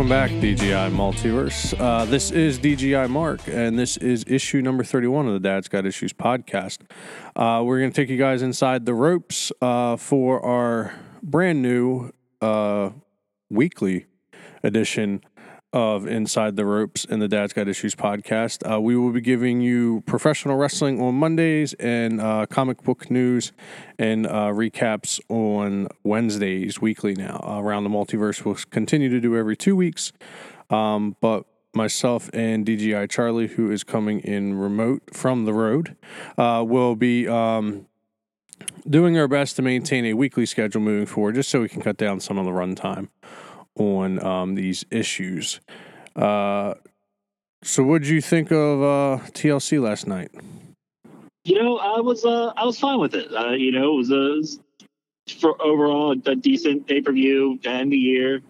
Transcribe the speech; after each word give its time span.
Welcome 0.00 0.08
back, 0.16 0.30
DGI 0.30 0.90
Multiverse. 0.92 1.78
Uh, 1.78 2.06
this 2.06 2.30
is 2.30 2.58
DGI 2.58 3.10
Mark, 3.10 3.42
and 3.46 3.78
this 3.78 3.98
is 3.98 4.24
issue 4.26 4.62
number 4.62 4.82
31 4.82 5.26
of 5.26 5.34
the 5.34 5.40
Dad's 5.40 5.68
Got 5.68 5.84
Issues 5.84 6.14
podcast. 6.14 6.78
Uh, 7.36 7.62
we're 7.62 7.80
going 7.80 7.92
to 7.92 7.94
take 7.94 8.08
you 8.08 8.16
guys 8.16 8.40
inside 8.40 8.86
the 8.86 8.94
ropes 8.94 9.52
uh, 9.60 9.96
for 9.96 10.42
our 10.42 10.94
brand 11.22 11.60
new 11.60 12.12
uh, 12.40 12.92
weekly 13.50 14.06
edition 14.62 15.20
of 15.72 16.06
Inside 16.06 16.56
the 16.56 16.64
Ropes 16.64 17.04
in 17.04 17.20
the 17.20 17.28
Dad's 17.28 17.52
Got 17.52 17.68
Issues 17.68 17.94
podcast. 17.94 18.68
Uh, 18.68 18.80
we 18.80 18.96
will 18.96 19.12
be 19.12 19.20
giving 19.20 19.60
you 19.60 20.02
professional 20.06 20.56
wrestling 20.56 21.00
on 21.00 21.14
Mondays 21.14 21.74
and 21.74 22.20
uh, 22.20 22.46
comic 22.46 22.82
book 22.82 23.10
news 23.10 23.52
and 23.98 24.26
uh, 24.26 24.50
recaps 24.50 25.20
on 25.28 25.88
Wednesdays 26.02 26.80
weekly 26.80 27.14
now. 27.14 27.40
Around 27.46 27.84
the 27.84 27.90
Multiverse 27.90 28.44
we'll 28.44 28.56
continue 28.70 29.08
to 29.08 29.20
do 29.20 29.36
every 29.36 29.56
two 29.56 29.76
weeks, 29.76 30.12
um, 30.70 31.16
but 31.20 31.44
myself 31.72 32.28
and 32.32 32.66
DGI 32.66 33.08
Charlie, 33.08 33.46
who 33.46 33.70
is 33.70 33.84
coming 33.84 34.20
in 34.20 34.54
remote 34.54 35.02
from 35.12 35.44
the 35.44 35.52
road, 35.52 35.96
uh, 36.36 36.64
will 36.66 36.96
be. 36.96 37.28
Um, 37.28 37.86
doing 38.88 39.18
our 39.18 39.28
best 39.28 39.56
to 39.56 39.62
maintain 39.62 40.04
a 40.04 40.14
weekly 40.14 40.44
schedule 40.44 40.80
moving 40.80 41.06
forward, 41.06 41.34
just 41.34 41.48
so 41.48 41.60
we 41.62 41.68
can 41.68 41.80
cut 41.80 41.96
down 41.96 42.20
some 42.20 42.38
of 42.38 42.44
the 42.44 42.50
runtime 42.50 43.08
on 43.76 44.24
um, 44.24 44.54
these 44.54 44.84
issues. 44.90 45.60
Uh, 46.16 46.74
so, 47.62 47.82
what 47.82 48.02
did 48.02 48.10
you 48.10 48.20
think 48.20 48.50
of 48.50 48.82
uh, 48.82 49.24
TLC 49.32 49.80
last 49.80 50.06
night? 50.06 50.30
You 51.44 51.62
know, 51.62 51.78
I 51.78 52.00
was 52.00 52.24
uh, 52.24 52.52
I 52.56 52.64
was 52.64 52.78
fine 52.78 52.98
with 52.98 53.14
it. 53.14 53.32
Uh, 53.34 53.50
you 53.50 53.72
know, 53.72 53.94
it 53.94 53.96
was 53.96 54.10
a 54.10 55.34
for 55.40 55.60
overall 55.62 56.12
a 56.26 56.36
decent 56.36 56.86
pay 56.86 57.00
per 57.00 57.12
view 57.12 57.58
end 57.64 57.92
the 57.92 57.96
year. 57.96 58.42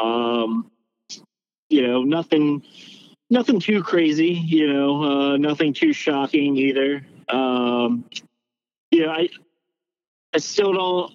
Um, 0.00 0.70
you 1.68 1.86
know, 1.86 2.02
nothing 2.02 2.62
nothing 3.30 3.60
too 3.60 3.82
crazy. 3.82 4.32
You 4.32 4.72
know, 4.72 5.02
uh, 5.02 5.36
nothing 5.36 5.72
too 5.72 5.92
shocking 5.92 6.56
either. 6.56 7.04
Um, 7.28 8.04
you 8.90 9.06
know, 9.06 9.12
I 9.12 9.28
I 10.34 10.38
still 10.38 10.72
don't. 10.72 11.12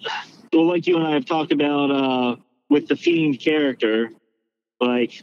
Well, 0.52 0.66
like 0.66 0.86
you 0.86 0.96
and 0.96 1.06
I 1.06 1.12
have 1.12 1.26
talked 1.26 1.52
about 1.52 1.90
uh, 1.90 2.36
with 2.68 2.88
the 2.88 2.96
fiend 2.96 3.40
character, 3.40 4.10
like 4.80 5.22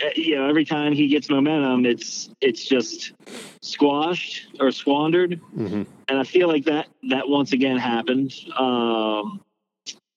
eh, 0.00 0.10
you 0.16 0.36
know, 0.36 0.48
every 0.48 0.64
time 0.64 0.92
he 0.92 1.08
gets 1.08 1.28
momentum, 1.30 1.86
it's 1.86 2.30
it's 2.40 2.64
just 2.64 3.12
squashed 3.62 4.46
or 4.60 4.70
squandered, 4.70 5.40
Mm-hmm. 5.56 5.82
and 6.08 6.18
I 6.18 6.24
feel 6.24 6.48
like 6.48 6.64
that 6.66 6.88
that 7.10 7.28
once 7.28 7.52
again 7.52 7.78
happened. 7.78 8.32
Um, 8.56 9.40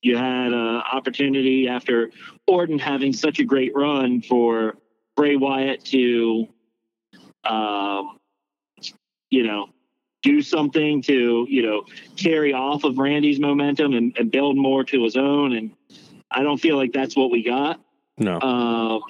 you 0.02 0.16
had 0.16 0.54
an 0.54 0.82
opportunity 0.94 1.68
after 1.68 2.12
Orton 2.46 2.80
having 2.80 3.14
such 3.14 3.40
a 3.40 3.44
great 3.44 3.76
run 3.76 4.22
for 4.22 4.78
Bray 5.16 5.36
Wyatt 5.36 5.84
to, 5.86 6.48
um, 7.44 8.18
you 9.32 9.44
know, 9.44 9.70
do 10.22 10.42
something 10.42 11.02
to 11.04 11.46
you 11.50 11.62
know 11.64 11.84
carry 12.16 12.54
off 12.54 12.84
of 12.84 12.98
Randy's 13.00 13.40
momentum 13.40 13.94
and, 13.94 14.16
and 14.18 14.32
build 14.32 14.56
more 14.58 14.84
to 14.84 15.04
his 15.04 15.18
own, 15.18 15.54
and 15.54 15.72
I 16.32 16.44
don't 16.44 16.58
feel 16.58 16.76
like 16.76 16.94
that's 16.94 17.16
what 17.16 17.32
we 17.32 17.44
got. 17.44 17.80
No. 18.18 18.40
Um, 18.42 19.02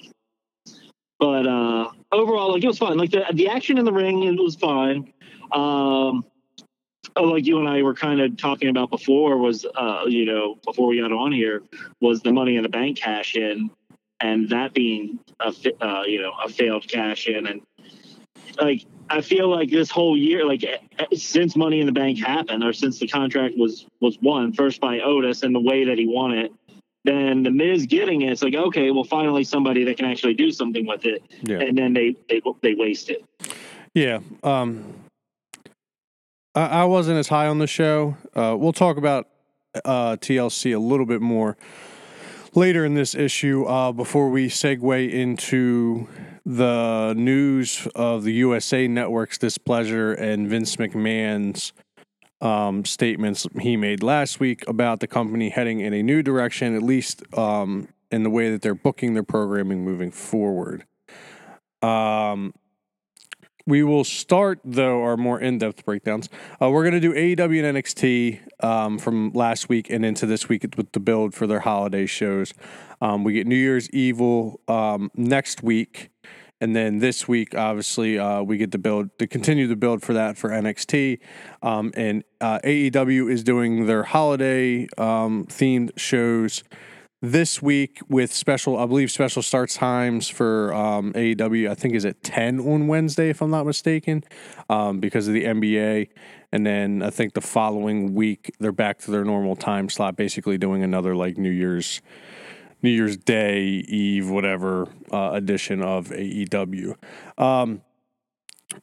but 1.20 1.48
uh, 1.48 1.92
overall, 2.12 2.52
like 2.54 2.64
it 2.64 2.68
was 2.68 2.78
fun. 2.78 2.98
Like 2.98 3.12
the 3.12 3.26
the 3.34 3.50
action 3.50 3.78
in 3.78 3.86
the 3.86 3.94
ring, 3.94 4.23
it 4.23 4.40
was 4.40 4.56
fine. 4.56 5.14
Um, 5.52 6.26
oh, 7.16 7.23
like 7.23 7.45
you 7.45 7.60
and 7.60 7.68
I 7.68 7.82
were 7.82 7.94
kind 7.94 8.22
of 8.22 8.38
talking 8.38 8.70
about 8.70 8.90
before 8.90 9.38
was, 9.38 9.66
uh, 9.66 10.04
you 10.08 10.26
know, 10.26 10.56
before 10.64 10.88
we 10.88 11.02
got 11.02 11.11
on 11.11 11.32
here, 11.32 11.64
was 12.02 12.22
the 12.22 12.32
Money 12.32 12.58
in 12.58 12.64
the 12.64 12.70
Bank 12.70 12.98
cash 12.98 13.36
in, 13.36 13.70
and 14.20 14.50
that 14.50 14.73
being 14.73 15.20
a 15.39 15.54
uh, 15.82 16.04
you 16.04 16.22
know 16.22 16.33
a 16.44 16.50
failed 16.50 16.88
cash 16.88 17.27
in, 17.27 17.48
and 17.48 17.61
like 18.60 18.86
I 19.10 19.22
feel 19.22 19.50
like 19.50 19.70
this 19.70 19.89
whole 19.89 20.17
year, 20.17 20.45
like 20.45 20.64
eh, 20.64 20.77
eh, 21.00 21.06
since 21.16 21.56
Money 21.56 21.80
in 21.80 21.86
the 21.86 21.92
Bank 21.92 22.20
happened, 22.20 22.64
or 22.64 22.73
since 22.73 23.00
the 23.00 23.08
contract 23.08 23.56
was 23.58 23.86
was 24.02 24.17
won 24.22 24.54
first 24.54 24.82
by 24.82 25.00
Otis 25.00 25.44
and 25.44 25.56
the 25.56 25.60
way 25.60 25.86
that 25.86 25.98
he 25.98 26.08
won 26.08 26.33
it, 26.33 26.52
then 27.08 27.44
the 27.44 27.52
Miz 27.52 27.86
getting 27.88 28.22
it, 28.22 28.32
it's 28.32 28.44
like 28.44 28.54
okay, 28.56 28.92
well, 28.92 29.04
finally 29.04 29.44
somebody 29.44 29.84
that 29.86 29.98
can 29.98 30.06
actually 30.06 30.34
do 30.34 30.52
something 30.52 30.86
with 30.86 31.06
it, 31.06 31.23
Yeah. 31.44 31.60
and 31.62 31.78
then 31.78 31.94
they 31.94 32.16
they 32.30 32.42
they 32.62 32.73
waste 32.76 33.10
it. 33.10 33.23
Yeah. 33.94 34.20
Um, 34.44 34.84
I, 36.54 36.66
I 36.68 36.84
wasn't 36.86 37.18
as 37.18 37.28
high 37.30 37.48
on 37.48 37.60
the 37.60 37.68
show. 37.68 38.18
Uh, 38.36 38.56
we'll 38.60 38.73
talk 38.73 38.98
about 38.98 39.28
uh, 39.86 40.18
TLC 40.18 40.76
a 40.76 40.80
little 40.80 41.06
bit 41.06 41.22
more 41.22 41.58
later 42.54 42.86
in 42.86 42.94
this 42.95 43.16
issue 43.16 43.64
uh, 43.66 43.92
before 43.92 44.30
we 44.30 44.48
segue 44.50 45.12
into 45.12 46.08
the 46.45 47.14
news 47.18 47.88
of 47.95 48.24
the 48.24 48.32
USA 48.34 48.88
Network's 48.88 49.38
displeasure 49.38 50.14
and 50.14 50.48
Vince 50.48 50.76
McMahon's 50.78 51.74
um, 52.42 52.86
statements 52.86 53.48
he 53.59 53.77
made 53.77 54.03
last 54.03 54.39
week 54.39 54.67
about 54.67 54.99
the 54.99 55.08
company 55.08 55.49
heading 55.49 55.80
in 55.80 55.93
a 55.93 56.03
new 56.03 56.21
direction, 56.21 56.75
at 56.75 56.83
least 56.83 57.23
um, 57.37 57.87
in 58.11 58.23
the 58.23 58.30
way 58.30 58.52
that 58.52 58.61
they're 58.61 58.75
booking 58.75 59.14
their 59.14 59.23
programming 59.23 59.83
moving 59.83 60.11
forward. 60.11 60.86
Um, 61.81 62.53
we 63.67 63.83
will 63.83 64.05
start 64.05 64.59
though 64.64 65.03
our 65.03 65.17
more 65.17 65.39
in-depth 65.39 65.86
breakdowns. 65.86 66.30
Uh, 66.61 66.70
we're 66.70 66.89
going 66.89 66.99
to 66.99 67.02
do 67.02 67.14
AEW 67.14 67.64
and 67.64 67.77
NXT 67.77 68.64
um, 68.64 68.97
from 68.97 69.31
last 69.33 69.67
week 69.67 69.89
and 69.89 70.05
into 70.05 70.26
this 70.26 70.47
week 70.47 70.65
with 70.77 70.92
the 70.93 70.99
build 71.02 71.36
for 71.36 71.45
their 71.45 71.59
holiday 71.59 72.05
shows. 72.05 72.53
Um, 73.02 73.23
we 73.23 73.33
get 73.33 73.45
New 73.45 73.58
Year's 73.58 73.89
Evil 73.92 74.61
um, 74.67 75.11
next 75.15 75.61
week, 75.61 76.09
and 76.60 76.76
then 76.76 77.00
this 77.00 77.28
week, 77.28 77.56
obviously, 77.56 78.18
uh, 78.18 78.42
we 78.42 78.58
get 78.58 78.72
to 78.72 78.78
build 78.78 79.18
to 79.20 79.28
continue 79.28 79.68
the 79.68 79.76
build 79.76 80.02
for 80.02 80.14
that 80.14 80.38
for 80.38 80.50
NXT. 80.50 81.20
Um, 81.62 81.92
and 81.95 82.23
uh, 82.42 82.60
AEW 82.64 83.32
is 83.32 83.44
doing 83.44 83.86
their 83.86 84.04
holiday 84.04 84.88
um, 84.98 85.45
themed 85.45 85.92
shows 85.98 86.64
this 87.22 87.62
week 87.62 88.00
with 88.10 88.32
special, 88.32 88.78
I 88.78 88.86
believe, 88.86 89.12
special 89.12 89.42
start 89.42 89.70
times 89.70 90.30
for 90.30 90.73
um, 90.73 91.14
AEW. 91.14 91.70
I 91.70 91.76
think 91.76 91.95
is 91.95 92.06
at 92.06 92.23
ten 92.23 92.60
on 92.60 92.88
Wednesday, 92.88 93.30
if 93.30 93.42
I'm 93.42 93.52
not 93.52 93.66
mistaken, 93.66 94.24
um, 94.70 95.00
because 95.00 95.28
of 95.28 95.34
the 95.34 95.45
NBA. 95.45 96.10
And 96.52 96.66
then 96.66 97.02
I 97.02 97.10
think 97.10 97.34
the 97.34 97.42
following 97.42 98.14
week 98.14 98.54
they're 98.60 98.72
back 98.72 99.00
to 99.00 99.12
their 99.12 99.26
normal 99.26 99.56
time 99.56 99.89
slot, 99.89 100.16
basically 100.16 100.58
doing 100.58 100.84
another 100.84 101.16
like 101.16 101.38
New 101.38 101.52
Year's, 101.52 102.02
New 102.82 102.89
Year's 102.89 103.17
Day 103.17 103.61
Eve, 103.64 104.30
whatever 104.30 104.88
uh, 105.11 105.32
edition 105.33 105.82
of 105.82 106.08
AEW. 106.10 106.95
Um, 107.38 107.82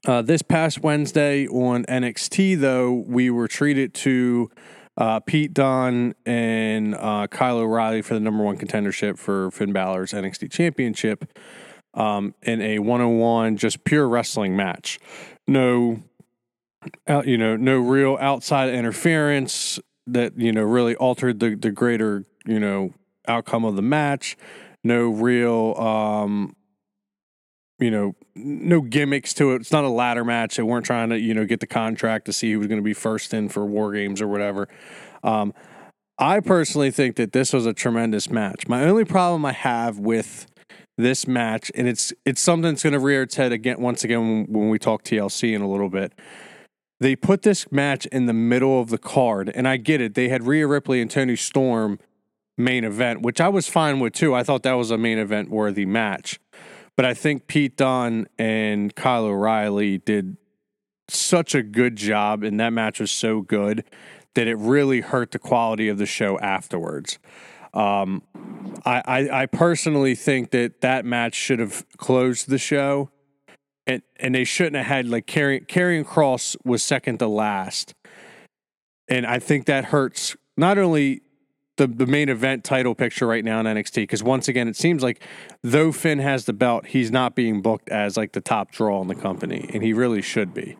uh, 0.06 0.22
this 0.22 0.42
past 0.42 0.82
Wednesday 0.82 1.46
on 1.46 1.84
NXT, 1.84 2.60
though, 2.60 3.04
we 3.06 3.30
were 3.30 3.48
treated 3.48 3.94
to 3.94 4.50
uh, 4.96 5.20
Pete 5.20 5.52
Dunne 5.52 6.14
and 6.24 6.94
uh, 6.94 7.26
Kyle 7.28 7.58
O'Reilly 7.58 8.02
for 8.02 8.14
the 8.14 8.20
number 8.20 8.42
one 8.42 8.56
contendership 8.56 9.18
for 9.18 9.50
Finn 9.50 9.72
Balor's 9.72 10.12
NXT 10.12 10.50
Championship 10.50 11.38
um, 11.94 12.34
in 12.42 12.60
a 12.60 12.78
one-on-one, 12.78 13.56
just 13.56 13.84
pure 13.84 14.08
wrestling 14.08 14.56
match. 14.56 14.98
No, 15.46 16.02
out, 17.06 17.26
you 17.26 17.38
know, 17.38 17.56
no 17.56 17.78
real 17.78 18.16
outside 18.20 18.70
interference 18.70 19.78
that 20.06 20.38
you 20.38 20.52
know 20.52 20.62
really 20.62 20.94
altered 20.96 21.40
the 21.40 21.54
the 21.54 21.70
greater 21.70 22.24
you 22.46 22.60
know 22.60 22.92
outcome 23.28 23.64
of 23.64 23.76
the 23.76 23.82
match. 23.82 24.36
No 24.82 25.08
real 25.08 25.74
um, 25.78 26.54
you 27.78 27.90
know, 27.90 28.14
no 28.34 28.80
gimmicks 28.80 29.34
to 29.34 29.52
it. 29.52 29.56
It's 29.56 29.72
not 29.72 29.84
a 29.84 29.88
ladder 29.88 30.24
match. 30.24 30.56
They 30.56 30.62
weren't 30.62 30.86
trying 30.86 31.10
to, 31.10 31.18
you 31.18 31.34
know, 31.34 31.44
get 31.44 31.60
the 31.60 31.66
contract 31.66 32.26
to 32.26 32.32
see 32.32 32.52
who 32.52 32.58
was 32.58 32.68
going 32.68 32.80
to 32.80 32.84
be 32.84 32.94
first 32.94 33.34
in 33.34 33.48
for 33.48 33.66
War 33.66 33.92
Games 33.92 34.22
or 34.22 34.28
whatever. 34.28 34.68
Um, 35.22 35.52
I 36.18 36.40
personally 36.40 36.90
think 36.90 37.16
that 37.16 37.32
this 37.32 37.52
was 37.52 37.66
a 37.66 37.72
tremendous 37.72 38.30
match. 38.30 38.68
My 38.68 38.84
only 38.84 39.04
problem 39.04 39.44
I 39.44 39.52
have 39.52 39.98
with 39.98 40.46
this 40.96 41.26
match, 41.26 41.72
and 41.74 41.88
it's 41.88 42.12
it's 42.24 42.40
something 42.40 42.72
that's 42.72 42.84
going 42.84 42.92
to 42.92 43.00
rear 43.00 43.22
its 43.22 43.34
head 43.34 43.50
again 43.50 43.80
once 43.80 44.04
again 44.04 44.46
when, 44.48 44.68
we 44.68 44.78
talk 44.78 45.02
TLC 45.02 45.52
in 45.54 45.60
a 45.60 45.68
little 45.68 45.88
bit. 45.88 46.12
They 47.00 47.16
put 47.16 47.42
this 47.42 47.72
match 47.72 48.06
in 48.06 48.26
the 48.26 48.32
middle 48.32 48.80
of 48.80 48.90
the 48.90 48.98
card, 48.98 49.50
and 49.52 49.66
I 49.66 49.76
get 49.76 50.00
it. 50.00 50.14
They 50.14 50.28
had 50.28 50.46
Rhea 50.46 50.68
Ripley 50.68 51.00
and 51.00 51.10
Toni 51.10 51.34
Storm 51.34 51.98
main 52.56 52.84
event, 52.84 53.22
which 53.22 53.40
I 53.40 53.48
was 53.48 53.68
fine 53.68 54.00
with 54.00 54.12
too. 54.12 54.34
I 54.34 54.42
thought 54.42 54.62
that 54.62 54.74
was 54.74 54.90
a 54.90 54.98
main 54.98 55.18
event 55.18 55.50
worthy 55.50 55.86
match. 55.86 56.38
But 56.96 57.04
I 57.04 57.14
think 57.14 57.48
Pete 57.48 57.76
Dunne 57.76 58.28
and 58.38 58.94
Kyle 58.94 59.24
O'Reilly 59.24 59.98
did 59.98 60.36
such 61.08 61.54
a 61.54 61.62
good 61.62 61.96
job, 61.96 62.42
and 62.42 62.58
that 62.60 62.72
match 62.72 63.00
was 63.00 63.10
so 63.10 63.40
good 63.40 63.84
that 64.34 64.46
it 64.46 64.56
really 64.56 65.00
hurt 65.00 65.32
the 65.32 65.38
quality 65.38 65.88
of 65.88 65.98
the 65.98 66.06
show 66.06 66.38
afterwards. 66.38 67.18
Um, 67.72 68.22
I, 68.84 69.02
I, 69.04 69.42
I 69.42 69.46
personally 69.46 70.14
think 70.14 70.50
that 70.52 70.80
that 70.80 71.04
match 71.04 71.34
should 71.34 71.58
have 71.58 71.84
closed 71.96 72.48
the 72.48 72.58
show, 72.58 73.10
and 73.86 74.02
and 74.16 74.34
they 74.34 74.44
shouldn't 74.44 74.76
have 74.76 74.86
had 74.86 75.08
like 75.08 75.26
Karrion 75.26 75.66
Karrion 75.66 76.04
Kross 76.04 76.56
was 76.64 76.82
second 76.84 77.18
to 77.18 77.26
last, 77.26 77.94
and 79.08 79.26
I 79.26 79.40
think 79.40 79.66
that 79.66 79.86
hurts 79.86 80.36
not 80.56 80.78
only 80.78 81.22
the, 81.76 81.86
the 81.86 82.06
main 82.06 82.28
event 82.28 82.64
title 82.64 82.94
picture 82.94 83.26
right 83.26 83.44
now 83.44 83.60
in 83.60 83.66
NXT 83.66 83.94
because 83.96 84.22
once 84.22 84.48
again 84.48 84.68
it 84.68 84.76
seems 84.76 85.02
like 85.02 85.22
though 85.62 85.92
Finn 85.92 86.18
has 86.18 86.44
the 86.44 86.52
belt, 86.52 86.86
he's 86.86 87.10
not 87.10 87.34
being 87.34 87.62
booked 87.62 87.88
as 87.88 88.16
like 88.16 88.32
the 88.32 88.40
top 88.40 88.70
draw 88.70 89.00
in 89.02 89.08
the 89.08 89.14
company, 89.14 89.68
and 89.72 89.82
he 89.82 89.92
really 89.92 90.22
should 90.22 90.54
be. 90.54 90.76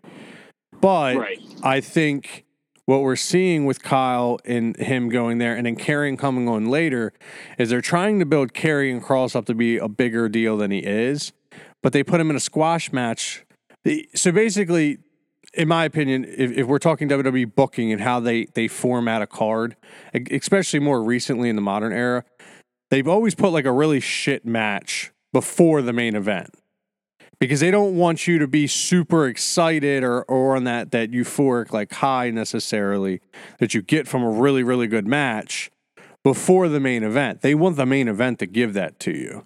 But 0.79 1.17
Right. 1.17 1.39
I 1.63 1.81
think 1.81 2.45
what 2.85 3.01
we're 3.01 3.15
seeing 3.15 3.65
with 3.65 3.81
Kyle 3.81 4.39
and 4.45 4.77
him 4.77 5.09
going 5.09 5.39
there 5.39 5.55
and 5.55 5.65
then 5.65 5.75
Karrion 5.75 6.17
coming 6.17 6.47
on 6.47 6.67
later 6.67 7.13
is 7.57 7.69
they're 7.69 7.81
trying 7.81 8.19
to 8.19 8.25
build 8.25 8.53
Karrion 8.53 9.01
Kross 9.01 9.35
up 9.35 9.45
to 9.45 9.55
be 9.55 9.77
a 9.77 9.87
bigger 9.87 10.29
deal 10.29 10.57
than 10.57 10.71
he 10.71 10.79
is, 10.79 11.33
but 11.81 11.93
they 11.93 12.03
put 12.03 12.21
him 12.21 12.29
in 12.29 12.35
a 12.35 12.39
squash 12.41 12.93
match. 12.93 13.43
So 14.13 14.31
basically, 14.31 14.99
in 15.55 15.67
my 15.67 15.85
opinion, 15.85 16.25
if, 16.25 16.51
if 16.51 16.67
we're 16.67 16.79
talking 16.79 17.09
WWE 17.09 17.53
booking 17.55 17.91
and 17.91 18.01
how 18.01 18.19
they 18.19 18.45
they 18.53 18.67
format 18.67 19.21
a 19.21 19.27
card, 19.27 19.75
especially 20.31 20.79
more 20.79 21.03
recently 21.03 21.49
in 21.49 21.55
the 21.55 21.61
modern 21.61 21.93
era, 21.93 22.23
they've 22.89 23.07
always 23.07 23.35
put 23.35 23.49
like 23.49 23.65
a 23.65 23.71
really 23.71 23.99
shit 23.99 24.45
match 24.45 25.11
before 25.33 25.81
the 25.81 25.93
main 25.93 26.15
event 26.15 26.49
because 27.39 27.59
they 27.59 27.71
don't 27.71 27.95
want 27.95 28.27
you 28.27 28.39
to 28.39 28.47
be 28.47 28.67
super 28.67 29.27
excited 29.27 30.03
or 30.03 30.23
or 30.23 30.55
on 30.55 30.63
that 30.65 30.91
that 30.91 31.11
euphoric 31.11 31.71
like 31.71 31.93
high 31.93 32.29
necessarily 32.29 33.21
that 33.59 33.73
you 33.73 33.81
get 33.81 34.07
from 34.07 34.23
a 34.23 34.29
really 34.29 34.63
really 34.63 34.87
good 34.87 35.07
match 35.07 35.71
before 36.23 36.67
the 36.67 36.79
main 36.79 37.03
event. 37.03 37.41
They 37.41 37.53
want 37.53 37.75
the 37.75 37.85
main 37.85 38.07
event 38.07 38.39
to 38.39 38.47
give 38.47 38.73
that 38.73 38.99
to 39.01 39.11
you. 39.11 39.45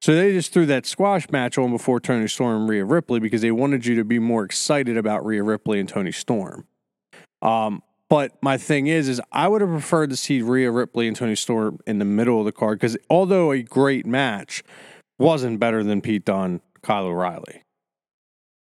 So 0.00 0.14
they 0.14 0.32
just 0.32 0.52
threw 0.52 0.66
that 0.66 0.86
squash 0.86 1.28
match 1.30 1.58
on 1.58 1.70
before 1.70 2.00
Toni 2.00 2.26
Storm 2.26 2.62
and 2.62 2.68
Rhea 2.68 2.84
Ripley 2.84 3.20
because 3.20 3.42
they 3.42 3.50
wanted 3.50 3.84
you 3.84 3.96
to 3.96 4.04
be 4.04 4.18
more 4.18 4.44
excited 4.44 4.96
about 4.96 5.24
Rhea 5.26 5.42
Ripley 5.42 5.78
and 5.78 5.88
Toni 5.88 6.12
Storm. 6.12 6.66
Um, 7.42 7.82
but 8.08 8.42
my 8.42 8.56
thing 8.56 8.86
is, 8.86 9.08
is 9.08 9.20
I 9.30 9.46
would 9.46 9.60
have 9.60 9.70
preferred 9.70 10.10
to 10.10 10.16
see 10.16 10.42
Rhea 10.42 10.70
Ripley 10.70 11.06
and 11.06 11.16
Toni 11.16 11.36
Storm 11.36 11.78
in 11.86 11.98
the 11.98 12.04
middle 12.04 12.38
of 12.38 12.46
the 12.46 12.52
card 12.52 12.78
because 12.78 12.96
although 13.10 13.52
a 13.52 13.62
great 13.62 14.06
match, 14.06 14.64
wasn't 15.20 15.60
better 15.60 15.84
than 15.84 16.00
Pete 16.00 16.24
Dunne, 16.24 16.60
Kyle 16.82 17.04
O'Reilly. 17.04 17.62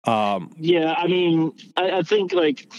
Um, 0.05 0.53
Yeah, 0.57 0.95
I 0.97 1.07
mean, 1.07 1.53
I, 1.77 1.99
I 1.99 2.03
think 2.03 2.33
like 2.33 2.73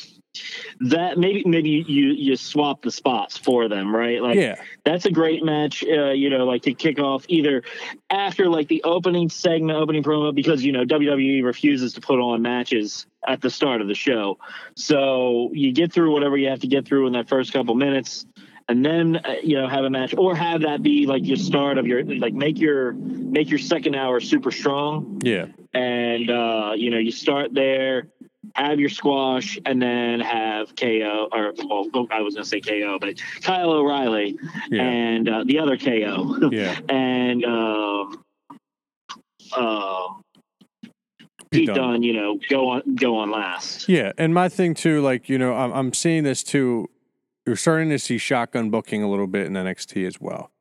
that. 0.82 1.18
Maybe 1.18 1.44
maybe 1.46 1.70
you 1.70 2.08
you 2.08 2.36
swap 2.36 2.82
the 2.82 2.92
spots 2.92 3.38
for 3.38 3.68
them, 3.68 3.96
right? 3.96 4.22
Like 4.22 4.36
yeah, 4.36 4.56
that's 4.84 5.06
a 5.06 5.12
great 5.12 5.44
match. 5.44 5.84
Uh, 5.84 6.12
you 6.12 6.30
know, 6.30 6.46
like 6.46 6.64
to 6.64 6.74
kick 6.74 7.00
off 7.00 7.26
either 7.28 7.64
after 8.10 8.50
like 8.50 8.68
the 8.68 8.84
opening 8.84 9.30
segment, 9.30 9.78
opening 9.78 10.04
promo, 10.04 10.34
because 10.34 10.64
you 10.64 10.72
know 10.72 10.84
WWE 10.86 11.44
refuses 11.44 11.94
to 11.94 12.02
put 12.02 12.20
on 12.20 12.42
matches 12.42 13.06
at 13.28 13.42
the 13.42 13.50
start 13.50 13.82
of 13.82 13.88
the 13.88 13.96
show. 13.96 14.38
So 14.76 15.52
you 15.54 15.74
get 15.74 15.92
through 15.92 16.12
whatever 16.14 16.38
you 16.38 16.50
have 16.50 16.62
to 16.62 16.68
get 16.68 16.86
through 16.86 17.08
in 17.08 17.14
that 17.14 17.28
first 17.28 17.54
couple 17.54 17.76
minutes. 17.76 18.26
And 18.70 18.86
then 18.86 19.16
uh, 19.18 19.36
you 19.42 19.58
know 19.58 19.70
have 19.70 19.86
a 19.86 19.90
match, 19.90 20.14
or 20.18 20.36
have 20.36 20.62
that 20.62 20.84
be 20.84 21.06
like 21.06 21.26
your 21.26 21.38
start 21.38 21.78
of 21.78 21.88
your 21.88 22.04
like 22.04 22.34
make 22.34 22.60
your 22.60 22.92
make 22.92 23.50
your 23.50 23.60
second 23.60 23.96
hour 23.96 24.20
super 24.20 24.52
strong, 24.52 25.22
yeah, 25.24 25.46
and 25.74 26.30
uh, 26.30 26.74
you 26.76 26.90
know 26.90 26.98
you 26.98 27.12
start 27.12 27.54
there, 27.54 28.10
have 28.56 28.80
your 28.80 28.90
squash, 28.90 29.60
and 29.66 29.82
then 29.82 30.20
have 30.20 30.76
KO 30.76 31.30
or 31.32 31.54
well, 31.58 32.08
I 32.12 32.22
was 32.22 32.36
gonna 32.36 32.46
say 32.46 32.62
KO, 32.62 32.98
but 33.00 33.16
Kyle 33.42 33.72
O'Reilly 33.72 34.38
yeah, 34.70 34.82
and 34.82 35.30
uh, 35.30 35.44
the 35.46 35.60
other 35.60 35.78
KO, 35.78 36.50
yeah. 36.52 36.80
and 36.90 37.46
um, 37.46 38.24
uh, 39.56 40.08
Pete. 41.52 41.74
Dunne, 41.74 42.04
you 42.04 42.14
know, 42.14 42.40
go 42.50 42.70
on 42.70 42.96
go 42.96 43.18
on 43.18 43.32
last. 43.32 43.88
Yeah, 43.88 44.12
and 44.18 44.34
my 44.34 44.50
thing 44.50 44.74
too, 44.74 45.02
like 45.02 45.30
you 45.30 45.38
know, 45.38 45.54
I'm, 45.54 45.72
I'm 45.72 45.94
seeing 45.94 46.24
this 46.24 46.44
too. 46.44 46.90
You're 47.46 47.56
starting 47.56 47.90
to 47.90 48.00
see 48.00 48.18
shotgun 48.18 48.70
booking 48.70 49.04
a 49.04 49.10
little 49.10 49.28
bit 49.28 49.46
in 49.46 49.54
NXT 49.54 50.06
as 50.06 50.20
well, 50.20 50.52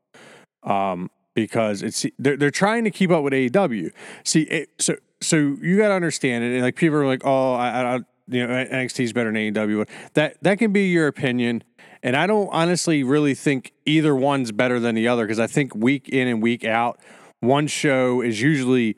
um, 0.62 1.10
because 1.34 1.82
it's 1.82 2.06
they're 2.18 2.36
they're 2.36 2.50
trying 2.50 2.84
to 2.84 2.90
keep 2.90 3.10
up 3.10 3.24
with 3.24 3.32
AEW. 3.32 3.90
See, 4.24 4.42
it, 4.42 4.70
so 4.78 4.96
so 5.20 5.36
you 5.36 5.76
got 5.76 5.88
to 5.88 5.94
understand 5.94 6.44
it. 6.44 6.54
And 6.54 6.62
like 6.62 6.76
people 6.76 6.96
are 6.98 7.06
like, 7.06 7.22
oh, 7.24 7.54
I, 7.54 7.96
I 7.96 8.00
you 8.28 8.46
know 8.46 8.52
NXT 8.52 9.04
is 9.04 9.12
better 9.12 9.32
than 9.32 9.52
AEW. 9.52 9.88
That 10.14 10.36
that 10.42 10.58
can 10.58 10.72
be 10.72 10.88
your 10.88 11.06
opinion, 11.06 11.62
and 12.02 12.16
I 12.16 12.26
don't 12.26 12.48
honestly 12.48 13.02
really 13.02 13.34
think 13.34 13.72
either 13.84 14.14
one's 14.14 14.52
better 14.52 14.80
than 14.80 14.94
the 14.94 15.08
other 15.08 15.24
because 15.24 15.40
I 15.40 15.46
think 15.46 15.74
week 15.74 16.08
in 16.08 16.28
and 16.28 16.42
week 16.42 16.64
out, 16.64 17.00
one 17.40 17.66
show 17.66 18.20
is 18.20 18.40
usually 18.40 18.96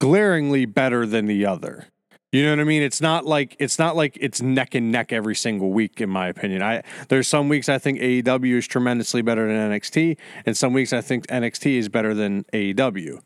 glaringly 0.00 0.66
better 0.66 1.06
than 1.06 1.26
the 1.26 1.46
other. 1.46 1.88
You 2.30 2.44
know 2.44 2.50
what 2.50 2.60
I 2.60 2.64
mean? 2.64 2.82
It's 2.82 3.00
not 3.00 3.24
like 3.24 3.56
it's 3.58 3.78
not 3.78 3.96
like 3.96 4.18
it's 4.20 4.42
neck 4.42 4.74
and 4.74 4.92
neck 4.92 5.14
every 5.14 5.34
single 5.34 5.70
week, 5.70 6.00
in 6.00 6.10
my 6.10 6.28
opinion. 6.28 6.62
I 6.62 6.82
there's 7.08 7.26
some 7.26 7.48
weeks 7.48 7.70
I 7.70 7.78
think 7.78 8.00
AEW 8.00 8.58
is 8.58 8.66
tremendously 8.66 9.22
better 9.22 9.48
than 9.48 9.70
NXT, 9.70 10.18
and 10.44 10.54
some 10.54 10.74
weeks 10.74 10.92
I 10.92 11.00
think 11.00 11.26
NXT 11.28 11.78
is 11.78 11.88
better 11.88 12.12
than 12.12 12.44
AEW. 12.52 13.22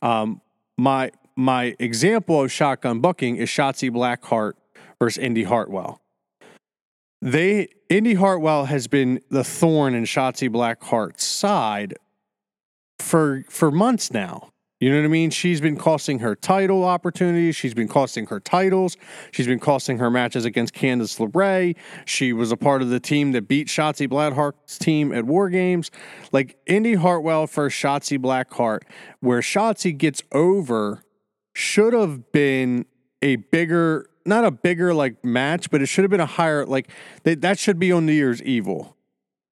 Um, 0.00 0.40
my 0.78 1.10
my 1.36 1.76
example 1.78 2.42
of 2.42 2.50
shotgun 2.50 3.00
booking 3.00 3.36
is 3.36 3.48
Shotzi 3.48 3.90
Blackheart 3.90 4.54
versus 4.98 5.18
Indi 5.18 5.44
Hartwell. 5.44 6.00
They 7.20 7.68
Indi 7.88 8.14
Hartwell 8.14 8.66
has 8.66 8.88
been 8.88 9.20
the 9.30 9.44
thorn 9.44 9.94
in 9.94 10.04
Shotzi 10.04 10.48
Blackheart's 10.48 11.24
side 11.24 11.94
for 12.98 13.44
for 13.48 13.70
months 13.70 14.10
now. 14.10 14.50
You 14.78 14.90
know 14.90 14.98
what 14.98 15.06
I 15.06 15.08
mean? 15.08 15.30
She's 15.30 15.62
been 15.62 15.78
costing 15.78 16.18
her 16.18 16.36
title 16.36 16.84
opportunities. 16.84 17.56
She's 17.56 17.72
been 17.72 17.88
costing 17.88 18.26
her 18.26 18.40
titles. 18.40 18.98
She's 19.30 19.46
been 19.46 19.58
costing 19.58 19.96
her 19.98 20.10
matches 20.10 20.44
against 20.44 20.74
Candice 20.74 21.18
LeRae. 21.18 21.76
She 22.04 22.34
was 22.34 22.52
a 22.52 22.58
part 22.58 22.82
of 22.82 22.90
the 22.90 23.00
team 23.00 23.32
that 23.32 23.48
beat 23.48 23.68
Shotzi 23.68 24.06
Blackheart's 24.06 24.76
team 24.76 25.14
at 25.14 25.24
War 25.24 25.48
Games. 25.48 25.90
Like 26.30 26.58
Indi 26.66 26.92
Hartwell 26.92 27.46
for 27.46 27.70
Shotzi 27.70 28.18
Blackheart, 28.18 28.82
where 29.20 29.40
Shotzi 29.40 29.96
gets 29.96 30.22
over, 30.32 31.02
should 31.56 31.94
have 31.94 32.32
been 32.32 32.84
a 33.22 33.36
bigger, 33.36 34.10
not 34.26 34.44
a 34.44 34.50
bigger 34.50 34.92
like 34.92 35.24
match, 35.24 35.70
but 35.70 35.80
it 35.80 35.86
should 35.86 36.04
have 36.04 36.10
been 36.10 36.20
a 36.20 36.26
higher 36.26 36.66
like 36.66 36.90
that. 37.22 37.40
That 37.40 37.58
should 37.58 37.78
be 37.78 37.90
on 37.90 38.04
New 38.04 38.12
Year's 38.12 38.42
Evil. 38.42 38.94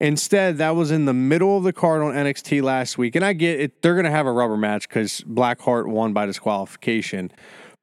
Instead, 0.01 0.59
that 0.59 0.77
was 0.77 0.91
in 0.91 1.07
the 1.07 1.15
middle 1.15 1.57
of 1.57 1.65
the 1.65 1.73
card 1.73 2.03
on 2.03 2.13
NXT 2.13 2.63
last 2.63 2.99
week. 2.99 3.17
And 3.17 3.25
I 3.25 3.33
get 3.33 3.59
it, 3.59 3.81
they're 3.81 4.01
to 4.03 4.11
have 4.11 4.27
a 4.27 4.33
rubber 4.33 4.59
match 4.59 4.87
because 4.87 5.23
Blackheart 5.23 5.87
won 5.87 6.13
by 6.13 6.27
disqualification. 6.27 7.33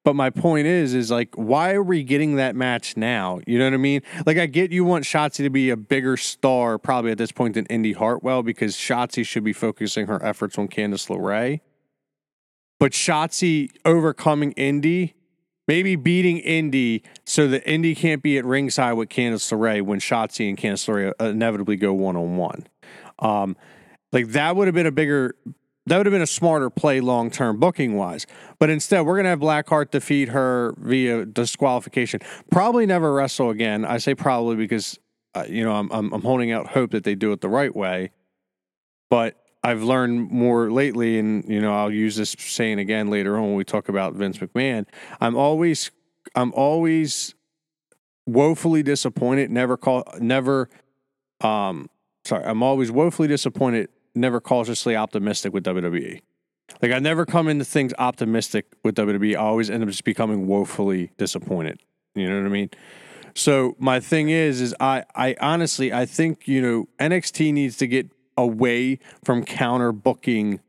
But 0.03 0.15
my 0.15 0.29
point 0.29 0.67
is, 0.67 0.93
is 0.93 1.09
like, 1.09 1.33
why 1.33 1.73
are 1.73 1.83
we 1.83 2.03
getting 2.03 2.35
that 2.35 2.55
match 2.55 2.95
now? 2.97 3.39
You 3.47 3.57
know 3.57 3.65
what 3.65 3.73
I 3.73 3.77
mean? 3.77 4.01
Like, 4.25 4.37
I 4.37 4.45
get 4.45 4.71
you 4.71 4.83
want 4.83 5.03
Shotzi 5.03 5.37
to 5.37 5.49
be 5.49 5.71
a 5.71 5.77
bigger 5.77 6.15
star 6.15 6.77
probably 6.77 7.11
at 7.11 7.17
this 7.17 7.31
point 7.31 7.55
than 7.55 7.65
Indi 7.67 7.93
Hartwell 7.93 8.43
because 8.43 8.75
Shotzi 8.75 9.25
should 9.25 9.43
be 9.43 9.53
focusing 9.53 10.05
her 10.07 10.23
efforts 10.23 10.59
on 10.59 10.67
Candice 10.67 11.07
LeRae. 11.07 11.61
But 12.81 12.93
Shotzi 12.93 13.69
overcoming 13.85 14.53
Indi, 14.53 15.13
maybe 15.67 15.95
beating 15.95 16.39
Indi 16.39 17.03
so 17.27 17.47
that 17.47 17.69
Indi 17.69 17.93
can't 17.93 18.23
be 18.23 18.39
at 18.39 18.43
ringside 18.43 18.93
with 18.93 19.09
Candice 19.09 19.53
LeRae 19.53 19.83
when 19.83 19.99
Shotzi 19.99 20.49
and 20.49 20.57
Candice 20.57 20.89
LeRae 20.89 21.29
inevitably 21.29 21.75
go 21.75 21.93
one 21.93 22.15
on 22.15 22.37
one. 22.37 22.67
Like 24.11 24.29
that 24.29 24.55
would 24.55 24.67
have 24.67 24.73
been 24.73 24.87
a 24.87 24.91
bigger, 24.91 25.35
that 25.85 25.97
would 25.97 26.07
have 26.07 26.11
been 26.11 26.23
a 26.23 26.27
smarter 26.27 26.71
play 26.71 27.01
long 27.01 27.29
term 27.29 27.59
booking 27.59 27.95
wise. 27.95 28.25
But 28.57 28.71
instead, 28.71 29.01
we're 29.05 29.17
gonna 29.17 29.29
have 29.29 29.41
Blackheart 29.41 29.91
defeat 29.91 30.29
her 30.29 30.73
via 30.79 31.25
disqualification. 31.25 32.21
Probably 32.49 32.87
never 32.87 33.13
wrestle 33.13 33.51
again. 33.51 33.85
I 33.85 33.99
say 33.99 34.15
probably 34.15 34.55
because 34.55 34.99
uh, 35.35 35.45
you 35.47 35.63
know 35.63 35.73
I'm, 35.73 35.91
I'm 35.91 36.11
I'm 36.13 36.23
holding 36.23 36.51
out 36.51 36.65
hope 36.65 36.91
that 36.93 37.03
they 37.03 37.13
do 37.13 37.31
it 37.31 37.41
the 37.41 37.49
right 37.49 37.75
way. 37.75 38.09
But 39.11 39.40
I've 39.63 39.83
learned 39.83 40.31
more 40.31 40.71
lately, 40.71 41.19
and 41.19 41.47
you 41.47 41.61
know 41.61 41.73
I'll 41.73 41.91
use 41.91 42.15
this 42.15 42.35
saying 42.37 42.79
again 42.79 43.09
later 43.09 43.37
on 43.37 43.43
when 43.43 43.55
we 43.55 43.63
talk 43.63 43.89
about 43.89 44.13
Vince 44.13 44.39
McMahon. 44.39 44.85
I'm 45.19 45.35
always 45.35 45.91
I'm 46.35 46.51
always 46.53 47.35
woefully 48.25 48.83
disappointed. 48.83 49.51
Never 49.51 49.77
call 49.77 50.03
never. 50.19 50.69
Um, 51.41 51.89
sorry, 52.25 52.43
I'm 52.43 52.63
always 52.63 52.91
woefully 52.91 53.27
disappointed. 53.27 53.89
Never 54.15 54.41
cautiously 54.41 54.95
optimistic 54.95 55.53
with 55.53 55.63
WWE. 55.63 56.21
Like 56.81 56.91
I 56.91 56.99
never 56.99 57.25
come 57.25 57.47
into 57.47 57.65
things 57.65 57.93
optimistic 57.99 58.65
with 58.83 58.95
WWE. 58.95 59.33
I 59.33 59.39
always 59.39 59.69
end 59.69 59.83
up 59.83 59.89
just 59.89 60.03
becoming 60.03 60.47
woefully 60.47 61.11
disappointed. 61.17 61.81
You 62.15 62.29
know 62.29 62.37
what 62.37 62.45
I 62.45 62.49
mean? 62.49 62.69
So 63.35 63.75
my 63.79 63.99
thing 63.99 64.29
is, 64.29 64.59
is 64.59 64.75
I, 64.79 65.05
I 65.15 65.35
honestly, 65.39 65.93
I 65.93 66.05
think 66.05 66.47
you 66.47 66.61
know 66.61 66.87
NXT 66.99 67.53
needs 67.53 67.77
to 67.77 67.87
get 67.87 68.09
away 68.37 68.99
from 69.23 69.43
counter 69.43 69.91
booking 69.91 70.59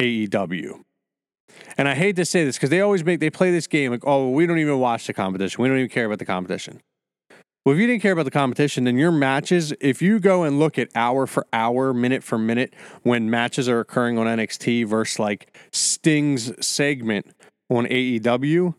AEW. 0.00 0.82
And 1.76 1.88
I 1.88 1.94
hate 1.94 2.16
to 2.16 2.24
say 2.24 2.44
this 2.44 2.56
because 2.56 2.70
they 2.70 2.80
always 2.80 3.04
make 3.04 3.20
they 3.20 3.30
play 3.30 3.50
this 3.50 3.66
game 3.66 3.90
like, 3.90 4.06
oh, 4.06 4.30
we 4.30 4.46
don't 4.46 4.58
even 4.58 4.78
watch 4.78 5.06
the 5.06 5.12
competition. 5.12 5.62
We 5.62 5.68
don't 5.68 5.78
even 5.78 5.88
care 5.88 6.06
about 6.06 6.18
the 6.18 6.24
competition. 6.24 6.80
Well, 7.64 7.74
if 7.74 7.80
you 7.80 7.86
didn't 7.86 8.02
care 8.02 8.12
about 8.12 8.24
the 8.24 8.30
competition, 8.30 8.84
then 8.84 8.96
your 8.96 9.12
matches, 9.12 9.74
if 9.80 10.00
you 10.00 10.20
go 10.20 10.42
and 10.42 10.58
look 10.58 10.78
at 10.78 10.88
hour 10.94 11.26
for 11.26 11.46
hour, 11.52 11.92
minute 11.92 12.22
for 12.22 12.38
minute, 12.38 12.72
when 13.02 13.28
matches 13.28 13.68
are 13.68 13.80
occurring 13.80 14.16
on 14.16 14.26
NXT 14.26 14.86
versus 14.86 15.18
like 15.18 15.54
Sting's 15.70 16.66
segment 16.66 17.34
on 17.68 17.84
AEW, 17.86 18.74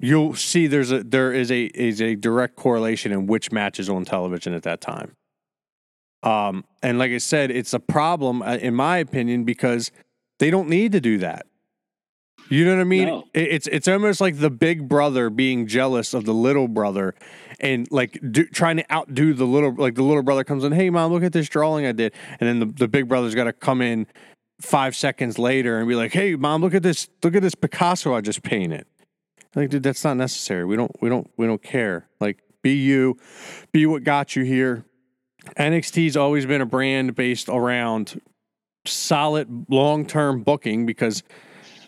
you'll 0.00 0.34
see 0.34 0.66
there's 0.66 0.90
a 0.90 1.04
there 1.04 1.32
is 1.32 1.52
a 1.52 1.66
is 1.66 2.02
a 2.02 2.16
direct 2.16 2.56
correlation 2.56 3.12
in 3.12 3.26
which 3.26 3.52
matches 3.52 3.88
on 3.88 4.04
television 4.04 4.54
at 4.54 4.64
that 4.64 4.80
time. 4.80 5.14
Um, 6.22 6.64
and 6.82 6.98
like 6.98 7.10
I 7.10 7.18
said, 7.18 7.50
it's 7.50 7.74
a 7.74 7.80
problem 7.80 8.42
uh, 8.42 8.56
in 8.56 8.74
my 8.74 8.98
opinion 8.98 9.44
because 9.44 9.90
they 10.38 10.50
don't 10.50 10.68
need 10.68 10.92
to 10.92 11.00
do 11.00 11.18
that. 11.18 11.46
You 12.48 12.64
know 12.64 12.74
what 12.74 12.80
I 12.80 12.84
mean? 12.84 13.06
No. 13.06 13.24
It's 13.32 13.66
it's 13.68 13.88
almost 13.88 14.20
like 14.20 14.38
the 14.38 14.50
big 14.50 14.88
brother 14.88 15.30
being 15.30 15.66
jealous 15.66 16.12
of 16.12 16.24
the 16.24 16.34
little 16.34 16.68
brother, 16.68 17.14
and 17.60 17.90
like 17.90 18.18
do, 18.30 18.44
trying 18.44 18.76
to 18.76 18.92
outdo 18.92 19.32
the 19.32 19.46
little 19.46 19.74
like 19.74 19.94
the 19.94 20.02
little 20.02 20.22
brother 20.22 20.44
comes 20.44 20.62
in. 20.64 20.72
Hey 20.72 20.90
mom, 20.90 21.12
look 21.12 21.22
at 21.22 21.32
this 21.32 21.48
drawing 21.48 21.86
I 21.86 21.92
did, 21.92 22.12
and 22.40 22.48
then 22.48 22.58
the, 22.58 22.66
the 22.66 22.88
big 22.88 23.08
brother's 23.08 23.34
got 23.34 23.44
to 23.44 23.52
come 23.52 23.80
in 23.80 24.06
five 24.60 24.94
seconds 24.94 25.38
later 25.38 25.78
and 25.78 25.88
be 25.88 25.94
like, 25.94 26.12
Hey 26.12 26.34
mom, 26.34 26.60
look 26.60 26.74
at 26.74 26.82
this 26.82 27.08
look 27.22 27.34
at 27.34 27.42
this 27.42 27.54
Picasso 27.54 28.14
I 28.14 28.20
just 28.20 28.42
painted. 28.42 28.86
Like, 29.54 29.70
dude, 29.70 29.82
that's 29.82 30.04
not 30.04 30.16
necessary. 30.16 30.64
We 30.64 30.76
don't 30.76 30.92
we 31.00 31.08
don't 31.08 31.30
we 31.36 31.46
don't 31.46 31.62
care. 31.62 32.08
Like, 32.20 32.38
be 32.62 32.74
you, 32.74 33.16
be 33.72 33.86
what 33.86 34.04
got 34.04 34.36
you 34.36 34.44
here. 34.44 34.84
NXT's 35.56 36.16
always 36.16 36.46
been 36.46 36.60
a 36.60 36.66
brand 36.66 37.14
based 37.14 37.48
around 37.48 38.20
solid 38.86 39.66
long 39.68 40.06
term 40.06 40.42
booking 40.42 40.86
because 40.86 41.22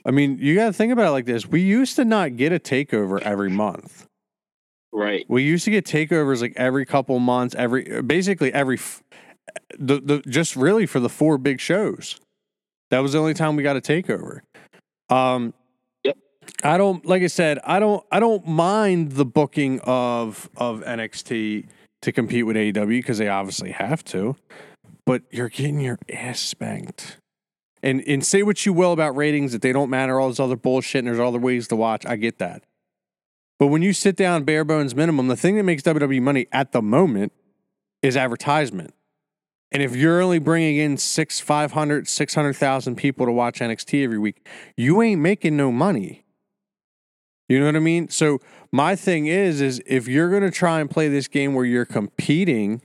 I 0.07 0.11
mean, 0.11 0.39
you 0.39 0.55
got 0.55 0.67
to 0.67 0.73
think 0.73 0.93
about 0.93 1.09
it 1.09 1.13
like 1.13 1.25
this. 1.25 1.47
We 1.47 1.63
used 1.63 1.97
to 1.97 2.05
not 2.05 2.37
get 2.37 2.53
a 2.53 2.59
takeover 2.59 3.21
every 3.23 3.49
month. 3.49 4.07
Right. 4.93 5.25
We 5.29 5.43
used 5.43 5.65
to 5.65 5.71
get 5.71 5.87
takeovers 5.87 6.41
like 6.41 6.53
every 6.57 6.85
couple 6.85 7.19
months, 7.19 7.55
every 7.57 8.03
basically 8.03 8.53
every 8.53 8.79
the 9.79 10.01
the 10.01 10.23
just 10.29 10.57
really 10.57 10.87
for 10.87 11.01
the 11.01 11.09
four 11.09 11.39
big 11.39 11.61
shows. 11.61 12.21
That 12.91 13.01
was 13.01 13.13
the 13.13 13.19
only 13.19 13.35
time 13.35 13.57
we 13.57 13.63
got 13.63 13.77
a 13.77 13.81
takeover. 13.81 14.41
Um 15.09 15.55
Yep. 16.05 16.17
I 16.63 16.77
don't 16.77 17.05
like 17.07 17.23
I 17.23 17.29
said, 17.29 17.59
I 17.65 17.81
don't 17.81 18.05
I 18.13 18.21
don't 18.21 18.47
mind 18.47 19.13
the 19.13 19.25
booking 19.25 19.81
of 19.81 20.49
of 20.57 20.83
NXT 20.85 21.67
to 22.05 22.13
compete 22.13 22.47
with 22.47 22.57
AEW 22.57 22.87
because 22.87 23.19
they 23.19 23.29
obviously 23.29 23.73
have 23.73 24.05
to. 24.07 24.37
But 25.07 25.23
you're 25.31 25.49
getting 25.49 25.81
your 25.81 25.99
ass 26.13 26.41
spanked. 26.41 27.19
And 27.83 28.03
and 28.07 28.25
say 28.25 28.43
what 28.43 28.65
you 28.65 28.73
will 28.73 28.93
about 28.93 29.15
ratings 29.17 29.53
that 29.53 29.61
they 29.61 29.73
don't 29.73 29.91
matter, 29.91 30.19
all 30.19 30.29
this 30.29 30.41
other 30.41 30.57
bullshit, 30.57 31.01
and 31.01 31.09
there's 31.09 31.21
other 31.21 31.39
ways 31.39 31.69
to 31.69 31.77
watch. 31.77 32.07
I 32.07 32.17
get 32.17 32.39
that. 32.39 32.63
But 33.59 33.67
when 33.67 33.83
you 33.83 33.93
sit 33.93 34.17
down 34.17 34.45
bare 34.45 34.65
bones 34.65 34.95
minimum, 34.95 35.29
the 35.29 35.37
thing 35.37 35.57
that 35.57 35.65
makes 35.65 35.83
WWE 35.83 36.23
money 36.23 36.47
at 36.51 36.73
the 36.73 36.83
moment 36.83 37.33
is 38.03 38.17
advertisement. 38.17 38.95
And 39.71 39.83
if 39.83 39.95
you're 39.95 40.23
only 40.23 40.39
bringing 40.39 40.77
in 40.77 40.97
six, 40.97 41.41
500, 41.41 42.09
600,000 42.09 42.97
people 42.97 43.27
to 43.27 43.33
watch 43.33 43.59
NXT 43.59 44.05
every 44.05 44.19
week, 44.19 44.47
you 44.77 45.03
ain't 45.03 45.21
making 45.21 45.57
no 45.57 45.73
money. 45.73 46.24
You 47.49 47.61
know 47.61 47.67
what 47.67 47.77
I 47.77 47.81
mean? 47.81 48.09
So 48.09 48.41
my 48.73 48.97
thing 48.97 49.27
is, 49.27 49.61
is 49.61 49.83
if 49.87 50.09
you're 50.09 50.31
going 50.31 50.43
to 50.43 50.51
try 50.51 50.81
and 50.81 50.91
play 50.91 51.09
this 51.09 51.29
game 51.29 51.55
where 51.55 51.65
you're 51.65 51.85
competing 51.85 52.81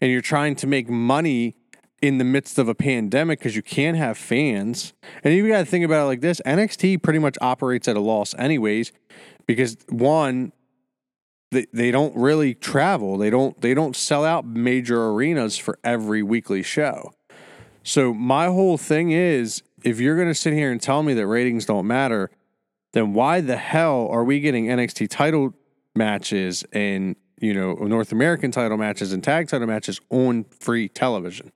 and 0.00 0.10
you're 0.10 0.20
trying 0.20 0.54
to 0.56 0.66
make 0.66 0.88
money 0.88 1.56
in 2.00 2.18
the 2.18 2.24
midst 2.24 2.58
of 2.58 2.68
a 2.68 2.74
pandemic 2.74 3.40
because 3.40 3.56
you 3.56 3.62
can't 3.62 3.96
have 3.96 4.16
fans, 4.16 4.92
and 5.24 5.34
you 5.34 5.48
got 5.48 5.58
to 5.58 5.64
think 5.64 5.84
about 5.84 6.04
it 6.04 6.06
like 6.06 6.20
this: 6.20 6.40
NXT 6.46 7.02
pretty 7.02 7.18
much 7.18 7.36
operates 7.40 7.88
at 7.88 7.96
a 7.96 8.00
loss, 8.00 8.34
anyways, 8.38 8.92
because 9.46 9.76
one, 9.88 10.52
they, 11.50 11.66
they 11.72 11.90
don't 11.90 12.14
really 12.14 12.54
travel. 12.54 13.18
They 13.18 13.30
don't 13.30 13.60
they 13.60 13.74
don't 13.74 13.96
sell 13.96 14.24
out 14.24 14.46
major 14.46 15.06
arenas 15.06 15.58
for 15.58 15.78
every 15.82 16.22
weekly 16.22 16.62
show. 16.62 17.12
So 17.82 18.12
my 18.14 18.46
whole 18.46 18.76
thing 18.78 19.10
is 19.10 19.62
if 19.82 19.98
you're 19.98 20.16
going 20.16 20.28
to 20.28 20.34
sit 20.34 20.52
here 20.52 20.70
and 20.70 20.80
tell 20.80 21.02
me 21.02 21.14
that 21.14 21.26
ratings 21.26 21.64
don't 21.64 21.86
matter, 21.86 22.30
then 22.92 23.12
why 23.12 23.40
the 23.40 23.56
hell 23.56 24.08
are 24.10 24.24
we 24.24 24.40
getting 24.40 24.66
NXT 24.66 25.08
title 25.10 25.54
matches 25.94 26.64
and, 26.72 27.16
you 27.40 27.52
know, 27.52 27.74
North 27.74 28.12
American 28.12 28.50
title 28.50 28.76
matches 28.76 29.12
and 29.12 29.22
tag 29.22 29.48
title 29.48 29.66
matches 29.66 30.00
on 30.10 30.44
free 30.44 30.88
television? 30.88 31.52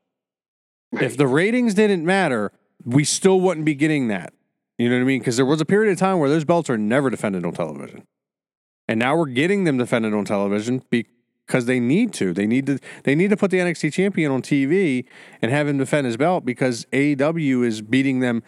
If 0.93 1.17
the 1.17 1.27
ratings 1.27 1.75
didn't 1.75 2.05
matter, 2.05 2.53
we 2.85 3.05
still 3.05 3.41
wouldn't 3.41 3.65
be 3.65 3.75
getting 3.75 4.09
that. 4.09 4.33
You 4.79 4.89
know 4.89 4.97
what 4.97 5.03
I 5.03 5.05
mean? 5.05 5.21
Because 5.21 5.37
there 5.37 5.47
was 5.47 5.61
a 5.61 5.65
period 5.65 5.93
of 5.93 5.99
time 5.99 6.19
where 6.19 6.29
those 6.29 6.45
belts 6.45 6.69
are 6.69 6.79
never 6.79 7.09
defended 7.09 7.45
on 7.45 7.53
television. 7.53 8.05
And 8.89 8.99
now 8.99 9.17
we're 9.17 9.27
getting 9.27 9.65
them 9.65 9.79
defended 9.79 10.12
on 10.12 10.25
television 10.25 10.83
because 10.91 11.67
they 11.67 11.79
need 11.79 12.12
to. 12.15 12.33
They 12.33 12.47
need 12.47 12.67
to 12.67 12.79
they 13.05 13.15
need 13.15 13.31
to 13.31 13.37
put 13.37 13.51
the 13.51 13.59
NXT 13.59 13.93
champion 13.93 14.33
on 14.33 14.43
TV 14.43 15.05
and 15.41 15.51
have 15.51 15.69
him 15.69 15.79
defend 15.79 16.07
his 16.07 16.17
belt 16.17 16.45
because 16.45 16.85
AEW 16.87 17.65
is 17.65 17.81
beating 17.81 18.21
them 18.21 18.43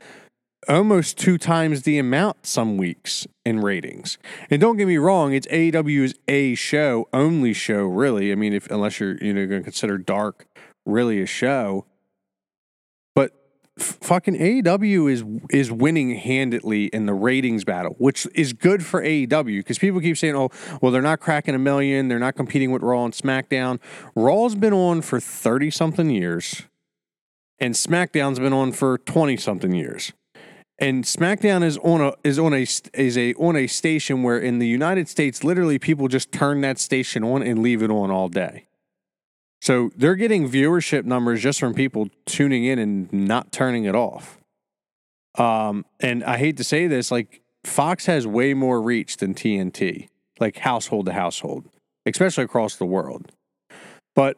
almost 0.68 1.18
two 1.18 1.38
times 1.38 1.82
the 1.82 1.98
amount 1.98 2.46
some 2.46 2.76
weeks 2.76 3.26
in 3.44 3.60
ratings. 3.60 4.18
And 4.50 4.60
don't 4.60 4.76
get 4.76 4.86
me 4.86 4.96
wrong, 4.96 5.32
it's 5.32 5.46
AEW's 5.48 6.14
a 6.28 6.54
show, 6.54 7.08
only 7.12 7.52
show, 7.52 7.84
really. 7.84 8.32
I 8.32 8.34
mean, 8.34 8.52
if 8.52 8.70
unless 8.70 9.00
you're 9.00 9.16
you 9.18 9.32
know 9.32 9.46
going 9.46 9.60
to 9.60 9.64
consider 9.64 9.98
Dark 9.98 10.46
really 10.86 11.20
a 11.20 11.26
show, 11.26 11.86
but 13.14 13.32
f- 13.78 13.98
fucking 14.00 14.36
AEW 14.36 15.10
is 15.10 15.24
is 15.50 15.70
winning 15.70 16.16
handedly 16.16 16.86
in 16.86 17.06
the 17.06 17.14
ratings 17.14 17.64
battle, 17.64 17.94
which 17.98 18.26
is 18.34 18.52
good 18.52 18.84
for 18.84 19.02
AEW 19.02 19.60
because 19.60 19.78
people 19.78 20.00
keep 20.00 20.16
saying, 20.16 20.34
"Oh, 20.34 20.50
well, 20.80 20.92
they're 20.92 21.02
not 21.02 21.20
cracking 21.20 21.54
a 21.54 21.58
million, 21.58 22.08
they're 22.08 22.18
not 22.18 22.34
competing 22.34 22.70
with 22.70 22.82
Raw 22.82 23.04
and 23.04 23.14
SmackDown." 23.14 23.80
Raw's 24.14 24.54
been 24.54 24.72
on 24.72 25.02
for 25.02 25.20
thirty 25.20 25.70
something 25.70 26.10
years, 26.10 26.62
and 27.58 27.74
SmackDown's 27.74 28.38
been 28.38 28.52
on 28.52 28.72
for 28.72 28.98
twenty 28.98 29.36
something 29.36 29.72
years. 29.72 30.12
And 30.78 31.04
SmackDown 31.04 31.62
is 31.62 31.78
on 31.78 32.00
a 32.00 32.12
is 32.24 32.38
on 32.38 32.52
a 32.52 32.66
is 32.94 33.16
a 33.16 33.34
on 33.34 33.54
a 33.56 33.66
station 33.68 34.22
where 34.22 34.38
in 34.38 34.58
the 34.58 34.66
United 34.66 35.08
States, 35.08 35.44
literally 35.44 35.78
people 35.78 36.08
just 36.08 36.32
turn 36.32 36.62
that 36.62 36.78
station 36.78 37.22
on 37.22 37.42
and 37.42 37.60
leave 37.60 37.82
it 37.82 37.90
on 37.90 38.10
all 38.10 38.28
day. 38.28 38.66
So 39.62 39.90
they're 39.96 40.16
getting 40.16 40.48
viewership 40.48 41.04
numbers 41.04 41.42
just 41.42 41.60
from 41.60 41.74
people 41.74 42.08
tuning 42.26 42.64
in 42.64 42.78
and 42.78 43.10
not 43.12 43.52
turning 43.52 43.84
it 43.84 43.94
off. 43.94 44.38
Um, 45.38 45.86
and 46.00 46.22
I 46.24 46.36
hate 46.36 46.56
to 46.58 46.64
say 46.64 46.86
this, 46.86 47.10
like 47.10 47.40
Fox 47.64 48.06
has 48.06 48.26
way 48.26 48.52
more 48.52 48.82
reach 48.82 49.16
than 49.16 49.32
TNT, 49.32 50.08
like 50.38 50.58
household 50.58 51.06
to 51.06 51.12
household, 51.12 51.68
especially 52.04 52.44
across 52.44 52.76
the 52.76 52.84
world. 52.84 53.32
But 54.14 54.36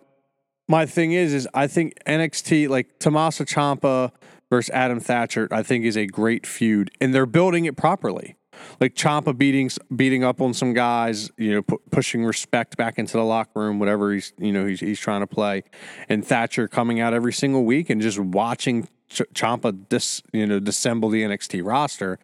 my 0.69 0.87
thing 0.87 1.13
is, 1.13 1.35
is 1.35 1.49
I 1.53 1.67
think 1.67 1.95
NXT, 2.07 2.69
like 2.69 2.99
Tommaso 2.99 3.45
Ciampa 3.45 4.13
versus 4.51 4.71
Adam 4.73 5.01
Thatcher, 5.01 5.49
I 5.51 5.63
think 5.63 5.85
is 5.85 5.97
a 5.97 6.07
great 6.07 6.47
feud, 6.47 6.91
and 7.01 7.15
they're 7.15 7.27
building 7.27 7.65
it 7.65 7.77
properly. 7.77 8.37
Like 8.81 8.95
Ciampa 8.95 9.37
beating 9.37 9.71
beating 9.95 10.25
up 10.25 10.41
on 10.41 10.55
some 10.55 10.73
guys, 10.73 11.31
you 11.37 11.53
know, 11.53 11.63
pu- 11.63 11.83
pushing 11.91 12.25
respect 12.25 12.77
back 12.77 12.99
into 12.99 13.13
the 13.13 13.25
locker 13.25 13.61
room, 13.61 13.79
whatever 13.79 14.13
he's 14.13 14.33
you 14.39 14.51
know 14.51 14.65
he's 14.65 14.81
he's 14.81 14.99
trying 14.99 15.21
to 15.21 15.27
play, 15.27 15.63
and 16.09 16.27
Thatcher 16.27 16.67
coming 16.67 16.99
out 16.99 17.13
every 17.13 17.35
single 17.35 17.65
week 17.65 17.91
and 17.91 18.01
just 18.01 18.19
watching 18.19 18.89
Ch- 19.11 19.23
Ciampa 19.35 19.89
dis 19.91 20.23
you 20.33 20.47
know 20.47 20.59
dissemble 20.59 21.11
the 21.11 21.23
NXT 21.23 21.67
roster 21.67 22.19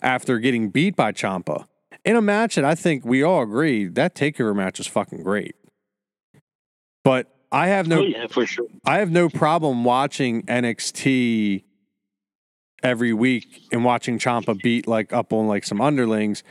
after 0.00 0.38
getting 0.38 0.70
beat 0.70 0.94
by 0.94 1.10
Ciampa 1.10 1.66
in 2.04 2.16
a 2.16 2.22
match 2.22 2.56
that 2.56 2.64
I 2.64 2.74
think 2.74 3.04
we 3.04 3.22
all 3.22 3.42
agree 3.42 3.86
that 3.86 4.14
takeover 4.14 4.54
match 4.54 4.78
was 4.78 4.86
fucking 4.86 5.22
great. 5.22 5.56
But 7.04 7.28
I 7.52 7.68
have 7.68 7.86
no 7.86 8.00
oh 8.00 8.02
yeah, 8.02 8.26
for 8.28 8.46
sure. 8.46 8.66
I 8.84 8.98
have 8.98 9.10
no 9.10 9.28
problem 9.28 9.84
watching 9.84 10.42
NXT 10.44 11.62
every 12.82 13.12
week 13.12 13.68
and 13.70 13.84
watching 13.84 14.18
Ciampa 14.18 14.60
beat 14.60 14.88
like 14.88 15.12
up 15.12 15.32
on 15.34 15.46
like 15.46 15.64
some 15.64 15.80
underlings. 15.80 16.42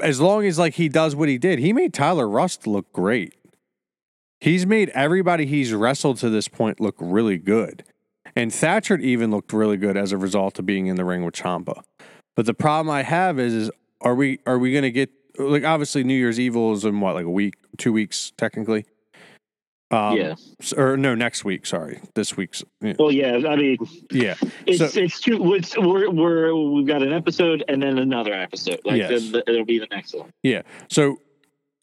As 0.00 0.20
long 0.20 0.46
as 0.46 0.58
like 0.58 0.74
he 0.74 0.88
does 0.88 1.16
what 1.16 1.28
he 1.28 1.38
did, 1.38 1.58
he 1.58 1.72
made 1.72 1.92
Tyler 1.92 2.28
Rust 2.28 2.68
look 2.68 2.92
great. 2.92 3.34
He's 4.40 4.64
made 4.64 4.90
everybody 4.90 5.44
he's 5.44 5.72
wrestled 5.72 6.18
to 6.18 6.30
this 6.30 6.46
point 6.46 6.78
look 6.78 6.94
really 7.00 7.38
good. 7.38 7.82
And 8.36 8.54
Thatcher 8.54 8.96
even 8.98 9.32
looked 9.32 9.52
really 9.52 9.76
good 9.76 9.96
as 9.96 10.12
a 10.12 10.16
result 10.16 10.60
of 10.60 10.66
being 10.66 10.86
in 10.86 10.94
the 10.94 11.04
ring 11.04 11.24
with 11.24 11.34
Ciampa. 11.34 11.82
But 12.36 12.46
the 12.46 12.54
problem 12.54 12.88
I 12.90 13.02
have 13.02 13.40
is, 13.40 13.52
is 13.52 13.70
are 14.00 14.14
we 14.14 14.38
are 14.46 14.58
we 14.58 14.72
gonna 14.72 14.90
get 14.90 15.10
like 15.36 15.64
obviously 15.64 16.04
New 16.04 16.14
Year's 16.14 16.38
Evil 16.38 16.72
is 16.72 16.84
in 16.84 17.00
what 17.00 17.16
like 17.16 17.24
a 17.24 17.30
week, 17.30 17.54
two 17.76 17.92
weeks 17.92 18.32
technically. 18.36 18.84
Um, 19.90 20.16
yeah. 20.18 20.34
or 20.76 20.96
no, 20.98 21.14
next 21.14 21.44
week. 21.46 21.64
Sorry, 21.64 22.00
this 22.14 22.36
week's. 22.36 22.62
Yeah, 22.82 22.92
Well, 22.98 23.10
yeah. 23.10 23.36
I 23.48 23.56
mean, 23.56 23.78
yeah. 24.10 24.34
it's 24.66 24.78
So- 24.92 25.00
it's 25.00 25.18
two. 25.20 25.54
It's, 25.54 25.76
we're 25.78 26.10
we're 26.10 26.54
we've 26.54 26.86
got 26.86 27.02
an 27.02 27.12
episode 27.12 27.64
and 27.68 27.82
then 27.82 27.98
another 27.98 28.34
episode. 28.34 28.80
Like 28.84 28.98
Yes. 28.98 29.08
the, 29.30 29.42
the, 29.46 29.50
it'll 29.50 29.64
be 29.64 29.78
the 29.78 29.88
next 29.90 30.14
one. 30.14 30.30
yeah. 30.42 30.62
So 30.90 31.16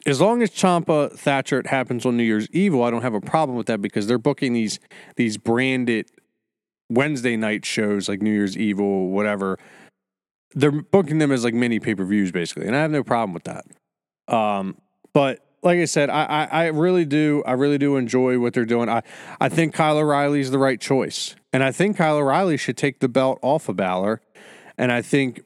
as 0.05 0.21
long 0.21 0.43
as 0.43 0.51
Ciampa 0.51 1.13
Thatcher 1.17 1.59
it 1.59 1.65
happens 1.67 2.05
on 2.05 2.15
New 2.15 2.23
Year's 2.23 2.47
Evil, 2.51 2.83
I 2.83 2.91
don't 2.91 3.01
have 3.01 3.15
a 3.15 3.21
problem 3.21 3.57
with 3.57 3.65
that 3.67 3.81
because 3.81 4.05
they're 4.05 4.19
booking 4.19 4.53
these 4.53 4.79
these 5.15 5.37
branded 5.37 6.07
Wednesday 6.89 7.35
night 7.35 7.65
shows 7.65 8.07
like 8.07 8.21
New 8.21 8.31
Year's 8.31 8.55
Evil, 8.55 9.09
whatever. 9.09 9.57
They're 10.53 10.71
booking 10.71 11.17
them 11.17 11.31
as 11.31 11.43
like 11.43 11.55
mini 11.55 11.79
pay 11.79 11.95
per 11.95 12.05
views 12.05 12.31
basically, 12.31 12.67
and 12.67 12.75
I 12.75 12.81
have 12.83 12.91
no 12.91 13.03
problem 13.03 13.33
with 13.33 13.45
that. 13.45 13.65
Um, 14.33 14.77
but 15.11 15.39
like 15.65 15.79
I 15.79 15.85
said, 15.85 16.09
I, 16.09 16.23
I 16.23 16.45
I 16.45 16.65
really 16.67 17.05
do 17.05 17.43
I 17.45 17.53
really 17.53 17.79
do 17.79 17.97
enjoy 17.97 18.39
what 18.39 18.53
they're 18.53 18.65
doing. 18.65 18.87
I 18.87 19.01
I 19.41 19.49
think 19.49 19.73
Kyle 19.73 19.97
O'Reilly's 19.97 20.51
the 20.51 20.59
right 20.59 20.79
choice, 20.79 21.35
and 21.51 21.63
I 21.63 21.71
think 21.71 21.97
Kyle 21.97 22.17
O'Reilly 22.17 22.55
should 22.55 22.77
take 22.77 22.99
the 22.99 23.09
belt 23.09 23.39
off 23.41 23.67
of 23.67 23.75
Balor, 23.75 24.21
and 24.77 24.91
I 24.91 25.01
think 25.01 25.41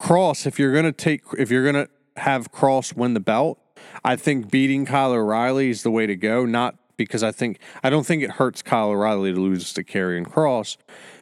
Kross, 0.00 0.46
if 0.46 0.58
you're 0.58 0.74
gonna 0.74 0.92
take 0.92 1.22
if 1.38 1.50
you're 1.50 1.64
gonna 1.64 1.88
have 2.16 2.50
Kross 2.50 2.96
win 2.96 3.14
the 3.14 3.20
belt, 3.20 3.58
I 4.02 4.16
think 4.16 4.50
beating 4.50 4.86
Kyle 4.86 5.12
O'Reilly 5.12 5.68
is 5.68 5.82
the 5.82 5.90
way 5.90 6.06
to 6.06 6.16
go. 6.16 6.46
Not 6.46 6.76
because 6.96 7.22
I 7.22 7.32
think 7.32 7.58
I 7.84 7.90
don't 7.90 8.06
think 8.06 8.22
it 8.22 8.32
hurts 8.32 8.62
Kyle 8.62 8.88
O'Reilly 8.88 9.34
to 9.34 9.40
lose 9.40 9.74
to 9.74 9.84
Karrion 9.84 10.26
Kross, 10.26 10.78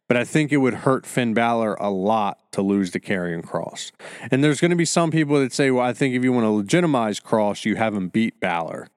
but 0.09 0.17
I 0.17 0.25
think 0.25 0.53
it 0.53 0.57
would 0.57 0.75
hurt 0.75 1.07
Finn 1.07 1.35
Balor 1.35 1.75
a 1.75 1.91
lot 1.91 2.51
to 2.53 2.63
lose 2.63 2.91
to 2.93 3.01
Karrion 3.01 3.45
Kross. 3.45 3.93
And 4.31 4.43
there's 4.43 4.61
going 4.61 4.71
to 4.71 4.77
be 4.77 4.87
some 4.87 5.11
people 5.11 5.39
that 5.39 5.53
say, 5.53 5.71
well, 5.71 5.85
I 5.85 5.93
think 5.93 6.15
if 6.15 6.25
you 6.25 6.33
want 6.33 6.45
to 6.45 6.51
legitimize 6.51 7.21
Kross, 7.21 7.65
you 7.65 7.77
have 7.77 7.95
him 7.95 8.09
beat 8.09 8.41
Balor. 8.41 8.89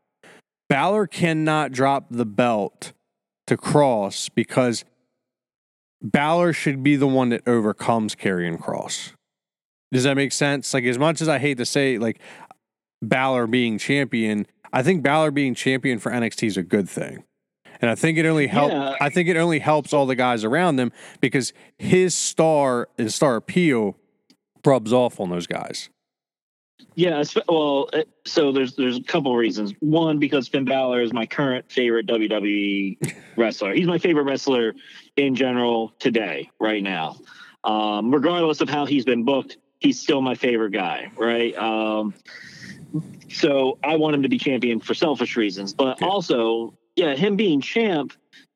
Balor 0.69 1.07
cannot 1.07 1.73
drop 1.73 2.05
the 2.09 2.25
belt 2.25 2.93
to 3.47 3.57
Kross 3.57 4.29
because 4.33 4.85
Balor 6.01 6.53
should 6.53 6.81
be 6.81 6.95
the 6.95 7.07
one 7.07 7.29
that 7.29 7.45
overcomes 7.45 8.15
Karrion 8.15 8.57
Kross. 8.57 9.11
Does 9.91 10.05
that 10.05 10.15
make 10.15 10.31
sense? 10.31 10.73
Like 10.73 10.85
as 10.85 10.97
much 10.97 11.21
as 11.21 11.27
I 11.27 11.39
hate 11.39 11.57
to 11.57 11.65
say, 11.65 11.97
like 11.97 12.21
Balor 13.01 13.47
being 13.47 13.77
champion, 13.77 14.47
I 14.71 14.81
think 14.81 15.03
Balor 15.03 15.31
being 15.31 15.53
champion 15.53 15.99
for 15.99 16.11
NXT 16.11 16.47
is 16.47 16.57
a 16.57 16.63
good 16.63 16.89
thing. 16.89 17.25
And 17.81 17.89
I 17.89 17.95
think 17.95 18.17
it 18.17 18.25
only 18.25 18.47
help 18.47 18.71
Yeah. 18.71 18.95
I 19.01 19.09
think 19.09 19.27
it 19.27 19.37
only 19.37 19.59
helps 19.59 19.91
all 19.93 20.05
the 20.05 20.15
guys 20.15 20.43
around 20.43 20.79
him 20.79 20.91
because 21.19 21.51
his 21.77 22.13
star 22.15 22.87
and 22.97 23.11
star 23.11 23.35
appeal 23.35 23.97
rubs 24.65 24.93
off 24.93 25.19
on 25.19 25.29
those 25.29 25.47
guys. 25.47 25.89
Yeah, 26.95 27.23
well, 27.47 27.89
so 28.25 28.51
there's 28.51 28.75
there's 28.75 28.97
a 28.97 29.03
couple 29.03 29.35
reasons. 29.35 29.73
One, 29.79 30.19
because 30.19 30.47
Finn 30.47 30.65
Balor 30.65 31.01
is 31.01 31.13
my 31.13 31.25
current 31.25 31.71
favorite 31.71 32.05
WWE 32.07 33.13
wrestler. 33.37 33.73
He's 33.73 33.87
my 33.87 33.97
favorite 33.97 34.23
wrestler 34.23 34.73
in 35.15 35.35
general 35.35 35.93
today, 35.99 36.49
right 36.59 36.83
now. 36.83 37.17
Um, 37.63 38.11
regardless 38.13 38.61
of 38.61 38.69
how 38.69 38.85
he's 38.85 39.05
been 39.05 39.23
booked, 39.23 39.57
he's 39.79 39.99
still 40.01 40.21
my 40.21 40.35
favorite 40.35 40.71
guy, 40.71 41.11
right? 41.17 41.55
Um, 41.55 42.13
so 43.29 43.77
I 43.83 43.95
want 43.95 44.15
him 44.15 44.23
to 44.23 44.29
be 44.29 44.37
champion 44.37 44.79
for 44.79 44.93
selfish 44.93 45.37
reasons, 45.37 45.73
but 45.73 46.01
Yeah. 46.01 46.07
also, 46.07 46.73
yeah, 47.01 47.15
him 47.15 47.35
being 47.35 47.61
champ 47.61 48.13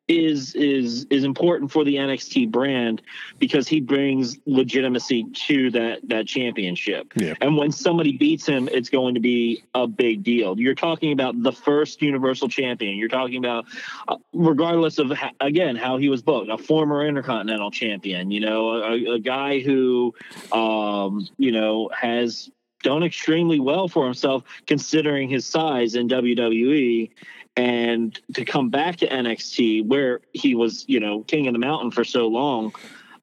is 0.08 0.54
is 0.54 1.08
is 1.10 1.24
important 1.24 1.72
for 1.72 1.84
the 1.84 1.96
NXT 1.96 2.52
brand 2.52 3.02
because 3.40 3.68
he 3.68 3.82
brings 3.82 4.38
legitimacy 4.46 5.26
to 5.48 5.72
that 5.72 6.08
that 6.10 6.28
championship. 6.28 7.12
Yeah. 7.16 7.34
And 7.42 7.58
when 7.58 7.72
somebody 7.72 8.16
beats 8.16 8.46
him, 8.46 8.70
it's 8.72 8.90
going 8.90 9.16
to 9.16 9.20
be 9.20 9.64
a 9.74 9.88
big 9.88 10.22
deal. 10.22 10.60
You're 10.60 10.76
talking 10.76 11.12
about 11.12 11.42
the 11.42 11.52
first 11.52 12.04
Universal 12.04 12.50
Champion. 12.50 12.98
You're 12.98 13.10
talking 13.10 13.38
about, 13.38 13.66
uh, 14.08 14.18
regardless 14.32 15.00
of 15.00 15.10
ho- 15.10 15.32
again 15.40 15.76
how 15.76 15.98
he 15.98 16.08
was 16.10 16.22
booked, 16.22 16.52
a 16.52 16.58
former 16.60 17.04
Intercontinental 17.04 17.72
Champion. 17.72 18.30
You 18.30 18.42
know, 18.42 18.70
a, 18.84 19.14
a 19.16 19.20
guy 19.20 19.60
who, 19.60 20.14
um, 20.52 21.28
you 21.40 21.52
know, 21.52 21.90
has 22.00 22.52
done 22.86 23.02
extremely 23.02 23.60
well 23.60 23.88
for 23.88 24.06
himself 24.06 24.44
considering 24.68 25.28
his 25.28 25.48
size 25.48 25.96
in 25.96 26.08
WWE. 26.08 27.10
And 27.58 28.20
to 28.34 28.44
come 28.44 28.70
back 28.70 28.98
to 28.98 29.08
NXT, 29.08 29.86
where 29.88 30.20
he 30.34 30.56
was, 30.56 30.84
you 30.88 31.00
know, 31.00 31.24
king 31.24 31.48
of 31.48 31.54
the 31.54 31.60
mountain 31.60 31.90
for 31.92 32.04
so 32.04 32.28
long, 32.28 32.74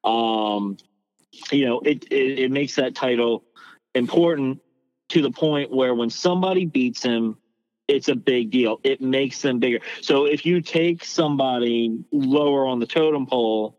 um, 0.03 0.77
you 1.51 1.65
know, 1.65 1.79
it, 1.81 2.05
it 2.11 2.39
it 2.39 2.51
makes 2.51 2.75
that 2.75 2.95
title 2.95 3.43
important 3.93 4.59
to 5.09 5.21
the 5.21 5.31
point 5.31 5.71
where 5.71 5.93
when 5.93 6.09
somebody 6.09 6.65
beats 6.65 7.03
him, 7.03 7.37
it's 7.87 8.07
a 8.07 8.15
big 8.15 8.49
deal. 8.49 8.79
It 8.83 9.01
makes 9.01 9.41
them 9.41 9.59
bigger. 9.59 9.79
So 10.01 10.25
if 10.25 10.45
you 10.45 10.61
take 10.61 11.03
somebody 11.03 12.03
lower 12.11 12.65
on 12.65 12.79
the 12.79 12.87
totem 12.87 13.27
pole, 13.27 13.77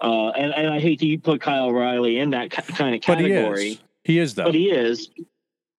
uh, 0.00 0.30
and 0.30 0.54
and 0.54 0.68
I 0.72 0.80
hate 0.80 1.00
to 1.00 1.18
put 1.18 1.40
Kyle 1.40 1.66
O'Reilly 1.66 2.18
in 2.18 2.30
that 2.30 2.50
kind 2.50 2.94
of 2.94 3.02
But 3.06 3.20
he 3.20 3.28
category, 3.28 3.68
is. 3.68 3.78
He 4.04 4.18
is 4.18 4.34
though. 4.34 4.44
but 4.44 4.54
he 4.54 4.70
is. 4.70 5.10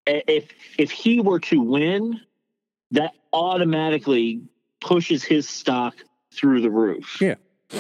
If 0.06 0.50
if 0.78 0.92
he 0.92 1.20
were 1.22 1.40
to 1.40 1.60
win, 1.60 2.22
that 2.92 3.14
automatically 3.34 4.42
pushes 4.82 5.24
his 5.24 5.48
stock 5.48 5.96
through 6.34 6.62
the 6.62 6.70
roof. 6.70 7.20
Yeah. 7.22 7.36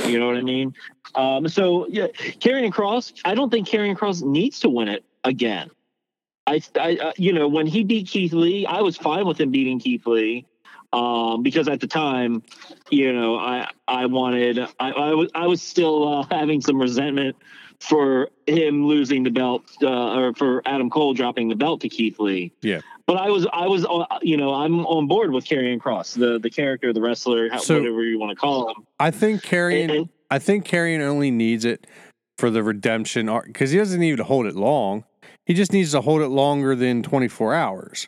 You 0.05 0.19
know 0.19 0.27
what 0.27 0.37
I 0.37 0.41
mean? 0.41 0.73
Um, 1.13 1.47
so 1.47 1.87
yeah, 1.87 2.07
Karrion 2.07 2.71
Kross. 2.71 3.13
I 3.23 3.35
don't 3.35 3.49
think 3.49 3.67
Karrion 3.67 3.95
Kross 3.95 4.23
needs 4.23 4.59
to 4.61 4.69
win 4.69 4.87
it 4.87 5.05
again. 5.23 5.69
I, 6.47 6.61
I, 6.75 6.97
uh, 6.97 7.11
you 7.17 7.33
know, 7.33 7.47
when 7.47 7.65
he 7.65 7.83
beat 7.83 8.07
Keith 8.07 8.33
Lee, 8.33 8.65
I 8.65 8.81
was 8.81 8.97
fine 8.97 9.25
with 9.25 9.39
him 9.39 9.51
beating 9.51 9.79
Keith 9.79 10.05
Lee, 10.05 10.45
um, 10.93 11.41
because 11.41 11.67
at 11.67 11.79
the 11.79 11.87
time, 11.87 12.43
you 12.89 13.11
know, 13.13 13.35
I, 13.35 13.69
I 13.87 14.05
wanted, 14.05 14.59
I, 14.59 14.91
I 14.91 15.13
was, 15.13 15.29
I 15.33 15.47
was 15.47 15.61
still 15.61 16.19
uh, 16.19 16.25
having 16.31 16.61
some 16.61 16.79
resentment 16.79 17.35
for 17.87 18.29
him 18.47 18.85
losing 18.85 19.23
the 19.23 19.29
belt, 19.29 19.63
uh, 19.81 20.17
or 20.19 20.33
for 20.33 20.61
Adam 20.65 20.89
Cole 20.89 21.13
dropping 21.13 21.49
the 21.49 21.55
belt 21.55 21.81
to 21.81 21.89
Keith 21.89 22.19
Lee. 22.19 22.51
Yeah. 22.61 22.81
But 23.07 23.17
I 23.17 23.29
was, 23.29 23.45
I 23.53 23.67
was, 23.67 23.85
uh, 23.85 24.05
you 24.21 24.35
know, 24.37 24.53
I'm 24.53 24.85
on 24.87 25.07
board 25.07 25.31
with 25.31 25.45
Karrion 25.45 25.79
Kross, 25.79 26.17
the 26.17 26.39
the 26.39 26.49
character, 26.49 26.91
the 26.93 27.01
wrestler, 27.01 27.55
So- 27.59 27.79
whatever 27.79 28.03
you 28.03 28.17
want 28.19 28.31
to 28.31 28.35
call 28.35 28.69
him. 28.69 28.75
I 28.99 29.11
think 29.11 29.51
and- 29.53 30.09
I 30.31 30.39
think 30.39 30.65
Karrion 30.65 31.01
only 31.01 31.29
needs 31.31 31.65
it 31.65 31.85
for 32.39 32.49
the 32.49 32.63
redemption 32.63 33.29
arc 33.29 33.45
because 33.47 33.71
he 33.71 33.77
doesn't 33.77 33.99
need 33.99 34.17
to 34.17 34.23
hold 34.23 34.47
it 34.47 34.55
long. 34.55 35.03
He 35.45 35.53
just 35.53 35.71
needs 35.71 35.91
to 35.91 36.01
hold 36.01 36.21
it 36.21 36.29
longer 36.29 36.75
than 36.75 37.03
24 37.03 37.53
hours. 37.53 38.07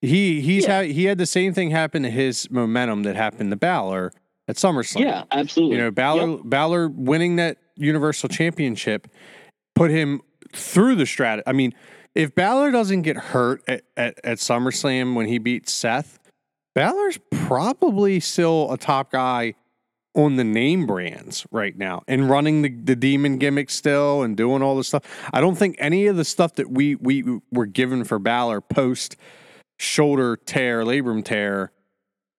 He 0.00 0.40
he's 0.40 0.64
Yeah. 0.64 0.78
had 0.82 0.86
he 0.92 1.04
had 1.04 1.18
the 1.18 1.26
same 1.26 1.52
thing 1.52 1.70
happen 1.70 2.02
to 2.04 2.10
his 2.10 2.50
momentum 2.50 3.02
that 3.02 3.16
happened 3.16 3.50
to 3.50 3.56
Balor 3.56 4.12
at 4.48 4.56
SummerSlam. 4.56 5.00
yeah, 5.00 5.24
absolutely. 5.30 5.76
You 5.76 5.82
know, 5.84 5.90
Balor 5.90 6.28
Yep. 6.28 6.40
Balor 6.44 6.88
winning 6.88 7.36
that 7.36 7.58
Universal 7.76 8.30
Championship 8.30 9.08
put 9.74 9.90
him 9.90 10.20
through 10.52 10.96
the 10.96 11.04
strat. 11.04 11.42
I 11.46 11.52
mean, 11.52 11.74
if 12.14 12.34
Balor 12.34 12.72
doesn't 12.72 13.02
get 13.02 13.16
hurt 13.16 13.62
at, 13.68 13.82
at, 13.96 14.18
at 14.24 14.38
SummerSlam 14.38 15.14
when 15.14 15.26
he 15.26 15.38
beats 15.38 15.72
Seth, 15.72 16.18
Balor's 16.74 17.18
probably 17.30 18.18
still 18.20 18.72
a 18.72 18.78
top 18.78 19.12
guy 19.12 19.54
on 20.14 20.36
the 20.36 20.44
name 20.44 20.86
brands 20.86 21.46
right 21.52 21.76
now 21.76 22.02
and 22.08 22.28
running 22.28 22.62
the, 22.62 22.70
the 22.70 22.96
demon 22.96 23.38
gimmick 23.38 23.70
still 23.70 24.22
and 24.22 24.36
doing 24.36 24.62
all 24.62 24.76
this 24.76 24.88
stuff. 24.88 25.04
I 25.32 25.40
don't 25.40 25.54
think 25.56 25.76
any 25.78 26.06
of 26.06 26.16
the 26.16 26.24
stuff 26.24 26.54
that 26.54 26.70
we 26.70 26.96
we 26.96 27.40
were 27.52 27.66
given 27.66 28.02
for 28.04 28.18
Balor 28.18 28.62
post 28.62 29.16
shoulder 29.78 30.36
tear, 30.36 30.82
labrum 30.84 31.24
tear 31.24 31.70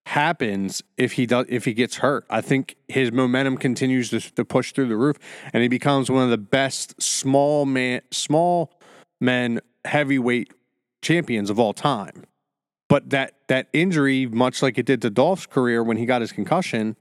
happens 0.10 0.82
if 0.98 1.12
he 1.14 1.28
does 1.28 1.46
if 1.50 1.66
he 1.66 1.74
gets 1.74 1.98
hurt. 1.98 2.26
I 2.32 2.42
think 2.42 2.76
his 2.88 3.12
momentum 3.12 3.58
continues 3.58 4.10
to, 4.10 4.20
to 4.20 4.44
push 4.44 4.72
through 4.72 4.88
the 4.88 4.98
roof 4.98 5.18
and 5.54 5.62
he 5.62 5.70
becomes 5.70 6.10
one 6.10 6.24
of 6.24 6.32
the 6.32 6.38
best 6.38 7.00
small 7.00 7.68
man 7.68 8.02
small 8.10 8.74
men 9.22 9.60
heavyweight 9.86 10.52
champions 11.04 11.52
of 11.52 11.60
all 11.60 11.74
time. 11.74 12.24
But 12.88 13.12
that 13.12 13.36
that 13.50 13.68
injury, 13.72 14.26
much 14.26 14.64
like 14.64 14.80
it 14.80 14.88
did 14.88 15.00
to 15.04 15.12
Dolph's 15.12 15.46
career 15.46 15.84
when 15.84 15.98
he 15.98 16.08
got 16.08 16.22
his 16.22 16.32
concussion, 16.32 16.96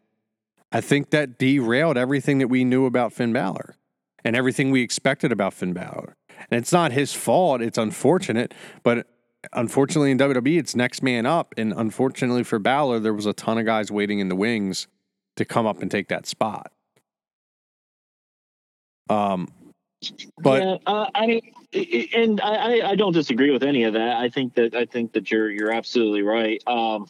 I 0.71 0.83
think 0.83 1.09
that 1.09 1.39
derailed 1.39 1.97
everything 1.97 2.37
that 2.39 2.49
we 2.49 2.63
knew 2.63 2.85
about 2.85 3.15
Finn 3.15 3.33
Balor 3.33 3.75
and 4.23 4.37
everything 4.37 4.71
we 4.71 4.83
expected 4.83 5.33
about 5.33 5.55
Finn 5.55 5.73
Balor. 5.73 6.15
And 6.51 6.61
it's 6.61 6.75
not 6.75 6.93
his 6.93 7.15
fault. 7.15 7.63
It's 7.63 7.79
unfortunate, 7.79 8.53
but 8.83 9.07
unfortunately 9.53 10.11
in 10.11 10.19
WWE, 10.19 10.59
it's 10.59 10.75
next 10.77 11.03
man 11.03 11.27
up. 11.27 11.55
And 11.57 11.73
unfortunately 11.77 12.45
for 12.45 12.59
Balor, 12.59 13.01
there 13.01 13.15
was 13.15 13.27
a 13.27 13.33
ton 13.33 13.59
of 13.59 13.67
guys 13.67 13.91
waiting 13.91 14.19
in 14.19 14.29
the 14.29 14.37
wings 14.37 14.89
to 15.37 15.45
come 15.45 15.67
up 15.67 15.83
and 15.83 15.91
take 15.91 16.09
that 16.09 16.27
spot. 16.27 16.73
Um, 19.11 19.49
but 20.43 20.63
yeah, 20.63 20.77
uh, 20.87 21.07
I 21.15 21.27
mean, 21.27 21.41
and 22.15 22.41
I- 22.41 22.91
I 22.91 22.95
don't 22.95 23.13
disagree 23.13 23.51
with 23.51 23.63
any 23.63 23.85
of 23.85 23.95
that. 23.95 24.17
I 24.17 24.29
think 24.29 24.55
that 24.55 24.75
I 24.75 24.85
think 24.85 25.13
that 25.13 25.31
you're 25.31 25.51
you're 25.51 25.73
absolutely 25.73 26.23
right. 26.23 26.63
Um, 26.67 27.07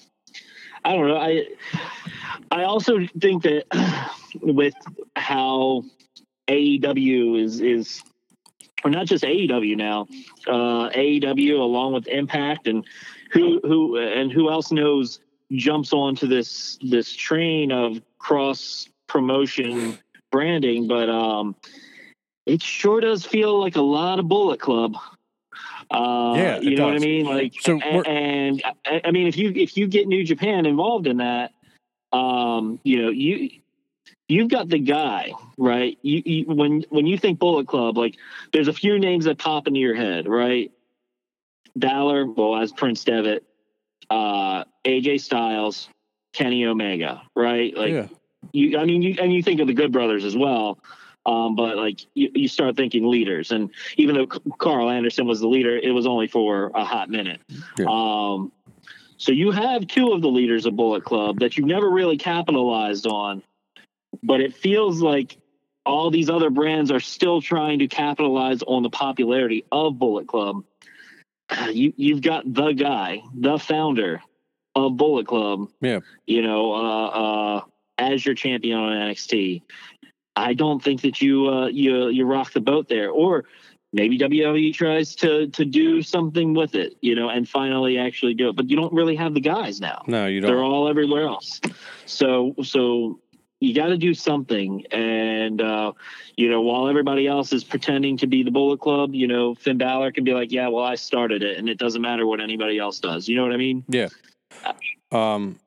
I 0.85 0.95
don't 0.95 1.09
know. 1.09 1.17
I 1.17 1.47
I 2.51 2.65
also 2.65 3.01
think 3.21 3.43
that 3.43 3.65
with 4.41 4.75
how 5.17 5.85
AEW 6.49 7.43
is 7.43 7.61
is 7.61 8.03
or 8.85 8.91
not 8.91 9.07
just 9.07 9.25
AEW 9.25 9.77
now, 9.77 10.07
uh, 10.47 10.91
AEW 10.91 11.59
along 11.59 11.95
with 11.95 12.07
Impact 12.07 12.67
and 12.67 12.85
who 13.31 13.61
who 13.63 13.97
and 13.97 14.33
who 14.33 14.51
else 14.51 14.73
knows 14.73 15.21
jumps 15.53 15.93
onto 15.93 16.27
this 16.27 16.79
this 16.83 17.13
train 17.15 17.73
of 17.73 18.01
cross 18.19 18.89
promotion 19.07 19.99
branding, 20.31 20.87
but 20.87 21.09
um, 21.09 21.57
it 22.47 22.63
sure 22.63 23.01
does 23.01 23.25
feel 23.25 23.61
like 23.61 23.77
a 23.77 23.83
lot 23.83 24.19
of 24.19 24.29
Bullet 24.29 24.61
Club. 24.61 24.97
Uh, 25.91 26.35
Yeah, 26.37 26.61
you 26.61 26.77
know 26.77 26.87
what 26.87 26.95
I 26.95 26.99
mean. 26.99 27.27
Like, 27.27 27.55
So 27.61 27.81
and, 27.81 28.63
I, 28.85 29.01
I 29.05 29.11
mean, 29.11 29.27
if 29.27 29.37
you 29.37 29.53
if 29.55 29.77
you 29.77 29.87
get 29.87 30.07
New 30.07 30.25
Japan 30.25 30.67
involved 30.67 31.07
in 31.07 31.19
that, 31.19 31.53
um, 32.13 32.79
you 32.85 33.03
know, 33.03 33.11
you 33.11 33.61
you've 34.29 34.49
got 34.49 34.69
the 34.69 34.79
guy 34.79 35.33
right. 35.57 35.99
You, 36.03 36.23
you 36.25 36.45
when 36.47 36.85
when 36.91 37.07
you 37.07 37.19
think 37.19 37.39
Bullet 37.39 37.67
Club, 37.67 37.97
like, 37.99 38.17
there's 38.53 38.69
a 38.69 38.73
few 38.73 38.99
names 38.99 39.25
that 39.25 39.39
pop 39.39 39.67
into 39.67 39.81
your 39.81 39.95
head, 39.95 40.29
right? 40.29 40.71
Balor, 41.75 42.27
well, 42.27 42.57
as 42.57 42.73
Prince 42.73 43.05
Devitt, 43.05 43.45
uh, 44.11 44.65
AJ 44.85 45.21
Styles, 45.21 45.89
Kenny 46.33 46.67
Omega, 46.67 47.23
right? 47.35 47.77
Like, 47.77 47.93
yeah, 47.93 48.07
you 48.53 48.79
I 48.79 48.85
mean 48.85 49.03
you 49.03 49.17
and 49.21 49.33
you 49.33 49.43
think 49.43 49.61
of 49.61 49.67
the 49.67 49.75
good 49.75 49.93
brothers 49.93 50.25
as 50.25 50.37
well. 50.37 50.79
Um, 51.27 51.57
but 51.57 51.77
like 51.77 52.01
you, 52.15 52.31
you 52.35 52.49
start 52.49 52.75
thinking 52.77 53.07
leaders 53.07 53.51
and 53.51 53.71
even 53.97 54.15
though 54.15 54.27
Karl 54.27 54.89
Anderson 54.89 55.27
was 55.27 55.41
the 55.41 55.49
leader, 55.49 55.77
it 55.77 55.91
was 55.91 56.07
only 56.07 56.27
for 56.27 56.71
a 56.75 56.85
hot 56.85 57.11
minute. 57.11 57.41
Yeah. 57.77 57.87
Um, 57.89 58.51
So 59.19 59.33
you 59.33 59.51
have 59.51 59.87
two 59.89 60.13
of 60.13 60.23
the 60.23 60.29
leaders 60.29 60.65
of 60.65 60.77
Bullet 60.77 61.05
Club 61.05 61.41
that 61.41 61.57
you've 61.59 61.67
never 61.67 61.91
really 61.91 62.17
capitalized 62.17 63.07
on, 63.07 63.43
but 64.23 64.41
it 64.41 64.55
feels 64.55 65.01
like 65.01 65.37
all 65.87 66.11
these 66.11 66.29
other 66.29 66.51
brands 66.51 66.91
are 66.91 67.01
still 67.01 67.41
trying 67.41 67.79
to 67.79 67.89
capitalize 67.89 68.63
on 68.63 68.83
the 68.83 68.91
popularity 68.91 69.65
of 69.73 69.99
Bullet 69.99 70.27
Club. 70.27 70.65
You 71.73 71.95
you've 71.97 72.21
got 72.21 72.45
the 72.53 72.73
guy, 72.73 73.23
the 73.35 73.59
founder 73.59 74.23
of 74.75 74.99
Bullet 74.99 75.27
Club. 75.27 75.69
Yeah. 75.81 76.01
You 76.27 76.43
know, 76.43 76.73
uh, 76.75 77.07
uh, 77.07 77.61
as 77.97 78.25
your 78.25 78.35
champion 78.35 78.79
on 78.79 78.93
NXT. 78.93 79.63
I 80.37 80.55
don't 80.55 80.83
think 80.83 81.03
that 81.03 81.21
you 81.21 81.49
uh, 81.49 81.67
you 81.67 82.09
you 82.09 82.25
rock 82.25 82.53
the 82.53 82.61
boat 82.61 82.89
there, 82.89 83.11
or 83.11 83.45
maybe 83.93 84.19
WWE 84.19 84.73
tries 84.73 85.15
to 85.17 85.49
to 85.49 85.65
do 85.65 86.01
something 86.01 86.55
with 86.55 86.75
it, 86.75 86.97
you 87.01 87.15
know, 87.15 87.29
and 87.29 87.49
finally 87.49 87.99
actually 87.99 88.35
do 88.35 88.51
it. 88.51 88.57
But 88.57 88.71
you 88.71 88.77
don't 88.77 88.93
really 88.93 89.17
have 89.17 89.35
the 89.35 89.41
guys 89.41 89.81
now. 89.81 90.03
No, 90.07 90.27
you 90.27 90.41
don't. 90.41 90.51
They're 90.51 90.63
all 90.63 90.89
everywhere 90.89 91.27
else. 91.27 91.61
So 92.07 92.55
so 92.63 93.21
you 93.61 93.75
got 93.75 93.87
to 93.87 93.97
do 93.97 94.15
something. 94.15 94.85
And 94.91 95.61
uh, 95.61 95.93
you 96.37 96.51
know, 96.51 96.61
while 96.61 96.89
everybody 96.89 97.27
else 97.27 97.53
is 97.53 97.65
pretending 97.65 98.17
to 98.19 98.27
be 98.27 98.43
the 98.43 98.51
Bullet 98.51 98.81
Club, 98.81 99.15
you 99.15 99.27
know, 99.27 99.55
Finn 99.55 99.79
Balor 99.79 100.13
can 100.13 100.25
be 100.25 100.33
like, 100.33 100.53
"Yeah, 100.53 100.69
well, 100.69 100.85
I 100.85 100.95
started 100.95 101.43
it, 101.43 101.59
and 101.59 101.69
it 101.69 101.79
doesn't 101.79 102.03
matter 102.03 102.27
what 102.27 102.41
anybody 102.41 102.79
else 102.79 103.01
does." 103.01 103.29
You 103.29 103.37
know 103.37 103.43
what 103.43 103.53
I 103.53 103.57
mean? 103.57 103.85
Yeah. 103.89 104.09
Um. 105.11 105.59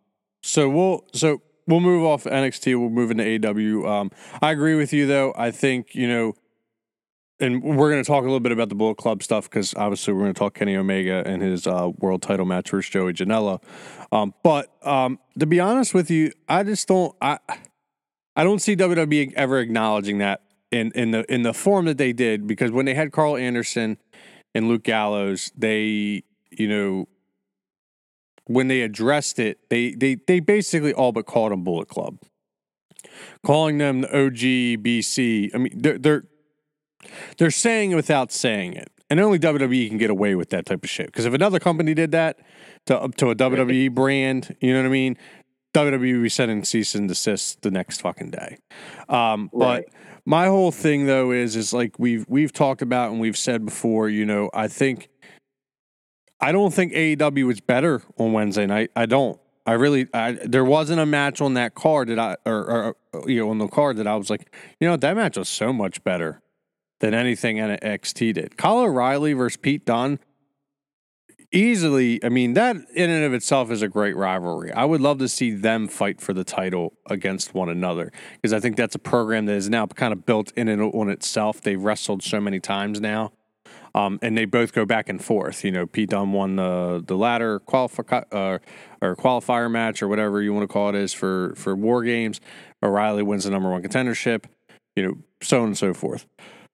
So 0.43 0.69
we'll 0.69 1.05
so 1.13 1.41
we'll 1.67 1.81
move 1.81 2.03
off 2.05 2.23
NXT. 2.23 2.79
We'll 2.79 2.89
move 2.89 3.11
into 3.11 3.23
AEW. 3.23 3.87
Um. 3.87 4.11
I 4.41 4.51
agree 4.51 4.75
with 4.75 4.93
you 4.93 5.05
though. 5.05 5.33
I 5.35 5.51
think 5.51 5.93
you 5.93 6.07
know, 6.07 6.33
and 7.41 7.61
we're 7.61 7.91
going 7.91 8.03
to 8.03 8.07
talk 8.07 8.21
a 8.21 8.25
little 8.25 8.39
bit 8.39 8.53
about 8.53 8.69
the 8.69 8.75
Bullet 8.75 8.95
Club 8.95 9.21
stuff 9.21 9.49
because 9.49 9.73
obviously 9.75 10.13
we're 10.13 10.21
going 10.21 10.33
to 10.33 10.39
talk 10.39 10.53
Kenny 10.53 10.75
Omega 10.77 11.23
and 11.25 11.41
his 11.41 11.67
uh, 11.67 11.89
world 11.97 12.21
title 12.21 12.45
match 12.45 12.69
versus 12.69 12.89
Joey 12.89 13.13
Janela. 13.13 13.61
Um. 14.13 14.33
But 14.43 14.71
um. 14.87 15.19
To 15.39 15.45
be 15.45 15.59
honest 15.59 15.93
with 15.93 16.09
you, 16.09 16.31
I 16.47 16.63
just 16.63 16.87
don't. 16.87 17.13
I. 17.21 17.39
I 18.35 18.43
don't 18.43 18.59
see 18.59 18.75
WWE 18.75 19.33
ever 19.33 19.59
acknowledging 19.59 20.19
that 20.19 20.41
in 20.71 20.91
in 20.95 21.11
the 21.11 21.31
in 21.31 21.43
the 21.43 21.53
form 21.53 21.85
that 21.85 21.97
they 21.97 22.13
did 22.13 22.47
because 22.47 22.71
when 22.71 22.85
they 22.85 22.93
had 22.93 23.11
Karl 23.11 23.35
Anderson 23.37 23.97
and 24.55 24.67
Luke 24.67 24.83
Gallows, 24.83 25.51
they 25.55 26.23
you 26.49 26.67
know 26.67 27.07
when 28.45 28.67
they 28.67 28.81
addressed 28.81 29.39
it, 29.39 29.69
they 29.69 29.91
they 29.91 30.15
they 30.15 30.39
basically 30.39 30.93
all 30.93 31.11
but 31.11 31.25
called 31.25 31.51
them 31.51 31.63
Bullet 31.63 31.87
Club, 31.87 32.19
calling 33.45 33.77
them 33.77 34.01
the 34.01 34.07
OG 34.09 34.83
BC. 34.83 35.53
I 35.53 35.57
mean, 35.57 35.73
they're 35.75 35.97
they're 35.97 36.23
they're 37.37 37.51
saying 37.51 37.91
it 37.91 37.95
without 37.95 38.31
saying 38.31 38.73
it, 38.73 38.91
and 39.09 39.19
only 39.19 39.39
WWE 39.39 39.89
can 39.89 39.97
get 39.97 40.09
away 40.09 40.35
with 40.35 40.49
that 40.51 40.65
type 40.65 40.83
of 40.83 40.89
shit. 40.89 41.07
Because 41.07 41.25
if 41.25 41.33
another 41.33 41.59
company 41.59 41.93
did 41.93 42.11
that 42.11 42.39
to 42.85 43.09
to 43.17 43.29
a 43.29 43.35
WWE 43.35 43.93
brand, 43.93 44.55
you 44.61 44.73
know 44.73 44.79
what 44.79 44.87
I 44.87 44.91
mean? 44.91 45.17
WWE 45.73 46.23
be 46.23 46.29
sending 46.29 46.63
cease 46.63 46.95
and 46.95 47.07
desist 47.07 47.61
the 47.61 47.71
next 47.71 48.01
fucking 48.01 48.31
day. 48.31 48.57
Um, 49.09 49.49
Right. 49.53 49.85
But 49.85 49.93
my 50.25 50.47
whole 50.47 50.71
thing 50.71 51.05
though 51.05 51.31
is 51.31 51.55
is 51.55 51.73
like 51.73 51.97
we've 51.97 52.25
we've 52.27 52.53
talked 52.53 52.81
about 52.81 53.11
and 53.11 53.19
we've 53.19 53.37
said 53.37 53.65
before. 53.65 54.09
You 54.09 54.25
know, 54.25 54.49
I 54.53 54.67
think 54.67 55.09
I 56.39 56.51
don't 56.51 56.73
think 56.73 56.93
AEW 56.93 57.45
was 57.45 57.61
better 57.61 58.01
on 58.17 58.33
Wednesday 58.33 58.65
night. 58.65 58.91
I 58.95 59.05
don't. 59.05 59.39
I 59.65 59.73
really. 59.73 60.07
I, 60.13 60.31
there 60.43 60.65
wasn't 60.65 60.99
a 60.99 61.05
match 61.05 61.39
on 61.39 61.53
that 61.53 61.75
card 61.75 62.09
that 62.09 62.19
I 62.19 62.35
or, 62.45 62.95
or 63.13 63.29
you 63.29 63.39
know 63.39 63.49
on 63.49 63.59
the 63.59 63.67
card 63.67 63.97
that 63.97 64.07
I 64.07 64.15
was 64.15 64.29
like, 64.29 64.53
you 64.79 64.87
know, 64.87 64.97
that 64.97 65.15
match 65.15 65.37
was 65.37 65.49
so 65.49 65.71
much 65.71 66.03
better 66.03 66.41
than 66.99 67.13
anything 67.13 67.57
NXT 67.57 68.33
did. 68.33 68.57
Kyle 68.57 68.79
O'Reilly 68.79 69.33
versus 69.33 69.57
Pete 69.57 69.85
Dunne. 69.85 70.19
Easily, 71.53 72.23
I 72.23 72.29
mean 72.29 72.53
that 72.53 72.77
in 72.95 73.09
and 73.09 73.25
of 73.25 73.33
itself 73.33 73.71
is 73.71 73.81
a 73.81 73.89
great 73.89 74.15
rivalry. 74.15 74.71
I 74.71 74.85
would 74.85 75.01
love 75.01 75.17
to 75.19 75.27
see 75.27 75.51
them 75.51 75.89
fight 75.89 76.21
for 76.21 76.31
the 76.31 76.45
title 76.45 76.93
against 77.07 77.53
one 77.53 77.67
another 77.67 78.13
because 78.35 78.53
I 78.53 78.61
think 78.61 78.77
that's 78.77 78.95
a 78.95 78.99
program 78.99 79.47
that 79.47 79.55
is 79.55 79.69
now 79.69 79.85
kind 79.85 80.13
of 80.13 80.25
built 80.25 80.53
in 80.55 80.69
and 80.69 80.81
on 80.81 81.09
itself. 81.09 81.59
They've 81.59 81.81
wrestled 81.81 82.23
so 82.23 82.39
many 82.39 82.61
times 82.61 83.01
now, 83.01 83.33
um, 83.93 84.17
and 84.21 84.37
they 84.37 84.45
both 84.45 84.71
go 84.71 84.85
back 84.85 85.09
and 85.09 85.21
forth. 85.21 85.65
You 85.65 85.71
know, 85.71 85.85
Pete 85.85 86.11
Dunne 86.11 86.31
won 86.31 86.55
the 86.55 87.03
the 87.05 87.17
ladder 87.17 87.59
qualifi- 87.59 88.25
uh, 88.31 88.59
or 89.01 89.17
qualifier 89.17 89.69
match 89.69 90.01
or 90.01 90.07
whatever 90.07 90.41
you 90.41 90.53
want 90.53 90.63
to 90.63 90.71
call 90.71 90.87
it 90.87 90.95
is 90.95 91.13
for 91.13 91.53
for 91.57 91.75
War 91.75 92.01
Games. 92.01 92.39
O'Reilly 92.81 93.23
wins 93.23 93.43
the 93.43 93.49
number 93.51 93.69
one 93.69 93.83
contendership. 93.83 94.45
You 94.95 95.03
know, 95.03 95.17
so 95.41 95.59
on 95.61 95.67
and 95.67 95.77
so 95.77 95.93
forth. 95.93 96.27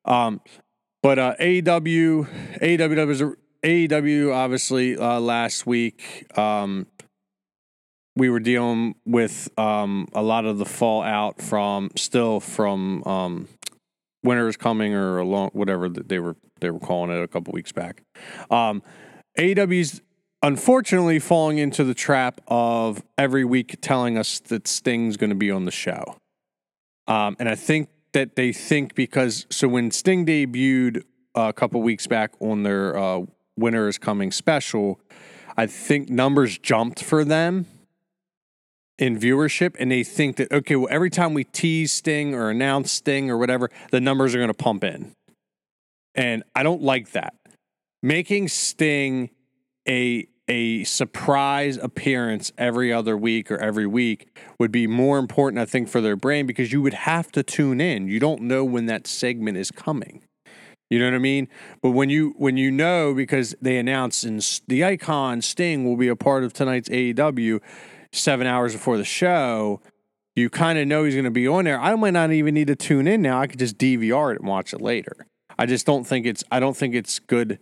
Um, 0.05 0.39
but 1.01 1.17
uh, 1.17 1.35
AEW, 1.39 2.59
AEW 2.61 3.07
was 3.07 3.23
AEW 3.63 4.33
obviously 4.33 4.97
uh, 4.97 5.19
last 5.19 5.65
week. 5.65 6.25
Um, 6.37 6.87
we 8.15 8.29
were 8.29 8.39
dealing 8.39 8.95
with 9.05 9.49
um, 9.57 10.07
a 10.13 10.21
lot 10.21 10.45
of 10.45 10.57
the 10.57 10.65
fallout 10.65 11.41
from 11.41 11.91
still 11.95 12.39
from 12.39 13.03
um, 13.03 13.47
winter 14.23 14.47
is 14.47 14.57
coming 14.57 14.93
or 14.93 15.19
along 15.19 15.51
whatever 15.53 15.87
they 15.87 16.19
were 16.19 16.35
they 16.59 16.71
were 16.71 16.79
calling 16.79 17.11
it 17.11 17.21
a 17.21 17.27
couple 17.27 17.53
weeks 17.53 17.71
back. 17.71 18.01
Um, 18.49 18.81
AEW's 19.37 20.01
unfortunately 20.41 21.19
falling 21.19 21.59
into 21.59 21.83
the 21.83 21.93
trap 21.93 22.41
of 22.47 23.03
every 23.17 23.45
week 23.45 23.77
telling 23.81 24.17
us 24.17 24.39
that 24.39 24.67
Sting's 24.67 25.15
going 25.15 25.29
to 25.29 25.35
be 25.35 25.51
on 25.51 25.65
the 25.65 25.71
show, 25.71 26.17
um, 27.07 27.35
and 27.39 27.47
I 27.47 27.55
think 27.55 27.89
that 28.13 28.35
they 28.35 28.51
think 28.51 28.95
because 28.95 29.45
so 29.51 29.67
when 29.67 29.91
Sting 29.91 30.25
debuted 30.25 31.03
a 31.35 31.53
couple 31.53 31.81
weeks 31.83 32.07
back 32.07 32.31
on 32.39 32.63
their 32.63 32.97
uh, 32.97 33.21
winter 33.57 33.87
is 33.87 33.97
coming 33.97 34.31
special, 34.31 34.99
I 35.57 35.65
think 35.65 36.09
numbers 36.09 36.57
jumped 36.57 37.03
for 37.03 37.25
them 37.25 37.65
in 38.97 39.17
viewership 39.17 39.75
and 39.79 39.91
they 39.91 40.03
think 40.03 40.37
that 40.37 40.51
okay 40.51 40.75
well 40.75 40.87
every 40.89 41.09
time 41.09 41.33
we 41.33 41.43
tease 41.43 41.91
sting 41.91 42.33
or 42.33 42.49
announce 42.49 42.91
sting 42.91 43.29
or 43.29 43.37
whatever 43.37 43.69
the 43.91 44.01
numbers 44.01 44.33
are 44.33 44.39
going 44.39 44.47
to 44.47 44.53
pump 44.53 44.83
in. 44.83 45.11
And 46.15 46.43
i 46.55 46.63
don't 46.63 46.81
like 46.81 47.11
that. 47.11 47.35
Making 48.01 48.47
sting 48.47 49.29
a 49.87 50.27
a 50.49 50.83
surprise 50.85 51.77
appearance 51.77 52.53
every 52.57 52.93
other 52.93 53.17
week 53.17 53.51
or 53.51 53.57
every 53.57 53.85
week 53.85 54.37
would 54.57 54.71
be 54.71 54.87
more 54.87 55.19
important 55.19 55.59
i 55.59 55.65
think 55.65 55.89
for 55.89 56.01
their 56.01 56.15
brain 56.15 56.47
because 56.47 56.71
you 56.71 56.81
would 56.81 56.93
have 56.93 57.31
to 57.31 57.43
tune 57.43 57.81
in. 57.81 58.07
You 58.07 58.19
don't 58.19 58.41
know 58.41 58.63
when 58.63 58.85
that 58.87 59.07
segment 59.07 59.57
is 59.57 59.71
coming 59.71 60.23
you 60.89 60.99
know 60.99 61.05
what 61.05 61.15
I 61.15 61.19
mean? 61.19 61.47
But 61.81 61.91
when 61.91 62.09
you 62.09 62.33
when 62.37 62.57
you 62.57 62.71
know 62.71 63.13
because 63.13 63.55
they 63.61 63.77
announced 63.77 64.23
and 64.23 64.41
the 64.67 64.83
icon 64.85 65.41
Sting 65.41 65.83
will 65.83 65.97
be 65.97 66.07
a 66.07 66.15
part 66.15 66.43
of 66.43 66.53
tonight's 66.53 66.89
AEW 66.89 67.59
seven 68.11 68.47
hours 68.47 68.73
before 68.73 68.97
the 68.97 69.05
show, 69.05 69.81
you 70.35 70.49
kind 70.49 70.79
of 70.79 70.87
know 70.87 71.03
he's 71.03 71.15
going 71.15 71.25
to 71.25 71.31
be 71.31 71.47
on 71.47 71.65
there. 71.65 71.79
I 71.79 71.95
might 71.95 72.13
not 72.13 72.31
even 72.31 72.53
need 72.53 72.67
to 72.67 72.75
tune 72.75 73.07
in 73.07 73.21
now. 73.21 73.39
I 73.41 73.47
could 73.47 73.59
just 73.59 73.77
DVR 73.77 74.33
it 74.33 74.39
and 74.39 74.47
watch 74.47 74.73
it 74.73 74.81
later. 74.81 75.27
I 75.59 75.65
just 75.65 75.85
don't 75.85 76.05
think 76.05 76.25
it's 76.25 76.43
I 76.51 76.59
don't 76.59 76.77
think 76.77 76.95
it's 76.95 77.19
good 77.19 77.59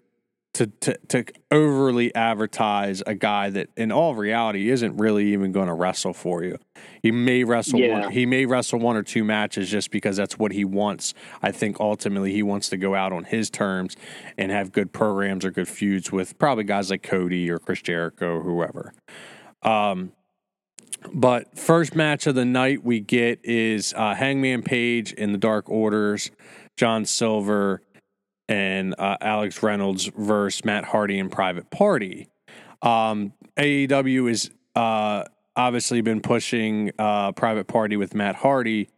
to 0.56 0.68
to 0.68 0.98
to 1.10 1.26
overly 1.52 2.13
advertise 2.15 3.04
a 3.06 3.13
guy 3.15 3.50
that 3.50 3.70
in 3.78 3.91
all 3.91 4.15
reality 4.15 4.70
isn't 4.70 4.98
really 4.98 5.34
even 5.34 5.52
going 5.52 5.68
to 5.68 5.74
wrestle 5.74 6.13
for 6.13 6.44
you. 6.44 6.58
He 7.04 7.12
may 7.12 7.44
wrestle 7.44 7.80
Yeah. 7.80 8.00
one, 8.02 8.12
he 8.12 8.26
may 8.26 8.46
wrestle 8.46 8.80
one 8.80 8.96
or 8.96 9.04
two 9.04 9.24
matches 9.24 9.70
just 9.70 9.91
because 9.91 10.15
that's 10.18 10.39
what 10.39 10.52
he 10.54 10.63
wants. 10.65 11.13
I 11.41 11.52
think 11.52 11.80
ultimately 11.80 12.32
he 12.32 12.41
wants 12.41 12.70
to 12.70 12.78
go 12.78 12.96
out 12.96 13.12
on 13.12 13.26
his 13.26 13.50
terms 13.50 13.96
and 14.38 14.52
have 14.52 14.72
good 14.72 14.91
programs 14.94 15.44
or 15.46 15.52
good 15.52 15.68
feuds 15.68 16.12
with 16.12 16.38
probably 16.39 16.63
guys 16.63 16.89
like 16.89 17.04
Cody 17.04 17.50
or 17.50 17.60
Chris 17.60 17.82
Jericho 17.82 18.38
or 18.38 18.41
whoever. 18.41 18.94
Um, 19.62 20.13
but 21.13 21.58
first 21.58 21.96
match 21.96 22.28
of 22.28 22.36
the 22.36 22.46
night 22.46 22.84
we 22.84 23.00
get 23.00 23.39
is 23.44 23.94
uh, 23.96 24.15
Hangman 24.15 24.63
Page 24.63 25.12
in 25.13 25.32
the 25.34 25.38
Dark 25.38 25.70
Orders, 25.70 26.32
John 26.78 27.06
Silver, 27.06 27.82
and 28.47 28.95
uh, 28.97 29.17
Alex 29.21 29.62
Reynolds 29.63 30.10
versus 30.15 30.63
Matt 30.65 30.86
Hardy 30.86 31.19
and 31.19 31.31
Private 31.31 31.69
Party. 31.69 32.27
Um, 32.81 33.34
AEW 33.58 34.29
is 34.29 34.51
uh, 34.75 35.23
obviously 35.55 36.01
been 36.01 36.21
pushing 36.21 36.91
uh, 36.99 37.31
Private 37.31 37.67
Party 37.67 37.97
with 37.97 38.13
Matt 38.13 38.36
Hardy 38.36 38.89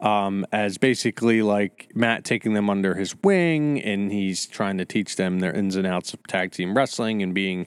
um, 0.00 0.46
as 0.50 0.78
basically 0.78 1.42
like 1.42 1.90
Matt 1.94 2.24
taking 2.24 2.54
them 2.54 2.70
under 2.70 2.94
his 2.94 3.14
wing, 3.22 3.80
and 3.80 4.10
he's 4.10 4.46
trying 4.46 4.78
to 4.78 4.84
teach 4.84 5.16
them 5.16 5.40
their 5.40 5.52
ins 5.52 5.76
and 5.76 5.86
outs 5.86 6.14
of 6.14 6.26
tag 6.26 6.52
team 6.52 6.76
wrestling 6.76 7.22
and 7.22 7.34
being, 7.34 7.66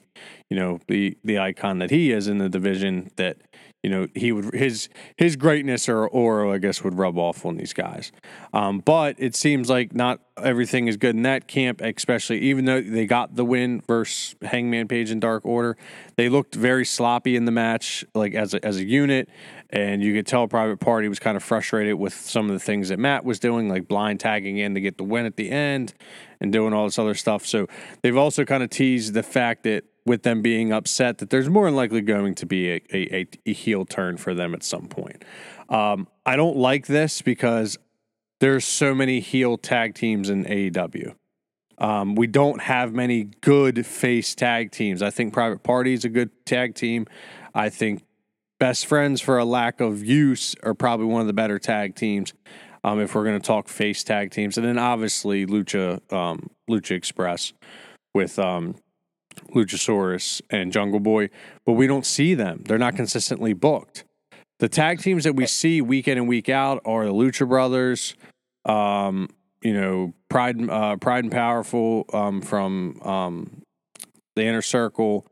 you 0.50 0.56
know, 0.56 0.80
the 0.88 1.16
the 1.24 1.38
icon 1.38 1.78
that 1.78 1.90
he 1.90 2.10
is 2.10 2.26
in 2.26 2.38
the 2.38 2.48
division. 2.48 3.10
That 3.16 3.38
you 3.84 3.90
know 3.90 4.08
he 4.14 4.32
would 4.32 4.54
his 4.54 4.88
his 5.14 5.36
greatness 5.36 5.90
or 5.90 6.06
aura, 6.06 6.50
I 6.50 6.58
guess, 6.58 6.82
would 6.82 6.96
rub 6.96 7.18
off 7.18 7.44
on 7.44 7.58
these 7.58 7.74
guys. 7.74 8.12
Um, 8.54 8.78
but 8.78 9.14
it 9.18 9.36
seems 9.36 9.68
like 9.68 9.94
not 9.94 10.20
everything 10.42 10.88
is 10.88 10.96
good 10.96 11.14
in 11.14 11.22
that 11.22 11.46
camp, 11.46 11.82
especially 11.82 12.40
even 12.40 12.64
though 12.64 12.80
they 12.80 13.04
got 13.04 13.36
the 13.36 13.44
win 13.44 13.82
versus 13.86 14.36
Hangman 14.40 14.88
Page 14.88 15.10
and 15.10 15.20
Dark 15.20 15.44
Order. 15.44 15.76
They 16.16 16.30
looked 16.30 16.54
very 16.54 16.86
sloppy 16.86 17.36
in 17.36 17.44
the 17.44 17.52
match, 17.52 18.06
like 18.14 18.34
as 18.34 18.54
a, 18.54 18.64
as 18.64 18.78
a 18.78 18.84
unit, 18.84 19.28
and 19.74 20.04
you 20.04 20.14
could 20.14 20.24
tell 20.24 20.46
Private 20.46 20.78
Party 20.78 21.08
was 21.08 21.18
kind 21.18 21.36
of 21.36 21.42
frustrated 21.42 21.96
with 21.96 22.14
some 22.14 22.46
of 22.48 22.52
the 22.52 22.60
things 22.60 22.90
that 22.90 22.98
Matt 23.00 23.24
was 23.24 23.40
doing, 23.40 23.68
like 23.68 23.88
blind 23.88 24.20
tagging 24.20 24.56
in 24.56 24.74
to 24.74 24.80
get 24.80 24.98
the 24.98 25.04
win 25.04 25.26
at 25.26 25.34
the 25.34 25.50
end 25.50 25.94
and 26.40 26.52
doing 26.52 26.72
all 26.72 26.84
this 26.84 26.96
other 26.96 27.14
stuff. 27.14 27.44
So 27.44 27.66
they've 28.00 28.16
also 28.16 28.44
kind 28.44 28.62
of 28.62 28.70
teased 28.70 29.14
the 29.14 29.24
fact 29.24 29.64
that 29.64 29.84
with 30.06 30.22
them 30.22 30.42
being 30.42 30.72
upset 30.72 31.18
that 31.18 31.30
there's 31.30 31.48
more 31.48 31.64
than 31.64 31.74
likely 31.74 32.02
going 32.02 32.36
to 32.36 32.46
be 32.46 32.70
a, 32.70 32.82
a, 32.92 33.26
a 33.46 33.52
heel 33.52 33.84
turn 33.84 34.16
for 34.16 34.32
them 34.32 34.54
at 34.54 34.62
some 34.62 34.86
point. 34.86 35.24
Um, 35.68 36.06
I 36.24 36.36
don't 36.36 36.56
like 36.56 36.86
this 36.86 37.20
because 37.20 37.76
there's 38.38 38.64
so 38.64 38.94
many 38.94 39.18
heel 39.18 39.58
tag 39.58 39.96
teams 39.96 40.30
in 40.30 40.44
AEW. 40.44 41.16
Um, 41.78 42.14
we 42.14 42.28
don't 42.28 42.62
have 42.62 42.92
many 42.92 43.24
good 43.40 43.84
face 43.84 44.36
tag 44.36 44.70
teams. 44.70 45.02
I 45.02 45.10
think 45.10 45.32
Private 45.32 45.64
Party 45.64 45.94
is 45.94 46.04
a 46.04 46.08
good 46.08 46.30
tag 46.46 46.76
team. 46.76 47.06
I 47.52 47.70
think 47.70 48.04
Best 48.60 48.86
Friends, 48.86 49.20
for 49.20 49.38
a 49.38 49.44
lack 49.44 49.80
of 49.80 50.04
use, 50.04 50.54
are 50.62 50.74
probably 50.74 51.06
one 51.06 51.20
of 51.20 51.26
the 51.26 51.32
better 51.32 51.58
tag 51.58 51.96
teams. 51.96 52.32
Um, 52.84 53.00
if 53.00 53.14
we're 53.14 53.24
going 53.24 53.40
to 53.40 53.46
talk 53.46 53.68
face 53.68 54.04
tag 54.04 54.30
teams, 54.30 54.58
and 54.58 54.66
then 54.66 54.78
obviously 54.78 55.46
Lucha 55.46 56.00
um, 56.12 56.50
Lucha 56.70 56.92
Express 56.92 57.52
with 58.14 58.38
um, 58.38 58.76
Luchasaurus 59.54 60.40
and 60.50 60.72
Jungle 60.72 61.00
Boy, 61.00 61.30
but 61.64 61.72
we 61.72 61.86
don't 61.86 62.06
see 62.06 62.34
them. 62.34 62.62
They're 62.66 62.78
not 62.78 62.94
consistently 62.94 63.54
booked. 63.54 64.04
The 64.60 64.68
tag 64.68 65.00
teams 65.00 65.24
that 65.24 65.34
we 65.34 65.46
see 65.46 65.80
week 65.80 66.06
in 66.08 66.18
and 66.18 66.28
week 66.28 66.48
out 66.48 66.80
are 66.84 67.04
the 67.06 67.12
Lucha 67.12 67.48
Brothers, 67.48 68.14
um, 68.64 69.28
you 69.62 69.72
know, 69.72 70.14
Pride, 70.28 70.68
uh, 70.68 70.96
Pride 70.96 71.24
and 71.24 71.32
Powerful 71.32 72.04
um, 72.12 72.40
from 72.40 73.00
um, 73.02 73.62
the 74.36 74.44
Inner 74.44 74.62
Circle. 74.62 75.26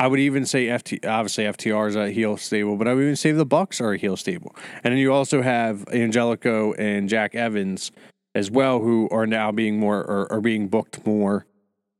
I 0.00 0.06
would 0.06 0.18
even 0.18 0.46
say 0.46 0.68
FT, 0.68 1.06
obviously 1.06 1.44
FTR 1.44 1.88
is 1.90 1.94
a 1.94 2.10
heel 2.10 2.38
stable, 2.38 2.76
but 2.76 2.88
I 2.88 2.94
would 2.94 3.02
even 3.02 3.16
say 3.16 3.32
the 3.32 3.44
Bucks 3.44 3.82
are 3.82 3.92
a 3.92 3.98
heel 3.98 4.16
stable. 4.16 4.56
And 4.82 4.92
then 4.92 4.98
you 4.98 5.12
also 5.12 5.42
have 5.42 5.86
Angelico 5.92 6.72
and 6.72 7.06
Jack 7.06 7.34
Evans 7.34 7.92
as 8.34 8.50
well, 8.50 8.80
who 8.80 9.10
are 9.10 9.26
now 9.26 9.52
being 9.52 9.78
more 9.78 9.98
or 9.98 10.32
are 10.32 10.40
being 10.40 10.68
booked 10.68 11.04
more 11.06 11.44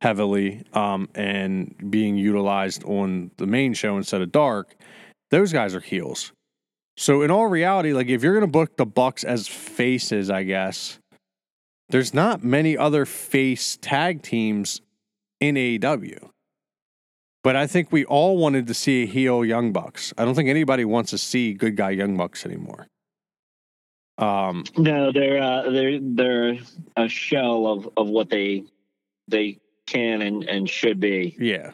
heavily 0.00 0.62
um, 0.72 1.10
and 1.14 1.74
being 1.90 2.16
utilized 2.16 2.82
on 2.84 3.32
the 3.36 3.46
main 3.46 3.74
show 3.74 3.98
instead 3.98 4.22
of 4.22 4.32
Dark. 4.32 4.76
Those 5.30 5.52
guys 5.52 5.74
are 5.74 5.80
heels. 5.80 6.32
So 6.96 7.20
in 7.20 7.30
all 7.30 7.48
reality, 7.48 7.92
like 7.92 8.08
if 8.08 8.22
you're 8.22 8.32
gonna 8.32 8.46
book 8.46 8.78
the 8.78 8.86
Bucks 8.86 9.24
as 9.24 9.46
faces, 9.46 10.30
I 10.30 10.44
guess 10.44 10.98
there's 11.90 12.14
not 12.14 12.42
many 12.42 12.78
other 12.78 13.04
face 13.04 13.76
tag 13.78 14.22
teams 14.22 14.80
in 15.38 15.56
AEW. 15.56 16.30
But 17.42 17.56
I 17.56 17.66
think 17.66 17.90
we 17.90 18.04
all 18.04 18.36
wanted 18.36 18.66
to 18.66 18.74
see 18.74 19.04
a 19.04 19.06
heel 19.06 19.44
Young 19.44 19.72
Bucks. 19.72 20.12
I 20.18 20.24
don't 20.24 20.34
think 20.34 20.48
anybody 20.48 20.84
wants 20.84 21.10
to 21.10 21.18
see 21.18 21.54
good 21.54 21.76
guy 21.76 21.90
Young 21.90 22.16
Bucks 22.16 22.44
anymore. 22.44 22.86
Um, 24.18 24.64
no, 24.76 25.10
they're 25.12 25.42
uh, 25.42 25.70
they're 25.70 25.98
they're 25.98 26.58
a 26.96 27.08
shell 27.08 27.66
of 27.66 27.88
of 27.96 28.08
what 28.08 28.28
they 28.28 28.64
they 29.28 29.58
can 29.86 30.20
and 30.20 30.44
and 30.44 30.68
should 30.68 31.00
be. 31.00 31.36
Yeah. 31.38 31.72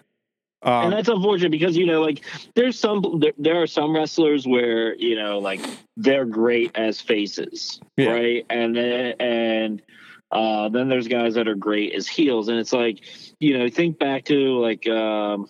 Um, 0.62 0.85
and 0.85 0.92
that's 0.92 1.09
unfortunate 1.09 1.50
because 1.50 1.76
you 1.76 1.87
know, 1.87 2.00
like 2.00 2.24
there's 2.55 2.79
some 2.79 3.20
there, 3.20 3.33
there, 3.37 3.61
are 3.61 3.66
some 3.66 3.94
wrestlers 3.94 4.46
where 4.46 4.94
you 4.94 5.16
know, 5.16 5.38
like 5.38 5.61
they're 5.96 6.24
great 6.24 6.70
as 6.76 7.00
faces, 7.00 7.81
yeah. 7.96 8.11
right? 8.11 8.46
And 8.48 8.74
then 8.74 9.14
and 9.20 9.83
uh, 10.31 10.68
then 10.68 10.88
there's 10.88 11.09
guys 11.09 11.35
that 11.35 11.46
are 11.46 11.55
great 11.55 11.94
as 11.94 12.09
heels, 12.09 12.48
and 12.48 12.59
it's 12.59 12.72
like 12.72 13.00
you 13.38 13.59
know, 13.59 13.68
think 13.68 13.98
back 13.98 14.24
to 14.26 14.59
like 14.61 14.88
um, 14.88 15.48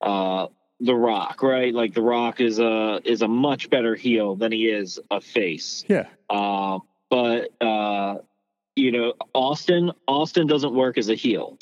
uh, 0.00 0.46
The 0.80 0.94
Rock, 0.94 1.42
right? 1.42 1.74
Like 1.74 1.94
The 1.94 2.02
Rock 2.02 2.40
is 2.40 2.58
a 2.58 3.00
is 3.04 3.22
a 3.22 3.28
much 3.28 3.70
better 3.70 3.94
heel 3.94 4.36
than 4.36 4.52
he 4.52 4.66
is 4.66 4.98
a 5.10 5.20
face. 5.20 5.84
Yeah. 5.88 6.06
Uh, 6.30 6.78
but 7.10 7.50
uh, 7.60 8.18
you 8.76 8.92
know, 8.92 9.14
Austin 9.34 9.92
Austin 10.06 10.46
doesn't 10.46 10.74
work 10.74 10.98
as 10.98 11.08
a 11.08 11.14
heel. 11.14 11.58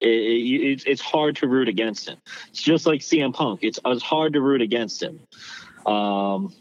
It, 0.00 0.08
it, 0.08 0.82
it's 0.86 1.00
hard 1.00 1.36
to 1.36 1.46
root 1.46 1.68
against 1.68 2.08
him. 2.08 2.18
It's 2.50 2.62
just 2.62 2.86
like 2.86 3.00
CM 3.00 3.32
Punk. 3.32 3.60
It's 3.62 3.78
it's 3.84 4.02
hard 4.02 4.32
to 4.32 4.40
root 4.40 4.60
against 4.60 5.02
him. 5.02 5.20
Um, 5.86 6.52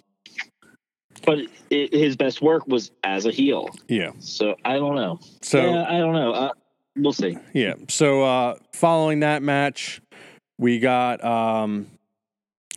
but 1.26 1.40
it, 1.70 1.94
his 1.94 2.16
best 2.16 2.42
work 2.42 2.68
was 2.68 2.92
as 3.04 3.26
a 3.26 3.32
heel. 3.32 3.70
Yeah. 3.88 4.12
So 4.20 4.56
I 4.66 4.76
don't 4.76 4.96
know. 4.96 5.20
So 5.42 5.62
yeah, 5.62 5.86
I 5.88 5.98
don't 5.98 6.14
know. 6.14 6.34
Uh, 6.34 6.52
we'll 6.96 7.14
see. 7.14 7.38
Yeah. 7.54 7.76
So 7.90 8.24
uh, 8.24 8.56
following 8.74 9.22
that 9.22 9.44
match, 9.44 10.02
we 10.62 10.78
got 10.78 11.24
um, 11.26 11.88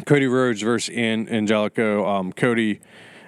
Cody 0.06 0.26
Rhodes 0.26 0.62
versus 0.62 0.92
An- 0.96 1.28
Angelico. 1.28 2.06
Um, 2.06 2.32
Cody 2.32 2.80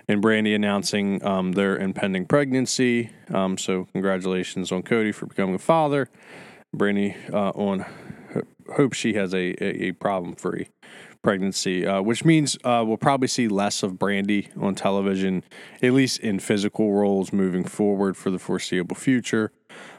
and 0.08 0.22
Brandi 0.22 0.54
announcing 0.54 1.22
um, 1.22 1.52
their 1.52 1.76
impending 1.76 2.24
pregnancy. 2.24 3.10
Um, 3.32 3.58
so 3.58 3.86
congratulations 3.92 4.72
on 4.72 4.82
Cody 4.82 5.12
for 5.12 5.26
becoming 5.26 5.56
a 5.56 5.58
father. 5.58 6.08
Brandi 6.74 7.14
uh, 7.30 7.50
on 7.50 7.84
hope 8.74 8.94
she 8.94 9.12
has 9.12 9.34
a, 9.34 9.54
a, 9.62 9.88
a 9.88 9.92
problem 9.92 10.34
free 10.34 10.68
pregnancy, 11.22 11.86
uh, 11.86 12.00
which 12.00 12.24
means 12.24 12.56
uh, 12.64 12.82
we'll 12.86 12.96
probably 12.96 13.28
see 13.28 13.48
less 13.48 13.82
of 13.82 13.92
Brandi 13.92 14.48
on 14.58 14.74
television, 14.74 15.44
at 15.82 15.92
least 15.92 16.20
in 16.20 16.38
physical 16.38 16.94
roles 16.94 17.30
moving 17.30 17.64
forward 17.64 18.16
for 18.16 18.30
the 18.30 18.38
foreseeable 18.38 18.96
future. 18.96 19.52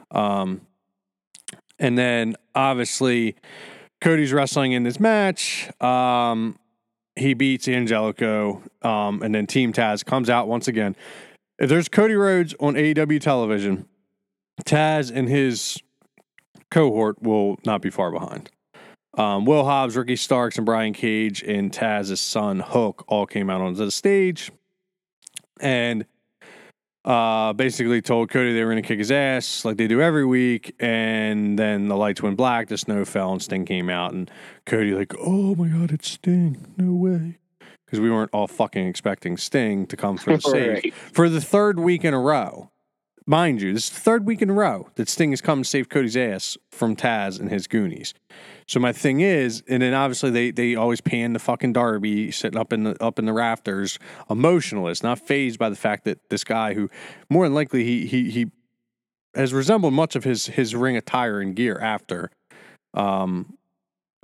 Um, 0.10 0.62
and 1.78 1.96
then 1.96 2.36
obviously 2.56 3.36
Cody's 4.02 4.32
wrestling 4.32 4.74
in 4.74 4.84
this 4.84 5.00
match. 5.00 5.70
Um, 5.82 6.58
he 7.16 7.34
beats 7.34 7.68
Angelico, 7.68 8.62
um, 8.84 9.22
and 9.24 9.34
then 9.34 9.48
Team 9.48 9.74
Taz 9.74 10.06
comes 10.06 10.30
out 10.30 10.48
once 10.48 10.68
again. 10.68 10.96
If 11.58 11.70
there's 11.70 11.90
Cody 11.90 12.14
Rhodes 12.14 12.54
on 12.60 12.76
AEW 12.76 13.20
television, 13.20 13.88
Taz 14.66 15.12
and 15.14 15.28
his 15.28 15.82
cohort 16.70 17.22
will 17.22 17.58
not 17.66 17.82
be 17.82 17.90
far 17.90 18.12
behind. 18.12 18.52
Um, 19.18 19.46
Will 19.46 19.64
Hobbs, 19.64 19.96
Ricky 19.96 20.16
Starks, 20.16 20.58
and 20.58 20.66
Brian 20.66 20.94
Cage 20.94 21.42
and 21.42 21.72
Taz's 21.72 22.22
son 22.22 22.60
Hook 22.60 23.04
all 23.08 23.26
came 23.26 23.50
out 23.50 23.62
onto 23.62 23.84
the 23.84 23.90
stage, 23.90 24.52
and 25.60 26.06
uh, 27.08 27.54
basically 27.54 28.02
told 28.02 28.30
Cody 28.30 28.54
they 28.54 28.64
were 28.66 28.72
going 28.72 28.84
to 28.84 28.88
kick 28.88 29.00
his 29.00 29.12
ass 29.12 29.64
like 29.64 29.78
they 29.78 29.88
do 29.88 30.02
every 30.02 30.26
week. 30.26 30.76
And 30.80 31.58
then 31.58 31.88
the 31.88 31.96
lights 31.96 32.22
went 32.22 32.36
black, 32.36 32.68
the 32.68 32.78
snow 32.78 33.06
fell, 33.06 33.32
and 33.32 33.42
Sting 33.42 33.66
came 33.66 33.90
out. 33.90 34.12
And 34.14 34.30
Cody, 34.66 34.94
like, 34.94 35.14
oh 35.18 35.56
my 35.56 35.70
God, 35.70 35.92
it's 35.92 36.12
Sting. 36.12 36.74
No 36.76 36.92
way. 36.92 37.38
Because 37.86 38.02
we 38.02 38.12
weren't 38.12 38.32
all 38.34 38.48
fucking 38.48 38.86
expecting 38.86 39.38
Sting 39.38 39.88
to 39.88 39.96
come 39.96 40.18
for 40.18 40.36
the 40.36 40.42
save 40.52 40.74
right. 40.74 40.94
for 40.94 41.30
the 41.30 41.40
third 41.40 41.80
week 41.80 42.04
in 42.04 42.14
a 42.14 42.20
row. 42.20 42.70
Mind 43.26 43.62
you, 43.62 43.74
this 43.74 43.86
is 43.86 43.90
the 43.92 44.00
third 44.02 44.26
week 44.26 44.42
in 44.42 44.50
a 44.50 44.54
row 44.54 44.90
that 44.96 45.08
Sting 45.08 45.32
has 45.32 45.42
come 45.42 45.64
to 45.64 45.68
save 45.68 45.88
Cody's 45.88 46.18
ass 46.18 46.58
from 46.72 46.96
Taz 46.96 47.40
and 47.40 47.50
his 47.50 47.68
Goonies. 47.68 48.14
So 48.68 48.82
my 48.82 48.92
thing 48.92 49.22
is, 49.22 49.64
and 49.70 49.82
then 49.82 49.94
obviously 49.94 50.30
they 50.30 50.52
they 50.52 50.76
always 50.76 51.00
pan 51.00 51.34
the 51.34 51.40
fucking 51.40 51.74
Darby 51.74 52.32
sitting 52.32 52.60
up 52.60 52.74
in 52.74 52.84
the 52.84 53.02
up 53.04 53.18
in 53.18 53.26
the 53.26 53.34
rafters, 53.34 53.98
emotionalist, 54.30 55.04
not 55.04 55.20
phased 55.20 55.58
by 55.58 55.70
the 55.70 55.76
fact 55.76 56.04
that 56.04 56.30
this 56.30 56.44
guy 56.44 56.74
who 56.74 56.90
more 57.30 57.46
than 57.46 57.54
likely 57.54 57.84
he 57.86 58.06
he 58.06 58.30
he 58.30 58.48
has 59.34 59.54
resembled 59.54 59.94
much 59.94 60.16
of 60.16 60.24
his 60.26 60.48
his 60.48 60.76
ring 60.76 60.98
attire 60.98 61.40
and 61.40 61.56
gear 61.56 61.80
after 61.80 62.30
um 62.94 63.58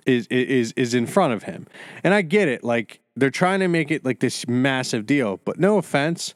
is 0.05 0.27
is 0.27 0.73
is 0.73 0.93
in 0.93 1.05
front 1.07 1.33
of 1.33 1.43
him. 1.43 1.65
And 2.03 2.13
I 2.13 2.21
get 2.21 2.49
it, 2.49 2.63
like 2.63 2.99
they're 3.15 3.29
trying 3.29 3.61
to 3.61 3.67
make 3.67 3.91
it 3.91 4.03
like 4.03 4.19
this 4.19 4.47
massive 4.47 5.05
deal, 5.05 5.39
but 5.45 5.59
no 5.59 5.77
offense, 5.77 6.33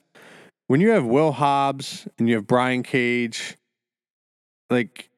when 0.67 0.79
you 0.79 0.91
have 0.91 1.05
Will 1.05 1.33
Hobbs 1.33 2.07
and 2.17 2.29
you 2.29 2.35
have 2.35 2.47
Brian 2.47 2.83
Cage, 2.83 3.57
like 4.69 5.09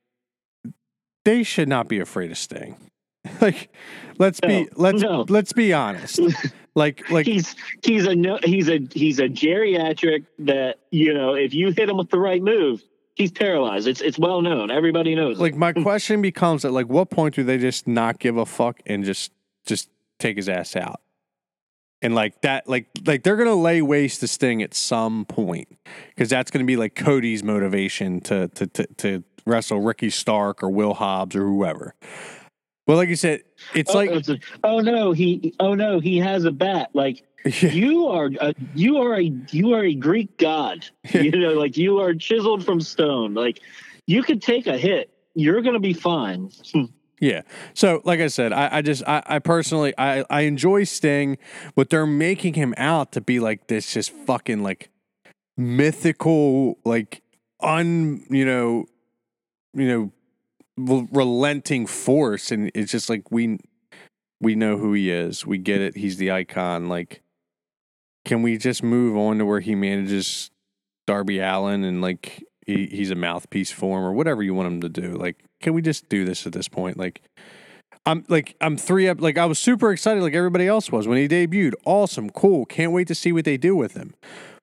they 1.29 1.43
should 1.43 1.69
not 1.69 1.87
be 1.87 1.99
afraid 1.99 2.31
of 2.31 2.37
Sting. 2.37 2.75
like, 3.41 3.69
let's 4.17 4.41
no, 4.41 4.47
be 4.47 4.69
let's 4.75 5.01
no. 5.01 5.25
let's 5.29 5.53
be 5.53 5.73
honest. 5.73 6.19
Like 6.75 7.09
like 7.09 7.25
he's 7.25 7.55
he's 7.83 8.05
a 8.05 8.15
no, 8.15 8.39
he's 8.41 8.69
a 8.69 8.79
he's 8.93 9.19
a 9.19 9.27
geriatric 9.27 10.27
that 10.37 10.77
you 10.91 11.13
know 11.13 11.33
if 11.33 11.53
you 11.53 11.71
hit 11.71 11.89
him 11.89 11.97
with 11.97 12.09
the 12.09 12.19
right 12.19 12.41
move 12.41 12.81
he's 13.19 13.31
paralyzed. 13.31 13.87
It's 13.87 14.01
it's 14.01 14.17
well 14.17 14.41
known. 14.41 14.71
Everybody 14.71 15.13
knows. 15.13 15.37
Like 15.39 15.55
my 15.55 15.73
question 15.83 16.23
becomes 16.23 16.65
at 16.65 16.71
like 16.71 16.87
what 16.87 17.11
point 17.11 17.35
do 17.35 17.43
they 17.43 17.59
just 17.59 17.87
not 17.87 18.17
give 18.17 18.37
a 18.37 18.45
fuck 18.45 18.79
and 18.87 19.03
just 19.03 19.31
just 19.67 19.89
take 20.17 20.37
his 20.37 20.49
ass 20.49 20.75
out? 20.75 21.01
And 22.01 22.15
like 22.15 22.41
that, 22.41 22.67
like 22.67 22.87
like 23.05 23.23
they're 23.23 23.35
gonna 23.35 23.55
lay 23.55 23.81
waste 23.81 24.21
to 24.21 24.27
Sting 24.27 24.63
at 24.63 24.73
some 24.73 25.25
point 25.25 25.67
because 26.15 26.29
that's 26.29 26.49
gonna 26.49 26.65
be 26.65 26.77
like 26.77 26.95
Cody's 26.95 27.43
motivation 27.43 28.21
to 28.21 28.47
to 28.47 28.67
to, 28.67 28.87
to 28.97 29.23
wrestle 29.49 29.81
Ricky 29.81 30.09
Stark 30.09 30.63
or 30.63 30.69
Will 30.69 30.93
Hobbs 30.93 31.35
or 31.35 31.45
whoever. 31.45 31.95
Well, 32.87 32.97
like 32.97 33.09
you 33.09 33.15
said, 33.15 33.41
it's 33.75 33.93
oh, 33.93 33.97
like 33.97 34.09
it's 34.09 34.29
a, 34.29 34.39
oh 34.63 34.79
no, 34.79 35.11
he 35.11 35.53
oh 35.59 35.75
no, 35.75 35.99
he 35.99 36.17
has 36.17 36.45
a 36.45 36.51
bat. 36.51 36.89
Like 36.93 37.23
yeah. 37.45 37.71
you 37.71 38.07
are 38.07 38.31
a, 38.41 38.53
you 38.73 38.97
are 38.97 39.19
a 39.19 39.31
you 39.51 39.73
are 39.73 39.83
a 39.83 39.93
Greek 39.93 40.37
god. 40.37 40.85
you 41.13 41.31
know, 41.31 41.53
like 41.53 41.77
you 41.77 41.99
are 41.99 42.13
chiseled 42.13 42.65
from 42.65 42.81
stone. 42.81 43.33
Like 43.33 43.59
you 44.07 44.23
could 44.23 44.41
take 44.41 44.65
a 44.65 44.77
hit, 44.77 45.11
you're 45.35 45.61
gonna 45.61 45.79
be 45.79 45.93
fine. 45.93 46.49
Hmm. 46.73 46.85
Yeah. 47.19 47.41
So, 47.73 48.01
like 48.05 48.21
I 48.21 48.27
said, 48.27 48.53
I, 48.53 48.77
I 48.77 48.81
just, 48.81 49.03
I, 49.05 49.21
I, 49.25 49.39
personally, 49.39 49.93
I, 49.97 50.23
I 50.29 50.41
enjoy 50.41 50.85
Sting, 50.85 51.37
but 51.75 51.89
they're 51.89 52.05
making 52.05 52.53
him 52.53 52.73
out 52.77 53.11
to 53.11 53.21
be 53.21 53.39
like 53.39 53.67
this, 53.67 53.93
just 53.93 54.11
fucking 54.11 54.63
like 54.63 54.89
mythical, 55.57 56.79
like 56.85 57.21
un, 57.59 58.25
you 58.29 58.45
know, 58.45 58.85
you 59.79 60.11
know, 60.77 61.07
relenting 61.11 61.87
force, 61.87 62.51
and 62.51 62.71
it's 62.73 62.91
just 62.91 63.09
like 63.09 63.31
we 63.31 63.59
we 64.41 64.55
know 64.55 64.77
who 64.77 64.93
he 64.93 65.11
is. 65.11 65.45
We 65.45 65.57
get 65.57 65.81
it. 65.81 65.97
He's 65.97 66.17
the 66.17 66.31
icon. 66.31 66.87
Like, 66.87 67.21
can 68.25 68.41
we 68.41 68.57
just 68.57 68.83
move 68.83 69.17
on 69.17 69.37
to 69.39 69.45
where 69.45 69.59
he 69.59 69.75
manages 69.75 70.51
Darby 71.07 71.39
Allin 71.39 71.83
and 71.83 72.01
like 72.01 72.43
he, 72.65 72.87
he's 72.87 73.11
a 73.11 73.15
mouthpiece 73.15 73.71
for 73.71 73.97
him 73.97 74.05
or 74.05 74.13
whatever 74.13 74.43
you 74.43 74.53
want 74.53 74.67
him 74.67 74.81
to 74.81 74.89
do? 74.89 75.13
Like, 75.13 75.43
can 75.61 75.73
we 75.73 75.81
just 75.81 76.09
do 76.09 76.23
this 76.25 76.45
at 76.47 76.53
this 76.53 76.67
point? 76.67 76.97
Like, 76.97 77.21
I'm 78.05 78.23
like 78.29 78.55
I'm 78.61 78.77
three 78.77 79.07
up. 79.07 79.21
Like 79.21 79.37
I 79.37 79.45
was 79.45 79.59
super 79.59 79.91
excited, 79.91 80.23
like 80.23 80.33
everybody 80.33 80.67
else 80.67 80.91
was 80.91 81.07
when 81.07 81.17
he 81.17 81.27
debuted. 81.27 81.73
Awesome, 81.85 82.29
cool. 82.29 82.65
Can't 82.65 82.91
wait 82.91 83.07
to 83.07 83.15
see 83.15 83.31
what 83.31 83.45
they 83.45 83.57
do 83.57 83.75
with 83.75 83.93
him. 83.93 84.13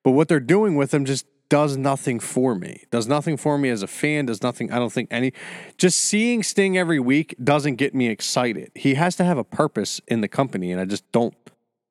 But 0.03 0.11
what 0.11 0.27
they're 0.27 0.39
doing 0.39 0.75
with 0.75 0.93
him 0.93 1.05
just 1.05 1.25
does 1.49 1.77
nothing 1.77 2.19
for 2.19 2.55
me. 2.55 2.83
Does 2.91 3.07
nothing 3.07 3.37
for 3.37 3.57
me 3.57 3.69
as 3.69 3.81
a 3.81 3.87
fan. 3.87 4.25
Does 4.25 4.41
nothing. 4.41 4.71
I 4.71 4.79
don't 4.79 4.91
think 4.91 5.07
any. 5.11 5.33
Just 5.77 5.99
seeing 5.99 6.43
Sting 6.43 6.77
every 6.77 6.99
week 6.99 7.35
doesn't 7.43 7.75
get 7.75 7.95
me 7.95 8.07
excited. 8.07 8.71
He 8.75 8.95
has 8.95 9.15
to 9.17 9.23
have 9.23 9.37
a 9.37 9.43
purpose 9.43 10.01
in 10.07 10.21
the 10.21 10.27
company, 10.27 10.71
and 10.71 10.81
I 10.81 10.85
just 10.85 11.09
don't 11.11 11.35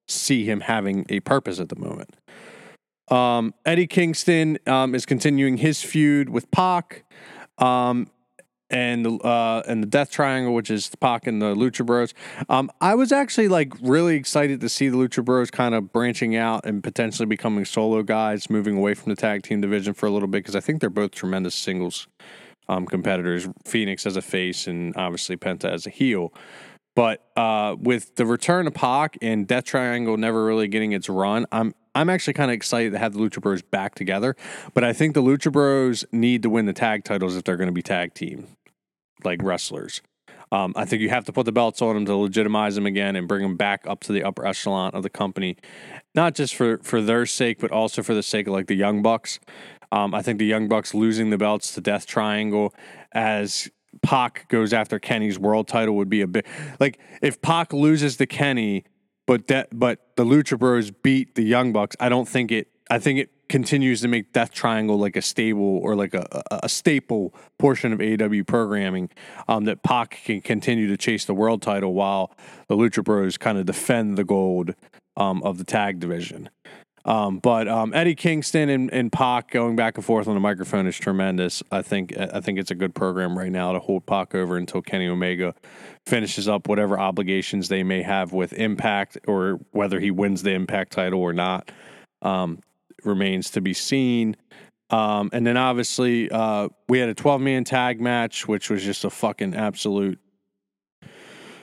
see 0.09 0.45
him 0.45 0.61
having 0.61 1.07
a 1.09 1.21
purpose 1.21 1.59
at 1.59 1.69
the 1.69 1.77
moment. 1.77 2.17
Um, 3.09 3.55
Eddie 3.65 3.87
Kingston 3.87 4.59
um, 4.67 4.95
is 4.95 5.07
continuing 5.07 5.59
his 5.59 5.83
feud 5.83 6.29
with 6.29 6.51
Pac. 6.51 7.05
Um, 7.59 8.09
and 8.71 9.05
the 9.05 9.11
uh, 9.19 9.63
and 9.67 9.83
the 9.83 9.87
Death 9.87 10.11
Triangle, 10.11 10.55
which 10.55 10.71
is 10.71 10.91
Pac 11.01 11.27
and 11.27 11.41
the 11.41 11.55
Lucha 11.55 11.85
Bros. 11.85 12.15
Um, 12.49 12.71
I 12.81 12.95
was 12.95 13.13
actually 13.13 13.49
like 13.49 13.73
really 13.81 14.17
excited 14.17 14.61
to 14.61 14.69
see 14.69 14.89
the 14.89 14.97
Lucha 14.97 15.25
Bros 15.25 15.51
kind 15.51 15.75
of 15.75 15.93
branching 15.93 16.37
out 16.37 16.67
and 16.67 16.83
potentially 16.83 17.27
becoming 17.27 17.65
solo 17.65 18.03
guys, 18.03 18.51
moving 18.51 18.77
away 18.77 18.95
from 18.95 19.11
the 19.11 19.17
tag 19.17 19.43
team 19.43 19.61
division 19.61 19.95
for 19.95 20.07
a 20.07 20.11
little 20.11 20.29
bit 20.29 20.39
because 20.39 20.57
I 20.57 20.61
think 20.61 20.81
they're 20.81 20.91
both 20.91 21.13
tremendous 21.13 21.55
singles 21.55 22.09
um, 22.69 22.87
competitors. 22.87 23.47
Fénix 23.65 24.07
as 24.07 24.17
a 24.17 24.23
face 24.23 24.67
and 24.67 24.97
obviously 24.97 25.37
Penta 25.37 25.71
as 25.71 25.87
a 25.87 25.91
heel. 25.91 26.33
But 26.95 27.29
uh, 27.37 27.77
with 27.79 28.17
the 28.17 28.25
return 28.25 28.67
of 28.67 28.73
Pac 28.73 29.19
and 29.21 29.47
Death 29.47 29.65
Triangle 29.65 30.17
never 30.17 30.45
really 30.45 30.67
getting 30.67 30.93
its 30.93 31.11
run, 31.11 31.45
I'm 31.53 31.75
I'm 31.97 32.11
actually 32.11 32.35
kind 32.35 32.51
of 32.51 32.55
excited 32.55 32.93
to 32.93 32.99
have 32.99 33.15
the 33.15 33.19
Lucha 33.19 33.41
Bros 33.41 33.63
back 33.63 33.95
together. 33.95 34.37
But 34.75 34.85
I 34.85 34.93
think 34.93 35.15
the 35.15 35.23
Lucha 35.23 35.51
Bros 35.51 36.05
need 36.13 36.43
to 36.43 36.51
win 36.51 36.67
the 36.67 36.73
tag 36.73 37.05
titles 37.05 37.37
if 37.37 37.45
they're 37.45 37.57
going 37.57 37.69
to 37.69 37.73
be 37.73 37.83
tag 37.83 38.15
team 38.15 38.47
like 39.25 39.43
wrestlers. 39.43 40.03
Um, 40.53 40.75
I 40.77 40.85
think 40.85 41.03
you 41.03 41.09
have 41.09 41.25
to 41.25 41.33
put 41.33 41.45
the 41.45 41.53
belts 41.53 41.83
on 41.83 41.95
them 41.95 42.05
to 42.07 42.15
legitimize 42.15 42.77
them 42.77 42.87
again 42.87 43.17
and 43.17 43.27
bring 43.27 43.43
them 43.43 43.57
back 43.57 43.85
up 43.87 44.01
to 44.05 44.13
the 44.13 44.23
upper 44.23 44.47
echelon 44.47 44.93
of 44.93 45.03
the 45.03 45.11
company, 45.11 45.57
not 46.15 46.35
just 46.35 46.55
for 46.55 46.79
for 46.79 47.03
their 47.03 47.27
sake, 47.27 47.59
but 47.59 47.73
also 47.73 48.03
for 48.03 48.15
the 48.15 48.23
sake 48.23 48.47
of 48.47 48.53
like 48.53 48.67
the 48.67 48.77
Young 48.77 49.03
Bucks. 49.03 49.41
Um, 49.91 50.15
I 50.15 50.23
think 50.23 50.39
the 50.39 50.47
Young 50.47 50.69
Bucks 50.69 50.95
losing 50.95 51.31
the 51.31 51.39
belts 51.39 51.75
to 51.75 51.81
Death 51.81 52.07
Triangle 52.07 52.75
as 53.13 53.69
Pac 54.03 54.49
goes 54.49 54.73
after 54.73 54.99
Kenny's 54.99 55.39
world 55.39 55.67
title 55.67 55.97
would 55.97 56.09
be 56.09 56.21
a 56.21 56.27
bit 56.27 56.47
like 56.79 57.01
if 57.23 57.41
Pac 57.43 57.73
loses 57.73 58.17
to 58.19 58.27
Kenny, 58.27 58.85
but 59.27 59.49
that 59.49 59.69
but 59.79 60.01
the 60.17 60.25
Lucha 60.25 60.59
Bros 60.59 60.91
beat 60.91 61.35
the 61.35 61.43
Young 61.43 61.73
Bucks. 61.73 61.97
I 62.01 62.09
don't 62.09 62.29
think 62.29 62.51
it. 62.51 62.69
I 62.89 62.99
think 62.99 63.19
it 63.19 63.31
continues 63.49 64.01
to 64.01 64.09
make 64.09 64.33
Death 64.33 64.53
Triangle 64.53 64.99
like 64.99 65.17
a 65.17 65.23
stable 65.23 65.79
or 65.79 65.95
like 65.95 66.15
a, 66.15 66.43
a, 66.51 66.61
a 66.65 66.69
staple 66.69 67.35
portion 67.59 67.93
of 67.93 68.01
AEW 68.01 68.47
programming 68.47 69.11
um, 69.49 69.65
that 69.65 69.83
Pac 69.83 70.21
can 70.25 70.41
continue 70.41 70.89
to 70.89 70.97
chase 70.97 71.25
the 71.25 71.35
world 71.35 71.63
title 71.63 71.95
while 71.95 72.33
the 72.69 72.77
Lucha 72.77 73.05
Bros 73.05 73.37
kind 73.37 73.59
of 73.59 73.67
defend 73.67 74.17
the 74.17 74.25
gold 74.25 74.75
um, 75.17 75.43
of 75.43 75.59
the 75.59 75.65
tag 75.65 76.01
division. 76.01 76.51
Um, 77.07 77.39
but 77.39 77.69
um, 77.69 77.95
Eddie 77.95 78.17
Kingston 78.17 78.69
and, 78.69 78.93
and 78.93 79.13
Pac 79.13 79.53
going 79.53 79.77
back 79.77 79.97
and 79.97 80.05
forth 80.05 80.27
on 80.27 80.35
the 80.35 80.41
microphone 80.41 80.89
is 80.89 80.99
tremendous. 80.99 81.63
I 81.71 81.81
think 81.81 82.13
I 82.19 82.41
think 82.41 82.59
it's 82.59 82.73
a 82.73 82.75
good 82.75 82.97
program 82.97 83.39
right 83.39 83.51
now 83.51 83.73
to 83.73 83.79
hold 83.79 84.07
Pac 84.07 84.35
over 84.35 84.57
until 84.57 84.83
Kenny 84.83 85.07
Omega 85.07 85.55
finishes 86.05 86.49
up 86.49 86.69
whatever 86.69 86.99
obligations 86.99 87.69
they 87.69 87.85
may 87.85 88.03
have 88.03 88.33
with 88.33 88.53
Impact 88.55 89.19
or 89.29 89.61
whether 89.71 90.01
he 90.01 90.11
wins 90.11 90.43
the 90.43 90.53
Impact 90.53 90.93
title 90.93 91.21
or 91.21 91.33
not. 91.33 91.71
Um, 92.23 92.59
remains 93.05 93.51
to 93.51 93.61
be 93.61 93.73
seen. 93.73 94.37
Um, 94.91 95.31
and 95.33 95.47
then 95.47 95.57
obviously 95.57 96.29
uh, 96.31 96.69
we 96.89 96.99
had 96.99 97.09
a 97.09 97.15
12 97.15 97.41
man 97.41 97.63
tag 97.63 98.01
match, 98.01 98.49
which 98.49 98.69
was 98.69 98.83
just 98.83 99.05
a 99.05 99.11
fucking 99.11 99.55
absolute 99.55 100.19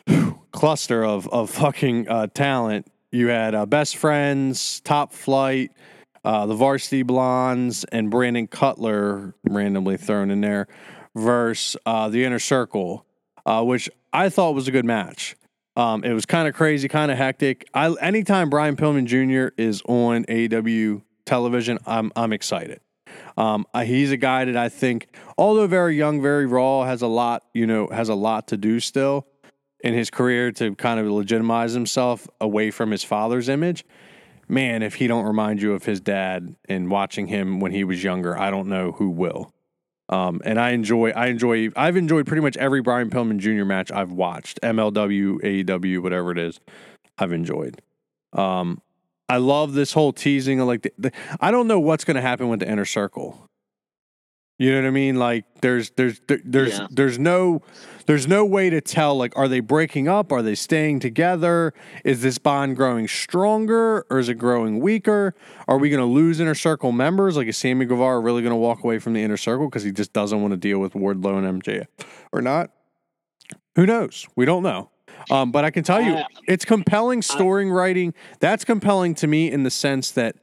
cluster 0.51 1.03
of 1.03 1.27
of 1.27 1.49
fucking 1.49 2.08
uh, 2.08 2.27
talent. 2.27 2.88
You 3.13 3.28
had 3.28 3.54
uh, 3.54 3.67
best 3.67 3.97
friends, 3.97 4.80
top 4.80 5.13
flight, 5.13 5.71
uh, 6.26 6.47
the 6.47 6.56
varsity 6.56 7.04
blondes, 7.04 7.84
and 7.84 8.10
Brandon 8.10 8.47
Cutler 8.47 9.36
randomly 9.43 9.97
thrown 9.97 10.32
in 10.32 10.41
there 10.41 10.67
versus 11.15 11.80
uh, 11.86 12.10
the 12.10 12.26
inner 12.26 12.39
circle, 12.39 13.06
uh, 13.45 13.63
which 13.63 13.88
I 14.12 14.30
thought 14.30 14.56
was 14.56 14.67
a 14.67 14.71
good 14.71 14.84
match. 14.84 15.36
Um, 15.76 16.04
it 16.04 16.12
was 16.13 16.26
kind 16.26 16.47
of 16.47 16.56
crazy, 16.56 16.88
kind 16.88 17.12
of 17.12 17.17
hectic. 17.19 17.67
I 17.71 17.93
anytime 18.02 18.49
Brian 18.49 18.76
Pillman 18.76 19.06
Jr. 19.06 19.54
is 19.62 19.84
on 19.88 20.26
AEW 20.26 21.04
television, 21.23 21.78
I'm 21.86 22.12
I'm 22.15 22.34
excited. 22.34 22.80
Um, 23.38 23.67
he's 23.86 24.12
a 24.12 24.17
guy 24.17 24.45
that 24.45 24.58
I 24.58 24.69
think, 24.69 25.15
although 25.38 25.67
very 25.67 25.95
young, 25.95 26.19
very 26.19 26.47
raw, 26.47 26.84
has 26.86 27.04
a 27.04 27.08
lot, 27.08 27.43
you 27.54 27.67
know, 27.67 27.89
has 27.89 28.10
a 28.10 28.15
lot 28.15 28.47
to 28.47 28.58
do 28.58 28.80
still 28.80 29.28
in 29.84 29.93
his 29.93 30.10
career 30.10 30.52
to 30.54 30.74
kind 30.76 31.00
of 31.00 31.08
legitimize 31.08 31.74
himself 31.74 32.28
away 32.39 32.72
from 32.72 32.91
his 32.91 33.04
father's 33.04 33.50
image. 33.50 33.86
Man, 34.48 34.82
if 34.82 34.96
he 34.96 35.08
don't 35.08 35.26
remind 35.26 35.62
you 35.62 35.74
of 35.74 35.84
his 35.84 36.00
dad 36.00 36.56
and 36.67 36.89
watching 36.89 37.28
him 37.28 37.60
when 37.60 37.72
he 37.74 37.84
was 37.84 38.04
younger, 38.04 38.38
I 38.38 38.50
don't 38.50 38.67
know 38.67 38.93
who 38.93 39.10
will. 39.10 39.54
Um, 40.10 40.41
and 40.46 40.60
I 40.60 40.72
enjoy, 40.72 41.12
I 41.12 41.28
enjoy, 41.28 41.69
I've 41.76 41.98
enjoyed 41.98 42.26
pretty 42.26 42.41
much 42.41 42.58
every 42.58 42.82
Brian 42.82 43.10
Pillman 43.10 43.38
Jr. 43.38 43.65
match 43.65 43.91
I've 43.91 44.12
watched, 44.12 44.60
MLW, 44.62 45.41
AEW, 45.41 46.02
whatever 46.02 46.32
it 46.32 46.38
is, 46.38 46.60
I've 47.17 47.32
enjoyed. 47.32 47.82
Um, 48.34 48.82
I 49.30 49.38
love 49.38 49.74
this 49.74 49.93
whole 49.93 50.13
teasing 50.13 50.60
of 50.60 50.67
like 50.67 50.84
the, 50.84 50.93
the, 50.98 51.12
I 51.39 51.52
don't 51.52 51.67
know 51.67 51.80
what's 51.80 52.04
going 52.04 52.15
to 52.15 52.22
happen 52.22 52.50
with 52.50 52.60
the 52.60 52.69
inner 52.69 52.86
circle. 52.86 53.50
You 54.60 54.72
know 54.72 54.82
what 54.82 54.88
I 54.88 54.92
mean? 54.92 55.16
Like 55.18 55.46
there's 55.62 55.89
there's 55.92 56.22
there's 56.28 56.78
yeah. 56.78 56.88
there's 56.92 57.18
no 57.18 57.63
there's 58.06 58.28
no 58.28 58.46
way 58.46 58.70
to 58.70 58.82
tell 58.82 59.16
like 59.16 59.36
are 59.36 59.48
they 59.48 59.62
breaking 59.62 60.08
up? 60.08 60.32
Are 60.32 60.44
they 60.44 60.54
staying 60.54 61.00
together? 61.00 61.74
Is 62.06 62.22
this 62.22 62.38
bond 62.38 62.76
growing 62.76 63.08
stronger 63.08 64.06
or 64.12 64.20
is 64.20 64.30
it 64.30 64.36
growing 64.36 64.80
weaker? 64.80 65.34
Are 65.68 65.80
we 65.80 65.89
going 65.89 66.02
to 66.02 66.06
lose 66.06 66.39
inner 66.39 66.56
circle 66.56 66.92
members? 66.92 67.36
Like 67.36 67.48
is 67.48 67.58
Sammy 67.58 67.86
Guevara 67.86 68.20
really 68.20 68.44
going 68.44 68.52
to 68.52 68.58
walk 68.58 68.84
away 68.84 69.00
from 69.00 69.13
the 69.13 69.24
inner 69.24 69.38
circle 69.38 69.68
because 69.68 69.84
he 69.84 69.92
just 69.92 70.13
doesn't 70.13 70.39
want 70.39 70.52
to 70.52 70.58
deal 70.58 70.78
with 70.80 70.94
Wardlow 70.94 71.44
and 71.44 71.62
MJF 71.62 71.88
or 72.32 72.42
not? 72.42 72.70
Who 73.76 73.88
knows? 73.88 74.28
We 74.36 74.46
don't 74.46 74.63
know. 74.63 74.92
Um, 75.32 75.52
but 75.52 75.63
I 75.63 75.72
can 75.72 75.84
tell 75.84 76.02
you, 76.02 76.20
it's 76.48 76.66
compelling 76.66 77.22
story 77.22 77.70
writing. 77.70 78.13
That's 78.39 78.66
compelling 78.66 79.16
to 79.16 79.28
me 79.28 79.50
in 79.50 79.63
the 79.63 79.72
sense 79.72 80.12
that 80.12 80.36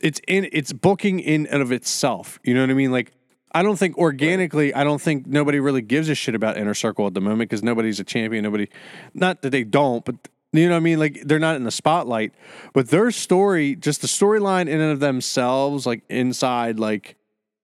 it's 0.00 0.20
in 0.26 0.48
it's 0.52 0.72
booking 0.72 1.20
in 1.20 1.46
and 1.46 1.62
of 1.62 1.72
itself. 1.72 2.38
You 2.42 2.54
know 2.54 2.60
what 2.62 2.70
I 2.70 2.74
mean? 2.74 2.92
Like 2.92 3.12
I 3.52 3.62
don't 3.62 3.76
think 3.76 3.98
organically, 3.98 4.72
I 4.74 4.84
don't 4.84 5.00
think 5.00 5.26
nobody 5.26 5.58
really 5.58 5.82
gives 5.82 6.08
a 6.08 6.14
shit 6.14 6.34
about 6.34 6.56
Inner 6.56 6.74
Circle 6.74 7.06
at 7.06 7.14
the 7.14 7.20
moment 7.20 7.50
because 7.50 7.62
nobody's 7.62 7.98
a 7.98 8.04
champion. 8.04 8.44
Nobody, 8.44 8.68
not 9.12 9.42
that 9.42 9.50
they 9.50 9.64
don't, 9.64 10.04
but 10.04 10.16
you 10.52 10.66
know 10.66 10.74
what 10.74 10.78
I 10.78 10.80
mean? 10.80 10.98
Like 10.98 11.22
they're 11.24 11.38
not 11.38 11.56
in 11.56 11.64
the 11.64 11.70
spotlight, 11.70 12.32
but 12.72 12.88
their 12.88 13.10
story, 13.10 13.74
just 13.74 14.02
the 14.02 14.06
storyline 14.06 14.68
in 14.68 14.80
and 14.80 14.92
of 14.92 15.00
themselves, 15.00 15.86
like 15.86 16.02
inside, 16.08 16.78
like 16.78 17.16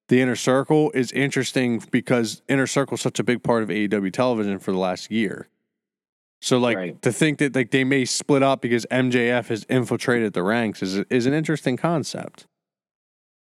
the 0.08 0.20
Inner 0.20 0.36
Circle 0.36 0.90
is 0.92 1.12
interesting 1.12 1.82
because 1.90 2.42
Inner 2.48 2.66
Circle 2.66 2.96
is 2.96 3.00
such 3.00 3.18
a 3.18 3.24
big 3.24 3.42
part 3.42 3.62
of 3.62 3.68
AEW 3.68 4.12
television 4.12 4.58
for 4.58 4.72
the 4.72 4.78
last 4.78 5.10
year. 5.10 5.48
So 6.40 6.58
like 6.58 6.76
right. 6.76 7.02
to 7.02 7.12
think 7.12 7.38
that 7.38 7.54
like 7.54 7.70
they 7.70 7.84
may 7.84 8.04
split 8.04 8.42
up 8.42 8.60
because 8.60 8.86
MJF 8.90 9.48
has 9.48 9.64
infiltrated 9.68 10.32
the 10.32 10.42
ranks 10.42 10.82
is 10.82 10.96
is 11.10 11.26
an 11.26 11.32
interesting 11.32 11.76
concept. 11.76 12.46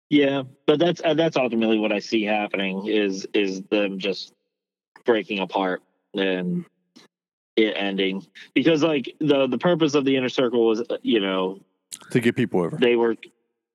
Yeah, 0.09 0.43
but 0.65 0.79
that's 0.79 1.01
uh, 1.03 1.13
that's 1.13 1.35
ultimately 1.35 1.79
what 1.79 1.91
I 1.91 1.99
see 1.99 2.23
happening 2.23 2.88
is 2.88 3.27
is 3.33 3.61
them 3.63 3.99
just 3.99 4.33
breaking 5.05 5.39
apart 5.39 5.81
and 6.13 6.65
it 7.55 7.73
ending 7.75 8.25
because 8.53 8.83
like 8.83 9.13
the 9.19 9.47
the 9.47 9.57
purpose 9.57 9.95
of 9.95 10.05
the 10.05 10.15
inner 10.15 10.29
circle 10.29 10.67
was 10.67 10.81
uh, 10.89 10.97
you 11.01 11.19
know 11.19 11.59
to 12.11 12.19
get 12.19 12.35
people 12.35 12.61
over. 12.61 12.77
They 12.77 12.95
were 12.95 13.17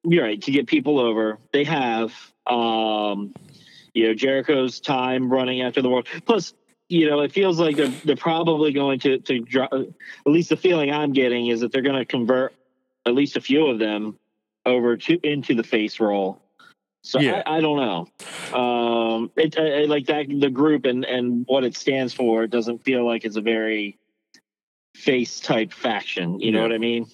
you're 0.04 0.24
right 0.24 0.40
to 0.40 0.50
get 0.50 0.66
people 0.66 0.98
over. 0.98 1.38
They 1.52 1.64
have 1.64 2.12
um 2.46 3.34
you 3.92 4.06
know 4.06 4.14
Jericho's 4.14 4.80
time 4.80 5.30
running 5.30 5.60
after 5.60 5.82
the 5.82 5.90
world. 5.90 6.08
Plus 6.24 6.54
you 6.92 7.08
know, 7.08 7.20
it 7.20 7.32
feels 7.32 7.58
like 7.58 7.76
they're, 7.76 7.88
they're 8.04 8.16
probably 8.16 8.70
going 8.72 8.98
to 9.00 9.18
to 9.18 9.40
drop. 9.40 9.72
At 9.72 9.86
least 10.26 10.50
the 10.50 10.56
feeling 10.56 10.92
I'm 10.92 11.12
getting 11.12 11.46
is 11.46 11.60
that 11.60 11.72
they're 11.72 11.82
going 11.82 11.96
to 11.96 12.04
convert 12.04 12.54
at 13.06 13.14
least 13.14 13.36
a 13.36 13.40
few 13.40 13.66
of 13.66 13.78
them 13.78 14.18
over 14.66 14.96
to 14.96 15.18
into 15.26 15.54
the 15.54 15.62
face 15.62 15.98
role. 15.98 16.40
So 17.02 17.18
yeah. 17.18 17.42
I, 17.46 17.56
I, 17.56 17.60
don't 17.60 17.78
know. 17.78 18.56
Um, 18.56 19.30
it, 19.36 19.58
I, 19.58 19.86
like 19.86 20.06
that 20.06 20.26
the 20.28 20.50
group 20.50 20.84
and 20.84 21.04
and 21.04 21.44
what 21.48 21.64
it 21.64 21.74
stands 21.76 22.12
for 22.12 22.46
doesn't 22.46 22.84
feel 22.84 23.04
like 23.06 23.24
it's 23.24 23.36
a 23.36 23.40
very 23.40 23.98
face 24.94 25.40
type 25.40 25.72
faction. 25.72 26.38
You 26.38 26.52
yeah. 26.52 26.58
know 26.58 26.62
what 26.62 26.72
I 26.72 26.78
mean? 26.78 27.10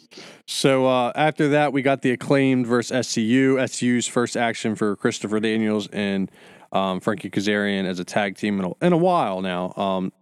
So 0.46 0.86
uh, 0.86 1.12
after 1.14 1.48
that, 1.50 1.72
we 1.72 1.82
got 1.82 2.02
the 2.02 2.10
acclaimed 2.10 2.66
versus 2.66 3.06
SCU. 3.06 3.66
SCU's 3.66 4.08
first 4.08 4.36
action 4.36 4.74
for 4.74 4.96
Christopher 4.96 5.38
Daniels 5.38 5.86
and 5.92 6.30
um, 6.72 7.00
Frankie 7.00 7.30
Kazarian 7.30 7.84
as 7.84 7.98
a 7.98 8.04
tag 8.04 8.36
team 8.36 8.58
in 8.60 8.66
a, 8.66 8.86
in 8.86 8.92
a 8.92 8.96
while 8.96 9.40
now. 9.40 9.72
Um, 9.76 10.12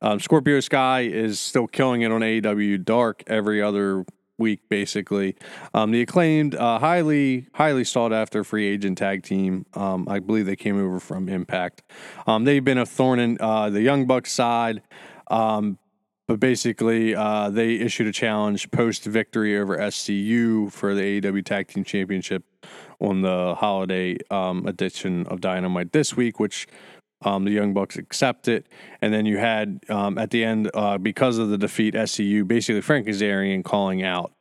um, 0.00 0.20
Scorpio 0.20 0.60
Sky 0.60 1.02
is 1.02 1.40
still 1.40 1.66
killing 1.66 2.02
it 2.02 2.12
on 2.12 2.20
AEW 2.20 2.84
Dark 2.84 3.24
every 3.26 3.60
other 3.60 4.04
week, 4.38 4.60
basically. 4.68 5.34
Um, 5.74 5.90
the 5.90 6.00
acclaimed, 6.00 6.54
uh, 6.54 6.78
highly, 6.78 7.48
highly 7.54 7.82
sought 7.82 8.12
after 8.12 8.44
free 8.44 8.66
agent 8.66 8.98
tag 8.98 9.24
team. 9.24 9.66
Um, 9.74 10.06
I 10.08 10.20
believe 10.20 10.46
they 10.46 10.54
came 10.54 10.80
over 10.80 11.00
from 11.00 11.28
Impact. 11.28 11.82
Um, 12.26 12.44
they've 12.44 12.64
been 12.64 12.78
a 12.78 12.86
thorn 12.86 13.18
in 13.18 13.38
uh, 13.40 13.70
the 13.70 13.82
Young 13.82 14.06
Bucks 14.06 14.30
side. 14.30 14.82
But 16.28 16.40
basically, 16.40 17.14
uh, 17.14 17.48
they 17.48 17.76
issued 17.76 18.06
a 18.06 18.12
challenge 18.12 18.70
post 18.70 19.04
victory 19.04 19.58
over 19.58 19.78
SCU 19.78 20.70
for 20.70 20.94
the 20.94 21.00
AEW 21.00 21.42
Tag 21.42 21.68
Team 21.68 21.84
Championship 21.84 22.44
on 23.00 23.22
the 23.22 23.54
holiday 23.54 24.16
um, 24.30 24.66
edition 24.66 25.26
of 25.26 25.40
Dynamite 25.40 25.92
this 25.92 26.16
week, 26.16 26.40
which 26.40 26.66
um, 27.22 27.44
the 27.44 27.50
Young 27.50 27.74
Bucks 27.74 27.96
accepted. 27.96 28.68
And 29.00 29.12
then 29.12 29.26
you 29.26 29.38
had 29.38 29.80
um, 29.88 30.18
at 30.18 30.30
the 30.30 30.44
end, 30.44 30.70
uh, 30.74 30.98
because 30.98 31.38
of 31.38 31.48
the 31.48 31.58
defeat, 31.58 31.94
SCU 31.94 32.46
basically 32.46 32.80
Frank 32.80 33.06
Kazarian 33.06 33.64
calling 33.64 34.02
out 34.02 34.32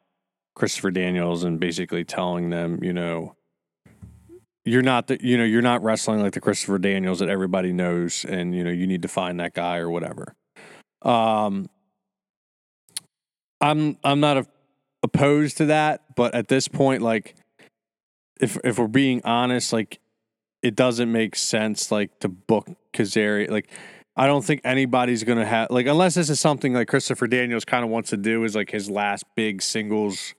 Christopher 0.56 0.92
Daniels 0.92 1.44
and 1.44 1.60
basically 1.60 2.04
telling 2.04 2.50
them, 2.50 2.84
you 2.84 2.94
know, 2.94 3.36
you're 4.66 4.82
not 4.82 5.08
the, 5.08 5.18
you 5.22 5.38
know, 5.38 5.46
you're 5.46 5.62
not 5.62 5.82
wrestling 5.82 6.22
like 6.22 6.34
the 6.34 6.42
Christopher 6.42 6.78
Daniels 6.78 7.20
that 7.20 7.30
everybody 7.30 7.72
knows, 7.72 8.26
and 8.26 8.54
you 8.54 8.64
know, 8.64 8.70
you 8.70 8.86
need 8.86 9.02
to 9.04 9.08
find 9.08 9.40
that 9.40 9.54
guy 9.54 9.78
or 9.78 9.90
whatever. 9.90 10.36
Um, 11.04 11.70
I'm 13.62 13.98
I'm 14.04 14.20
not 14.20 14.38
a, 14.38 14.48
opposed 15.04 15.58
to 15.58 15.66
that, 15.68 16.16
but 16.16 16.36
at 16.36 16.50
this 16.50 16.68
point, 16.68 17.02
like, 17.02 17.36
if 18.42 18.58
if 18.64 18.80
we're 18.80 18.88
being 18.88 19.22
honest, 19.24 19.74
like, 19.74 20.00
it 20.62 20.76
doesn't 20.76 21.12
make 21.12 21.36
sense 21.36 21.92
like 21.92 22.20
to 22.20 22.30
book 22.30 22.68
Kazarian. 22.94 23.50
Like, 23.50 23.70
I 24.16 24.26
don't 24.26 24.44
think 24.44 24.62
anybody's 24.64 25.24
gonna 25.24 25.46
have 25.46 25.70
like 25.70 25.86
unless 25.86 26.16
this 26.16 26.30
is 26.30 26.40
something 26.40 26.74
like 26.74 26.88
Christopher 26.88 27.28
Daniels 27.28 27.66
kind 27.66 27.84
of 27.84 27.92
wants 27.92 28.10
to 28.10 28.18
do 28.18 28.44
is 28.44 28.56
like 28.56 28.72
his 28.72 28.90
last 28.90 29.24
big 29.36 29.62
singles 29.62 30.34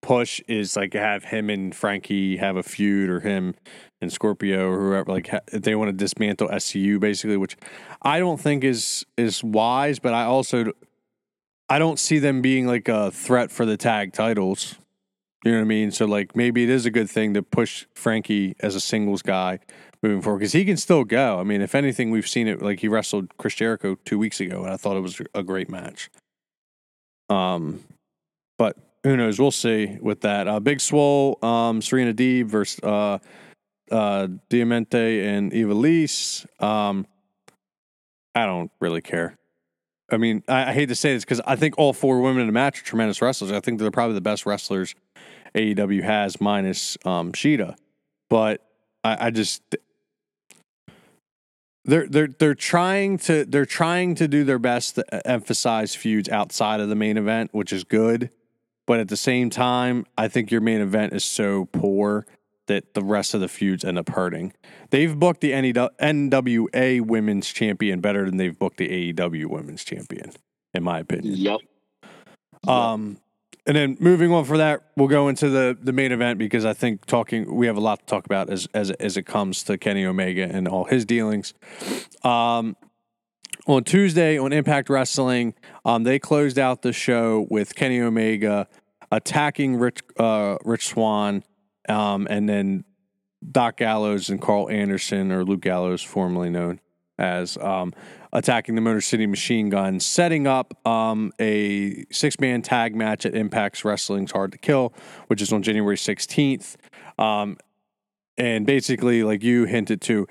push 0.00 0.40
is 0.48 0.76
like 0.76 0.94
have 0.94 1.24
him 1.24 1.50
and 1.50 1.74
Frankie 1.74 2.38
have 2.38 2.56
a 2.56 2.62
feud 2.62 3.10
or 3.10 3.20
him 3.20 3.54
and 4.00 4.10
Scorpio 4.10 4.70
or 4.70 4.78
whoever 4.78 5.12
like 5.12 5.28
ha- 5.28 5.40
they 5.52 5.74
want 5.74 5.88
to 5.90 5.92
dismantle 5.92 6.48
SCU 6.48 6.98
basically 6.98 7.36
which 7.36 7.56
I 8.00 8.18
don't 8.18 8.40
think 8.40 8.64
is 8.64 9.04
is 9.18 9.44
wise 9.44 9.98
but 9.98 10.14
I 10.14 10.24
also 10.24 10.72
I 11.68 11.78
don't 11.78 11.98
see 11.98 12.18
them 12.18 12.40
being 12.40 12.66
like 12.66 12.88
a 12.88 13.10
threat 13.10 13.50
for 13.50 13.66
the 13.66 13.76
tag 13.76 14.14
titles. 14.14 14.76
You 15.48 15.54
know 15.54 15.60
what 15.60 15.64
I 15.64 15.68
mean? 15.68 15.90
So 15.92 16.04
like 16.04 16.36
maybe 16.36 16.62
it 16.62 16.68
is 16.68 16.84
a 16.84 16.90
good 16.90 17.08
thing 17.08 17.32
to 17.32 17.42
push 17.42 17.86
Frankie 17.94 18.54
as 18.60 18.74
a 18.74 18.80
singles 18.80 19.22
guy 19.22 19.60
moving 20.02 20.20
forward 20.20 20.40
because 20.40 20.52
he 20.52 20.62
can 20.62 20.76
still 20.76 21.04
go. 21.04 21.40
I 21.40 21.42
mean, 21.42 21.62
if 21.62 21.74
anything, 21.74 22.10
we've 22.10 22.28
seen 22.28 22.46
it 22.48 22.60
like 22.60 22.80
he 22.80 22.88
wrestled 22.88 23.34
Chris 23.38 23.54
Jericho 23.54 23.96
two 24.04 24.18
weeks 24.18 24.40
ago, 24.40 24.64
and 24.64 24.74
I 24.74 24.76
thought 24.76 24.98
it 24.98 25.00
was 25.00 25.22
a 25.34 25.42
great 25.42 25.70
match. 25.70 26.10
Um, 27.30 27.82
but 28.58 28.76
who 29.04 29.16
knows? 29.16 29.40
We'll 29.40 29.50
see 29.50 29.96
with 30.02 30.20
that. 30.20 30.48
Uh, 30.48 30.60
Big 30.60 30.82
Swole, 30.82 31.42
um, 31.42 31.80
Serena 31.80 32.12
Deeb 32.12 32.44
versus 32.44 32.78
uh, 32.82 33.18
uh, 33.90 34.28
Diamante 34.50 35.24
and 35.24 35.50
Ivelisse. 35.50 36.44
Um, 36.62 37.06
I 38.34 38.44
don't 38.44 38.70
really 38.82 39.00
care. 39.00 39.38
I 40.10 40.18
mean, 40.18 40.42
I, 40.46 40.70
I 40.70 40.72
hate 40.74 40.90
to 40.90 40.94
say 40.94 41.14
this 41.14 41.24
because 41.24 41.40
I 41.46 41.56
think 41.56 41.78
all 41.78 41.94
four 41.94 42.20
women 42.20 42.42
in 42.42 42.48
the 42.48 42.52
match 42.52 42.82
are 42.82 42.84
tremendous 42.84 43.22
wrestlers. 43.22 43.50
I 43.50 43.60
think 43.60 43.78
they're 43.78 43.90
probably 43.90 44.14
the 44.14 44.20
best 44.20 44.44
wrestlers 44.44 44.94
AEW 45.54 46.02
has, 46.02 46.40
minus 46.40 46.96
um, 47.04 47.32
Shida. 47.32 47.76
But 48.30 48.64
I, 49.04 49.26
I 49.26 49.30
just 49.30 49.62
they're 51.84 52.06
they're 52.06 52.28
they're 52.28 52.54
trying 52.54 53.18
to 53.18 53.44
they're 53.44 53.66
trying 53.66 54.14
to 54.16 54.28
do 54.28 54.44
their 54.44 54.58
best 54.58 54.96
to 54.96 55.26
emphasize 55.26 55.94
feuds 55.94 56.28
outside 56.28 56.80
of 56.80 56.88
the 56.88 56.94
main 56.94 57.16
event, 57.16 57.50
which 57.52 57.72
is 57.72 57.84
good. 57.84 58.30
But 58.86 59.00
at 59.00 59.08
the 59.08 59.16
same 59.16 59.50
time, 59.50 60.06
I 60.16 60.28
think 60.28 60.50
your 60.50 60.60
main 60.60 60.80
event 60.80 61.12
is 61.12 61.24
so 61.24 61.66
poor 61.72 62.26
that 62.68 62.94
the 62.94 63.02
rest 63.02 63.34
of 63.34 63.40
the 63.40 63.48
feuds 63.48 63.84
end 63.84 63.98
up 63.98 64.10
hurting. 64.10 64.52
They've 64.90 65.18
booked 65.18 65.40
the 65.40 65.52
NWA 65.52 67.00
Women's 67.00 67.52
Champion 67.52 68.00
better 68.00 68.24
than 68.26 68.36
they've 68.36 68.58
booked 68.58 68.76
the 68.78 69.12
AEW 69.12 69.46
Women's 69.46 69.84
Champion, 69.84 70.32
in 70.72 70.82
my 70.82 71.00
opinion. 71.00 71.34
Yep. 71.36 71.60
Um, 72.66 73.18
and 73.68 73.76
then 73.76 73.98
moving 74.00 74.32
on 74.32 74.46
for 74.46 74.56
that, 74.56 74.82
we'll 74.96 75.08
go 75.08 75.28
into 75.28 75.50
the 75.50 75.76
the 75.80 75.92
main 75.92 76.10
event 76.10 76.38
because 76.38 76.64
I 76.64 76.72
think 76.72 77.04
talking 77.04 77.54
we 77.54 77.66
have 77.66 77.76
a 77.76 77.80
lot 77.80 78.00
to 78.00 78.06
talk 78.06 78.24
about 78.24 78.48
as 78.48 78.66
as 78.72 78.90
as 78.92 79.18
it 79.18 79.24
comes 79.24 79.62
to 79.64 79.76
Kenny 79.76 80.04
Omega 80.06 80.48
and 80.50 80.66
all 80.66 80.86
his 80.86 81.04
dealings. 81.04 81.52
Um, 82.24 82.76
on 83.66 83.84
Tuesday 83.84 84.38
on 84.38 84.54
Impact 84.54 84.88
Wrestling, 84.88 85.54
um, 85.84 86.04
they 86.04 86.18
closed 86.18 86.58
out 86.58 86.80
the 86.80 86.94
show 86.94 87.46
with 87.50 87.74
Kenny 87.74 88.00
Omega 88.00 88.66
attacking 89.12 89.76
Rich 89.76 90.00
uh, 90.18 90.56
Rich 90.64 90.88
Swann, 90.88 91.44
um, 91.90 92.26
and 92.30 92.48
then 92.48 92.84
Doc 93.52 93.76
Gallows 93.76 94.30
and 94.30 94.40
Karl 94.40 94.70
Anderson, 94.70 95.30
or 95.30 95.44
Luke 95.44 95.60
Gallows, 95.60 96.02
formerly 96.02 96.48
known 96.48 96.80
as, 97.18 97.56
um, 97.58 97.92
attacking 98.32 98.74
the 98.74 98.80
Motor 98.80 99.00
City 99.00 99.26
Machine 99.26 99.68
Gun, 99.68 100.00
setting 100.00 100.46
up 100.46 100.74
um, 100.86 101.32
a 101.40 102.04
six 102.10 102.38
man 102.40 102.62
tag 102.62 102.94
match 102.94 103.24
at 103.26 103.34
Impact's 103.34 103.84
Wrestling's 103.84 104.32
Hard 104.32 104.52
to 104.52 104.58
Kill, 104.58 104.92
which 105.28 105.42
is 105.42 105.52
on 105.52 105.62
January 105.62 105.96
16th. 105.96 106.76
Um, 107.18 107.56
and 108.36 108.66
basically, 108.66 109.22
like 109.24 109.42
you 109.42 109.64
hinted 109.64 110.00
to, 110.02 110.26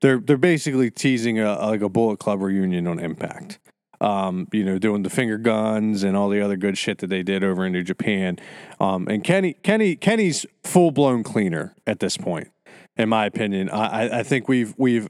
they're 0.00 0.18
they're 0.18 0.36
basically 0.36 0.90
teasing 0.90 1.38
a 1.38 1.54
like 1.66 1.80
a 1.80 1.88
Bullet 1.88 2.18
Club 2.18 2.42
reunion 2.42 2.86
on 2.86 2.98
Impact. 2.98 3.58
Um, 4.00 4.48
you 4.52 4.64
know, 4.64 4.78
doing 4.78 5.04
the 5.04 5.10
finger 5.10 5.38
guns 5.38 6.02
and 6.02 6.16
all 6.16 6.28
the 6.28 6.40
other 6.40 6.56
good 6.56 6.76
shit 6.76 6.98
that 6.98 7.06
they 7.06 7.22
did 7.22 7.44
over 7.44 7.64
in 7.64 7.72
New 7.72 7.84
Japan. 7.84 8.36
Um, 8.80 9.06
and 9.06 9.22
Kenny, 9.22 9.52
Kenny, 9.62 9.94
Kenny's 9.94 10.44
full 10.64 10.90
blown 10.90 11.22
cleaner 11.22 11.76
at 11.86 12.00
this 12.00 12.16
point, 12.16 12.48
in 12.96 13.08
my 13.08 13.26
opinion. 13.26 13.70
I, 13.70 14.20
I 14.20 14.22
think 14.22 14.48
we've 14.48 14.74
we've 14.76 15.08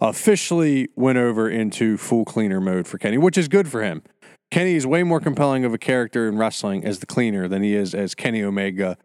officially 0.00 0.88
went 0.96 1.18
over 1.18 1.48
into 1.48 1.96
full 1.96 2.24
cleaner 2.24 2.60
mode 2.60 2.86
for 2.86 2.98
Kenny, 2.98 3.18
which 3.18 3.38
is 3.38 3.48
good 3.48 3.68
for 3.68 3.82
him. 3.82 4.02
Kenny 4.50 4.74
is 4.74 4.86
way 4.86 5.02
more 5.02 5.20
compelling 5.20 5.64
of 5.64 5.74
a 5.74 5.78
character 5.78 6.28
in 6.28 6.38
wrestling 6.38 6.84
as 6.84 7.00
the 7.00 7.06
cleaner 7.06 7.48
than 7.48 7.62
he 7.62 7.74
is 7.74 7.94
as 7.94 8.14
Kenny 8.14 8.42
Omega, 8.42 8.96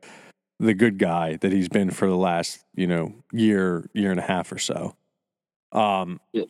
the 0.60 0.74
good 0.74 1.00
guy 1.00 1.38
that 1.38 1.52
he's 1.52 1.70
been 1.70 1.90
for 1.90 2.08
the 2.08 2.18
last 2.18 2.64
you 2.76 2.88
know 2.88 3.14
year 3.32 3.90
year 3.94 4.12
and 4.12 4.20
a 4.20 4.24
half 4.24 4.52
or 4.52 4.60
so. 4.60 4.96
Um, 5.72 6.20
Yeah. 6.34 6.46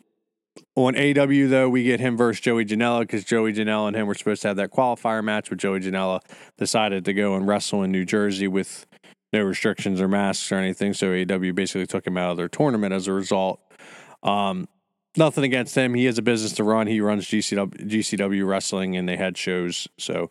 On 0.74 0.96
AW 0.96 1.48
though, 1.48 1.68
we 1.68 1.84
get 1.84 2.00
him 2.00 2.16
versus 2.16 2.40
Joey 2.40 2.64
Janela 2.64 3.00
because 3.00 3.24
Joey 3.24 3.52
Janela 3.52 3.88
and 3.88 3.96
him 3.96 4.06
were 4.06 4.14
supposed 4.14 4.42
to 4.42 4.48
have 4.48 4.56
that 4.56 4.70
qualifier 4.70 5.22
match, 5.22 5.48
but 5.48 5.58
Joey 5.58 5.80
Janela 5.80 6.20
decided 6.58 7.04
to 7.04 7.12
go 7.14 7.34
and 7.34 7.46
wrestle 7.46 7.82
in 7.82 7.92
New 7.92 8.04
Jersey 8.04 8.48
with 8.48 8.86
no 9.32 9.42
restrictions 9.42 10.00
or 10.00 10.08
masks 10.08 10.50
or 10.50 10.56
anything. 10.56 10.94
So 10.94 11.12
AW 11.12 11.52
basically 11.52 11.86
took 11.86 12.06
him 12.06 12.16
out 12.16 12.32
of 12.32 12.36
their 12.36 12.48
tournament 12.48 12.92
as 12.92 13.06
a 13.06 13.12
result. 13.12 13.60
Um, 14.22 14.68
nothing 15.16 15.44
against 15.44 15.76
him. 15.76 15.94
He 15.94 16.06
has 16.06 16.18
a 16.18 16.22
business 16.22 16.52
to 16.54 16.64
run. 16.64 16.86
He 16.86 17.00
runs 17.00 17.26
GCW, 17.26 17.88
GCW 17.88 18.46
wrestling, 18.46 18.96
and 18.96 19.08
they 19.08 19.16
had 19.16 19.36
shows. 19.36 19.88
So 19.98 20.28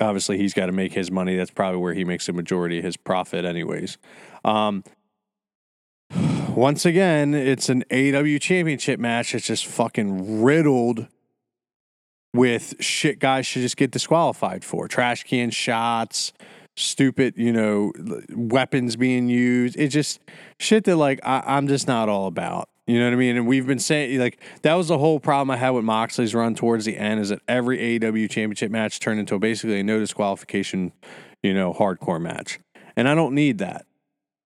obviously, 0.00 0.38
he's 0.38 0.54
got 0.54 0.66
to 0.66 0.72
make 0.72 0.92
his 0.92 1.10
money. 1.10 1.36
That's 1.36 1.50
probably 1.50 1.80
where 1.80 1.94
he 1.94 2.04
makes 2.04 2.26
the 2.26 2.32
majority 2.32 2.78
of 2.78 2.84
his 2.84 2.96
profit, 2.96 3.44
anyways. 3.44 3.98
Um, 4.44 4.84
once 6.54 6.84
again, 6.84 7.34
it's 7.34 7.68
an 7.68 7.84
AW 7.92 8.38
championship 8.38 8.98
match. 8.98 9.34
It's 9.34 9.46
just 9.46 9.66
fucking 9.66 10.42
riddled 10.42 11.06
with 12.32 12.74
shit 12.80 13.18
guys 13.18 13.46
should 13.46 13.62
just 13.62 13.76
get 13.76 13.90
disqualified 13.90 14.64
for 14.64 14.86
trash 14.88 15.24
can 15.24 15.50
shots, 15.50 16.32
stupid, 16.76 17.34
you 17.36 17.52
know, 17.52 17.92
weapons 18.30 18.96
being 18.96 19.28
used. 19.28 19.76
It's 19.78 19.92
just 19.92 20.20
shit 20.58 20.84
that 20.84 20.96
like 20.96 21.20
I, 21.24 21.42
I'm 21.46 21.68
just 21.68 21.86
not 21.86 22.08
all 22.08 22.26
about. 22.26 22.68
You 22.86 22.98
know 22.98 23.04
what 23.04 23.12
I 23.12 23.16
mean? 23.16 23.36
And 23.36 23.46
we've 23.46 23.66
been 23.66 23.78
saying 23.78 24.18
like 24.18 24.40
that 24.62 24.74
was 24.74 24.88
the 24.88 24.98
whole 24.98 25.20
problem 25.20 25.50
I 25.50 25.56
had 25.56 25.70
with 25.70 25.84
Moxley's 25.84 26.34
run 26.34 26.54
towards 26.54 26.84
the 26.84 26.96
end 26.96 27.20
is 27.20 27.28
that 27.28 27.40
every 27.46 27.78
AEW 27.78 28.28
championship 28.28 28.70
match 28.70 28.98
turned 28.98 29.20
into 29.20 29.38
basically 29.38 29.80
a 29.80 29.82
no 29.84 30.00
disqualification, 30.00 30.92
you 31.42 31.54
know, 31.54 31.72
hardcore 31.72 32.20
match. 32.20 32.58
And 32.96 33.08
I 33.08 33.14
don't 33.14 33.34
need 33.34 33.58
that. 33.58 33.86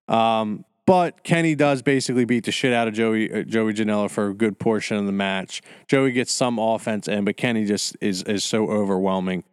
Um, 0.09 0.67
but 0.87 1.25
Kenny 1.25 1.55
does 1.55 1.81
basically 1.81 2.27
beat 2.27 2.45
the 2.45 2.53
shit 2.53 2.75
out 2.75 2.87
of 2.87 2.93
Joey 2.93 3.33
uh, 3.33 3.43
Joey 3.45 3.73
Janela 3.73 4.11
for 4.11 4.29
a 4.29 4.35
good 4.35 4.59
portion 4.59 4.99
of 4.99 5.07
the 5.07 5.13
match. 5.13 5.63
Joey 5.89 6.13
gets 6.13 6.31
some 6.33 6.59
offense 6.59 7.09
in, 7.09 7.25
but 7.25 7.39
Kenny 7.39 7.65
just 7.65 7.97
is 8.03 8.23
is 8.25 8.45
so 8.45 8.69
overwhelming 8.69 9.45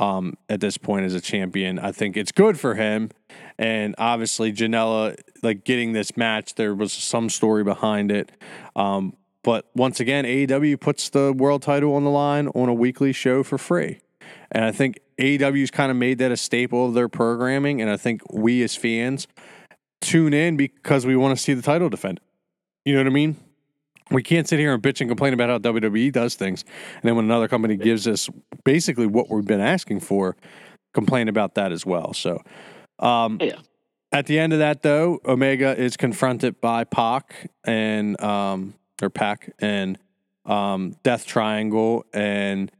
um, 0.00 0.34
at 0.48 0.60
this 0.60 0.78
point 0.78 1.04
as 1.04 1.14
a 1.14 1.20
champion. 1.20 1.78
I 1.78 1.92
think 1.92 2.16
it's 2.16 2.32
good 2.32 2.58
for 2.58 2.74
him, 2.74 3.10
and 3.58 3.94
obviously 3.98 4.50
Janela 4.52 5.14
like 5.42 5.64
getting 5.64 5.92
this 5.92 6.16
match. 6.16 6.54
There 6.54 6.74
was 6.74 6.92
some 6.92 7.28
story 7.28 7.62
behind 7.62 8.10
it, 8.10 8.32
um, 8.74 9.14
but 9.44 9.68
once 9.74 10.00
again, 10.00 10.24
AEW 10.24 10.80
puts 10.80 11.10
the 11.10 11.32
world 11.34 11.62
title 11.62 11.94
on 11.94 12.04
the 12.04 12.10
line 12.10 12.48
on 12.48 12.68
a 12.68 12.74
weekly 12.74 13.12
show 13.12 13.42
for 13.42 13.58
free, 13.58 14.00
and 14.50 14.64
I 14.64 14.72
think 14.72 14.98
AEW's 15.18 15.70
kind 15.70 15.90
of 15.90 15.98
made 15.98 16.16
that 16.18 16.32
a 16.32 16.36
staple 16.36 16.86
of 16.86 16.94
their 16.94 17.08
programming, 17.08 17.82
and 17.82 17.90
I 17.90 17.98
think 17.98 18.22
we 18.32 18.62
as 18.62 18.74
fans 18.74 19.28
tune 20.00 20.32
in 20.32 20.56
because 20.56 21.04
we 21.04 21.14
want 21.14 21.36
to 21.36 21.42
see 21.42 21.52
the 21.52 21.62
title 21.62 21.90
defended. 21.90 22.24
You 22.86 22.94
know 22.94 23.00
what 23.00 23.08
I 23.08 23.10
mean? 23.10 23.36
We 24.10 24.22
can't 24.22 24.48
sit 24.48 24.58
here 24.58 24.74
and 24.74 24.82
bitch 24.82 25.00
and 25.00 25.08
complain 25.08 25.32
about 25.34 25.48
how 25.50 25.58
WWE 25.72 26.12
does 26.12 26.34
things, 26.34 26.64
and 26.96 27.02
then 27.04 27.16
when 27.16 27.24
another 27.26 27.48
company 27.48 27.76
gives 27.76 28.08
us 28.08 28.28
basically 28.64 29.06
what 29.06 29.30
we've 29.30 29.44
been 29.46 29.60
asking 29.60 30.00
for, 30.00 30.36
complain 30.94 31.28
about 31.28 31.54
that 31.54 31.70
as 31.72 31.86
well. 31.86 32.12
So, 32.12 32.42
um, 32.98 33.38
Yeah. 33.40 33.58
at 34.12 34.26
the 34.26 34.38
end 34.38 34.52
of 34.52 34.58
that, 34.58 34.82
though, 34.82 35.20
Omega 35.24 35.78
is 35.78 35.96
confronted 35.96 36.60
by 36.60 36.84
Pac 36.84 37.50
and 37.64 38.20
um, 38.20 38.74
or 39.00 39.10
Pac 39.10 39.52
and 39.60 39.96
um, 40.44 40.96
Death 41.04 41.26
Triangle, 41.26 42.04
and 42.12 42.72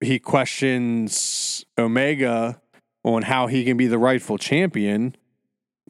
he 0.00 0.18
questions 0.18 1.64
Omega 1.76 2.60
on 3.04 3.22
how 3.22 3.48
he 3.48 3.64
can 3.64 3.76
be 3.76 3.88
the 3.88 3.98
rightful 3.98 4.38
champion 4.38 5.16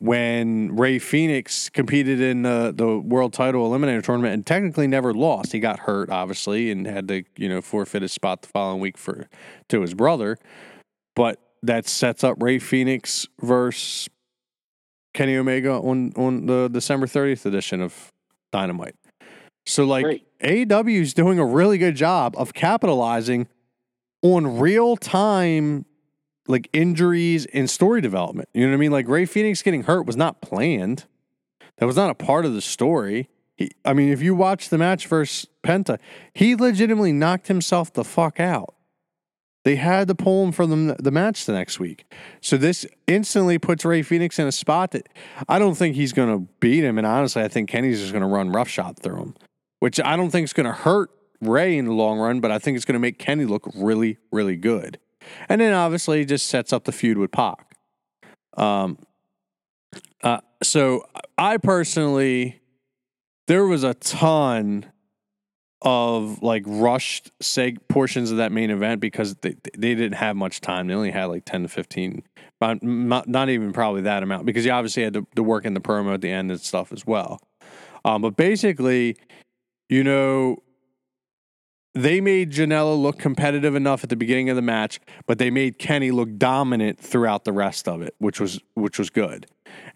when 0.02 0.74
Rey 0.74 0.98
Fénix 0.98 1.72
competed 1.72 2.20
in 2.20 2.42
the, 2.42 2.72
the 2.74 2.98
world 2.98 3.32
title 3.32 3.70
eliminator 3.70 4.02
tournament 4.02 4.34
and 4.34 4.44
technically 4.44 4.88
never 4.88 5.14
lost. 5.14 5.52
He 5.52 5.60
got 5.60 5.78
hurt, 5.78 6.10
obviously, 6.10 6.72
and 6.72 6.88
had 6.88 7.06
to, 7.06 7.22
you 7.36 7.48
know, 7.48 7.62
forfeit 7.62 8.02
his 8.02 8.10
spot 8.10 8.42
the 8.42 8.48
following 8.48 8.80
week 8.80 8.98
for 8.98 9.28
to 9.68 9.80
his 9.80 9.94
brother. 9.94 10.38
But 11.14 11.38
that 11.62 11.86
sets 11.86 12.24
up 12.24 12.42
Rey 12.42 12.58
Fénix 12.58 13.28
versus 13.40 14.08
Kenny 15.14 15.36
Omega 15.36 15.74
on 15.74 16.12
on 16.16 16.46
the 16.46 16.68
December 16.68 17.06
30th 17.06 17.46
edition 17.46 17.80
of 17.80 18.10
Dynamite. 18.50 18.96
So 19.66 19.84
like 19.84 20.02
Great. 20.02 20.26
AEW 20.42 21.00
is 21.00 21.14
doing 21.14 21.38
a 21.38 21.44
really 21.44 21.78
good 21.78 21.94
job 21.94 22.34
of 22.36 22.54
capitalizing 22.54 23.46
on 24.20 24.58
real 24.58 24.96
time 24.96 25.84
like 26.46 26.68
injuries 26.72 27.46
and 27.46 27.68
story 27.68 28.00
development. 28.00 28.48
You 28.52 28.62
know 28.62 28.72
what 28.72 28.76
I 28.76 28.80
mean? 28.80 28.92
Like 28.92 29.08
Rey 29.08 29.24
Fénix 29.24 29.62
getting 29.62 29.84
hurt 29.84 30.06
was 30.06 30.16
not 30.16 30.40
planned. 30.40 31.04
That 31.78 31.86
was 31.86 31.96
not 31.96 32.10
a 32.10 32.14
part 32.14 32.44
of 32.44 32.54
the 32.54 32.60
story. 32.60 33.28
He, 33.56 33.70
I 33.84 33.92
mean, 33.92 34.10
if 34.10 34.22
you 34.22 34.34
watch 34.34 34.68
the 34.68 34.78
match 34.78 35.06
versus 35.06 35.46
Penta, 35.62 35.98
he 36.34 36.56
legitimately 36.56 37.12
knocked 37.12 37.48
himself 37.48 37.92
the 37.92 38.04
fuck 38.04 38.40
out. 38.40 38.74
They 39.64 39.76
had 39.76 40.08
to 40.08 40.14
pull 40.14 40.44
him 40.44 40.52
from 40.52 40.88
the, 40.88 40.96
the 40.98 41.12
match 41.12 41.46
the 41.46 41.52
next 41.52 41.78
week. 41.78 42.12
So 42.40 42.56
this 42.56 42.84
instantly 43.06 43.58
puts 43.58 43.84
Rey 43.84 44.02
Fénix 44.02 44.38
in 44.38 44.46
a 44.48 44.52
spot 44.52 44.90
that 44.90 45.08
I 45.48 45.60
don't 45.60 45.76
think 45.76 45.94
he's 45.94 46.12
going 46.12 46.36
to 46.36 46.52
beat 46.58 46.82
him. 46.82 46.98
And 46.98 47.06
honestly, 47.06 47.42
I 47.42 47.48
think 47.48 47.68
Kenny's 47.68 48.00
just 48.00 48.12
going 48.12 48.22
to 48.22 48.28
run 48.28 48.50
roughshod 48.50 48.98
through 48.98 49.18
him, 49.18 49.34
which 49.78 50.00
I 50.00 50.16
don't 50.16 50.30
think 50.30 50.44
is 50.44 50.52
going 50.52 50.66
to 50.66 50.72
hurt 50.72 51.10
Rey 51.40 51.78
in 51.78 51.84
the 51.84 51.92
long 51.92 52.18
run, 52.18 52.40
but 52.40 52.50
I 52.50 52.58
think 52.58 52.76
it's 52.76 52.84
going 52.84 52.94
to 52.94 53.00
make 53.00 53.18
Kenny 53.18 53.44
look 53.44 53.68
really, 53.74 54.18
really 54.32 54.56
good. 54.56 54.98
And 55.48 55.60
then 55.60 55.72
obviously 55.72 56.24
just 56.24 56.46
sets 56.46 56.72
up 56.72 56.84
the 56.84 56.92
feud 56.92 57.18
with 57.18 57.32
Pac. 57.32 57.76
Um, 58.56 58.98
uh, 60.22 60.40
so 60.62 61.04
I 61.38 61.56
personally, 61.56 62.60
there 63.46 63.66
was 63.66 63.84
a 63.84 63.94
ton 63.94 64.86
of 65.84 66.40
like 66.42 66.62
rushed 66.66 67.36
seg 67.40 67.76
portions 67.88 68.30
of 68.30 68.36
that 68.36 68.52
main 68.52 68.70
event 68.70 69.00
because 69.00 69.34
they 69.36 69.56
they 69.76 69.94
didn't 69.94 70.14
have 70.14 70.36
much 70.36 70.60
time. 70.60 70.86
They 70.86 70.94
only 70.94 71.10
had 71.10 71.24
like 71.24 71.44
ten 71.44 71.62
to 71.62 71.68
fifteen, 71.68 72.22
not, 72.60 72.82
not 72.82 73.28
not 73.28 73.48
even 73.48 73.72
probably 73.72 74.02
that 74.02 74.22
amount 74.22 74.46
because 74.46 74.64
you 74.64 74.70
obviously 74.70 75.02
had 75.02 75.14
to, 75.14 75.26
to 75.34 75.42
work 75.42 75.64
in 75.64 75.74
the 75.74 75.80
promo 75.80 76.14
at 76.14 76.20
the 76.20 76.30
end 76.30 76.50
and 76.52 76.60
stuff 76.60 76.92
as 76.92 77.04
well. 77.04 77.40
Um, 78.04 78.22
but 78.22 78.36
basically, 78.36 79.16
you 79.88 80.04
know, 80.04 80.62
they 81.94 82.20
made 82.20 82.50
Janela 82.50 83.00
look 83.00 83.18
competitive 83.18 83.74
enough 83.74 84.02
at 84.02 84.10
the 84.10 84.16
beginning 84.16 84.48
of 84.48 84.56
the 84.56 84.62
match, 84.62 84.98
but 85.26 85.38
they 85.38 85.50
made 85.50 85.78
Kenny 85.78 86.10
look 86.10 86.38
dominant 86.38 86.98
throughout 86.98 87.44
the 87.44 87.52
rest 87.52 87.86
of 87.86 88.00
it, 88.00 88.14
which 88.18 88.40
was 88.40 88.60
which 88.74 88.98
was 88.98 89.10
good. 89.10 89.46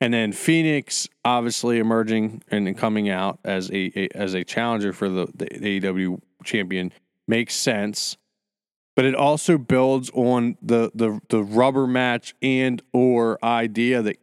And 0.00 0.12
then 0.12 0.32
Fénix 0.32 1.08
obviously 1.24 1.78
emerging 1.78 2.42
and 2.50 2.76
coming 2.76 3.08
out 3.08 3.38
as 3.44 3.70
a, 3.70 3.92
a 3.98 4.08
as 4.14 4.34
a 4.34 4.44
challenger 4.44 4.92
for 4.92 5.08
the, 5.08 5.26
the 5.34 5.46
AEW 5.46 6.20
champion 6.44 6.92
makes 7.26 7.54
sense. 7.54 8.16
But 8.94 9.04
it 9.04 9.14
also 9.14 9.56
builds 9.56 10.10
on 10.12 10.56
the 10.60 10.90
the 10.94 11.20
the 11.30 11.42
rubber 11.42 11.86
match 11.86 12.34
and 12.42 12.82
or 12.92 13.38
idea 13.42 14.02
that 14.02 14.18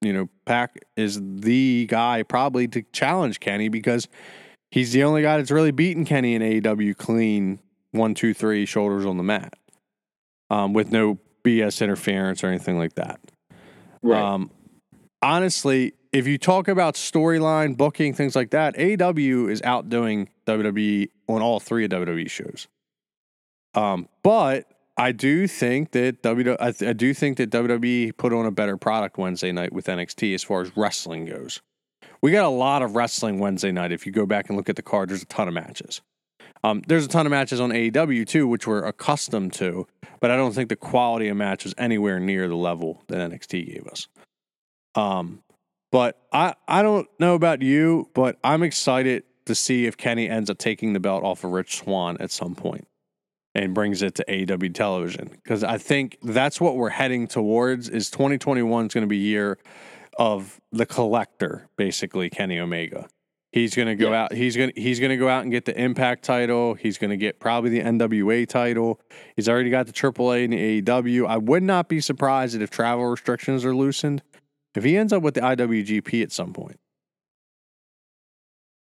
you 0.00 0.12
know 0.12 0.28
Pac 0.44 0.78
is 0.96 1.20
the 1.22 1.86
guy 1.86 2.22
probably 2.22 2.68
to 2.68 2.82
challenge 2.92 3.40
Kenny 3.40 3.68
because 3.68 4.06
he's 4.70 4.92
the 4.92 5.04
only 5.04 5.22
guy 5.22 5.36
that's 5.36 5.50
really 5.50 5.70
beaten 5.70 6.04
Kenny 6.04 6.34
in 6.34 6.42
AEW 6.42 6.96
clean 6.96 7.60
one, 7.92 8.14
two, 8.14 8.34
three 8.34 8.66
shoulders 8.66 9.06
on 9.06 9.16
the 9.16 9.22
mat, 9.22 9.54
um, 10.50 10.72
with 10.72 10.92
no 10.92 11.18
BS 11.44 11.82
interference 11.82 12.44
or 12.44 12.48
anything 12.48 12.78
like 12.78 12.94
that. 12.94 13.20
Right. 14.02 14.20
Um, 14.20 14.50
honestly, 15.22 15.94
if 16.12 16.26
you 16.26 16.38
talk 16.38 16.68
about 16.68 16.94
storyline, 16.94 17.76
booking, 17.76 18.14
things 18.14 18.36
like 18.36 18.50
that, 18.50 18.76
AEW 18.76 19.50
is 19.50 19.62
outdoing 19.62 20.28
WWE 20.46 21.10
on 21.28 21.42
all 21.42 21.60
three 21.60 21.84
of 21.84 21.90
WWE 21.90 22.30
shows. 22.30 22.68
Um, 23.74 24.08
but 24.22 24.66
I 24.96 25.12
do 25.12 25.46
think 25.46 25.92
that 25.92 26.22
W 26.22 26.56
I, 26.58 26.72
th- 26.72 26.90
I 26.90 26.92
do 26.92 27.14
think 27.14 27.36
that 27.36 27.50
WWE 27.50 28.16
put 28.16 28.32
on 28.32 28.46
a 28.46 28.50
better 28.50 28.76
product 28.76 29.18
Wednesday 29.18 29.52
night 29.52 29.72
with 29.72 29.86
NXT 29.86 30.34
as 30.34 30.42
far 30.42 30.62
as 30.62 30.76
wrestling 30.76 31.26
goes. 31.26 31.60
We 32.20 32.32
got 32.32 32.44
a 32.44 32.48
lot 32.48 32.82
of 32.82 32.96
wrestling 32.96 33.38
Wednesday 33.38 33.72
night. 33.72 33.92
If 33.92 34.06
you 34.06 34.12
go 34.12 34.26
back 34.26 34.48
and 34.48 34.56
look 34.56 34.68
at 34.68 34.76
the 34.76 34.82
card, 34.82 35.08
there's 35.08 35.22
a 35.22 35.26
ton 35.26 35.48
of 35.48 35.54
matches. 35.54 36.00
Um, 36.64 36.82
there's 36.86 37.04
a 37.04 37.08
ton 37.08 37.26
of 37.26 37.30
matches 37.30 37.60
on 37.60 37.70
AEW 37.70 38.26
too, 38.26 38.48
which 38.48 38.66
we're 38.66 38.84
accustomed 38.84 39.52
to, 39.54 39.86
but 40.20 40.30
I 40.30 40.36
don't 40.36 40.52
think 40.52 40.68
the 40.68 40.76
quality 40.76 41.28
of 41.28 41.36
match 41.36 41.64
was 41.64 41.74
anywhere 41.78 42.18
near 42.18 42.48
the 42.48 42.56
level 42.56 43.02
that 43.08 43.30
NXT 43.30 43.72
gave 43.72 43.86
us. 43.86 44.08
Um, 44.94 45.42
but 45.92 46.20
I 46.32 46.54
I 46.66 46.82
don't 46.82 47.08
know 47.18 47.34
about 47.34 47.62
you, 47.62 48.10
but 48.14 48.36
I'm 48.42 48.62
excited 48.62 49.24
to 49.46 49.54
see 49.54 49.86
if 49.86 49.96
Kenny 49.96 50.28
ends 50.28 50.50
up 50.50 50.58
taking 50.58 50.92
the 50.92 51.00
belt 51.00 51.24
off 51.24 51.44
of 51.44 51.52
Rich 51.52 51.78
Swann 51.78 52.16
at 52.20 52.30
some 52.30 52.54
point 52.54 52.86
and 53.54 53.74
brings 53.74 54.02
it 54.02 54.14
to 54.16 54.24
AEW 54.28 54.74
television 54.74 55.30
because 55.42 55.64
I 55.64 55.78
think 55.78 56.18
that's 56.22 56.60
what 56.60 56.76
we're 56.76 56.90
heading 56.90 57.26
towards. 57.26 57.88
Is 57.88 58.10
2021 58.10 58.86
is 58.86 58.94
going 58.94 59.02
to 59.02 59.08
be 59.08 59.16
year 59.16 59.58
of 60.18 60.60
the 60.72 60.84
collector, 60.84 61.68
basically 61.76 62.28
Kenny 62.28 62.58
Omega. 62.58 63.08
He's 63.52 63.74
going 63.74 63.88
to 63.88 63.94
go 63.94 64.10
Yeah. 64.10 64.24
out. 64.24 64.32
He's 64.34 64.56
going 64.56 64.72
to 64.72 64.80
he's 64.80 65.00
going 65.00 65.10
to 65.10 65.16
go 65.16 65.28
out 65.28 65.42
and 65.42 65.50
get 65.50 65.64
the 65.64 65.80
Impact 65.80 66.22
title. 66.22 66.74
He's 66.74 66.98
going 66.98 67.10
to 67.10 67.16
get 67.16 67.40
probably 67.40 67.70
the 67.70 67.80
NWA 67.80 68.46
title. 68.46 69.00
He's 69.36 69.48
already 69.48 69.70
got 69.70 69.86
the 69.86 69.92
AAA 69.92 70.44
and 70.44 70.52
the 70.52 70.82
AEW. 70.82 71.26
I 71.26 71.38
would 71.38 71.62
not 71.62 71.88
be 71.88 72.00
surprised 72.02 72.54
that 72.54 72.60
if 72.62 72.68
travel 72.68 73.06
restrictions 73.06 73.64
are 73.64 73.74
loosened 73.74 74.22
if 74.74 74.84
he 74.84 74.96
ends 74.98 75.12
up 75.14 75.22
with 75.22 75.34
the 75.34 75.40
IWGP 75.40 76.22
at 76.22 76.30
some 76.30 76.52
point. 76.52 76.78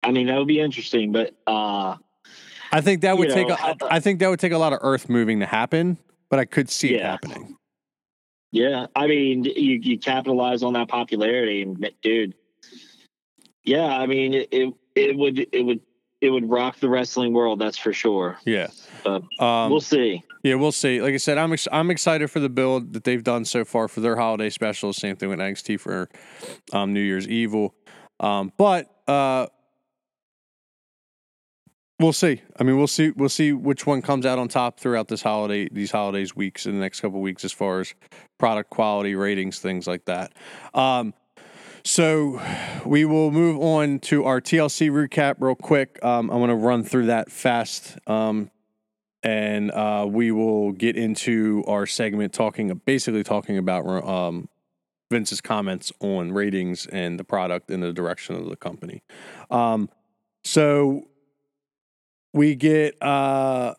I 0.01 0.11
mean, 0.11 0.27
that 0.27 0.38
would 0.38 0.47
be 0.47 0.59
interesting, 0.59 1.11
but 1.11 1.36
uh, 1.45 1.97
I 2.71 2.81
think 2.81 3.01
that 3.01 3.17
would 3.17 3.29
You 3.29 3.34
take. 3.34 3.47
know, 3.49 3.55
A, 3.55 3.75
I 3.93 3.99
think 3.99 4.19
that 4.19 4.29
would 4.29 4.39
take 4.39 4.51
a 4.53 4.57
lot 4.57 4.73
of 4.73 4.79
earth 4.81 5.09
moving 5.09 5.39
to 5.41 5.45
happen, 5.45 5.97
but 6.29 6.39
I 6.39 6.45
could 6.45 6.69
see 6.69 6.95
it 6.95 7.01
happening. 7.01 7.55
Yeah, 8.54 8.86
I 8.95 9.08
mean, 9.08 9.45
you 9.45 9.80
you 9.82 9.97
capitalize 9.97 10.62
on 10.62 10.74
that 10.74 10.88
popularity, 10.88 11.64
and 11.64 11.89
dude, 12.04 12.36
yeah, 13.64 13.88
I 13.88 14.06
mean, 14.06 14.36
it 14.36 14.49
it, 14.51 14.74
it 14.95 15.18
would 15.18 15.39
it 15.51 15.64
would 15.64 15.82
it 16.22 16.30
would 16.30 16.47
rock 16.47 16.80
the 16.80 16.88
wrestling 16.88 17.34
world, 17.34 17.58
that's 17.58 17.80
for 17.80 17.91
sure. 17.93 18.38
Yeah. 18.45 18.68
Um, 19.08 19.72
we'll 19.72 19.82
see. 19.82 20.24
Yeah, 20.43 20.56
we'll 20.56 20.72
see. 20.72 21.01
Like 21.01 21.16
I 21.16 21.18
said, 21.18 21.39
I'm 21.39 21.51
ex- 21.51 21.68
I'm 21.72 21.89
excited 21.89 22.30
for 22.30 22.39
the 22.39 22.47
build 22.47 22.93
that 22.93 23.06
they've 23.06 23.24
done 23.24 23.43
so 23.43 23.66
far 23.66 23.88
for 23.88 24.01
their 24.01 24.18
holiday 24.18 24.51
specials. 24.51 24.97
Same 24.97 25.16
thing 25.16 25.30
with 25.30 25.39
NXT 25.39 25.80
for 25.80 26.08
um, 26.72 26.93
New 26.93 27.01
Year's 27.01 27.28
Evil. 27.28 27.74
Um, 28.20 28.54
but 28.56 28.88
uh, 29.08 29.47
we'll 32.04 32.14
see. 32.14 32.41
I 32.60 32.64
mean, 32.64 32.78
we'll 32.78 32.88
see. 32.88 33.12
We'll 33.12 33.30
see 33.30 33.54
which 33.54 33.88
one 33.88 34.01
comes 34.01 34.26
out 34.26 34.38
on 34.38 34.49
top 34.49 34.80
throughout 34.80 35.08
this 35.08 35.22
holiday, 35.22 35.70
these 35.72 35.91
holidays 35.91 36.36
weeks 36.36 36.66
in 36.66 36.74
the 36.74 36.80
next 36.80 36.99
couple 36.99 37.22
weeks, 37.22 37.45
as 37.45 37.51
far 37.51 37.80
as 37.80 37.93
product 38.38 38.70
quality, 38.70 39.16
ratings, 39.16 39.60
things 39.60 39.88
like 39.88 40.06
that. 40.06 40.34
Um, 40.74 41.14
so 41.86 42.41
we 42.86 43.06
will 43.06 43.32
move 43.32 43.60
on 43.62 43.99
to 43.99 44.26
our 44.26 44.41
TLC 44.41 44.89
recap 44.89 45.36
real 45.39 45.56
quick. 45.56 45.99
Um, 46.04 46.30
I 46.30 46.36
want 46.36 46.49
to 46.49 46.56
run 46.56 46.84
through 46.84 47.08
that 47.08 47.32
fast. 47.32 47.97
Um, 48.08 48.51
and 49.22 49.72
uh, 49.72 50.06
we 50.08 50.32
will 50.32 50.74
get 50.74 50.97
into 50.97 51.64
our 51.68 51.86
segment 51.86 52.34
talking 52.34 52.82
basically 52.86 53.24
talking 53.24 53.58
about 53.58 53.86
um, 54.06 54.49
Vince's 55.10 55.39
comments 55.39 55.93
on 56.01 56.34
ratings 56.34 56.86
and 56.88 57.18
the 57.18 57.24
product 57.24 57.72
and 57.72 57.82
the 57.82 57.93
direction 57.93 58.36
of 58.36 58.49
the 58.49 58.58
company. 58.58 59.01
Um, 59.49 59.89
so 60.43 61.08
we 62.34 62.55
get 62.55 63.01
uh, 63.01 63.75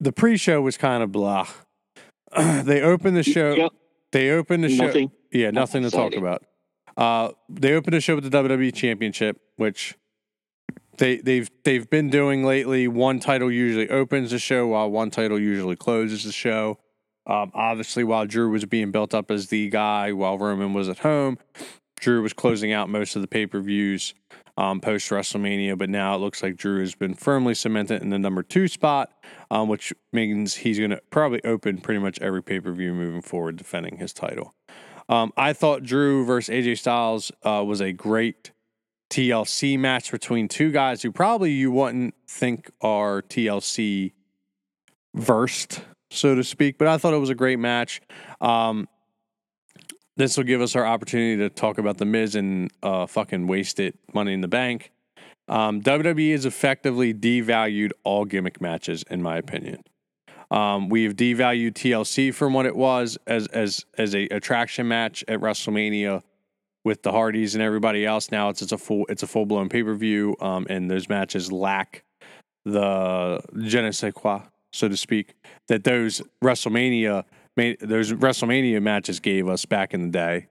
the 0.00 0.12
pre-show 0.12 0.60
was 0.60 0.76
kind 0.76 1.02
of 1.02 1.12
blah. 1.12 1.46
they 2.36 2.82
opened 2.82 3.16
the 3.16 3.22
show. 3.22 3.54
Yep, 3.54 3.72
They 4.12 4.30
opened 4.30 4.64
the 4.64 4.68
show. 4.68 4.86
nothing. 4.86 5.10
Yeah, 5.32 5.50
nothing 5.50 5.82
to 5.82 5.90
talk 5.90 6.14
about. 6.14 6.44
Uh, 6.96 7.30
they 7.48 7.72
opened 7.74 7.94
the 7.94 8.00
show 8.00 8.14
with 8.14 8.30
the 8.30 8.42
WWE 8.42 8.72
Championship, 8.74 9.40
which 9.56 9.96
they 10.98 11.16
they've 11.16 11.50
they've 11.64 11.88
been 11.90 12.08
doing 12.08 12.44
lately. 12.44 12.86
One 12.86 13.18
title 13.18 13.50
usually 13.50 13.88
opens 13.90 14.30
the 14.30 14.38
show, 14.38 14.68
while 14.68 14.90
one 14.90 15.10
title 15.10 15.38
usually 15.38 15.76
closes 15.76 16.24
the 16.24 16.32
show. 16.32 16.78
Um, 17.26 17.50
obviously, 17.54 18.04
while 18.04 18.26
Drew 18.26 18.50
was 18.50 18.64
being 18.66 18.90
built 18.92 19.14
up 19.14 19.30
as 19.30 19.48
the 19.48 19.70
guy, 19.70 20.12
while 20.12 20.38
Roman 20.38 20.72
was 20.74 20.88
at 20.88 20.98
home, 20.98 21.38
Drew 21.98 22.22
was 22.22 22.32
closing 22.32 22.72
out 22.72 22.88
most 22.88 23.16
of 23.16 23.22
the 23.22 23.28
pay 23.28 23.46
per 23.46 23.60
views 23.60 24.14
um, 24.56 24.80
post 24.80 25.10
WrestleMania, 25.10 25.76
but 25.76 25.90
now 25.90 26.14
it 26.14 26.18
looks 26.18 26.42
like 26.42 26.56
Drew 26.56 26.80
has 26.80 26.94
been 26.94 27.14
firmly 27.14 27.54
cemented 27.54 28.02
in 28.02 28.10
the 28.10 28.18
number 28.18 28.42
two 28.42 28.68
spot, 28.68 29.12
um, 29.50 29.68
which 29.68 29.92
means 30.12 30.56
he's 30.56 30.78
going 30.78 30.90
to 30.90 31.00
probably 31.10 31.42
open 31.44 31.78
pretty 31.78 32.00
much 32.00 32.20
every 32.20 32.42
pay 32.42 32.60
per 32.60 32.72
view 32.72 32.92
moving 32.92 33.22
forward, 33.22 33.56
defending 33.56 33.96
his 33.96 34.12
title. 34.12 34.54
Um, 35.08 35.32
I 35.36 35.52
thought 35.52 35.82
Drew 35.82 36.24
versus 36.24 36.54
AJ 36.54 36.78
Styles 36.78 37.30
uh, 37.42 37.62
was 37.66 37.80
a 37.80 37.92
great 37.92 38.52
TLC 39.10 39.78
match 39.78 40.10
between 40.10 40.48
two 40.48 40.70
guys 40.70 41.02
who 41.02 41.12
probably 41.12 41.52
you 41.52 41.70
wouldn't 41.70 42.14
think 42.26 42.70
are 42.80 43.22
TLC 43.22 44.12
versed, 45.14 45.82
so 46.10 46.34
to 46.34 46.42
speak, 46.42 46.78
but 46.78 46.88
I 46.88 46.96
thought 46.98 47.12
it 47.12 47.18
was 47.18 47.30
a 47.30 47.34
great 47.34 47.58
match. 47.58 48.00
Um, 48.40 48.88
this 50.16 50.36
will 50.36 50.44
give 50.44 50.60
us 50.60 50.76
our 50.76 50.86
opportunity 50.86 51.36
to 51.36 51.48
talk 51.50 51.78
about 51.78 51.98
the 51.98 52.04
Miz 52.04 52.34
and 52.34 52.70
uh, 52.82 53.06
fucking 53.06 53.46
waste 53.46 53.80
it 53.80 53.98
Money 54.12 54.32
in 54.32 54.40
the 54.40 54.48
Bank. 54.48 54.90
Um, 55.48 55.82
WWE 55.82 56.32
has 56.32 56.46
effectively 56.46 57.12
devalued 57.12 57.90
all 58.02 58.24
gimmick 58.24 58.60
matches, 58.60 59.04
in 59.10 59.22
my 59.22 59.36
opinion. 59.36 59.82
Um, 60.50 60.88
we 60.88 61.04
have 61.04 61.14
devalued 61.16 61.72
TLC 61.72 62.32
from 62.32 62.54
what 62.54 62.66
it 62.66 62.76
was 62.76 63.18
as 63.26 63.46
as 63.48 63.84
as 63.98 64.14
a 64.14 64.28
attraction 64.28 64.86
match 64.88 65.24
at 65.26 65.40
WrestleMania 65.40 66.22
with 66.84 67.02
the 67.02 67.12
Hardys 67.12 67.54
and 67.54 67.62
everybody 67.62 68.06
else. 68.06 68.30
Now 68.30 68.50
it's 68.50 68.62
it's 68.62 68.72
a 68.72 68.78
full 68.78 69.04
it's 69.08 69.22
a 69.22 69.26
full 69.26 69.46
blown 69.46 69.68
pay 69.68 69.82
per 69.82 69.94
view, 69.94 70.36
um, 70.40 70.66
and 70.70 70.90
those 70.90 71.08
matches 71.08 71.50
lack 71.50 72.04
the 72.64 73.40
je 73.62 73.82
ne 73.82 73.90
sais 73.90 74.12
quoi, 74.14 74.42
so 74.72 74.88
to 74.88 74.96
speak, 74.96 75.34
that 75.68 75.84
those 75.84 76.22
WrestleMania 76.42 77.24
those 77.56 78.12
WrestleMania 78.12 78.82
matches 78.82 79.20
gave 79.20 79.48
us 79.48 79.64
back 79.64 79.94
in 79.94 80.02
the 80.02 80.10
day. 80.10 80.46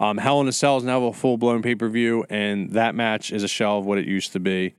Um, 0.00 0.18
Hell 0.18 0.40
in 0.40 0.48
a 0.48 0.52
Cell 0.52 0.78
is 0.78 0.84
now 0.84 1.04
a 1.04 1.12
full 1.12 1.38
blown 1.38 1.62
pay 1.62 1.74
per 1.74 1.88
view, 1.88 2.24
and 2.28 2.70
that 2.70 2.94
match 2.94 3.32
is 3.32 3.42
a 3.42 3.48
shell 3.48 3.78
of 3.78 3.86
what 3.86 3.98
it 3.98 4.06
used 4.06 4.32
to 4.32 4.40
be. 4.40 4.74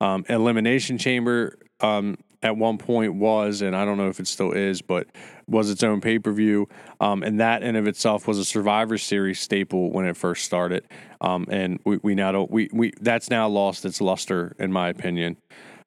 Um, 0.00 0.24
Elimination 0.28 0.98
Chamber 0.98 1.58
um, 1.80 2.16
at 2.42 2.56
one 2.56 2.78
point 2.78 3.16
was, 3.16 3.62
and 3.62 3.74
I 3.74 3.84
don't 3.84 3.98
know 3.98 4.08
if 4.08 4.20
it 4.20 4.28
still 4.28 4.52
is, 4.52 4.80
but 4.80 5.08
was 5.48 5.70
its 5.70 5.82
own 5.82 6.00
pay 6.00 6.18
per 6.18 6.30
view, 6.30 6.68
um, 7.00 7.22
and 7.22 7.40
that 7.40 7.62
in 7.62 7.74
of 7.76 7.86
itself 7.86 8.28
was 8.28 8.38
a 8.38 8.44
Survivor 8.44 8.98
Series 8.98 9.40
staple 9.40 9.90
when 9.90 10.06
it 10.06 10.16
first 10.16 10.44
started. 10.44 10.84
Um, 11.20 11.46
and 11.50 11.80
we, 11.84 11.98
we 12.02 12.14
now 12.14 12.32
don't 12.32 12.50
we 12.50 12.68
we 12.72 12.92
that's 13.00 13.30
now 13.30 13.48
lost 13.48 13.84
its 13.84 14.00
luster, 14.00 14.54
in 14.58 14.72
my 14.72 14.88
opinion. 14.88 15.36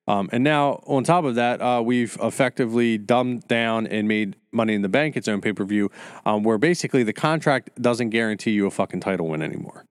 Um, 0.08 0.30
and 0.34 0.44
now, 0.44 0.84
on 0.88 1.04
top 1.04 1.24
of 1.24 1.36
that, 1.36 1.62
uh, 1.62 1.82
we've 1.86 2.18
effectively 2.22 2.98
dumbed 2.98 3.48
down 3.48 3.88
and 3.88 4.08
made 4.08 4.36
Money 4.52 4.74
in 4.74 4.82
the 4.82 4.90
Bank 4.90 5.16
its 5.16 5.28
own 5.28 5.42
pay 5.42 5.54
per 5.54 5.64
view, 5.64 5.90
um, 6.26 6.44
where 6.44 6.58
basically 6.58 7.04
the 7.04 7.14
contract 7.14 7.70
doesn't 7.82 8.10
guarantee 8.10 8.52
you 8.52 8.66
a 8.68 8.72
fucking 8.72 9.00
title 9.00 9.28
win 9.28 9.42
anymore. 9.42 9.86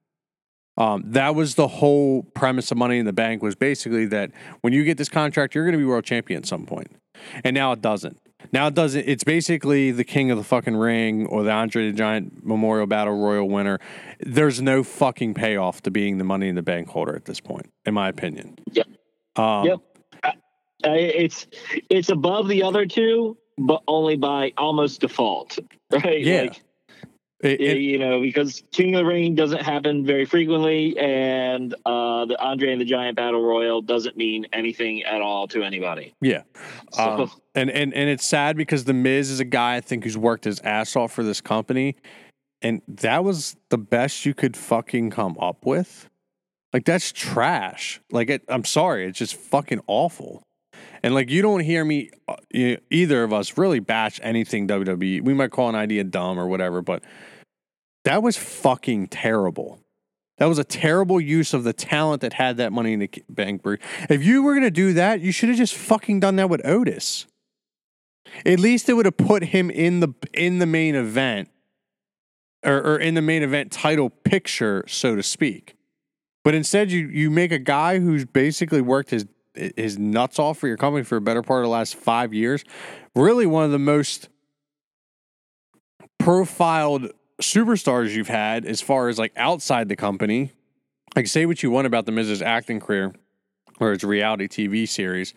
Um, 0.76 1.02
that 1.06 1.34
was 1.34 1.56
the 1.56 1.68
whole 1.68 2.22
premise 2.22 2.70
of 2.70 2.78
Money 2.78 2.98
in 2.98 3.04
the 3.04 3.12
Bank 3.12 3.42
was 3.42 3.54
basically 3.54 4.06
that 4.06 4.30
when 4.62 4.72
you 4.72 4.84
get 4.84 4.96
this 4.96 5.08
contract, 5.08 5.54
you're 5.54 5.64
going 5.64 5.72
to 5.72 5.78
be 5.78 5.84
world 5.84 6.04
champion 6.04 6.38
at 6.38 6.46
some 6.46 6.64
point. 6.64 6.90
and 7.44 7.54
now 7.54 7.72
it 7.72 7.82
doesn't. 7.82 8.18
Now 8.52 8.68
it 8.68 8.74
doesn't. 8.74 9.06
It's 9.06 9.24
basically 9.24 9.90
the 9.90 10.04
king 10.04 10.30
of 10.30 10.38
the 10.38 10.44
fucking 10.44 10.76
ring 10.76 11.26
or 11.26 11.42
the 11.42 11.50
Andre 11.50 11.90
the 11.90 11.96
Giant 11.96 12.44
Memorial 12.44 12.86
Battle 12.86 13.18
Royal 13.18 13.48
winner. 13.48 13.78
There's 14.20 14.62
no 14.62 14.82
fucking 14.82 15.34
payoff 15.34 15.82
to 15.82 15.90
being 15.90 16.18
the 16.18 16.24
Money 16.24 16.48
in 16.48 16.54
the 16.54 16.62
Bank 16.62 16.88
holder 16.88 17.14
at 17.14 17.26
this 17.26 17.40
point, 17.40 17.70
in 17.84 17.94
my 17.94 18.08
opinion. 18.08 18.56
Yep. 18.72 18.86
Um, 19.36 19.66
yep. 19.66 19.78
It's 20.82 21.46
it's 21.90 22.08
above 22.08 22.48
the 22.48 22.62
other 22.62 22.86
two, 22.86 23.36
but 23.58 23.82
only 23.88 24.16
by 24.16 24.52
almost 24.56 25.00
default, 25.00 25.58
right? 25.90 26.20
Yeah. 26.20 26.42
Like, 26.42 26.62
it, 27.40 27.58
it, 27.58 27.78
you 27.78 27.98
know, 27.98 28.20
because 28.20 28.62
King 28.70 28.94
of 28.94 28.98
the 28.98 29.04
Ring 29.06 29.34
doesn't 29.34 29.62
happen 29.62 30.04
very 30.04 30.26
frequently, 30.26 30.98
and 30.98 31.74
uh, 31.86 32.26
the 32.26 32.38
Andre 32.38 32.72
and 32.72 32.80
the 32.80 32.84
Giant 32.84 33.16
Battle 33.16 33.42
Royal 33.42 33.80
doesn't 33.80 34.14
mean 34.14 34.46
anything 34.52 35.02
at 35.04 35.22
all 35.22 35.48
to 35.48 35.62
anybody. 35.62 36.12
Yeah, 36.20 36.42
so. 36.92 37.02
um, 37.02 37.30
and 37.54 37.70
and 37.70 37.94
and 37.94 38.10
it's 38.10 38.26
sad 38.26 38.58
because 38.58 38.84
the 38.84 38.92
Miz 38.92 39.30
is 39.30 39.40
a 39.40 39.46
guy 39.46 39.76
I 39.76 39.80
think 39.80 40.04
who's 40.04 40.18
worked 40.18 40.44
his 40.44 40.60
ass 40.60 40.94
off 40.96 41.12
for 41.12 41.24
this 41.24 41.40
company, 41.40 41.96
and 42.60 42.82
that 42.86 43.24
was 43.24 43.56
the 43.70 43.78
best 43.78 44.26
you 44.26 44.34
could 44.34 44.54
fucking 44.54 45.08
come 45.08 45.38
up 45.40 45.64
with. 45.64 46.10
Like 46.74 46.84
that's 46.84 47.10
trash. 47.10 48.02
Like 48.12 48.28
it, 48.28 48.42
I'm 48.48 48.66
sorry, 48.66 49.06
it's 49.06 49.18
just 49.18 49.34
fucking 49.34 49.80
awful. 49.86 50.42
And 51.02 51.14
like 51.14 51.30
you 51.30 51.42
don't 51.42 51.60
hear 51.60 51.84
me 51.84 52.10
uh, 52.28 52.36
either 52.90 53.22
of 53.22 53.32
us 53.32 53.56
really 53.56 53.80
bash 53.80 54.20
anything 54.22 54.68
WWE. 54.68 55.22
We 55.22 55.34
might 55.34 55.50
call 55.50 55.68
an 55.68 55.74
idea 55.74 56.04
dumb 56.04 56.38
or 56.38 56.46
whatever, 56.46 56.82
but 56.82 57.02
that 58.04 58.22
was 58.22 58.36
fucking 58.36 59.08
terrible. 59.08 59.80
That 60.38 60.46
was 60.46 60.58
a 60.58 60.64
terrible 60.64 61.20
use 61.20 61.52
of 61.52 61.64
the 61.64 61.74
talent 61.74 62.22
that 62.22 62.32
had 62.32 62.56
that 62.56 62.72
money 62.72 62.94
in 62.94 63.00
the 63.00 63.10
bank. 63.28 63.62
If 64.08 64.24
you 64.24 64.42
were 64.42 64.54
gonna 64.54 64.70
do 64.70 64.94
that, 64.94 65.20
you 65.20 65.32
should 65.32 65.50
have 65.50 65.58
just 65.58 65.74
fucking 65.74 66.20
done 66.20 66.36
that 66.36 66.48
with 66.48 66.64
Otis. 66.64 67.26
At 68.46 68.58
least 68.58 68.88
it 68.88 68.94
would 68.94 69.06
have 69.06 69.16
put 69.16 69.44
him 69.44 69.70
in 69.70 70.00
the 70.00 70.14
in 70.32 70.58
the 70.58 70.66
main 70.66 70.94
event, 70.94 71.50
or, 72.64 72.78
or 72.78 72.98
in 72.98 73.14
the 73.14 73.22
main 73.22 73.42
event 73.42 73.70
title 73.70 74.08
picture, 74.08 74.84
so 74.86 75.14
to 75.14 75.22
speak. 75.22 75.76
But 76.42 76.54
instead, 76.54 76.90
you 76.90 77.08
you 77.08 77.30
make 77.30 77.52
a 77.52 77.58
guy 77.58 77.98
who's 77.98 78.24
basically 78.24 78.80
worked 78.80 79.10
his 79.10 79.26
his 79.54 79.98
nuts 79.98 80.38
off 80.38 80.58
for 80.58 80.68
your 80.68 80.76
company 80.76 81.04
for 81.04 81.16
a 81.16 81.20
better 81.20 81.42
part 81.42 81.60
of 81.60 81.66
the 81.66 81.70
last 81.70 81.96
five 81.96 82.32
years. 82.32 82.64
Really, 83.14 83.46
one 83.46 83.64
of 83.64 83.70
the 83.70 83.78
most 83.78 84.28
profiled 86.18 87.10
superstars 87.40 88.14
you've 88.14 88.28
had 88.28 88.64
as 88.64 88.80
far 88.80 89.08
as 89.08 89.18
like 89.18 89.32
outside 89.36 89.88
the 89.88 89.96
company. 89.96 90.52
Like, 91.16 91.26
say 91.26 91.46
what 91.46 91.62
you 91.62 91.70
want 91.70 91.86
about 91.86 92.06
the 92.06 92.12
Miz's 92.12 92.40
acting 92.40 92.78
career 92.78 93.12
or 93.80 93.90
his 93.90 94.04
reality 94.04 94.46
TV 94.46 94.88
series. 94.88 95.34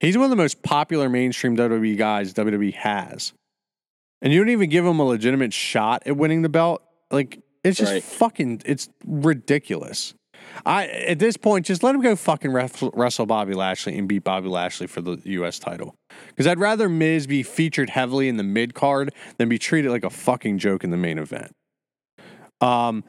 He's 0.00 0.16
one 0.16 0.24
of 0.24 0.30
the 0.30 0.36
most 0.36 0.62
popular 0.62 1.08
mainstream 1.08 1.56
WWE 1.56 1.96
guys 1.96 2.34
WWE 2.34 2.74
has. 2.74 3.32
And 4.20 4.32
you 4.32 4.40
don't 4.40 4.48
even 4.48 4.68
give 4.68 4.84
him 4.84 4.98
a 4.98 5.04
legitimate 5.04 5.52
shot 5.52 6.02
at 6.06 6.16
winning 6.16 6.42
the 6.42 6.48
belt. 6.48 6.82
Like, 7.10 7.40
it's 7.62 7.78
just 7.78 7.92
right. 7.92 8.02
fucking, 8.02 8.62
it's 8.64 8.88
ridiculous. 9.06 10.14
I 10.66 10.86
at 10.86 11.18
this 11.18 11.36
point 11.36 11.66
just 11.66 11.82
let 11.82 11.94
him 11.94 12.00
go 12.00 12.16
fucking 12.16 12.52
wrestle 12.52 13.26
Bobby 13.26 13.54
Lashley 13.54 13.96
and 13.96 14.08
beat 14.08 14.24
Bobby 14.24 14.48
Lashley 14.48 14.86
for 14.86 15.00
the 15.00 15.20
U.S. 15.24 15.58
title. 15.58 15.94
Because 16.28 16.46
I'd 16.46 16.58
rather 16.58 16.88
Miz 16.88 17.26
be 17.26 17.42
featured 17.42 17.90
heavily 17.90 18.28
in 18.28 18.36
the 18.36 18.42
mid 18.42 18.74
card 18.74 19.12
than 19.38 19.48
be 19.48 19.58
treated 19.58 19.90
like 19.90 20.04
a 20.04 20.10
fucking 20.10 20.58
joke 20.58 20.84
in 20.84 20.90
the 20.90 20.96
main 20.96 21.18
event. 21.18 21.52
Um, 22.60 23.04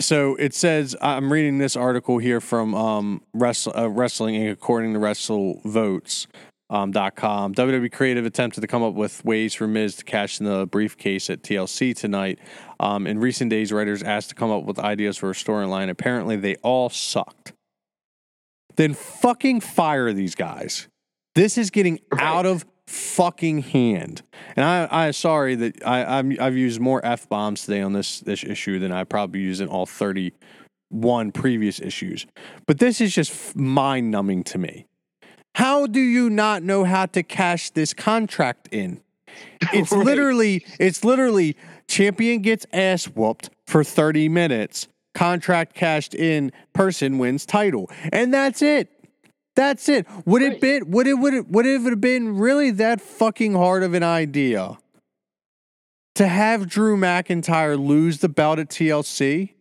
so 0.00 0.34
it 0.36 0.54
says 0.54 0.96
I'm 1.00 1.32
reading 1.32 1.58
this 1.58 1.76
article 1.76 2.18
here 2.18 2.40
from 2.40 2.74
um, 2.74 3.22
Wrestle, 3.32 3.72
uh, 3.76 3.88
Wrestling 3.88 4.34
Inc. 4.34 4.52
According 4.52 4.94
to 4.94 4.98
WrestleVotes 4.98 6.26
um, 6.70 6.92
.com. 6.92 7.54
WWE 7.54 7.92
Creative 7.92 8.24
attempted 8.24 8.60
to 8.60 8.66
come 8.66 8.82
up 8.82 8.94
with 8.94 9.24
ways 9.24 9.54
for 9.54 9.66
Miz 9.68 9.96
to 9.96 10.04
cash 10.04 10.40
in 10.40 10.46
the 10.46 10.66
briefcase 10.66 11.30
at 11.30 11.42
TLC 11.42 11.94
tonight. 11.96 12.38
Um, 12.84 13.06
in 13.06 13.18
recent 13.18 13.48
days, 13.48 13.72
writers 13.72 14.02
asked 14.02 14.28
to 14.28 14.34
come 14.34 14.50
up 14.50 14.64
with 14.64 14.78
ideas 14.78 15.16
for 15.16 15.30
a 15.30 15.32
storyline. 15.32 15.88
Apparently, 15.88 16.36
they 16.36 16.56
all 16.56 16.90
sucked. 16.90 17.54
Then 18.76 18.92
fucking 18.92 19.60
fire 19.62 20.12
these 20.12 20.34
guys. 20.34 20.88
This 21.34 21.56
is 21.56 21.70
getting 21.70 21.98
out 22.18 22.44
of 22.44 22.66
fucking 22.86 23.60
hand. 23.62 24.20
And 24.54 24.66
I, 24.66 24.86
I 24.90 25.10
sorry 25.12 25.54
that 25.54 25.86
I, 25.86 26.18
i 26.18 26.44
have 26.44 26.56
used 26.56 26.78
more 26.78 27.00
f 27.02 27.26
bombs 27.26 27.64
today 27.64 27.80
on 27.80 27.94
this 27.94 28.20
this 28.20 28.44
issue 28.44 28.78
than 28.78 28.92
I 28.92 29.04
probably 29.04 29.40
used 29.40 29.62
in 29.62 29.68
all 29.68 29.86
thirty 29.86 30.34
one 30.90 31.32
previous 31.32 31.80
issues. 31.80 32.26
But 32.66 32.80
this 32.80 33.00
is 33.00 33.14
just 33.14 33.56
mind 33.56 34.10
numbing 34.10 34.44
to 34.44 34.58
me. 34.58 34.86
How 35.54 35.86
do 35.86 36.00
you 36.00 36.28
not 36.28 36.62
know 36.62 36.84
how 36.84 37.06
to 37.06 37.22
cash 37.22 37.70
this 37.70 37.94
contract 37.94 38.68
in? 38.70 39.00
It's 39.72 39.90
right. 39.90 40.04
literally, 40.04 40.64
it's 40.78 41.04
literally 41.04 41.56
champion 41.88 42.42
gets 42.42 42.66
ass 42.72 43.06
whooped 43.06 43.50
for 43.66 43.84
30 43.84 44.28
minutes, 44.28 44.88
contract 45.14 45.74
cashed 45.74 46.14
in, 46.14 46.52
person 46.72 47.18
wins 47.18 47.46
title. 47.46 47.90
And 48.12 48.32
that's 48.32 48.62
it. 48.62 48.90
That's 49.56 49.88
it. 49.88 50.06
Would 50.26 50.42
it 50.42 50.60
been 50.60 50.90
would 50.90 51.06
it 51.06 51.14
would 51.14 51.34
it 51.34 51.48
would 51.48 51.64
it 51.64 51.80
have 51.82 52.00
been 52.00 52.36
really 52.36 52.72
that 52.72 53.00
fucking 53.00 53.54
hard 53.54 53.84
of 53.84 53.94
an 53.94 54.02
idea 54.02 54.78
to 56.16 56.26
have 56.26 56.68
Drew 56.68 56.96
McIntyre 56.96 57.78
lose 57.78 58.18
the 58.18 58.28
belt 58.28 58.58
at 58.58 58.68
TLC 58.68 59.54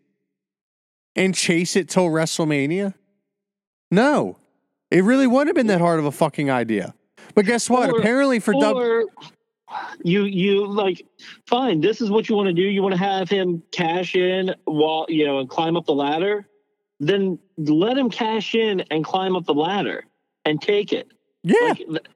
and 1.16 1.36
chase 1.36 1.76
it 1.76 1.90
till 1.90 2.08
WrestleMania? 2.08 2.96
No. 3.92 4.38
It 4.90 5.04
really 5.04 5.28
wouldn't 5.28 5.50
have 5.50 5.56
been 5.56 5.68
that 5.68 5.82
hard 5.82 6.00
of 6.00 6.06
a 6.06 6.12
fucking 6.12 6.50
idea. 6.50 6.94
But 7.36 7.46
guess 7.46 7.70
what? 7.70 7.90
Or, 7.90 8.00
Apparently 8.00 8.40
for 8.40 8.54
or 8.54 9.06
you 10.04 10.24
you 10.24 10.66
like 10.68 11.06
fine. 11.48 11.82
This 11.82 12.02
is 12.02 12.10
what 12.10 12.30
you 12.30 12.36
want 12.36 12.48
to 12.48 12.54
do. 12.54 12.62
You 12.62 12.82
want 12.82 12.94
to 12.94 13.00
have 13.00 13.30
him 13.30 13.64
cash 13.72 14.16
in 14.16 14.54
while 14.66 15.06
you 15.10 15.26
know 15.26 15.40
and 15.40 15.50
climb 15.50 15.76
up 15.76 15.86
the 15.86 15.94
ladder. 15.94 16.48
Then 17.00 17.40
let 17.58 17.98
him 17.98 18.10
cash 18.10 18.56
in 18.56 18.82
and 18.92 19.04
climb 19.04 19.36
up 19.36 19.46
the 19.46 19.54
ladder 19.54 20.06
and 20.46 20.62
take 20.62 20.94
it. 20.94 21.12
Yeah. 21.44 21.74
Like, 21.88 22.08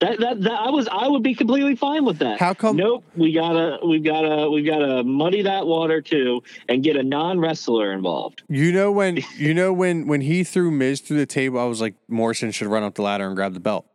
That, 0.00 0.18
that 0.20 0.42
that 0.42 0.52
I 0.52 0.70
was 0.70 0.88
I 0.90 1.08
would 1.08 1.22
be 1.22 1.34
completely 1.34 1.76
fine 1.76 2.04
with 2.04 2.18
that. 2.18 2.40
How 2.40 2.52
come? 2.52 2.76
Nope, 2.76 3.04
we 3.16 3.32
gotta 3.32 3.78
we 3.86 4.00
gotta 4.00 4.50
we 4.50 4.62
gotta 4.62 5.04
muddy 5.04 5.42
that 5.42 5.66
water 5.66 6.02
too 6.02 6.42
and 6.68 6.82
get 6.82 6.96
a 6.96 7.02
non 7.02 7.38
wrestler 7.38 7.92
involved. 7.92 8.42
You 8.48 8.72
know 8.72 8.90
when 8.90 9.20
you 9.36 9.54
know 9.54 9.72
when 9.72 10.06
when 10.06 10.20
he 10.20 10.44
threw 10.44 10.70
Miz 10.70 11.00
through 11.00 11.18
the 11.18 11.26
table, 11.26 11.58
I 11.60 11.64
was 11.64 11.80
like, 11.80 11.94
Morrison 12.08 12.50
should 12.50 12.66
run 12.66 12.82
up 12.82 12.96
the 12.96 13.02
ladder 13.02 13.26
and 13.26 13.36
grab 13.36 13.54
the 13.54 13.60
belt. 13.60 13.86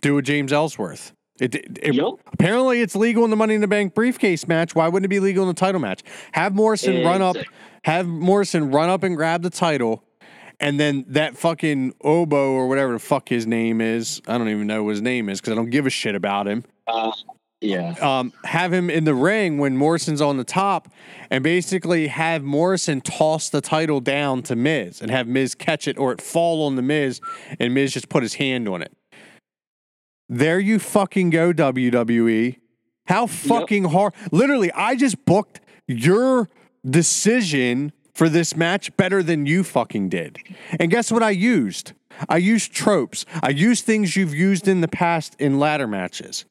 Do 0.00 0.16
a 0.18 0.22
James 0.22 0.52
Ellsworth. 0.52 1.12
It, 1.40 1.54
it, 1.54 1.78
it- 1.82 1.94
Yep. 1.94 2.06
apparently 2.32 2.80
it's 2.80 2.94
legal 2.96 3.24
in 3.24 3.30
the 3.30 3.36
Money 3.36 3.54
in 3.54 3.60
the 3.60 3.68
Bank 3.68 3.94
briefcase 3.94 4.46
match. 4.48 4.74
Why 4.74 4.88
wouldn't 4.88 5.04
it 5.04 5.08
be 5.08 5.20
legal 5.20 5.42
in 5.44 5.48
the 5.48 5.54
title 5.54 5.80
match? 5.80 6.02
Have 6.32 6.54
Morrison 6.54 7.04
run 7.04 7.22
up, 7.22 7.36
have 7.84 8.06
Morrison 8.06 8.70
run 8.70 8.88
up 8.88 9.02
and 9.02 9.16
grab 9.16 9.42
the 9.42 9.50
title, 9.50 10.02
and 10.60 10.80
then 10.80 11.04
that 11.08 11.36
fucking 11.36 11.94
oboe 12.02 12.52
or 12.52 12.68
whatever 12.68 12.92
the 12.94 12.98
fuck 12.98 13.28
his 13.28 13.46
name 13.46 13.80
is. 13.80 14.22
I 14.26 14.38
don't 14.38 14.48
even 14.48 14.66
know 14.66 14.84
what 14.84 14.90
his 14.90 15.02
name 15.02 15.28
is 15.28 15.40
because 15.40 15.52
I 15.52 15.56
don't 15.56 15.70
give 15.70 15.86
a 15.86 15.90
shit 15.90 16.14
about 16.14 16.48
him 16.48 16.64
Uh, 16.86 17.12
yeah. 17.60 17.94
um, 18.00 18.32
have 18.44 18.72
him 18.72 18.88
in 18.88 19.04
the 19.04 19.14
ring 19.14 19.58
when 19.58 19.76
Morrison's 19.76 20.22
on 20.22 20.38
the 20.38 20.44
top, 20.44 20.88
and 21.30 21.44
basically 21.44 22.06
have 22.08 22.42
Morrison 22.42 23.00
toss 23.02 23.50
the 23.50 23.60
title 23.60 24.00
down 24.00 24.42
to 24.44 24.56
Miz 24.56 25.02
and 25.02 25.10
have 25.10 25.26
Miz 25.28 25.54
catch 25.54 25.86
it 25.86 25.98
or 25.98 26.12
it 26.12 26.22
fall 26.22 26.64
on 26.66 26.76
the 26.76 26.82
Miz, 26.82 27.20
and 27.60 27.74
Miz 27.74 27.92
just 27.92 28.08
put 28.08 28.22
his 28.22 28.34
hand 28.34 28.66
on 28.68 28.80
it. 28.80 28.92
There 30.28 30.58
you 30.58 30.78
fucking 30.78 31.30
go, 31.30 31.52
WWE. 31.52 32.58
How 33.06 33.26
fucking 33.26 33.84
hard? 33.84 34.14
Literally, 34.32 34.72
I 34.72 34.96
just 34.96 35.24
booked 35.24 35.60
your 35.86 36.48
decision 36.84 37.92
for 38.14 38.28
this 38.28 38.56
match 38.56 38.96
better 38.96 39.22
than 39.22 39.46
you 39.46 39.62
fucking 39.62 40.08
did. 40.08 40.38
And 40.80 40.90
guess 40.90 41.12
what 41.12 41.22
I 41.22 41.30
used? 41.30 41.92
I 42.28 42.38
used 42.38 42.72
tropes. 42.72 43.26
I 43.42 43.50
used 43.50 43.84
things 43.84 44.16
you've 44.16 44.34
used 44.34 44.66
in 44.66 44.80
the 44.80 44.88
past 44.88 45.36
in 45.38 45.58
ladder 45.58 45.86
matches. 45.86 46.46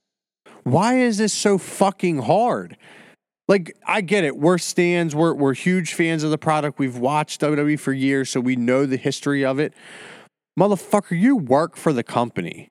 Why 0.63 0.99
is 0.99 1.17
this 1.17 1.34
so 1.34 1.57
fucking 1.57 2.19
hard? 2.19 2.78
Like, 3.47 3.76
I 3.86 4.01
get 4.01 4.23
it. 4.23 4.38
We're 4.38 4.57
stands. 4.57 5.15
We're, 5.15 5.34
we're 5.34 5.53
huge 5.53 5.93
fans 5.93 6.23
of 6.23 6.32
the 6.32 6.38
product. 6.38 6.80
We've 6.80 6.97
watched 6.97 7.41
WWE 7.41 7.80
for 7.80 7.93
years, 7.93 8.30
so 8.30 8.39
we 8.39 8.55
know 8.55 8.86
the 8.86 8.97
history 8.97 9.43
of 9.43 9.59
it. 9.59 9.73
Motherfucker, 10.59 11.19
you 11.19 11.36
work 11.36 11.76
for 11.76 11.93
the 11.93 12.03
company. 12.03 12.69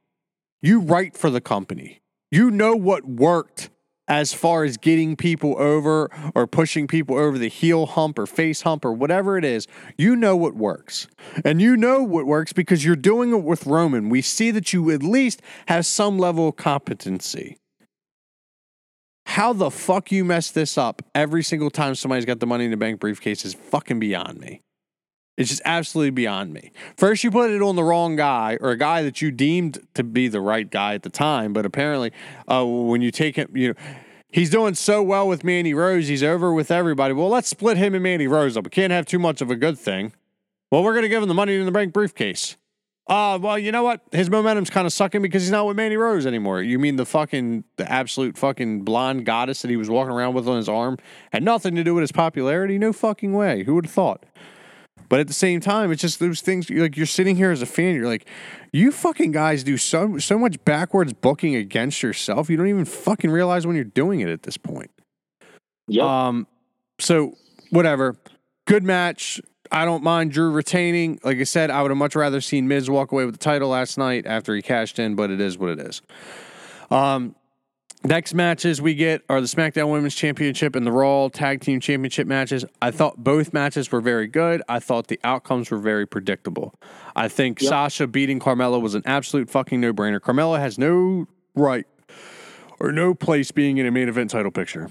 You 0.65 0.81
write 0.81 1.15
for 1.15 1.29
the 1.29 1.43
company. 1.43 2.01
You 2.31 2.51
know 2.51 2.75
what 2.75 3.05
worked 3.05 3.69
as 4.09 4.33
far 4.33 4.65
as 4.65 4.79
getting 4.79 5.15
people 5.15 5.61
over 5.61 6.09
or 6.35 6.47
pushing 6.47 6.87
people 6.87 7.19
over 7.19 7.37
the 7.37 7.51
heel 7.51 7.85
hump 7.85 8.19
or 8.19 8.25
face 8.25 8.63
hump 8.63 8.83
or 8.83 8.95
whatever 8.95 9.37
it 9.37 9.45
is. 9.45 9.67
You 9.99 10.17
know 10.17 10.35
what 10.35 10.55
works. 10.55 11.07
And 11.45 11.61
you 11.61 11.77
know 11.77 12.03
what 12.03 12.25
works 12.25 12.55
because 12.55 12.83
you're 12.83 12.97
doing 12.97 13.35
it 13.35 13.43
with 13.43 13.67
Roman. 13.67 14.09
We 14.09 14.23
see 14.23 14.51
that 14.53 14.73
you 14.73 14.91
at 14.91 15.03
least 15.03 15.43
have 15.69 15.85
some 15.85 16.19
level 16.19 16.49
of 16.49 16.57
competency. 16.57 17.59
How 19.27 19.53
the 19.53 19.71
fuck 19.71 20.11
you 20.11 20.25
mess 20.25 20.51
this 20.51 20.79
up 20.79 21.03
every 21.15 21.43
single 21.43 21.69
time 21.69 21.95
somebody's 21.95 22.25
got 22.25 22.41
the 22.41 22.47
money 22.47 22.65
in 22.65 22.71
the 22.71 22.79
bank 22.79 23.01
briefcase 23.01 23.45
is 23.45 23.53
fucking 23.53 24.01
beyond 24.01 24.41
me. 24.41 24.63
It's 25.37 25.51
just 25.51 25.63
absolutely 25.65 26.11
beyond 26.11 26.53
me. 26.53 26.71
First, 26.97 27.25
you 27.25 27.31
put 27.31 27.51
it 27.51 27.61
on 27.61 27.75
the 27.75 27.83
wrong 27.83 28.15
guy 28.15 28.57
or 28.61 28.71
a 28.71 28.79
guy 28.79 29.03
that 29.03 29.21
you 29.21 29.33
deemed 29.33 29.85
to 29.95 30.05
be 30.05 30.29
the 30.29 30.41
right 30.41 30.71
guy 30.71 30.95
at 30.95 31.03
the 31.03 31.11
time, 31.11 31.53
but 31.53 31.67
apparently, 31.67 32.13
uh, 32.49 32.65
when 32.65 33.03
you 33.03 33.11
take 33.11 33.37
him, 33.37 33.51
you 33.53 33.69
know, 33.69 33.75
he's 34.31 34.49
doing 34.49 34.75
so 34.75 35.03
well 35.03 35.27
with 35.27 35.43
Mandy 35.43 35.75
Rose, 35.75 36.07
he's 36.07 36.23
over 36.23 36.53
with 36.53 36.71
everybody. 36.71 37.15
Well, 37.15 37.29
let's 37.29 37.49
split 37.49 37.77
him 37.77 37.95
and 37.95 38.03
Mandy 38.03 38.29
Rose 38.29 38.57
up. 38.57 38.65
We 38.65 38.71
can't 38.71 38.93
have 38.93 39.07
too 39.07 39.19
much 39.19 39.41
of 39.41 39.51
a 39.51 39.57
good 39.57 39.77
thing. 39.77 40.13
Well, 40.71 40.85
we're 40.85 40.93
going 40.93 41.03
to 41.03 41.09
give 41.09 41.23
him 41.23 41.29
the 41.29 41.35
money 41.35 41.57
in 41.57 41.67
the 41.67 41.73
bank 41.73 41.93
briefcase. 41.93 42.57
Uh, 43.07 43.39
well, 43.41 43.59
you 43.59 43.71
know 43.71 43.83
what? 43.83 44.01
His 44.13 44.31
momentum's 44.31 44.71
kind 44.71 44.87
of 44.87 44.93
sucking 44.93 45.21
because 45.21 45.43
he's 45.43 45.51
not 45.51 45.67
with 45.67 45.77
Mandy 45.77 45.97
Rose 45.97 46.27
anymore. 46.27 46.63
You 46.63 46.79
mean 46.79 46.97
the 46.97 47.05
fucking, 47.05 47.65
the 47.77 47.91
absolute 47.91 48.39
fucking 48.39 48.83
blonde 48.83 49.27
goddess 49.27 49.63
that 49.63 49.69
he 49.69 49.77
was 49.77 49.91
walking 49.91 50.13
around 50.13 50.35
with 50.35 50.49
on 50.49 50.57
his 50.57 50.69
arm 50.69 50.97
had 51.33 51.43
nothing 51.43 51.75
to 51.75 51.85
do 51.85 51.95
with 51.95 52.03
his 52.03 52.13
popularity? 52.13 52.79
No 52.79 52.93
fucking 52.93 53.35
way. 53.35 53.65
Who 53.65 53.75
would 53.75 53.85
have 53.85 53.93
thought? 53.93 54.25
But 55.09 55.21
at 55.21 55.27
the 55.27 55.35
same 55.35 55.61
time, 55.61 55.93
it's 55.93 56.03
just 56.03 56.19
those 56.19 56.41
things. 56.41 56.69
You're 56.69 56.83
like 56.83 56.97
you're 56.97 57.07
sitting 57.07 57.37
here 57.37 57.51
as 57.51 57.63
a 57.63 57.67
fan. 57.67 57.95
You're 57.95 58.07
like, 58.07 58.27
you 58.73 58.91
fucking 58.91 59.33
guys 59.33 59.63
do 59.65 59.77
so 59.77 60.19
so 60.19 60.39
much 60.39 60.63
backwards 60.65 61.13
booking 61.13 61.55
against 61.55 62.03
yourself. 62.03 62.49
You 62.51 62.57
don't 62.57 62.69
even 62.69 62.85
fucking 62.85 63.31
realize 63.31 63.67
when 63.67 63.77
you're 63.77 63.85
doing 63.85 64.21
it 64.21 64.29
at 64.29 64.43
this 64.43 64.57
point. 64.57 64.91
Yep. 65.89 66.05
Um, 66.05 66.47
so 66.99 67.35
whatever. 67.71 68.17
Good 68.67 68.83
match. 68.83 69.41
I 69.71 69.85
don't 69.85 70.03
mind 70.03 70.33
Drew 70.33 70.51
retaining. 70.51 71.19
Like 71.25 71.39
I 71.39 71.45
said, 71.45 71.71
I 71.71 71.83
would 71.83 71.91
have 71.91 71.99
much 71.99 72.15
rather 72.15 72.41
seen 72.41 72.69
Miz 72.69 72.89
walk 72.89 73.13
away 73.13 73.25
with 73.25 73.35
the 73.35 73.45
title 73.45 73.71
last 73.71 73.99
night 73.99 74.27
after 74.27 74.55
he 74.55 74.63
cashed 74.63 74.99
in, 74.99 75.15
but 75.15 75.31
it 75.31 75.41
is 75.41 75.59
what 75.59 75.71
it 75.71 75.81
is. 75.81 76.01
Um, 76.91 77.35
next 78.05 78.35
matches 78.35 78.81
we 78.81 78.95
get 78.95 79.23
are 79.29 79.41
the 79.41 79.47
SmackDown 79.47 79.91
Women's 79.91 80.15
Championship 80.15 80.77
and 80.77 80.87
the 80.87 80.93
Raw 80.93 81.29
Tag 81.29 81.61
Team 81.61 81.81
Championship 81.81 82.27
matches. 82.27 82.65
I 82.81 82.91
thought 82.91 83.23
both 83.23 83.53
matches 83.53 83.91
were 83.91 84.01
very 84.01 84.27
good. 84.27 84.63
I 84.69 84.79
thought 84.79 85.09
the 85.09 85.21
outcomes 85.25 85.71
were 85.71 85.79
very 85.79 86.07
predictable. 86.07 86.75
I 87.17 87.29
think 87.29 87.61
Yep. 87.61 87.69
Sasha 87.69 88.07
beating 88.07 88.39
Carmella 88.39 88.81
was 88.81 88.95
an 88.95 89.03
absolute 89.07 89.51
fucking 89.51 89.81
no 89.81 89.93
brainer. 89.93 90.21
Carmella 90.21 90.59
has 90.59 90.79
no 90.79 91.27
right 91.55 91.87
or 92.81 92.93
no 92.93 93.15
place 93.15 93.51
being 93.51 93.79
in 93.79 93.87
a 93.87 93.91
main 93.91 94.09
event 94.09 94.31
title 94.31 94.51
picture. 94.51 94.91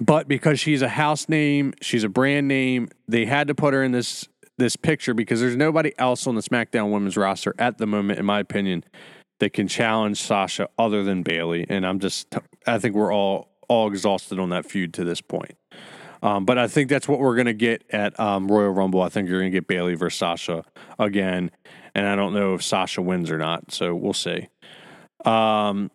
But 0.00 0.28
because 0.28 0.58
she's 0.58 0.82
a 0.82 0.88
house 0.88 1.28
name, 1.28 1.74
she's 1.80 2.04
a 2.04 2.08
brand 2.08 2.48
name, 2.48 2.88
they 3.06 3.26
had 3.26 3.48
to 3.48 3.54
put 3.54 3.74
her 3.74 3.82
in 3.82 3.92
this 3.92 4.28
this 4.56 4.76
picture 4.76 5.14
because 5.14 5.40
there's 5.40 5.56
nobody 5.56 5.92
else 5.98 6.28
on 6.28 6.36
the 6.36 6.40
SmackDown 6.40 6.92
women's 6.92 7.16
roster 7.16 7.56
at 7.58 7.78
the 7.78 7.86
moment, 7.86 8.20
in 8.20 8.24
my 8.24 8.38
opinion, 8.38 8.84
that 9.40 9.52
can 9.52 9.68
challenge 9.68 10.20
Sasha 10.20 10.68
other 10.78 11.02
than 11.02 11.22
Bayley. 11.22 11.66
And 11.68 11.86
I'm 11.86 11.98
just 12.00 12.34
I 12.66 12.78
think 12.78 12.94
we're 12.94 13.12
all 13.12 13.48
all 13.68 13.88
exhausted 13.88 14.38
on 14.38 14.50
that 14.50 14.66
feud 14.66 14.94
to 14.94 15.04
this 15.04 15.20
point. 15.20 15.56
Um, 16.22 16.44
but 16.44 16.58
I 16.58 16.68
think 16.68 16.88
that's 16.88 17.06
what 17.06 17.18
we're 17.18 17.36
gonna 17.36 17.52
get 17.52 17.84
at 17.90 18.18
um, 18.18 18.48
Royal 18.48 18.70
Rumble. 18.70 19.02
I 19.02 19.08
think 19.08 19.28
you're 19.28 19.40
gonna 19.40 19.50
get 19.50 19.66
Bayley 19.66 19.94
versus 19.94 20.18
Sasha 20.18 20.64
again, 20.98 21.50
and 21.94 22.06
I 22.06 22.16
don't 22.16 22.32
know 22.32 22.54
if 22.54 22.62
Sasha 22.62 23.02
wins 23.02 23.30
or 23.30 23.38
not. 23.38 23.72
So 23.72 23.94
we'll 23.94 24.14
see. 24.14 24.48
Um, 25.24 25.90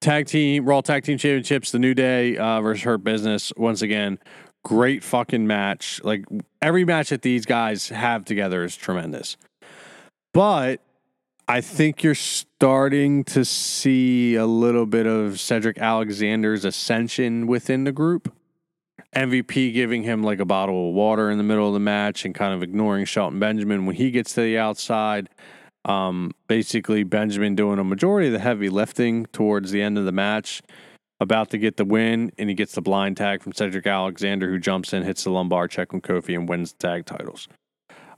tag 0.00 0.26
team 0.26 0.66
Raw 0.66 0.80
Tag 0.80 1.04
Team 1.04 1.18
Championships, 1.18 1.72
the 1.72 1.78
New 1.78 1.94
Day 1.94 2.36
uh, 2.36 2.60
versus 2.60 2.84
Hurt 2.84 3.02
Business. 3.02 3.52
Once 3.56 3.82
again, 3.82 4.18
great 4.64 5.02
fucking 5.02 5.46
match. 5.46 6.00
Like 6.04 6.24
every 6.62 6.84
match 6.84 7.08
that 7.08 7.22
these 7.22 7.46
guys 7.46 7.88
have 7.88 8.24
together 8.24 8.64
is 8.64 8.76
tremendous. 8.76 9.36
But 10.32 10.80
I 11.50 11.62
think 11.62 12.02
you're 12.02 12.14
starting 12.14 13.24
to 13.24 13.42
see 13.42 14.34
a 14.34 14.44
little 14.44 14.84
bit 14.84 15.06
of 15.06 15.40
Cedric 15.40 15.78
Alexander's 15.78 16.66
ascension 16.66 17.46
within 17.46 17.84
the 17.84 17.92
group. 17.92 18.30
MVP 19.16 19.72
giving 19.72 20.02
him 20.02 20.22
like 20.22 20.40
a 20.40 20.44
bottle 20.44 20.90
of 20.90 20.94
water 20.94 21.30
in 21.30 21.38
the 21.38 21.44
middle 21.44 21.66
of 21.66 21.72
the 21.72 21.80
match 21.80 22.26
and 22.26 22.34
kind 22.34 22.52
of 22.52 22.62
ignoring 22.62 23.06
Shelton 23.06 23.40
Benjamin 23.40 23.86
when 23.86 23.96
he 23.96 24.10
gets 24.10 24.34
to 24.34 24.42
the 24.42 24.58
outside. 24.58 25.30
Um, 25.86 26.32
basically, 26.48 27.02
Benjamin 27.02 27.54
doing 27.54 27.78
a 27.78 27.84
majority 27.84 28.26
of 28.26 28.34
the 28.34 28.40
heavy 28.40 28.68
lifting 28.68 29.24
towards 29.26 29.70
the 29.70 29.80
end 29.80 29.96
of 29.96 30.04
the 30.04 30.12
match, 30.12 30.60
about 31.18 31.48
to 31.50 31.56
get 31.56 31.78
the 31.78 31.86
win, 31.86 32.30
and 32.36 32.50
he 32.50 32.54
gets 32.54 32.74
the 32.74 32.82
blind 32.82 33.16
tag 33.16 33.42
from 33.42 33.54
Cedric 33.54 33.86
Alexander, 33.86 34.50
who 34.50 34.58
jumps 34.58 34.92
in, 34.92 35.02
hits 35.02 35.24
the 35.24 35.30
lumbar 35.30 35.66
check 35.66 35.94
on 35.94 36.02
Kofi, 36.02 36.34
and 36.34 36.46
wins 36.46 36.74
the 36.74 36.86
tag 36.86 37.06
titles. 37.06 37.48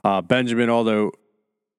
Uh, 0.03 0.19
Benjamin, 0.21 0.69
although 0.69 1.13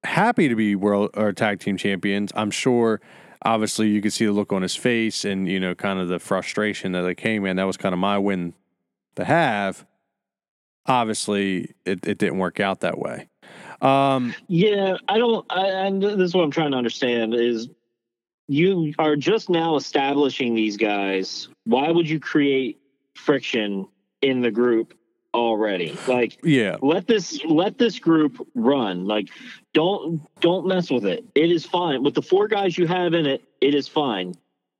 happy 0.05 0.49
to 0.49 0.57
be 0.57 0.75
world 0.75 1.11
or 1.15 1.33
tag 1.33 1.61
team 1.61 1.77
champions, 1.77 2.33
I'm 2.35 2.51
sure. 2.51 3.01
Obviously, 3.45 3.89
you 3.89 4.01
could 4.01 4.13
see 4.13 4.25
the 4.25 4.33
look 4.33 4.53
on 4.53 4.63
his 4.63 4.77
face, 4.77 5.25
and 5.25 5.49
you 5.49 5.59
know, 5.59 5.75
kind 5.75 5.99
of 5.99 6.09
the 6.09 6.19
frustration 6.19 6.93
that 6.93 7.03
like, 7.03 7.21
hey 7.21 7.39
man, 7.39 7.57
that 7.57 7.65
was 7.65 7.77
kind 7.77 7.93
of 7.93 7.99
my 7.99 8.19
win 8.19 8.55
to 9.17 9.25
have. 9.25 9.85
Obviously, 10.87 11.75
it, 11.85 12.07
it 12.07 12.19
didn't 12.19 12.39
work 12.39 12.61
out 12.61 12.81
that 12.81 12.99
way. 12.99 13.29
Um, 13.81 14.35
Yeah, 14.49 14.97
I 15.09 15.19
don't. 15.19 15.45
I, 15.51 15.67
and 15.67 16.03
this 16.03 16.21
is 16.21 16.35
what 16.35 16.45
I'm 16.45 16.51
trying 16.51 16.71
to 16.73 16.77
understand 16.77 17.35
is 17.35 17.69
you 18.49 18.93
are 18.99 19.17
just 19.17 19.51
now 19.51 19.77
establishing 19.77 20.55
these 20.55 20.77
guys. 20.77 21.49
Why 21.65 21.91
would 21.91 22.09
you 22.09 22.21
create 22.21 22.81
friction 23.15 23.89
in 24.21 24.41
the 24.41 24.51
group 24.51 24.95
already? 25.35 25.97
Like, 26.07 26.39
yeah, 26.45 26.77
let 26.83 27.07
this 27.07 27.45
let 27.45 27.79
this 27.79 27.99
group 27.99 28.47
run. 28.55 29.07
Like, 29.07 29.29
don't 29.73 30.23
don't 30.41 30.67
mess 30.67 30.91
with 30.91 31.05
it. 31.05 31.25
It 31.35 31.51
is 31.51 31.65
fine 31.65 32.03
with 32.03 32.15
the 32.15 32.23
four 32.23 32.49
guys 32.49 32.77
you 32.77 32.87
have 32.87 33.15
in 33.15 33.27
it. 33.27 33.43
It 33.61 33.75
is 33.75 33.89
fine. 33.89 34.35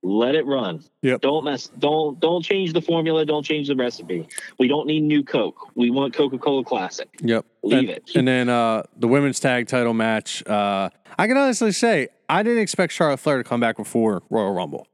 Let 0.05 0.35
it 0.35 0.45
run. 0.45 0.83
Yep. 1.01 1.21
Don't 1.21 1.45
mess. 1.45 1.69
Don't 1.79 2.19
don't 2.19 2.43
change 2.43 2.73
the 2.73 2.81
formula. 2.81 3.25
Don't 3.25 3.43
change 3.43 3.69
the 3.69 3.75
recipe. 3.75 4.27
We 4.59 4.67
don't 4.67 4.85
need 4.85 5.01
new 5.01 5.23
Coke. 5.23 5.69
We 5.75 5.91
want 5.91 6.13
Coca 6.13 6.37
Cola 6.37 6.65
Classic. 6.65 7.07
Yep. 7.21 7.45
Leave 7.63 7.79
and, 7.79 7.89
it. 7.89 8.11
And 8.13 8.27
then 8.27 8.49
uh, 8.49 8.83
the 8.97 9.07
women's 9.07 9.39
tag 9.39 9.67
title 9.67 9.93
match. 9.93 10.45
Uh, 10.45 10.89
I 11.17 11.27
can 11.27 11.37
honestly 11.37 11.71
say 11.71 12.09
I 12.27 12.43
didn't 12.43 12.61
expect 12.61 12.91
Charlotte 12.91 13.21
Flair 13.21 13.37
to 13.37 13.43
come 13.45 13.61
back 13.61 13.77
before 13.77 14.23
Royal 14.29 14.53
Rumble. 14.53 14.87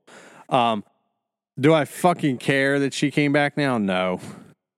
Um, 0.47 0.84
do 1.60 1.74
I 1.74 1.86
fucking 1.86 2.38
care 2.38 2.80
that 2.80 2.93
she 2.93 3.10
came 3.10 3.34
back 3.34 3.57
now? 3.57 3.80
No. 3.80 4.22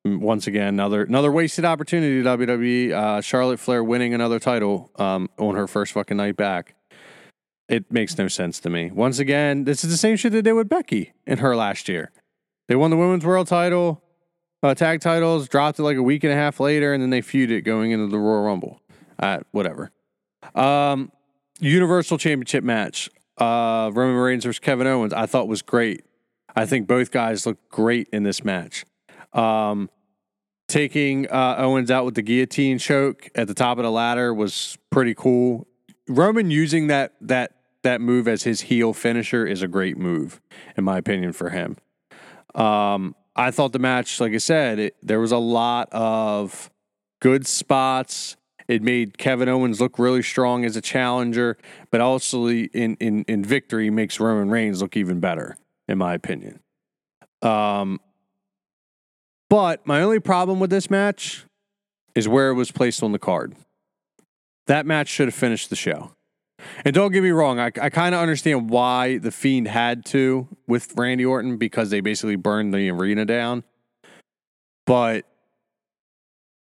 Once 0.03 0.47
again, 0.47 0.69
another 0.69 1.03
another 1.03 1.31
wasted 1.31 1.63
opportunity. 1.63 2.23
WWE. 2.23 2.91
Uh, 2.91 3.21
Charlotte 3.21 3.59
Flair 3.59 3.83
winning 3.83 4.13
another 4.13 4.39
title 4.39 4.89
um, 4.95 5.29
on 5.37 5.55
her 5.55 5.67
first 5.67 5.93
fucking 5.93 6.17
night 6.17 6.35
back. 6.35 6.75
It 7.69 7.91
makes 7.91 8.17
no 8.17 8.27
sense 8.27 8.59
to 8.61 8.69
me. 8.69 8.89
Once 8.91 9.19
again, 9.19 9.63
this 9.63 9.83
is 9.83 9.91
the 9.91 9.97
same 9.97 10.15
shit 10.17 10.33
they 10.33 10.41
did 10.41 10.53
with 10.53 10.67
Becky 10.67 11.13
in 11.27 11.37
her 11.37 11.55
last 11.55 11.87
year. 11.87 12.11
They 12.67 12.75
won 12.75 12.89
the 12.89 12.97
women's 12.97 13.25
world 13.25 13.47
title, 13.47 14.01
uh, 14.63 14.73
tag 14.73 15.01
titles, 15.01 15.47
dropped 15.47 15.77
it 15.79 15.83
like 15.83 15.97
a 15.97 16.03
week 16.03 16.23
and 16.23 16.33
a 16.33 16.35
half 16.35 16.59
later, 16.59 16.93
and 16.93 17.01
then 17.01 17.11
they 17.11 17.21
feuded 17.21 17.63
going 17.63 17.91
into 17.91 18.07
the 18.07 18.17
Royal 18.17 18.43
Rumble. 18.43 18.81
Uh, 19.19 19.39
whatever. 19.51 19.91
Um, 20.55 21.11
Universal 21.59 22.17
Championship 22.17 22.63
match. 22.63 23.09
Uh, 23.37 23.91
Roman 23.93 24.15
Reigns 24.15 24.45
versus 24.45 24.59
Kevin 24.59 24.87
Owens. 24.87 25.13
I 25.13 25.27
thought 25.27 25.47
was 25.47 25.61
great. 25.61 26.03
I 26.55 26.65
think 26.65 26.87
both 26.87 27.11
guys 27.11 27.45
looked 27.45 27.69
great 27.69 28.09
in 28.11 28.23
this 28.23 28.43
match. 28.43 28.83
Um, 29.33 29.89
taking 30.67 31.29
uh, 31.29 31.55
Owens 31.57 31.91
out 31.91 32.05
with 32.05 32.15
the 32.15 32.21
guillotine 32.21 32.77
choke 32.77 33.29
at 33.35 33.47
the 33.47 33.53
top 33.53 33.77
of 33.77 33.83
the 33.83 33.91
ladder 33.91 34.33
was 34.33 34.77
pretty 34.89 35.13
cool. 35.13 35.67
Roman 36.07 36.49
using 36.49 36.87
that 36.87 37.13
that 37.21 37.55
that 37.83 38.01
move 38.01 38.27
as 38.27 38.43
his 38.43 38.61
heel 38.61 38.93
finisher 38.93 39.45
is 39.45 39.61
a 39.61 39.67
great 39.67 39.97
move, 39.97 40.39
in 40.77 40.83
my 40.83 40.97
opinion, 40.97 41.33
for 41.33 41.49
him. 41.49 41.77
Um, 42.53 43.15
I 43.35 43.51
thought 43.51 43.73
the 43.73 43.79
match, 43.79 44.19
like 44.19 44.33
I 44.33 44.37
said, 44.37 44.77
it, 44.77 44.95
there 45.01 45.19
was 45.19 45.31
a 45.31 45.37
lot 45.37 45.89
of 45.91 46.69
good 47.21 47.47
spots. 47.47 48.35
It 48.67 48.81
made 48.81 49.17
Kevin 49.17 49.49
Owens 49.49 49.81
look 49.81 49.97
really 49.97 50.21
strong 50.21 50.63
as 50.63 50.75
a 50.75 50.81
challenger, 50.81 51.57
but 51.91 52.01
also 52.01 52.47
in 52.47 52.95
in 52.95 53.23
in 53.27 53.43
victory 53.43 53.89
makes 53.89 54.19
Roman 54.19 54.49
Reigns 54.49 54.81
look 54.81 54.95
even 54.95 55.19
better, 55.19 55.57
in 55.87 55.97
my 55.97 56.13
opinion. 56.13 56.59
Um, 57.41 57.99
but 59.51 59.85
my 59.85 60.01
only 60.01 60.21
problem 60.21 60.61
with 60.61 60.69
this 60.69 60.89
match 60.89 61.43
is 62.15 62.25
where 62.25 62.51
it 62.51 62.53
was 62.53 62.71
placed 62.71 63.03
on 63.03 63.11
the 63.11 63.19
card. 63.19 63.53
That 64.67 64.85
match 64.85 65.09
should 65.09 65.27
have 65.27 65.35
finished 65.35 65.69
the 65.69 65.75
show. 65.75 66.13
And 66.85 66.95
don't 66.95 67.11
get 67.11 67.21
me 67.21 67.31
wrong, 67.31 67.59
I, 67.59 67.65
I 67.81 67.89
kind 67.89 68.15
of 68.15 68.21
understand 68.21 68.69
why 68.69 69.17
the 69.17 69.29
Fiend 69.29 69.67
had 69.67 70.05
to 70.05 70.47
with 70.67 70.93
Randy 70.95 71.25
Orton 71.25 71.57
because 71.57 71.89
they 71.89 71.99
basically 71.99 72.37
burned 72.37 72.73
the 72.73 72.89
arena 72.91 73.25
down. 73.25 73.65
But, 74.85 75.25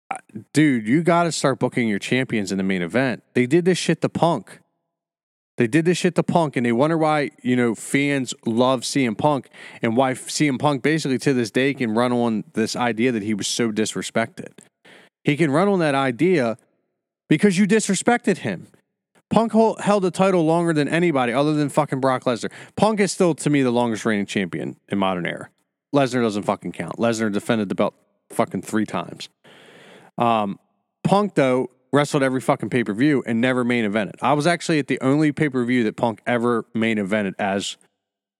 uh, 0.08 0.18
dude, 0.52 0.86
you 0.86 1.02
got 1.02 1.24
to 1.24 1.32
start 1.32 1.58
booking 1.58 1.88
your 1.88 1.98
champions 1.98 2.52
in 2.52 2.58
the 2.58 2.64
main 2.64 2.82
event. 2.82 3.24
They 3.34 3.48
did 3.48 3.64
this 3.64 3.78
shit 3.78 4.02
to 4.02 4.08
Punk. 4.08 4.60
They 5.58 5.66
did 5.66 5.84
this 5.84 5.98
shit 5.98 6.14
to 6.14 6.22
Punk, 6.22 6.54
and 6.56 6.64
they 6.64 6.70
wonder 6.70 6.96
why, 6.96 7.32
you 7.42 7.56
know, 7.56 7.74
fans 7.74 8.32
love 8.46 8.82
CM 8.82 9.18
Punk 9.18 9.48
and 9.82 9.96
why 9.96 10.12
CM 10.12 10.56
Punk 10.56 10.84
basically 10.84 11.18
to 11.18 11.34
this 11.34 11.50
day 11.50 11.74
can 11.74 11.94
run 11.94 12.12
on 12.12 12.44
this 12.52 12.76
idea 12.76 13.10
that 13.10 13.24
he 13.24 13.34
was 13.34 13.48
so 13.48 13.72
disrespected. 13.72 14.52
He 15.24 15.36
can 15.36 15.50
run 15.50 15.66
on 15.66 15.80
that 15.80 15.96
idea 15.96 16.58
because 17.28 17.58
you 17.58 17.66
disrespected 17.66 18.38
him. 18.38 18.68
Punk 19.30 19.52
held 19.80 20.04
the 20.04 20.12
title 20.12 20.44
longer 20.44 20.72
than 20.72 20.86
anybody 20.86 21.32
other 21.32 21.54
than 21.54 21.68
fucking 21.68 22.00
Brock 22.00 22.22
Lesnar. 22.22 22.52
Punk 22.76 23.00
is 23.00 23.10
still, 23.10 23.34
to 23.34 23.50
me, 23.50 23.62
the 23.62 23.72
longest 23.72 24.04
reigning 24.04 24.26
champion 24.26 24.76
in 24.88 24.96
modern 24.96 25.26
era. 25.26 25.50
Lesnar 25.92 26.22
doesn't 26.22 26.44
fucking 26.44 26.70
count. 26.70 26.98
Lesnar 26.98 27.32
defended 27.32 27.68
the 27.68 27.74
belt 27.74 27.94
fucking 28.30 28.62
three 28.62 28.86
times. 28.86 29.28
Um, 30.16 30.60
Punk, 31.02 31.34
though, 31.34 31.70
wrestled 31.92 32.22
every 32.22 32.40
fucking 32.40 32.70
pay 32.70 32.84
per 32.84 32.92
view 32.92 33.22
and 33.26 33.40
never 33.40 33.64
main 33.64 33.84
evented. 33.84 34.16
I 34.20 34.32
was 34.32 34.46
actually 34.46 34.78
at 34.78 34.86
the 34.86 35.00
only 35.00 35.32
pay 35.32 35.48
per 35.48 35.64
view 35.64 35.84
that 35.84 35.96
Punk 35.96 36.20
ever 36.26 36.66
main 36.74 36.98
evented 36.98 37.34
as 37.38 37.76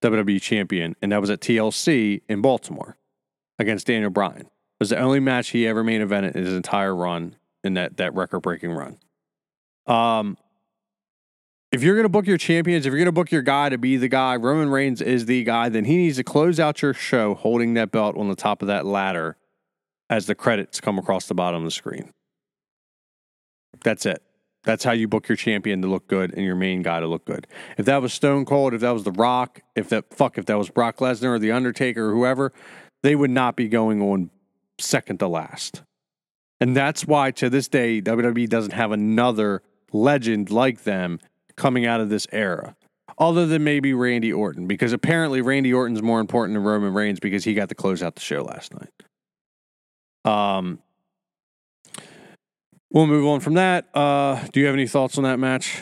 WWE 0.03 0.40
champion, 0.40 0.96
and 1.03 1.12
that 1.12 1.20
was 1.20 1.30
at 1.30 1.40
TLC 1.40 2.22
in 2.28 2.40
Baltimore 2.40 2.96
against 3.59 3.86
Daniel 3.86 4.11
Bryan. 4.11 4.42
It 4.42 4.80
was 4.80 4.90
the 4.90 4.99
only 4.99 5.20
match 5.20 5.49
he 5.49 5.66
ever 5.66 5.82
main 5.82 6.01
evented 6.01 6.36
in 6.36 6.44
his 6.44 6.55
entire 6.55 6.94
run 6.94 7.36
in 7.64 7.74
that 7.74 7.96
that 7.96 8.14
record 8.14 8.40
breaking 8.40 8.72
run. 8.72 8.99
Um, 9.86 10.36
if 11.70 11.82
you're 11.82 11.94
going 11.94 12.05
to 12.05 12.11
book 12.11 12.26
your 12.26 12.38
champions, 12.38 12.86
if 12.86 12.90
you're 12.90 12.99
going 12.99 13.07
to 13.07 13.12
book 13.12 13.30
your 13.30 13.42
guy 13.42 13.68
to 13.68 13.76
be 13.76 13.96
the 13.96 14.09
guy, 14.09 14.36
Roman 14.36 14.70
Reigns 14.70 15.03
is 15.03 15.26
the 15.26 15.44
guy, 15.44 15.68
then 15.68 15.84
he 15.84 15.96
needs 15.96 16.16
to 16.16 16.24
close 16.24 16.59
out 16.59 16.80
your 16.80 16.94
show 16.94 17.34
holding 17.34 17.74
that 17.74 17.90
belt 17.90 18.16
on 18.16 18.28
the 18.28 18.34
top 18.34 18.62
of 18.62 18.68
that 18.68 18.86
ladder 18.86 19.36
as 20.09 20.26
the 20.26 20.34
credits 20.34 20.80
come 20.80 20.99
across 20.99 21.26
the 21.26 21.34
bottom 21.34 21.59
of 21.61 21.64
the 21.64 21.70
screen. 21.70 22.12
That's 23.83 24.07
it. 24.07 24.22
That's 24.64 24.85
how 24.85 24.93
you 24.93 25.09
book 25.09 25.29
your 25.29 25.37
champion 25.37 25.81
to 25.83 25.89
look 25.89 26.09
good 26.09 26.35
and 26.35 26.45
your 26.45 26.57
main 26.57 26.83
guy 26.83 27.01
to 27.01 27.07
look 27.07 27.24
good. 27.24 27.47
If 27.76 27.87
that 27.87 28.03
was 28.03 28.12
Stone 28.12 28.45
Cold, 28.45 28.74
if 28.74 28.81
that 28.81 28.91
was 28.91 29.05
The 29.05 29.12
Rock, 29.12 29.62
if 29.74 29.89
that 29.89 30.12
fuck, 30.12 30.37
if 30.37 30.47
that 30.47 30.59
was 30.59 30.68
Brock 30.68 30.99
Lesnar 30.99 31.37
or 31.37 31.39
The 31.39 31.53
Undertaker 31.53 32.11
or 32.11 32.12
whoever, 32.12 32.53
they 33.03 33.14
would 33.14 33.31
not 33.31 33.57
be 33.57 33.68
going 33.68 34.03
on 34.03 34.31
second 34.79 35.18
to 35.20 35.29
last. 35.29 35.83
And 36.61 36.76
that's 36.76 37.07
why 37.07 37.31
to 37.33 37.49
this 37.49 37.68
day, 37.68 38.03
WWE 38.03 38.49
doesn't 38.49 38.72
have 38.72 38.91
another 38.91 39.62
legend 39.93 40.51
like 40.51 40.83
them 40.83 41.20
coming 41.57 41.87
out 41.87 42.01
of 42.01 42.09
this 42.09 42.26
era, 42.33 42.76
other 43.18 43.47
than 43.47 43.64
maybe 43.64 43.95
Randy 43.95 44.33
Orton, 44.33 44.66
because 44.66 44.93
apparently 44.93 45.41
Randy 45.41 45.72
Orton's 45.72 46.03
more 46.03 46.20
important 46.20 46.57
than 46.57 46.64
Roman 46.64 46.93
Reigns 46.95 47.20
because 47.20 47.45
he 47.45 47.55
got 47.55 47.68
to 47.68 47.74
close 47.74 48.03
out 48.03 48.16
the 48.16 48.20
show 48.20 48.43
last 48.43 48.72
night. 48.74 48.91
Um, 50.24 50.81
we'll 52.91 53.07
move 53.07 53.26
on 53.26 53.41
from 53.41 53.55
that. 53.55 53.89
Uh, 53.95 54.45
do 54.53 54.61
you 54.61 54.66
have 54.66 54.74
any 54.74 54.86
thoughts 54.86 55.18
on 55.18 55.24
that 55.24 55.39
match? 55.39 55.80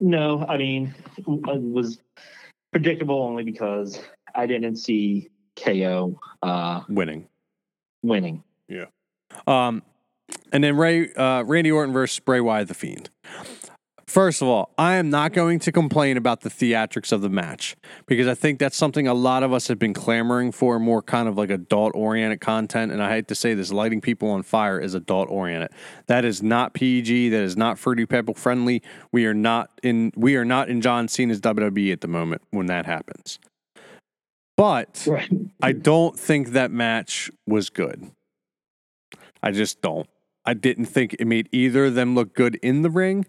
No, 0.00 0.44
I 0.46 0.58
mean, 0.58 0.94
it 1.16 1.26
was 1.26 1.98
predictable 2.72 3.22
only 3.22 3.44
because 3.44 4.00
I 4.34 4.46
didn't 4.46 4.76
see 4.76 5.30
KO 5.56 6.18
uh, 6.42 6.82
winning. 6.88 7.26
Winning. 8.02 8.42
Yeah. 8.68 8.86
Um, 9.46 9.82
and 10.52 10.62
then 10.62 10.76
Ray, 10.76 11.12
uh, 11.14 11.42
Randy 11.44 11.70
Orton 11.72 11.92
versus 11.92 12.20
Bray 12.20 12.40
Wyatt 12.40 12.68
the 12.68 12.74
Fiend. 12.74 13.10
First 14.08 14.40
of 14.40 14.46
all, 14.46 14.72
I 14.78 14.94
am 14.94 15.10
not 15.10 15.32
going 15.32 15.58
to 15.60 15.72
complain 15.72 16.16
about 16.16 16.42
the 16.42 16.48
theatrics 16.48 17.10
of 17.10 17.22
the 17.22 17.28
match 17.28 17.76
because 18.06 18.28
I 18.28 18.34
think 18.34 18.60
that's 18.60 18.76
something 18.76 19.08
a 19.08 19.14
lot 19.14 19.42
of 19.42 19.52
us 19.52 19.66
have 19.66 19.80
been 19.80 19.94
clamoring 19.94 20.52
for 20.52 20.78
more 20.78 21.02
kind 21.02 21.28
of 21.28 21.36
like 21.36 21.50
adult 21.50 21.92
oriented 21.96 22.40
content. 22.40 22.92
And 22.92 23.02
I 23.02 23.10
hate 23.10 23.26
to 23.28 23.34
say 23.34 23.54
this, 23.54 23.72
lighting 23.72 24.00
people 24.00 24.30
on 24.30 24.44
fire 24.44 24.78
is 24.78 24.94
adult 24.94 25.28
oriented. 25.28 25.70
That 26.06 26.24
is 26.24 26.40
not 26.40 26.72
PG. 26.72 27.30
That 27.30 27.42
is 27.42 27.56
not 27.56 27.80
fruity 27.80 28.06
pebble 28.06 28.34
friendly. 28.34 28.80
We 29.10 29.26
are 29.26 29.34
not 29.34 29.72
in 29.82 30.12
we 30.14 30.36
are 30.36 30.44
not 30.44 30.68
in 30.68 30.80
John 30.80 31.08
Cena's 31.08 31.40
WWE 31.40 31.92
at 31.92 32.00
the 32.00 32.08
moment 32.08 32.42
when 32.50 32.66
that 32.66 32.86
happens. 32.86 33.40
But 34.56 35.04
right. 35.08 35.28
I 35.60 35.72
don't 35.72 36.18
think 36.18 36.50
that 36.50 36.70
match 36.70 37.30
was 37.44 37.70
good. 37.70 38.12
I 39.42 39.50
just 39.50 39.82
don't. 39.82 40.08
I 40.46 40.54
didn't 40.54 40.86
think 40.86 41.16
it 41.18 41.26
made 41.26 41.48
either 41.50 41.86
of 41.86 41.94
them 41.94 42.14
look 42.14 42.34
good 42.34 42.54
in 42.62 42.82
the 42.82 42.90
ring. 42.90 43.26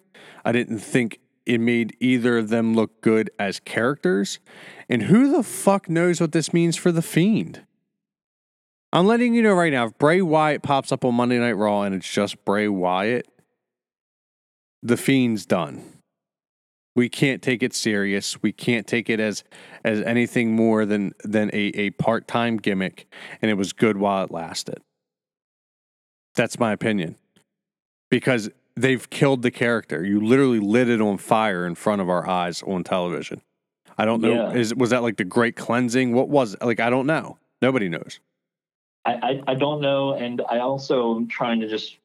I 0.47 0.53
didn't 0.53 0.79
think 0.79 1.19
it 1.45 1.59
made 1.59 1.97
either 1.99 2.37
of 2.37 2.47
them 2.47 2.73
look 2.73 3.01
good 3.01 3.29
as 3.37 3.59
characters. 3.59 4.39
And 4.87 5.03
who 5.03 5.29
the 5.29 5.43
fuck 5.43 5.89
knows 5.89 6.21
what 6.21 6.31
this 6.31 6.53
means 6.53 6.77
for 6.77 6.89
The 6.89 7.01
Fiend? 7.01 7.65
I'm 8.93 9.05
letting 9.05 9.33
you 9.33 9.41
know 9.41 9.51
right 9.51 9.73
now 9.73 9.87
if 9.87 9.97
Bray 9.97 10.21
Wyatt 10.21 10.63
pops 10.63 10.93
up 10.93 11.03
on 11.03 11.15
Monday 11.15 11.37
Night 11.37 11.57
Raw 11.57 11.81
and 11.81 11.93
it's 11.93 12.09
just 12.09 12.45
Bray 12.45 12.69
Wyatt, 12.69 13.27
The 14.81 14.95
Fiend's 14.95 15.45
done. 15.45 15.83
We 16.95 17.09
can't 17.09 17.41
take 17.41 17.61
it 17.61 17.73
serious. 17.73 18.41
We 18.41 18.53
can't 18.53 18.87
take 18.87 19.09
it 19.09 19.19
as 19.19 19.43
as 19.83 20.01
anything 20.03 20.55
more 20.55 20.85
than 20.85 21.13
than 21.25 21.49
a, 21.51 21.71
a 21.75 21.89
part-time 21.89 22.55
gimmick 22.55 23.05
and 23.41 23.51
it 23.51 23.55
was 23.55 23.73
good 23.73 23.97
while 23.97 24.23
it 24.23 24.31
lasted. 24.31 24.79
That's 26.35 26.57
my 26.57 26.71
opinion. 26.71 27.17
Because 28.09 28.49
they've 28.77 29.09
killed 29.09 29.41
the 29.41 29.51
character. 29.51 30.05
You 30.05 30.21
literally 30.21 30.59
lit 30.59 30.87
it 30.87 31.01
on 31.01 31.17
fire 31.17 31.65
in 31.65 31.75
front 31.75 32.01
of 32.01 32.09
our 32.09 32.27
eyes 32.27 32.63
on 32.63 32.83
television. 32.83 33.41
I 33.97 34.05
don't 34.05 34.21
know. 34.21 34.51
Yeah. 34.51 34.53
Is 34.53 34.75
was 34.75 34.91
that 34.91 35.01
like 35.01 35.17
the 35.17 35.23
great 35.23 35.55
cleansing? 35.55 36.13
What 36.13 36.29
was 36.29 36.53
it? 36.53 36.61
like? 36.61 36.79
I 36.79 36.89
don't 36.89 37.07
know. 37.07 37.37
Nobody 37.61 37.89
knows. 37.89 38.19
I, 39.05 39.13
I, 39.13 39.51
I 39.51 39.55
don't 39.55 39.81
know, 39.81 40.13
and 40.13 40.41
I 40.49 40.59
also 40.59 41.15
am 41.15 41.27
trying 41.27 41.61
to 41.61 41.67
just 41.67 41.97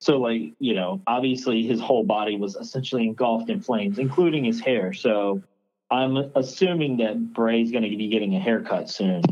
so 0.00 0.18
like 0.18 0.52
you 0.58 0.74
know 0.74 1.02
obviously 1.06 1.66
his 1.66 1.80
whole 1.80 2.04
body 2.04 2.36
was 2.36 2.56
essentially 2.56 3.06
engulfed 3.06 3.50
in 3.50 3.60
flames, 3.60 3.98
including 3.98 4.44
his 4.44 4.60
hair. 4.60 4.94
So 4.94 5.42
I'm 5.90 6.16
assuming 6.34 6.96
that 6.98 7.34
Bray's 7.34 7.70
going 7.70 7.84
to 7.84 7.96
be 7.96 8.08
getting 8.08 8.34
a 8.34 8.40
haircut 8.40 8.88
soon 8.88 9.22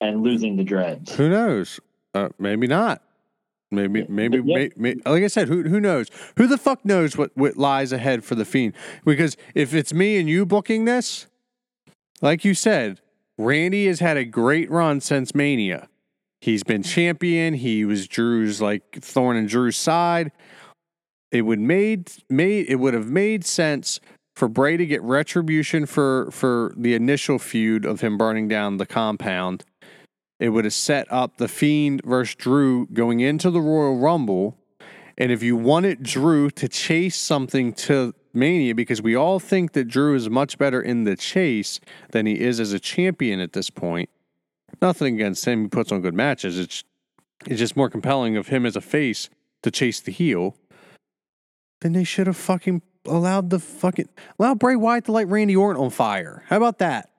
and 0.00 0.22
losing 0.22 0.56
the 0.56 0.64
dreads. 0.64 1.14
Who 1.14 1.30
knows? 1.30 1.80
Uh, 2.12 2.28
maybe 2.38 2.66
not. 2.66 3.02
Maybe, 3.70 4.06
maybe, 4.08 4.40
maybe, 4.40 4.72
maybe, 4.76 5.02
like 5.04 5.24
I 5.24 5.26
said, 5.26 5.48
who 5.48 5.62
who 5.64 5.80
knows? 5.80 6.08
Who 6.36 6.46
the 6.46 6.58
fuck 6.58 6.84
knows 6.84 7.16
what, 7.16 7.30
what 7.34 7.56
lies 7.56 7.92
ahead 7.92 8.24
for 8.24 8.34
the 8.34 8.44
fiend? 8.44 8.74
Because 9.04 9.36
if 9.54 9.74
it's 9.74 9.92
me 9.92 10.18
and 10.18 10.28
you 10.28 10.46
booking 10.46 10.84
this, 10.84 11.26
like 12.22 12.44
you 12.44 12.54
said, 12.54 13.00
Randy 13.36 13.86
has 13.86 14.00
had 14.00 14.16
a 14.16 14.24
great 14.24 14.70
run 14.70 15.00
since 15.00 15.34
Mania. 15.34 15.88
He's 16.40 16.62
been 16.62 16.82
champion. 16.82 17.54
He 17.54 17.84
was 17.84 18.06
Drew's 18.06 18.60
like 18.60 19.00
thorn 19.00 19.36
in 19.36 19.46
Drew's 19.46 19.76
side. 19.76 20.30
It 21.32 21.42
would 21.42 21.58
made 21.58 22.12
made 22.28 22.66
it 22.68 22.76
would 22.76 22.94
have 22.94 23.08
made 23.08 23.44
sense 23.44 23.98
for 24.36 24.48
Bray 24.48 24.76
to 24.76 24.86
get 24.86 25.02
retribution 25.02 25.86
for 25.86 26.30
for 26.30 26.74
the 26.76 26.94
initial 26.94 27.38
feud 27.38 27.84
of 27.84 28.02
him 28.02 28.18
burning 28.18 28.46
down 28.46 28.76
the 28.76 28.86
compound 28.86 29.64
it 30.38 30.50
would 30.50 30.64
have 30.64 30.74
set 30.74 31.10
up 31.12 31.36
the 31.36 31.48
Fiend 31.48 32.02
versus 32.04 32.34
Drew 32.34 32.86
going 32.86 33.20
into 33.20 33.50
the 33.50 33.60
Royal 33.60 33.96
Rumble, 33.96 34.58
And 35.16 35.30
if 35.30 35.42
you 35.42 35.56
wanted 35.56 36.02
Drew 36.02 36.50
to 36.50 36.68
chase 36.68 37.16
something 37.16 37.72
to 37.74 38.14
Mania, 38.32 38.74
because 38.74 39.00
we 39.00 39.14
all 39.14 39.38
think 39.38 39.72
that 39.72 39.84
Drew 39.84 40.16
is 40.16 40.28
much 40.28 40.58
better 40.58 40.82
in 40.82 41.04
the 41.04 41.14
chase 41.14 41.78
than 42.10 42.26
he 42.26 42.40
is 42.40 42.58
as 42.58 42.72
a 42.72 42.80
champion 42.80 43.38
at 43.38 43.52
this 43.52 43.70
point. 43.70 44.10
Nothing 44.82 45.14
against 45.14 45.44
him; 45.44 45.62
he 45.62 45.68
puts 45.68 45.92
on 45.92 46.00
good 46.00 46.14
matches. 46.14 46.58
It's 46.58 46.82
it's 47.46 47.60
just 47.60 47.76
more 47.76 47.88
compelling 47.88 48.36
of 48.36 48.48
him 48.48 48.66
as 48.66 48.74
a 48.74 48.80
face 48.80 49.28
to 49.62 49.70
chase 49.70 50.00
the 50.00 50.10
heel. 50.10 50.56
Then 51.80 51.92
they 51.92 52.04
should 52.04 52.26
have 52.26 52.36
fucking 52.36 52.82
allowed 53.06 53.50
the 53.50 53.60
fucking 53.60 54.08
allow 54.38 54.54
Bray 54.54 54.74
Wyatt 54.74 55.04
to 55.04 55.12
light 55.12 55.28
Randy 55.28 55.54
Orton 55.54 55.82
on 55.82 55.90
fire. 55.90 56.42
How 56.48 56.56
about 56.56 56.78
that? 56.78 57.10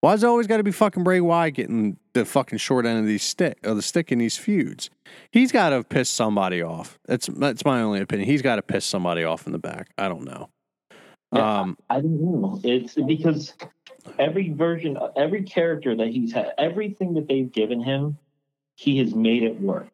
Why's 0.00 0.22
it 0.22 0.26
always 0.26 0.46
got 0.46 0.56
to 0.56 0.62
be 0.62 0.72
fucking 0.72 1.04
Bray 1.04 1.20
Wyatt 1.20 1.54
getting 1.54 1.98
the 2.14 2.24
fucking 2.24 2.58
short 2.58 2.86
end 2.86 2.98
of 2.98 3.06
these 3.06 3.22
stick 3.22 3.58
of 3.64 3.76
the 3.76 3.82
stick 3.82 4.10
in 4.10 4.18
these 4.18 4.36
feuds? 4.36 4.88
He's 5.30 5.52
got 5.52 5.70
to 5.70 5.84
piss 5.84 6.08
somebody 6.08 6.62
off. 6.62 6.98
That's 7.04 7.26
that's 7.26 7.64
my 7.64 7.82
only 7.82 8.00
opinion. 8.00 8.28
He's 8.28 8.42
got 8.42 8.56
to 8.56 8.62
piss 8.62 8.86
somebody 8.86 9.24
off 9.24 9.46
in 9.46 9.52
the 9.52 9.58
back. 9.58 9.90
I 9.98 10.08
don't 10.08 10.24
know. 10.24 10.48
Yeah, 11.32 11.60
um, 11.60 11.78
I 11.90 12.00
don't 12.00 12.20
know. 12.20 12.60
It's 12.64 12.94
because 12.94 13.52
every 14.18 14.50
version, 14.50 14.98
every 15.16 15.42
character 15.42 15.94
that 15.94 16.08
he's 16.08 16.32
had, 16.32 16.52
everything 16.56 17.14
that 17.14 17.28
they've 17.28 17.50
given 17.52 17.82
him, 17.82 18.16
he 18.76 18.98
has 18.98 19.14
made 19.14 19.42
it 19.42 19.60
work. 19.60 19.88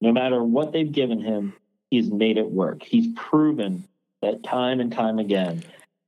No 0.00 0.12
matter 0.12 0.42
what 0.42 0.72
they've 0.72 0.90
given 0.90 1.20
him, 1.20 1.52
he's 1.90 2.10
made 2.10 2.38
it 2.38 2.48
work. 2.48 2.84
He's 2.84 3.08
proven 3.16 3.84
that 4.22 4.44
time 4.44 4.78
and 4.78 4.92
time 4.92 5.18
again. 5.18 5.64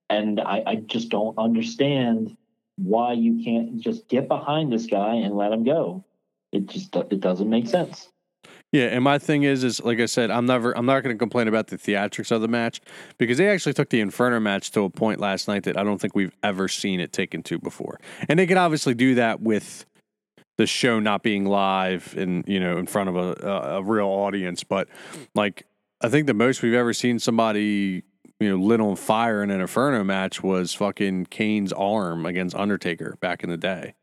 And 0.09 0.40
I, 0.40 0.62
I 0.66 0.74
just 0.76 1.09
don't 1.09 1.36
understand 1.36 2.36
why 2.83 3.12
you 3.12 3.43
can't 3.45 3.78
just 3.81 4.09
get 4.09 4.28
behind 4.28 4.72
this 4.72 4.87
guy 4.87 5.14
and 5.14 5.37
let 5.37 5.53
him 5.53 5.64
go. 5.64 6.05
It 6.53 6.66
just 6.66 6.95
it 6.97 7.20
doesn't 7.20 7.49
make 7.49 7.66
sense. 7.66 8.09
Yeah, 8.72 8.85
and 8.85 9.03
my 9.03 9.18
thing 9.18 9.43
is, 9.43 9.64
is 9.64 9.83
like 9.83 9.99
I 9.99 10.07
said, 10.07 10.31
I'm 10.31 10.47
never, 10.47 10.76
I'm 10.76 10.87
not 10.87 11.03
going 11.03 11.14
to 11.14 11.18
complain 11.18 11.49
about 11.49 11.66
the 11.66 11.76
theatrics 11.76 12.31
of 12.31 12.41
the 12.41 12.49
match 12.49 12.81
because 13.18 13.39
they 13.39 13.49
actually 13.49 13.72
took 13.72 13.91
the 13.91 14.01
Inferno 14.01 14.39
match 14.39 14.70
to 14.72 14.83
a 14.83 14.91
point 14.91 15.18
last 15.18 15.49
night 15.49 15.64
that 15.64 15.76
I 15.76 15.83
don't 15.83 16.01
think 16.01 16.14
we've 16.14 16.35
ever 16.45 16.68
seen 16.68 17.01
it 17.01 17.12
taken 17.12 17.43
to 17.45 17.59
before, 17.59 17.99
and 18.28 18.39
they 18.39 18.47
could 18.47 18.57
obviously 18.57 18.95
do 18.95 19.16
that 19.16 19.41
with 19.41 19.87
the 20.57 20.66
show 20.66 21.01
not 21.01 21.22
being 21.22 21.47
live 21.47 22.14
and 22.16 22.45
you 22.47 22.61
know 22.61 22.76
in 22.76 22.87
front 22.87 23.09
of 23.09 23.16
a, 23.16 23.47
a, 23.47 23.83
real 23.83 24.07
audience. 24.07 24.62
But 24.62 24.89
like, 25.35 25.66
I 26.01 26.09
think 26.09 26.26
the 26.26 26.35
most 26.35 26.62
we've 26.62 26.74
ever 26.74 26.93
seen 26.93 27.18
somebody 27.18 28.05
you 28.41 28.49
know 28.49 28.57
lit 28.57 28.80
on 28.80 28.97
fire 28.97 29.43
in 29.43 29.51
an 29.51 29.61
Inferno 29.61 30.03
match 30.03 30.43
was 30.43 30.74
fucking 30.74 31.26
Kane's 31.26 31.72
arm 31.72 32.26
against 32.26 32.57
Undertaker 32.57 33.16
back 33.20 33.45
in 33.45 33.51
the 33.51 33.57
day. 33.57 33.95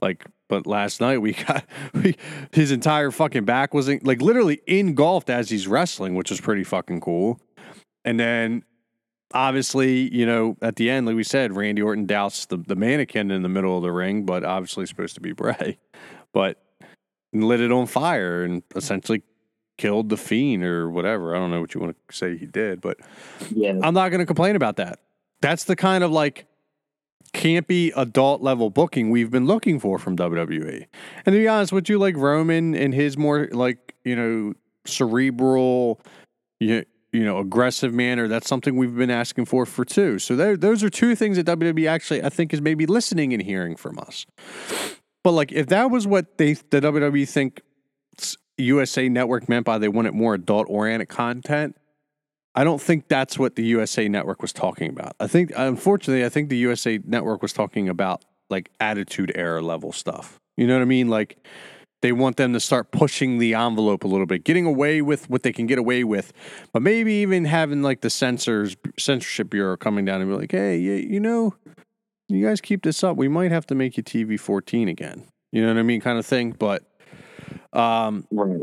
Like, 0.00 0.24
but 0.48 0.66
last 0.66 1.00
night 1.00 1.18
we 1.18 1.32
got 1.46 1.64
we, 1.92 2.16
his 2.52 2.72
entire 2.72 3.10
fucking 3.10 3.44
back 3.44 3.74
was 3.74 3.88
in, 3.88 4.00
like 4.02 4.22
literally 4.22 4.62
engulfed 4.66 5.28
as 5.28 5.50
he's 5.50 5.66
wrestling, 5.66 6.14
which 6.14 6.30
was 6.30 6.40
pretty 6.40 6.64
fucking 6.64 7.00
cool. 7.00 7.40
And 8.04 8.18
then 8.18 8.64
obviously, 9.34 10.12
you 10.14 10.24
know, 10.24 10.56
at 10.62 10.76
the 10.76 10.88
end, 10.88 11.06
like 11.06 11.16
we 11.16 11.24
said, 11.24 11.54
Randy 11.54 11.82
Orton 11.82 12.06
doused 12.06 12.48
the, 12.48 12.56
the 12.56 12.76
mannequin 12.76 13.30
in 13.30 13.42
the 13.42 13.48
middle 13.48 13.76
of 13.76 13.82
the 13.82 13.92
ring, 13.92 14.24
but 14.24 14.44
obviously 14.44 14.86
supposed 14.86 15.16
to 15.16 15.20
be 15.20 15.32
Bray, 15.32 15.78
but 16.32 16.62
lit 17.32 17.60
it 17.60 17.70
on 17.70 17.86
fire 17.86 18.42
and 18.44 18.62
essentially 18.74 19.22
killed 19.80 20.10
the 20.10 20.16
fiend 20.18 20.62
or 20.62 20.90
whatever. 20.90 21.34
I 21.34 21.38
don't 21.38 21.50
know 21.50 21.62
what 21.62 21.72
you 21.72 21.80
want 21.80 21.96
to 22.08 22.14
say 22.14 22.36
he 22.36 22.44
did, 22.44 22.82
but 22.82 22.98
yeah. 23.50 23.78
I'm 23.82 23.94
not 23.94 24.10
going 24.10 24.18
to 24.18 24.26
complain 24.26 24.54
about 24.54 24.76
that. 24.76 24.98
That's 25.40 25.64
the 25.64 25.74
kind 25.74 26.04
of 26.04 26.12
like 26.12 26.46
campy 27.32 27.90
adult 27.96 28.42
level 28.42 28.68
booking 28.68 29.10
we've 29.10 29.30
been 29.30 29.46
looking 29.46 29.80
for 29.80 29.98
from 29.98 30.16
WWE. 30.18 30.86
And 31.24 31.32
to 31.32 31.38
be 31.38 31.48
honest 31.48 31.72
with 31.72 31.88
you, 31.88 31.98
like 31.98 32.14
Roman 32.14 32.74
and 32.74 32.92
his 32.92 33.16
more 33.16 33.48
like, 33.52 33.94
you 34.04 34.14
know, 34.14 34.52
cerebral, 34.84 35.98
you, 36.58 36.84
you 37.10 37.24
know, 37.24 37.38
aggressive 37.38 37.94
manner, 37.94 38.28
that's 38.28 38.48
something 38.48 38.76
we've 38.76 38.94
been 38.94 39.10
asking 39.10 39.46
for 39.46 39.64
for 39.64 39.86
two. 39.86 40.18
So 40.18 40.36
there, 40.36 40.58
those 40.58 40.84
are 40.84 40.90
two 40.90 41.14
things 41.14 41.38
that 41.38 41.46
WWE 41.46 41.88
actually, 41.88 42.22
I 42.22 42.28
think, 42.28 42.52
is 42.52 42.60
maybe 42.60 42.84
listening 42.84 43.32
and 43.32 43.42
hearing 43.42 43.76
from 43.76 43.98
us. 43.98 44.26
But 45.24 45.32
like, 45.32 45.52
if 45.52 45.68
that 45.68 45.90
was 45.90 46.06
what 46.06 46.36
they, 46.36 46.52
the 46.52 46.82
WWE 46.82 47.26
think 47.26 47.62
USA 48.60 49.08
Network 49.08 49.48
meant 49.48 49.66
by 49.66 49.78
they 49.78 49.88
wanted 49.88 50.14
more 50.14 50.34
adult 50.34 50.66
oriented 50.68 51.08
content, 51.08 51.76
I 52.54 52.64
don't 52.64 52.80
think 52.80 53.08
that's 53.08 53.38
what 53.38 53.56
the 53.56 53.64
USA 53.64 54.08
Network 54.08 54.42
was 54.42 54.52
talking 54.52 54.90
about. 54.90 55.14
I 55.20 55.26
think, 55.26 55.52
unfortunately, 55.56 56.24
I 56.24 56.28
think 56.28 56.48
the 56.48 56.56
USA 56.58 56.98
Network 57.04 57.42
was 57.42 57.52
talking 57.52 57.88
about 57.88 58.24
like 58.48 58.70
Attitude 58.80 59.32
Era 59.34 59.62
level 59.62 59.92
stuff. 59.92 60.38
You 60.56 60.66
know 60.66 60.74
what 60.74 60.82
I 60.82 60.86
mean? 60.86 61.08
Like 61.08 61.38
they 62.02 62.12
want 62.12 62.36
them 62.36 62.52
to 62.52 62.60
start 62.60 62.90
pushing 62.90 63.38
the 63.38 63.54
envelope 63.54 64.04
a 64.04 64.08
little 64.08 64.26
bit, 64.26 64.44
getting 64.44 64.66
away 64.66 65.02
with 65.02 65.28
what 65.30 65.42
they 65.42 65.52
can 65.52 65.66
get 65.66 65.78
away 65.78 66.02
with, 66.02 66.32
but 66.72 66.82
maybe 66.82 67.14
even 67.14 67.44
having 67.44 67.82
like 67.82 68.00
the 68.00 68.10
censors 68.10 68.76
censorship 68.98 69.50
bureau 69.50 69.76
coming 69.76 70.04
down 70.04 70.20
and 70.20 70.30
be 70.30 70.36
like, 70.36 70.52
hey, 70.52 70.78
you, 70.78 70.94
you 70.94 71.20
know, 71.20 71.54
you 72.28 72.44
guys 72.44 72.60
keep 72.60 72.82
this 72.82 73.04
up, 73.04 73.16
we 73.16 73.28
might 73.28 73.50
have 73.50 73.66
to 73.66 73.74
make 73.74 73.96
you 73.96 74.02
TV 74.02 74.38
14 74.38 74.88
again. 74.88 75.24
You 75.52 75.62
know 75.62 75.68
what 75.68 75.78
I 75.78 75.82
mean? 75.82 76.00
Kind 76.00 76.18
of 76.18 76.26
thing. 76.26 76.52
But 76.52 76.84
um, 77.72 78.26
right. 78.30 78.60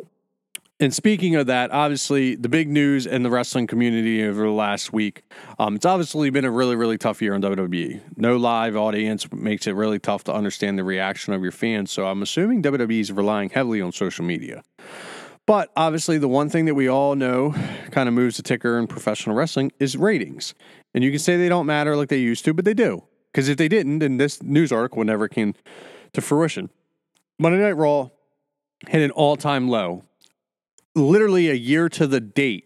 And 0.79 0.93
speaking 0.93 1.35
of 1.35 1.47
that, 1.47 1.71
obviously 1.71 2.35
the 2.35 2.49
big 2.49 2.69
news 2.69 3.07
in 3.07 3.23
the 3.23 3.31
wrestling 3.31 3.65
community 3.65 4.23
over 4.23 4.43
the 4.43 4.51
last 4.51 4.93
week, 4.93 5.23
um, 5.57 5.75
it's 5.75 5.87
obviously 5.87 6.29
been 6.29 6.45
a 6.45 6.51
really, 6.51 6.75
really 6.75 6.99
tough 6.99 7.19
year 7.19 7.33
in 7.33 7.41
WWE. 7.41 7.99
No 8.15 8.37
live 8.37 8.75
audience 8.75 9.31
makes 9.31 9.65
it 9.65 9.71
really 9.71 9.97
tough 9.97 10.23
to 10.25 10.33
understand 10.33 10.77
the 10.77 10.83
reaction 10.83 11.33
of 11.33 11.41
your 11.41 11.51
fans. 11.51 11.89
So 11.89 12.05
I'm 12.05 12.21
assuming 12.21 12.61
WWE 12.61 12.99
is 12.99 13.11
relying 13.11 13.49
heavily 13.49 13.81
on 13.81 13.91
social 13.91 14.23
media. 14.23 14.61
But 15.47 15.71
obviously, 15.75 16.19
the 16.19 16.27
one 16.27 16.49
thing 16.49 16.65
that 16.65 16.75
we 16.75 16.87
all 16.89 17.15
know 17.15 17.53
kind 17.89 18.07
of 18.07 18.13
moves 18.13 18.37
the 18.37 18.43
ticker 18.43 18.77
in 18.77 18.85
professional 18.85 19.35
wrestling 19.35 19.71
is 19.79 19.97
ratings. 19.97 20.53
And 20.93 21.03
you 21.03 21.09
can 21.09 21.19
say 21.19 21.37
they 21.37 21.49
don't 21.49 21.65
matter 21.65 21.95
like 21.95 22.09
they 22.09 22.19
used 22.19 22.45
to, 22.45 22.53
but 22.53 22.65
they 22.65 22.73
do. 22.75 23.03
Because 23.31 23.49
if 23.49 23.57
they 23.57 23.69
didn't, 23.69 23.99
then 23.99 24.17
this 24.17 24.43
news 24.43 24.71
article 24.71 25.03
never 25.03 25.27
came 25.27 25.55
to 26.13 26.21
fruition. 26.21 26.69
Monday 27.39 27.59
Night 27.59 27.77
Raw 27.77 28.09
hit 28.87 29.01
an 29.01 29.11
all 29.11 29.35
time 29.35 29.67
low 29.67 30.03
literally 30.97 31.49
a 31.49 31.53
year 31.53 31.89
to 31.89 32.07
the 32.07 32.19
date 32.19 32.65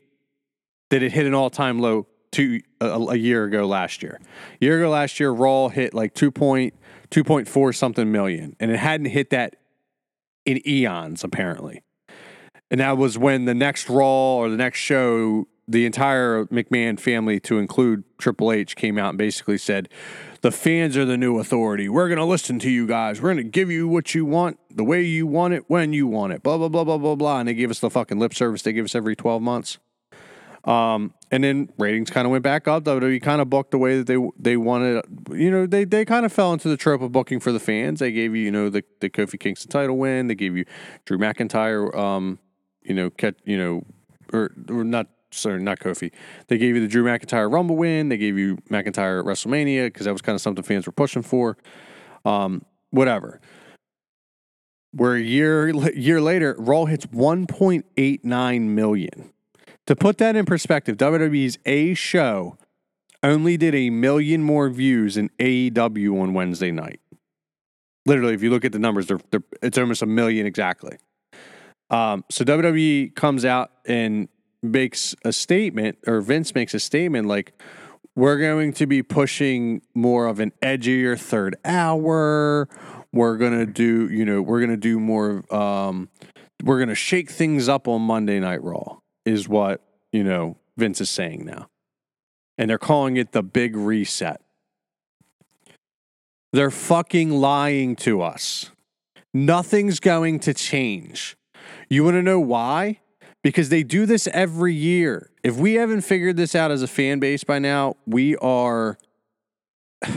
that 0.90 1.04
it 1.04 1.12
hit 1.12 1.26
an 1.26 1.34
all 1.34 1.50
time 1.50 1.80
low 1.80 2.08
two 2.32 2.62
a, 2.80 2.86
a, 2.86 3.16
year 3.16 3.46
ago 3.46 3.68
last 3.68 4.02
year. 4.02 4.20
A 4.62 4.66
year 4.66 4.80
ago 4.80 4.90
last 4.90 5.20
year, 5.20 5.32
Raw 5.32 5.68
hit 5.68 5.94
like 5.94 6.14
2.2.4 6.14 7.76
something 7.76 8.12
million, 8.12 8.56
and 8.60 8.72
it 8.72 8.78
hadn't 8.78 9.08
hit 9.08 9.30
that 9.32 9.58
in 10.46 10.66
eons 10.68 11.24
apparently. 11.24 11.84
And 12.70 12.80
that 12.80 12.98
was 12.98 13.18
when 13.18 13.46
the 13.46 13.54
next 13.54 13.90
Raw 13.90 14.36
or 14.38 14.50
the 14.50 14.58
next 14.58 14.80
show, 14.80 15.48
the 15.68 15.86
entire 15.86 16.46
McMahon 16.46 17.00
family, 17.00 17.40
to 17.42 17.60
include 17.60 18.06
Triple 18.18 18.52
H, 18.52 18.78
came 18.78 18.98
out 18.98 19.10
and 19.10 19.18
basically 19.18 19.58
said, 19.58 19.90
the 20.42 20.52
fans 20.52 20.98
are 20.98 21.06
the 21.06 21.18
new 21.18 21.40
authority. 21.40 21.88
We're 21.88 22.08
going 22.08 22.18
to 22.18 22.26
listen 22.26 22.60
to 22.60 22.70
you 22.70 22.88
guys. 22.88 23.22
We're 23.22 23.34
going 23.34 23.46
to 23.46 23.50
give 23.52 23.70
you 23.70 23.88
what 23.88 24.16
you 24.16 24.26
want, 24.26 24.60
the 24.70 24.84
way 24.84 25.04
you 25.04 25.28
want 25.28 25.54
it, 25.54 25.66
when 25.68 25.94
you 25.94 26.08
want 26.08 26.34
it. 26.34 26.44
Blah 26.44 26.58
blah 26.58 26.70
blah 26.70 26.84
blah 26.84 26.98
blah 26.98 27.16
blah. 27.16 27.40
And 27.40 27.48
they 27.48 27.54
give 27.54 27.72
us 27.72 27.80
the 27.80 27.90
fucking 27.90 28.20
lip 28.20 28.34
service 28.34 28.62
they 28.64 28.74
give 28.74 28.86
us 28.86 28.96
every 28.96 29.16
twelve 29.16 29.42
months. 29.42 29.78
Um, 30.64 31.16
and 31.32 31.44
then 31.44 31.70
ratings 31.80 32.12
kind 32.12 32.26
of 32.26 32.32
went 32.32 32.44
back 32.44 32.68
up. 32.68 32.84
WWE 32.84 33.22
kind 33.22 33.42
of 33.42 33.50
booked 33.50 33.72
the 33.72 33.78
way 33.78 33.98
that 33.98 34.08
they 34.08 34.18
they 34.38 34.58
wanted. 34.58 35.04
You 35.32 35.52
know, 35.52 35.66
they 35.66 35.86
they 35.86 36.06
kind 36.06 36.26
of 36.26 36.34
fell 36.34 36.54
into 36.54 36.70
the 36.70 36.78
trope 36.78 37.02
of 37.02 37.12
booking 37.12 37.40
for 37.40 37.52
the 37.52 37.60
fans. 37.60 38.00
They 38.00 38.12
gave 38.12 38.36
you, 38.36 38.44
you 38.44 38.52
know, 38.52 38.70
the 38.70 38.84
the 39.00 39.10
Kofi 39.10 39.40
Kingston 39.40 39.72
title 39.72 39.98
win. 39.98 40.28
They 40.28 40.36
gave 40.36 40.56
you 40.56 40.66
Drew 41.06 41.18
McIntyre. 41.18 41.96
Um, 41.96 42.40
you 42.84 42.96
know, 42.96 43.10
catch, 43.12 43.36
you 43.44 43.58
know, 43.58 43.84
or 44.34 44.52
or 44.70 44.84
not 44.84 45.08
sorry, 45.32 45.62
not 45.62 45.80
Kofi. 45.80 46.12
They 46.48 46.58
gave 46.58 46.76
you 46.76 46.82
the 46.82 46.88
Drew 46.88 47.04
McIntyre 47.04 47.52
Rumble 47.52 47.76
win. 47.76 48.10
They 48.10 48.18
gave 48.18 48.38
you 48.38 48.58
McIntyre 48.70 49.20
at 49.20 49.26
WrestleMania 49.26 49.86
because 49.86 50.06
that 50.06 50.12
was 50.12 50.22
kind 50.22 50.36
of 50.36 50.42
something 50.42 50.64
fans 50.64 50.86
were 50.86 50.92
pushing 50.92 51.24
for. 51.24 51.58
Um, 52.26 52.66
whatever. 52.92 53.42
Where 54.94 55.16
a 55.16 55.22
year 55.22 55.70
year 55.94 56.22
later, 56.22 56.56
Raw 56.60 56.86
hits 56.86 57.06
1.89 57.08 58.62
million. 58.62 59.34
To 59.88 59.96
put 59.96 60.18
that 60.20 60.36
in 60.36 60.46
perspective, 60.46 60.98
WWE's 60.98 61.58
A 61.66 61.94
show 61.94 62.58
only 63.24 63.58
did 63.58 63.74
a 63.74 63.90
million 63.90 64.44
more 64.44 64.70
views 64.70 65.16
than 65.16 65.30
AEW 65.40 66.22
on 66.22 66.34
Wednesday 66.34 66.72
night. 66.72 67.00
Literally, 68.06 68.34
if 68.34 68.42
you 68.42 68.50
look 68.50 68.66
at 68.66 68.72
the 68.72 68.80
numbers, 68.80 69.08
they're, 69.08 69.20
they're, 69.30 69.44
it's 69.62 69.78
almost 69.78 70.02
a 70.02 70.08
million 70.08 70.46
exactly. 70.46 70.98
Um, 71.90 72.24
so 72.30 72.44
WWE 72.44 73.14
comes 73.16 73.46
out 73.46 73.72
and 73.86 74.28
makes 74.64 75.16
a 75.26 75.34
statement, 75.34 75.98
or 76.08 76.22
Vince 76.22 76.54
makes 76.56 76.74
a 76.74 76.80
statement 76.80 77.28
like, 77.28 77.54
we're 78.16 78.38
going 78.38 78.74
to 78.74 78.86
be 78.86 79.04
pushing 79.04 79.82
more 79.96 80.28
of 80.28 80.40
an 80.40 80.52
edgier 80.62 81.20
third 81.20 81.56
hour. 81.64 82.68
We're 83.14 83.38
gonna 83.38 83.66
do, 83.66 84.10
you 84.10 84.26
know, 84.26 84.42
we're 84.42 84.60
gonna 84.62 84.78
do 84.78 85.00
more. 85.00 85.44
Um, 85.54 86.10
we're 86.64 86.80
gonna 86.80 86.96
shake 86.96 87.30
things 87.30 87.68
up 87.68 87.88
on 87.88 88.02
Monday 88.02 88.40
Night 88.40 88.64
Raw, 88.64 89.00
is 89.26 89.48
what 89.48 89.82
you 90.12 90.24
know 90.24 90.58
Vince 90.78 91.02
is 91.02 91.10
saying 91.10 91.46
now, 91.46 91.68
and 92.58 92.70
they're 92.70 92.78
calling 92.78 93.18
it 93.18 93.32
the 93.32 93.44
big 93.44 93.76
reset. 93.76 94.42
They're 96.54 96.72
fucking 96.72 97.32
lying 97.32 97.96
to 97.98 98.22
us. 98.22 98.72
Nothing's 99.34 100.00
going 100.00 100.40
to 100.42 100.54
change. 100.54 101.38
You 101.90 102.04
want 102.04 102.16
to 102.16 102.22
know 102.22 102.40
why? 102.40 103.01
Because 103.44 103.70
they 103.70 103.84
do 103.84 104.06
this 104.06 104.28
every 104.28 104.74
year. 104.74 105.30
If 105.44 105.58
we 105.58 105.76
haven't 105.76 106.02
figured 106.02 106.38
this 106.38 106.56
out 106.56 106.72
as 106.72 106.82
a 106.82 106.88
fan 106.88 107.20
base 107.20 107.44
by 107.44 107.60
now, 107.60 107.96
we 108.06 108.36
are 108.38 108.98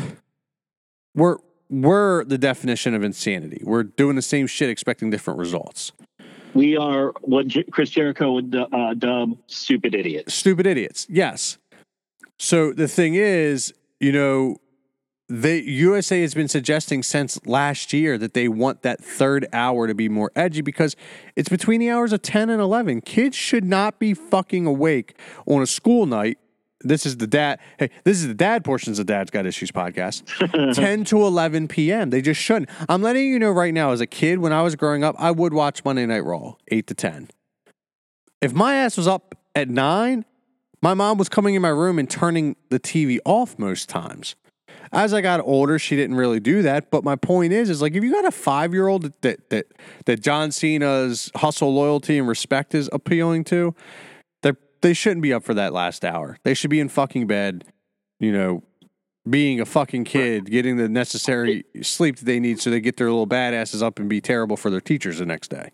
we're 1.14 1.38
we're 1.70 2.24
the 2.24 2.38
definition 2.38 2.94
of 2.94 3.02
insanity. 3.02 3.62
We're 3.64 3.84
doing 3.84 4.16
the 4.16 4.22
same 4.22 4.46
shit 4.46 4.68
expecting 4.68 5.10
different 5.10 5.38
results. 5.38 5.92
We 6.54 6.76
are 6.76 7.12
what 7.22 7.48
J- 7.48 7.64
Chris 7.64 7.90
Jericho 7.90 8.32
would 8.32 8.54
uh, 8.54 8.94
dub 8.94 9.36
stupid 9.48 9.94
idiots. 9.94 10.34
Stupid 10.34 10.66
idiots. 10.66 11.06
Yes. 11.10 11.58
So 12.38 12.72
the 12.72 12.86
thing 12.86 13.14
is, 13.14 13.74
you 13.98 14.12
know, 14.12 14.58
the 15.42 15.68
USA 15.68 16.20
has 16.20 16.32
been 16.32 16.46
suggesting 16.46 17.02
since 17.02 17.44
last 17.44 17.92
year 17.92 18.16
that 18.18 18.34
they 18.34 18.46
want 18.46 18.82
that 18.82 19.02
third 19.02 19.48
hour 19.52 19.88
to 19.88 19.94
be 19.94 20.08
more 20.08 20.30
edgy 20.36 20.60
because 20.60 20.94
it's 21.34 21.48
between 21.48 21.80
the 21.80 21.90
hours 21.90 22.12
of 22.12 22.22
10 22.22 22.50
and 22.50 22.62
11. 22.62 23.00
Kids 23.00 23.36
should 23.36 23.64
not 23.64 23.98
be 23.98 24.14
fucking 24.14 24.64
awake 24.64 25.18
on 25.46 25.60
a 25.60 25.66
school 25.66 26.06
night. 26.06 26.38
This 26.82 27.04
is 27.04 27.16
the 27.16 27.26
dad. 27.26 27.58
Hey, 27.80 27.90
this 28.04 28.18
is 28.18 28.28
the 28.28 28.34
dad 28.34 28.62
portions 28.64 29.00
of 29.00 29.06
Dad's 29.06 29.32
Got 29.32 29.44
Issues 29.44 29.72
podcast. 29.72 30.22
10 30.74 31.04
to 31.06 31.22
11 31.22 31.66
p.m. 31.66 32.10
They 32.10 32.22
just 32.22 32.40
shouldn't. 32.40 32.70
I'm 32.88 33.02
letting 33.02 33.24
you 33.24 33.40
know 33.40 33.50
right 33.50 33.74
now, 33.74 33.90
as 33.90 34.00
a 34.00 34.06
kid, 34.06 34.38
when 34.38 34.52
I 34.52 34.62
was 34.62 34.76
growing 34.76 35.02
up, 35.02 35.16
I 35.18 35.32
would 35.32 35.52
watch 35.52 35.84
Monday 35.84 36.06
Night 36.06 36.24
Raw, 36.24 36.54
8 36.68 36.86
to 36.86 36.94
10. 36.94 37.30
If 38.40 38.52
my 38.52 38.76
ass 38.76 38.96
was 38.96 39.08
up 39.08 39.34
at 39.56 39.68
9, 39.68 40.24
my 40.80 40.94
mom 40.94 41.18
was 41.18 41.28
coming 41.28 41.56
in 41.56 41.62
my 41.62 41.70
room 41.70 41.98
and 41.98 42.08
turning 42.08 42.54
the 42.68 42.78
TV 42.78 43.18
off 43.24 43.58
most 43.58 43.88
times. 43.88 44.36
As 44.94 45.12
I 45.12 45.20
got 45.20 45.40
older, 45.40 45.78
she 45.78 45.96
didn't 45.96 46.16
really 46.16 46.40
do 46.40 46.62
that. 46.62 46.90
But 46.90 47.04
my 47.04 47.16
point 47.16 47.52
is, 47.52 47.68
is 47.68 47.82
like 47.82 47.94
if 47.94 48.04
you 48.04 48.12
got 48.12 48.24
a 48.24 48.30
five 48.30 48.72
year 48.72 48.86
old 48.86 49.12
that 49.22 49.50
that 49.50 49.66
that 50.06 50.22
John 50.22 50.52
Cena's 50.52 51.30
hustle, 51.34 51.74
loyalty, 51.74 52.18
and 52.18 52.28
respect 52.28 52.74
is 52.74 52.88
appealing 52.92 53.44
to, 53.44 53.74
they 54.42 54.52
they 54.80 54.94
shouldn't 54.94 55.22
be 55.22 55.32
up 55.32 55.42
for 55.42 55.54
that 55.54 55.72
last 55.72 56.04
hour. 56.04 56.38
They 56.44 56.54
should 56.54 56.70
be 56.70 56.80
in 56.80 56.88
fucking 56.88 57.26
bed, 57.26 57.64
you 58.20 58.32
know, 58.32 58.62
being 59.28 59.60
a 59.60 59.64
fucking 59.64 60.04
kid, 60.04 60.50
getting 60.50 60.76
the 60.76 60.88
necessary 60.88 61.64
sleep 61.82 62.16
that 62.16 62.24
they 62.24 62.38
need 62.38 62.60
so 62.60 62.70
they 62.70 62.80
get 62.80 62.96
their 62.96 63.08
little 63.10 63.26
badasses 63.26 63.82
up 63.82 63.98
and 63.98 64.08
be 64.08 64.20
terrible 64.20 64.56
for 64.56 64.70
their 64.70 64.80
teachers 64.80 65.18
the 65.18 65.26
next 65.26 65.48
day. 65.48 65.70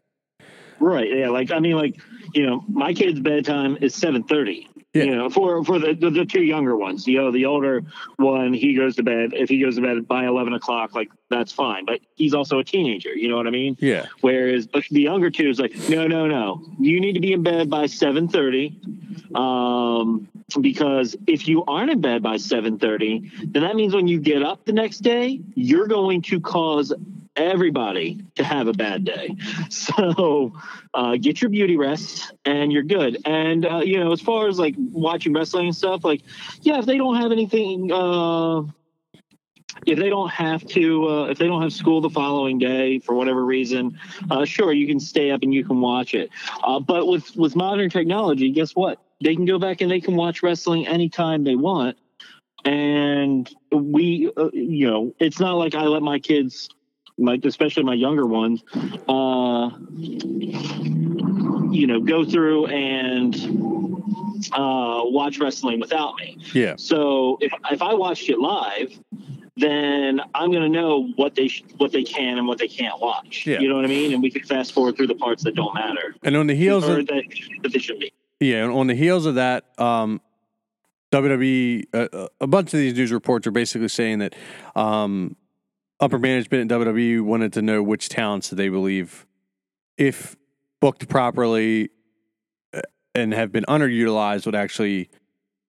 Right. 0.78 1.08
Yeah. 1.14 1.28
Like 1.28 1.50
I 1.50 1.58
mean, 1.58 1.76
like 1.76 2.00
you 2.34 2.46
know, 2.46 2.64
my 2.68 2.94
kid's 2.94 3.20
bedtime 3.20 3.76
is 3.80 3.94
seven 3.94 4.22
thirty. 4.22 4.68
Yeah. 4.92 5.04
You 5.04 5.14
know, 5.14 5.30
for 5.30 5.64
for 5.64 5.78
the, 5.78 5.94
the 5.94 6.10
the 6.10 6.24
two 6.24 6.42
younger 6.42 6.76
ones. 6.76 7.06
You 7.06 7.18
know, 7.18 7.30
the 7.30 7.46
older 7.46 7.82
one, 8.16 8.52
he 8.52 8.74
goes 8.74 8.96
to 8.96 9.04
bed. 9.04 9.30
If 9.34 9.48
he 9.48 9.60
goes 9.60 9.76
to 9.76 9.82
bed 9.82 10.08
by 10.08 10.26
eleven 10.26 10.52
o'clock, 10.52 10.96
like 10.96 11.10
that's 11.28 11.52
fine. 11.52 11.84
But 11.84 12.00
he's 12.16 12.34
also 12.34 12.58
a 12.58 12.64
teenager. 12.64 13.10
You 13.10 13.28
know 13.28 13.36
what 13.36 13.46
I 13.46 13.50
mean? 13.50 13.76
Yeah. 13.78 14.06
Whereas 14.20 14.66
the 14.66 15.00
younger 15.00 15.30
two 15.30 15.48
is 15.48 15.60
like, 15.60 15.76
no, 15.88 16.08
no, 16.08 16.26
no. 16.26 16.60
You 16.80 17.00
need 17.00 17.12
to 17.12 17.20
be 17.20 17.32
in 17.32 17.44
bed 17.44 17.70
by 17.70 17.86
seven 17.86 18.26
thirty. 18.26 18.80
Um, 19.32 20.28
because 20.60 21.14
if 21.28 21.46
you 21.46 21.64
aren't 21.66 21.92
in 21.92 22.00
bed 22.00 22.20
by 22.20 22.36
seven 22.38 22.76
thirty, 22.76 23.30
then 23.44 23.62
that 23.62 23.76
means 23.76 23.94
when 23.94 24.08
you 24.08 24.18
get 24.18 24.42
up 24.42 24.64
the 24.64 24.72
next 24.72 24.98
day, 24.98 25.40
you're 25.54 25.86
going 25.86 26.22
to 26.22 26.40
cause 26.40 26.92
everybody 27.36 28.24
to 28.36 28.44
have 28.44 28.68
a 28.68 28.72
bad 28.72 29.04
day. 29.04 29.36
So 29.70 30.52
uh, 30.94 31.16
get 31.16 31.40
your 31.40 31.50
beauty 31.50 31.76
rest 31.76 32.32
and 32.44 32.72
you're 32.72 32.82
good. 32.82 33.18
And, 33.24 33.64
uh, 33.64 33.78
you 33.78 33.98
know, 33.98 34.12
as 34.12 34.20
far 34.20 34.48
as 34.48 34.58
like 34.58 34.74
watching 34.78 35.32
wrestling 35.32 35.66
and 35.66 35.76
stuff, 35.76 36.04
like, 36.04 36.22
yeah, 36.62 36.78
if 36.78 36.86
they 36.86 36.96
don't 36.96 37.16
have 37.16 37.32
anything, 37.32 37.90
uh, 37.92 38.62
if 39.86 39.98
they 39.98 40.08
don't 40.08 40.30
have 40.30 40.66
to, 40.68 41.08
uh, 41.08 41.24
if 41.26 41.38
they 41.38 41.46
don't 41.46 41.62
have 41.62 41.72
school 41.72 42.00
the 42.00 42.10
following 42.10 42.58
day 42.58 42.98
for 42.98 43.14
whatever 43.14 43.44
reason, 43.44 43.98
uh, 44.30 44.44
sure, 44.44 44.72
you 44.72 44.86
can 44.86 45.00
stay 45.00 45.30
up 45.30 45.42
and 45.42 45.54
you 45.54 45.64
can 45.64 45.80
watch 45.80 46.14
it. 46.14 46.30
Uh, 46.62 46.80
but 46.80 47.06
with, 47.06 47.36
with 47.36 47.54
modern 47.56 47.90
technology, 47.90 48.50
guess 48.50 48.74
what? 48.74 49.00
They 49.22 49.34
can 49.34 49.44
go 49.44 49.58
back 49.58 49.80
and 49.80 49.90
they 49.90 50.00
can 50.00 50.16
watch 50.16 50.42
wrestling 50.42 50.86
anytime 50.86 51.44
they 51.44 51.56
want. 51.56 51.96
And 52.64 53.48
we, 53.72 54.30
uh, 54.36 54.50
you 54.52 54.90
know, 54.90 55.14
it's 55.18 55.40
not 55.40 55.54
like 55.54 55.74
I 55.74 55.84
let 55.84 56.02
my 56.02 56.18
kids 56.18 56.68
my 57.20 57.38
especially 57.44 57.84
my 57.84 57.94
younger 57.94 58.26
ones, 58.26 58.62
uh, 59.08 59.70
you 61.70 61.86
know, 61.86 62.00
go 62.00 62.24
through 62.24 62.66
and 62.66 63.34
uh, 64.52 65.02
watch 65.04 65.38
wrestling 65.38 65.80
without 65.80 66.16
me. 66.16 66.38
Yeah. 66.54 66.74
So 66.76 67.38
if 67.40 67.52
if 67.70 67.82
I 67.82 67.94
watched 67.94 68.28
it 68.28 68.38
live, 68.38 68.98
then 69.56 70.20
I'm 70.34 70.50
going 70.50 70.62
to 70.62 70.68
know 70.68 71.08
what 71.16 71.34
they 71.34 71.48
sh- 71.48 71.64
what 71.76 71.92
they 71.92 72.02
can 72.02 72.38
and 72.38 72.46
what 72.46 72.58
they 72.58 72.68
can't 72.68 73.00
watch. 73.00 73.46
Yeah. 73.46 73.60
You 73.60 73.68
know 73.68 73.76
what 73.76 73.84
I 73.84 73.88
mean? 73.88 74.12
And 74.12 74.22
we 74.22 74.30
can 74.30 74.42
fast 74.42 74.72
forward 74.72 74.96
through 74.96 75.08
the 75.08 75.14
parts 75.14 75.44
that 75.44 75.54
don't 75.54 75.74
matter 75.74 76.14
And 76.22 76.36
on 76.36 76.46
the 76.46 76.54
heels 76.54 76.88
of 76.88 77.06
that, 77.06 77.24
that 77.62 77.72
they 77.72 77.78
should 77.78 77.98
be. 77.98 78.12
Yeah, 78.40 78.64
and 78.64 78.72
on 78.72 78.86
the 78.86 78.94
heels 78.94 79.26
of 79.26 79.34
that, 79.34 79.66
um, 79.78 80.22
WWE, 81.12 81.84
uh, 81.92 82.28
a 82.40 82.46
bunch 82.46 82.72
of 82.72 82.78
these 82.78 82.94
news 82.94 83.12
reports 83.12 83.46
are 83.46 83.50
basically 83.50 83.88
saying 83.88 84.20
that 84.20 84.34
um, 84.74 85.36
upper 86.00 86.18
management 86.18 86.70
at 86.70 86.78
WWE 86.78 87.22
wanted 87.22 87.52
to 87.54 87.62
know 87.62 87.82
which 87.82 88.08
talents 88.08 88.50
they 88.50 88.68
believe, 88.68 89.26
if 89.96 90.36
booked 90.80 91.08
properly 91.08 91.90
uh, 92.72 92.80
and 93.14 93.32
have 93.34 93.52
been 93.52 93.64
underutilized, 93.64 94.46
would 94.46 94.54
actually 94.54 95.10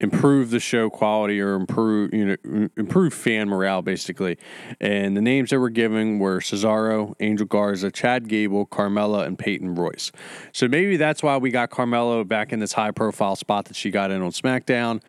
improve 0.01 0.49
the 0.49 0.59
show 0.59 0.89
quality 0.89 1.39
or 1.39 1.53
improve 1.53 2.11
you 2.11 2.25
know 2.25 2.67
improve 2.75 3.13
fan 3.13 3.47
morale 3.47 3.81
basically. 3.81 4.37
And 4.79 5.15
the 5.15 5.21
names 5.21 5.51
that 5.51 5.59
were 5.59 5.69
given 5.69 6.17
were 6.17 6.39
Cesaro, 6.39 7.13
Angel 7.19 7.45
Garza, 7.45 7.91
Chad 7.91 8.27
Gable, 8.27 8.65
Carmella, 8.65 9.25
and 9.25 9.37
Peyton 9.37 9.75
Royce. 9.75 10.11
So 10.53 10.67
maybe 10.67 10.97
that's 10.97 11.21
why 11.21 11.37
we 11.37 11.51
got 11.51 11.69
Carmella 11.69 12.27
back 12.27 12.51
in 12.51 12.59
this 12.59 12.73
high 12.73 12.91
profile 12.91 13.35
spot 13.35 13.65
that 13.65 13.75
she 13.75 13.91
got 13.91 14.11
in 14.11 14.21
on 14.21 14.31
SmackDown. 14.31 15.01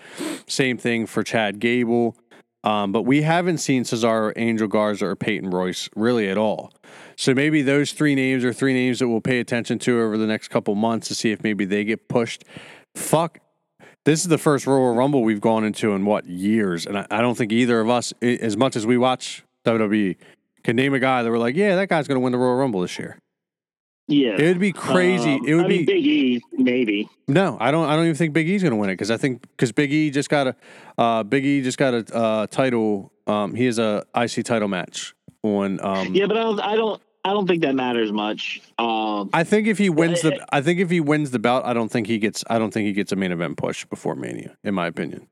Same 0.47 0.77
thing 0.77 1.07
for 1.07 1.23
Chad 1.23 1.59
Gable. 1.59 2.15
Um, 2.65 2.93
but 2.93 3.03
we 3.03 3.23
haven't 3.23 3.59
seen 3.59 3.83
Cesaro, 3.83 4.33
Angel 4.37 4.69
Garza, 4.69 5.07
or 5.07 5.17
Peyton 5.17 5.51
Royce 5.51 5.89
really 5.97 6.29
at 6.29 6.39
all. 6.39 6.73
So 7.17 7.35
maybe 7.35 7.63
those 7.63 7.93
three 7.93 8.15
names 8.15 8.45
are 8.45 8.53
three 8.53 8.73
names 8.73 9.01
that 9.01 9.09
we'll 9.09 9.21
pay 9.21 9.41
attention 9.41 9.79
to 9.81 10.01
over 10.01 10.17
the 10.17 10.27
next 10.27 10.49
couple 10.49 10.75
months 10.75 11.09
to 11.09 11.15
see 11.15 11.33
if 11.33 11.43
maybe 11.43 11.65
they 11.65 11.85
get 11.85 12.09
pushed. 12.09 12.45
Fuck. 12.95 13.41
This 14.05 14.23
is 14.23 14.29
the 14.29 14.39
first 14.39 14.67
Royal 14.67 14.95
Rumble 14.95 15.23
we've 15.23 15.41
gone 15.41 15.65
into 15.65 15.93
in 15.93 16.05
what 16.05 16.27
years, 16.27 16.87
and 16.87 16.99
I, 16.99 17.07
I 17.11 17.21
don't 17.21 17.37
think 17.37 17.53
either 17.53 17.81
of 17.81 17.89
us, 17.89 18.13
as 18.21 18.57
much 18.57 18.75
as 18.75 18.85
we 18.85 18.99
watch 18.99 19.45
WWE, 19.65 20.17
can 20.65 20.75
name 20.75 20.93
a 20.95 20.99
guy 20.99 21.23
that 21.23 21.31
we're 21.31 21.39
like, 21.39 21.55
yeah, 21.55 21.77
that 21.77 21.89
guy's 21.89 22.09
going 22.09 22.17
to 22.17 22.21
win 22.21 22.33
the 22.33 22.39
Royal 22.39 22.57
Rumble 22.57 22.81
this 22.81 22.99
year. 22.99 23.19
Yeah. 24.09 24.37
It 24.37 24.47
would 24.49 24.59
be 24.59 24.73
crazy. 24.73 25.35
Um, 25.35 25.47
it 25.47 25.55
would 25.55 25.65
I 25.65 25.69
be 25.69 25.77
mean, 25.79 25.87
Big 25.87 26.07
E, 26.07 26.43
maybe. 26.53 27.09
no, 27.29 27.57
I 27.61 27.71
don't. 27.71 27.89
I 27.89 27.95
don't 27.97 28.05
even 28.05 28.17
think 28.17 28.33
Big 28.35 28.49
E's 28.49 28.63
going 28.63 28.73
to 28.73 28.77
win 28.77 28.91
it 28.91 28.95
because 28.95 29.11
I 29.11 29.17
think 29.17 29.43
because 29.43 29.73
Big 29.73 29.93
E 29.93 30.11
just 30.11 30.29
got 30.29 30.49
a 30.49 30.57
uh, 30.99 31.23
Big 31.23 31.45
E 31.47 31.63
just 31.63 31.79
got 31.79 31.95
a 31.95 32.15
uh, 32.15 32.47
title. 32.49 33.13
Um, 33.27 33.55
he 33.55 33.67
has 33.67 33.79
a 33.79 34.05
IC 34.15 34.45
title 34.45 34.69
match 34.69 35.15
on. 35.43 35.79
Um, 35.85 36.15
Yeah, 36.15 36.27
but 36.27 36.37
I 36.37 36.43
don't. 36.43 36.61
I 36.61 36.77
don't. 36.77 37.03
I 37.25 37.33
don't 37.33 37.47
think 37.47 37.63
that 37.63 37.77
matters 37.77 38.11
much. 38.11 38.61
Um, 38.79 39.31
I 39.33 39.45
think 39.45 39.69
if 39.69 39.79
he 39.79 39.89
wins 39.89 40.23
the, 40.23 40.45
I 40.53 40.61
think 40.61 40.81
if 40.81 40.91
he 40.91 40.99
wins 41.01 41.31
the 41.31 41.39
bout, 41.39 41.65
I 41.65 41.73
don't 41.73 41.89
think 41.89 42.09
he 42.09 42.19
gets. 42.19 42.43
I 42.51 42.59
don't 42.59 42.73
think 42.75 42.87
he 42.87 42.93
gets 42.93 43.13
a 43.13 43.17
main 43.17 43.31
event 43.31 43.57
push 43.59 43.85
before 43.85 44.17
Mania, 44.17 44.57
in 44.65 44.75
my 44.75 44.89
opinion. 44.89 45.29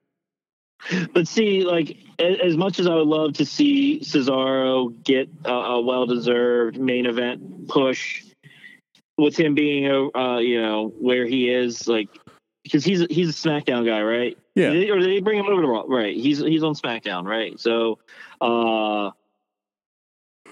But 1.13 1.29
see, 1.29 1.65
like 1.65 1.97
as 2.19 2.57
much 2.57 2.79
as 2.79 2.87
I 2.87 2.95
would 2.95 3.09
love 3.09 3.35
to 3.35 3.45
see 3.45 4.01
Cesaro 4.01 4.95
get 5.05 5.29
a, 5.45 5.53
a 5.53 5.81
well-deserved 5.83 6.79
main 6.81 7.05
event 7.07 7.69
push, 7.69 8.25
with 9.21 9.39
him 9.39 9.55
being, 9.55 9.87
a 9.87 10.19
uh, 10.19 10.39
you 10.39 10.61
know, 10.61 10.89
where 10.99 11.27
he 11.27 11.51
is, 11.51 11.87
like 11.87 12.09
because 12.65 12.85
he's 12.85 13.07
he's 13.11 13.29
a 13.29 13.49
SmackDown 13.49 13.87
guy, 13.87 14.03
right? 14.03 14.39
Yeah. 14.55 14.71
They- 14.71 14.91
or 14.91 15.03
they 15.03 15.21
bring 15.21 15.39
him 15.39 15.47
over 15.47 15.63
to 15.63 15.69
Raw? 15.69 15.85
Right. 15.87 16.17
He's 16.17 16.39
he's 16.39 16.63
on 16.63 16.75
SmackDown, 16.75 17.25
right? 17.25 17.59
So, 17.59 17.99
uh, 18.41 19.11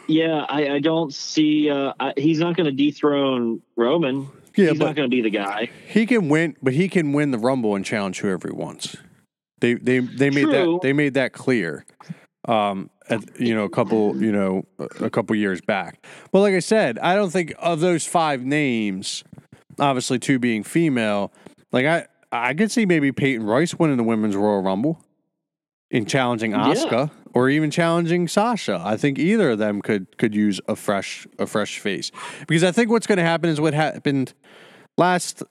yeah, 0.06 0.46
I, 0.48 0.74
I 0.74 0.78
don't 0.80 1.12
see. 1.12 1.68
Uh, 1.70 1.92
I, 2.00 2.14
he's 2.16 2.38
not 2.38 2.56
going 2.56 2.64
to 2.64 2.72
dethrone 2.72 3.60
Roman. 3.76 4.28
Yeah, 4.56 4.70
he's 4.70 4.78
not 4.80 4.96
going 4.96 5.08
to 5.08 5.14
be 5.14 5.20
the 5.22 5.30
guy. 5.30 5.70
he 5.86 6.06
can 6.06 6.28
win, 6.28 6.56
but 6.62 6.72
he 6.72 6.88
can 6.88 7.12
win 7.12 7.30
the 7.30 7.38
Rumble 7.38 7.76
and 7.76 7.84
challenge 7.84 8.20
whoever 8.20 8.48
he 8.48 8.54
wants. 8.54 8.96
They 9.60 9.74
they 9.74 9.98
they 10.00 10.30
made 10.30 10.44
True. 10.44 10.72
that 10.74 10.80
they 10.82 10.92
made 10.92 11.14
that 11.14 11.32
clear. 11.32 11.84
Um, 12.46 12.90
at, 13.10 13.40
you 13.40 13.54
know, 13.54 13.64
a 13.64 13.70
couple 13.70 14.16
you 14.22 14.32
know 14.32 14.64
a 15.00 15.10
couple 15.10 15.34
years 15.36 15.60
back. 15.60 16.04
But 16.32 16.40
like 16.40 16.54
I 16.54 16.60
said, 16.60 16.98
I 16.98 17.14
don't 17.14 17.30
think 17.30 17.54
of 17.58 17.80
those 17.80 18.06
five 18.06 18.44
names, 18.44 19.24
obviously 19.78 20.18
two 20.18 20.38
being 20.38 20.62
female. 20.62 21.32
Like 21.72 21.86
I 21.86 22.06
I 22.32 22.54
could 22.54 22.70
see 22.70 22.86
maybe 22.86 23.12
Peyton 23.12 23.44
Royce 23.44 23.74
winning 23.74 23.96
the 23.96 24.04
women's 24.04 24.36
Royal 24.36 24.62
Rumble, 24.62 25.02
in 25.90 26.06
challenging 26.06 26.50
Yeah. 26.52 26.66
Asuka 26.66 27.10
or 27.34 27.48
even 27.48 27.70
challenging 27.70 28.26
Sasha. 28.28 28.82
I 28.84 28.96
think 28.96 29.18
either 29.18 29.50
of 29.50 29.58
them 29.58 29.80
could 29.82 30.16
could 30.18 30.34
use 30.34 30.60
a 30.68 30.76
fresh 30.76 31.26
a 31.38 31.46
fresh 31.46 31.78
face 31.78 32.10
because 32.46 32.64
I 32.64 32.72
think 32.72 32.90
what's 32.90 33.06
going 33.06 33.18
to 33.18 33.24
happen 33.24 33.50
is 33.50 33.60
what 33.60 33.74
happened 33.74 34.34
last 34.96 35.42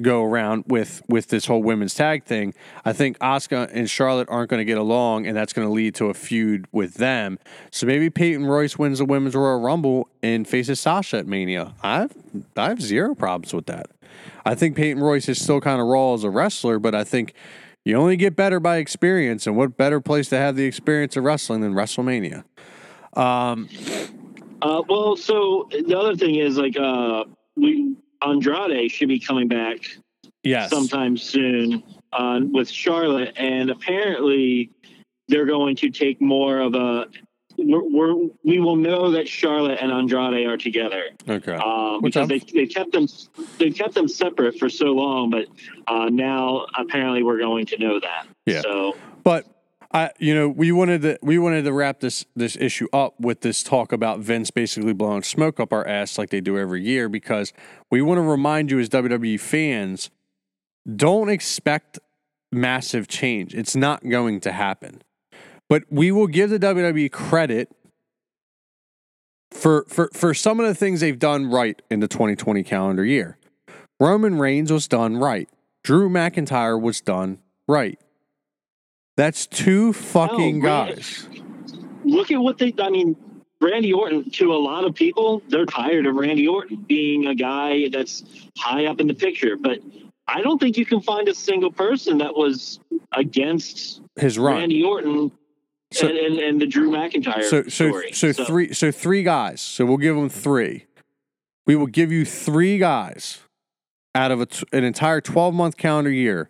go 0.00 0.24
around 0.24 0.64
with 0.66 1.02
with 1.08 1.28
this 1.28 1.46
whole 1.46 1.62
women's 1.62 1.94
tag 1.94 2.24
thing. 2.24 2.54
I 2.84 2.92
think 2.92 3.18
Asuka 3.18 3.70
and 3.72 3.88
Charlotte 3.88 4.28
aren't 4.30 4.50
going 4.50 4.60
to 4.60 4.64
get 4.64 4.78
along, 4.78 5.26
and 5.26 5.36
that's 5.36 5.52
going 5.52 5.66
to 5.66 5.72
lead 5.72 5.94
to 5.96 6.06
a 6.06 6.14
feud 6.14 6.66
with 6.72 6.94
them. 6.94 7.38
So 7.70 7.86
maybe 7.86 8.10
Peyton 8.10 8.46
Royce 8.46 8.78
wins 8.78 8.98
the 8.98 9.04
women's 9.04 9.34
Royal 9.34 9.60
Rumble 9.60 10.08
and 10.22 10.46
faces 10.48 10.80
Sasha 10.80 11.18
at 11.18 11.26
Mania. 11.26 11.74
I've 11.82 12.12
I 12.56 12.68
have 12.68 12.80
zero 12.80 13.14
problems 13.14 13.54
with 13.54 13.66
that. 13.66 13.86
I 14.44 14.54
think 14.54 14.76
Peyton 14.76 15.02
Royce 15.02 15.28
is 15.28 15.40
still 15.40 15.60
kind 15.60 15.80
of 15.80 15.86
raw 15.86 16.14
as 16.14 16.24
a 16.24 16.30
wrestler, 16.30 16.78
but 16.78 16.94
I 16.94 17.04
think 17.04 17.34
you 17.84 17.96
only 17.96 18.16
get 18.16 18.36
better 18.36 18.60
by 18.60 18.76
experience, 18.76 19.46
and 19.46 19.56
what 19.56 19.76
better 19.76 20.00
place 20.00 20.28
to 20.30 20.36
have 20.36 20.56
the 20.56 20.64
experience 20.64 21.16
of 21.16 21.24
wrestling 21.24 21.60
than 21.60 21.72
WrestleMania? 21.72 22.44
Um, 23.14 23.68
uh, 24.62 24.82
well, 24.88 25.16
so 25.16 25.68
the 25.70 25.98
other 25.98 26.14
thing 26.14 26.34
is 26.34 26.58
like 26.58 26.76
uh, 26.78 27.24
we 27.56 27.96
Andrade 28.22 28.90
should 28.90 29.08
be 29.08 29.18
coming 29.18 29.48
back 29.48 29.78
yes. 30.42 30.70
sometime 30.70 31.16
soon 31.16 31.82
uh, 32.12 32.40
with 32.42 32.68
Charlotte, 32.68 33.34
and 33.36 33.70
apparently 33.70 34.70
they're 35.28 35.46
going 35.46 35.76
to 35.76 35.90
take 35.90 36.20
more 36.20 36.58
of 36.60 36.74
a. 36.74 37.06
We're, 37.56 37.82
we're, 37.84 38.28
we 38.42 38.58
will 38.58 38.76
know 38.76 39.10
that 39.10 39.28
Charlotte 39.28 39.80
and 39.82 39.92
Andrade 39.92 40.46
are 40.46 40.56
together. 40.56 41.10
Okay. 41.28 41.52
Um, 41.52 42.00
because 42.00 42.26
they, 42.28 42.38
they 42.38 42.66
kept 42.66 42.92
them 42.92 43.06
they 43.58 43.70
kept 43.70 43.94
them 43.94 44.08
separate 44.08 44.58
for 44.58 44.70
so 44.70 44.86
long, 44.86 45.28
but 45.28 45.46
uh, 45.86 46.08
now 46.10 46.66
apparently 46.74 47.22
we're 47.22 47.38
going 47.38 47.66
to 47.66 47.78
know 47.78 48.00
that. 48.00 48.26
Yeah. 48.46 48.62
So, 48.62 48.96
but 49.24 49.59
I, 49.92 50.10
you 50.18 50.34
know, 50.34 50.48
we 50.48 50.70
wanted 50.70 51.02
to 51.02 51.18
we 51.20 51.38
wanted 51.38 51.64
to 51.64 51.72
wrap 51.72 52.00
this 52.00 52.24
this 52.36 52.56
issue 52.56 52.86
up 52.92 53.18
with 53.18 53.40
this 53.40 53.62
talk 53.62 53.92
about 53.92 54.20
Vince 54.20 54.50
basically 54.50 54.92
blowing 54.92 55.22
smoke 55.22 55.58
up 55.58 55.72
our 55.72 55.86
ass 55.86 56.16
like 56.16 56.30
they 56.30 56.40
do 56.40 56.56
every 56.56 56.84
year 56.84 57.08
because 57.08 57.52
we 57.90 58.00
want 58.00 58.18
to 58.18 58.22
remind 58.22 58.70
you 58.70 58.78
as 58.78 58.88
WWE 58.88 59.40
fans, 59.40 60.10
don't 60.96 61.28
expect 61.28 61.98
massive 62.52 63.08
change. 63.08 63.54
It's 63.54 63.74
not 63.74 64.08
going 64.08 64.40
to 64.40 64.52
happen. 64.52 65.02
But 65.68 65.84
we 65.90 66.12
will 66.12 66.28
give 66.28 66.50
the 66.50 66.58
WWE 66.58 67.10
credit 67.10 67.74
for 69.50 69.84
for 69.88 70.08
for 70.12 70.34
some 70.34 70.60
of 70.60 70.66
the 70.66 70.74
things 70.74 71.00
they've 71.00 71.18
done 71.18 71.50
right 71.50 71.80
in 71.90 71.98
the 71.98 72.08
2020 72.08 72.62
calendar 72.62 73.04
year. 73.04 73.38
Roman 73.98 74.38
Reigns 74.38 74.70
was 74.70 74.86
done 74.86 75.16
right. 75.16 75.48
Drew 75.82 76.08
McIntyre 76.08 76.80
was 76.80 77.00
done 77.00 77.38
right. 77.66 77.98
That's 79.20 79.46
two 79.46 79.92
fucking 79.92 80.60
guys. 80.60 81.28
Look 82.04 82.30
at 82.30 82.38
what 82.38 82.56
they. 82.56 82.72
I 82.78 82.88
mean, 82.88 83.14
Randy 83.60 83.92
Orton. 83.92 84.30
To 84.30 84.54
a 84.54 84.56
lot 84.56 84.86
of 84.86 84.94
people, 84.94 85.42
they're 85.50 85.66
tired 85.66 86.06
of 86.06 86.14
Randy 86.14 86.48
Orton 86.48 86.76
being 86.88 87.26
a 87.26 87.34
guy 87.34 87.90
that's 87.90 88.24
high 88.56 88.86
up 88.86 88.98
in 88.98 89.06
the 89.06 89.12
picture. 89.12 89.58
But 89.58 89.80
I 90.26 90.40
don't 90.40 90.58
think 90.58 90.78
you 90.78 90.86
can 90.86 91.02
find 91.02 91.28
a 91.28 91.34
single 91.34 91.70
person 91.70 92.16
that 92.16 92.34
was 92.34 92.80
against 93.12 94.00
his 94.16 94.38
run. 94.38 94.56
Randy 94.56 94.82
Orton 94.82 95.30
so, 95.92 96.08
and, 96.08 96.16
and, 96.16 96.38
and, 96.38 96.58
the 96.58 96.66
Drew 96.66 96.90
McIntyre 96.90 97.42
so, 97.42 97.64
so, 97.64 97.90
story. 97.90 98.12
So, 98.12 98.32
so 98.32 98.44
three 98.46 98.72
so 98.72 98.90
three 98.90 99.22
guys. 99.22 99.60
So 99.60 99.84
we'll 99.84 99.98
give 99.98 100.16
them 100.16 100.30
three. 100.30 100.86
We 101.66 101.76
will 101.76 101.88
give 101.88 102.10
you 102.10 102.24
three 102.24 102.78
guys 102.78 103.40
out 104.14 104.30
of 104.30 104.40
a, 104.40 104.46
an 104.72 104.84
entire 104.84 105.20
12 105.20 105.52
month 105.52 105.76
calendar 105.76 106.10
year 106.10 106.48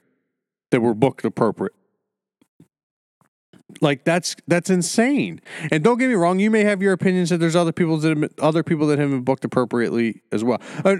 that 0.70 0.80
were 0.80 0.94
booked 0.94 1.24
appropriate. 1.24 1.74
Like 3.80 4.04
that's 4.04 4.36
that's 4.46 4.70
insane. 4.70 5.40
And 5.70 5.82
don't 5.82 5.98
get 5.98 6.08
me 6.08 6.14
wrong, 6.14 6.38
you 6.38 6.50
may 6.50 6.64
have 6.64 6.82
your 6.82 6.92
opinions 6.92 7.30
that 7.30 7.38
there's 7.38 7.56
other 7.56 7.72
people 7.72 7.96
that 7.98 8.16
have, 8.16 8.30
other 8.38 8.62
people 8.62 8.86
that 8.88 8.98
haven't 8.98 9.22
booked 9.22 9.44
appropriately 9.44 10.22
as 10.32 10.44
well. 10.44 10.60
Uh, 10.84 10.96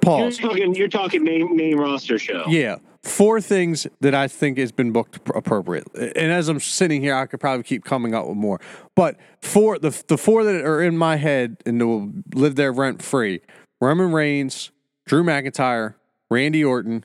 pause. 0.00 0.40
You're 0.40 0.50
talking 0.50 0.74
you're 0.74 0.88
talking 0.88 1.24
main 1.24 1.56
main 1.56 1.76
roster 1.76 2.18
show. 2.18 2.44
Yeah. 2.48 2.76
Four 3.02 3.40
things 3.40 3.88
that 4.00 4.14
I 4.14 4.28
think 4.28 4.58
has 4.58 4.70
been 4.70 4.92
booked 4.92 5.18
appropriately. 5.34 6.12
And 6.14 6.30
as 6.30 6.48
I'm 6.48 6.60
sitting 6.60 7.00
here, 7.00 7.16
I 7.16 7.26
could 7.26 7.40
probably 7.40 7.64
keep 7.64 7.84
coming 7.84 8.14
up 8.14 8.28
with 8.28 8.36
more. 8.36 8.60
But 8.94 9.16
four 9.40 9.78
the 9.78 9.90
the 10.06 10.16
four 10.16 10.44
that 10.44 10.64
are 10.64 10.80
in 10.80 10.96
my 10.96 11.16
head 11.16 11.56
and 11.66 11.82
will 11.82 12.12
live 12.34 12.54
there 12.54 12.72
rent 12.72 13.02
free: 13.02 13.40
Roman 13.80 14.12
Reigns, 14.12 14.70
Drew 15.04 15.24
McIntyre, 15.24 15.94
Randy 16.30 16.64
Orton, 16.64 17.04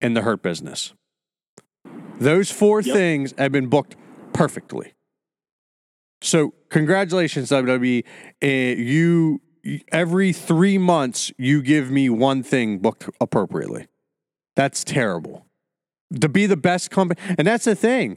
and 0.00 0.16
the 0.16 0.22
Hurt 0.22 0.42
Business. 0.42 0.94
Those 2.18 2.50
four 2.50 2.82
yep. 2.82 2.94
things 2.94 3.34
have 3.38 3.52
been 3.52 3.68
booked 3.68 3.96
perfectly. 4.40 4.94
So 6.22 6.54
congratulations, 6.70 7.50
WWE. 7.50 8.04
Uh, 8.42 8.46
you 8.80 9.42
every 9.92 10.32
three 10.32 10.78
months 10.78 11.30
you 11.36 11.60
give 11.60 11.90
me 11.90 12.08
one 12.08 12.42
thing 12.42 12.78
booked 12.78 13.10
appropriately. 13.20 13.86
That's 14.56 14.82
terrible. 14.82 15.44
To 16.18 16.28
be 16.30 16.46
the 16.46 16.56
best 16.56 16.90
company, 16.90 17.20
and 17.36 17.46
that's 17.46 17.66
the 17.66 17.74
thing. 17.74 18.16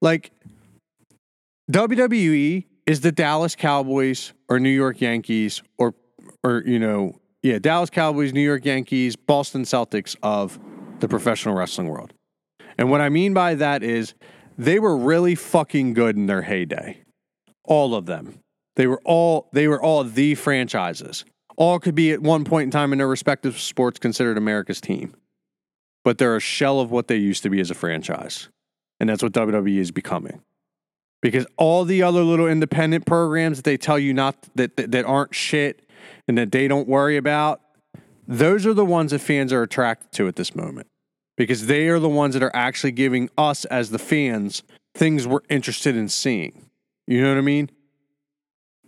Like 0.00 0.32
WWE 1.70 2.64
is 2.86 3.02
the 3.02 3.12
Dallas 3.12 3.54
Cowboys 3.54 4.32
or 4.48 4.58
New 4.58 4.70
York 4.70 5.00
Yankees 5.00 5.62
or 5.78 5.94
or 6.42 6.64
you 6.66 6.80
know 6.80 7.20
yeah 7.44 7.60
Dallas 7.60 7.90
Cowboys, 7.90 8.32
New 8.32 8.40
York 8.40 8.64
Yankees, 8.64 9.14
Boston 9.14 9.62
Celtics 9.62 10.16
of 10.20 10.58
the 10.98 11.06
professional 11.06 11.54
wrestling 11.54 11.86
world. 11.86 12.12
And 12.76 12.90
what 12.90 13.00
I 13.00 13.08
mean 13.08 13.34
by 13.34 13.54
that 13.54 13.84
is 13.84 14.14
they 14.58 14.78
were 14.78 14.96
really 14.96 15.34
fucking 15.34 15.94
good 15.94 16.16
in 16.16 16.26
their 16.26 16.42
heyday. 16.42 17.02
All 17.64 17.94
of 17.94 18.06
them. 18.06 18.40
They 18.76 18.86
were 18.86 19.00
all 19.04 19.48
they 19.52 19.68
were 19.68 19.82
all 19.82 20.04
the 20.04 20.34
franchises. 20.34 21.24
All 21.56 21.78
could 21.78 21.94
be 21.94 22.12
at 22.12 22.22
one 22.22 22.44
point 22.44 22.64
in 22.64 22.70
time 22.70 22.92
in 22.92 22.98
their 22.98 23.08
respective 23.08 23.58
sports 23.58 23.98
considered 23.98 24.38
America's 24.38 24.80
team. 24.80 25.14
But 26.04 26.18
they're 26.18 26.36
a 26.36 26.40
shell 26.40 26.80
of 26.80 26.90
what 26.90 27.08
they 27.08 27.16
used 27.16 27.42
to 27.42 27.50
be 27.50 27.60
as 27.60 27.70
a 27.70 27.74
franchise. 27.74 28.48
And 28.98 29.08
that's 29.08 29.22
what 29.22 29.32
WWE 29.32 29.76
is 29.76 29.90
becoming. 29.90 30.42
Because 31.20 31.46
all 31.58 31.84
the 31.84 32.02
other 32.02 32.22
little 32.22 32.46
independent 32.46 33.04
programs 33.04 33.58
that 33.58 33.64
they 33.64 33.76
tell 33.76 33.98
you 33.98 34.14
not 34.14 34.36
that, 34.54 34.76
that, 34.78 34.90
that 34.92 35.04
aren't 35.04 35.34
shit 35.34 35.86
and 36.26 36.38
that 36.38 36.50
they 36.50 36.66
don't 36.66 36.88
worry 36.88 37.18
about, 37.18 37.60
those 38.26 38.64
are 38.64 38.72
the 38.72 38.86
ones 38.86 39.10
that 39.10 39.18
fans 39.18 39.52
are 39.52 39.62
attracted 39.62 40.12
to 40.12 40.28
at 40.28 40.36
this 40.36 40.54
moment 40.54 40.86
because 41.40 41.68
they 41.68 41.88
are 41.88 41.98
the 41.98 42.06
ones 42.06 42.34
that 42.34 42.42
are 42.42 42.54
actually 42.54 42.92
giving 42.92 43.30
us 43.38 43.64
as 43.64 43.88
the 43.88 43.98
fans 43.98 44.62
things 44.94 45.26
we're 45.26 45.40
interested 45.48 45.96
in 45.96 46.06
seeing. 46.06 46.68
You 47.06 47.22
know 47.22 47.30
what 47.30 47.38
I 47.38 47.40
mean? 47.40 47.70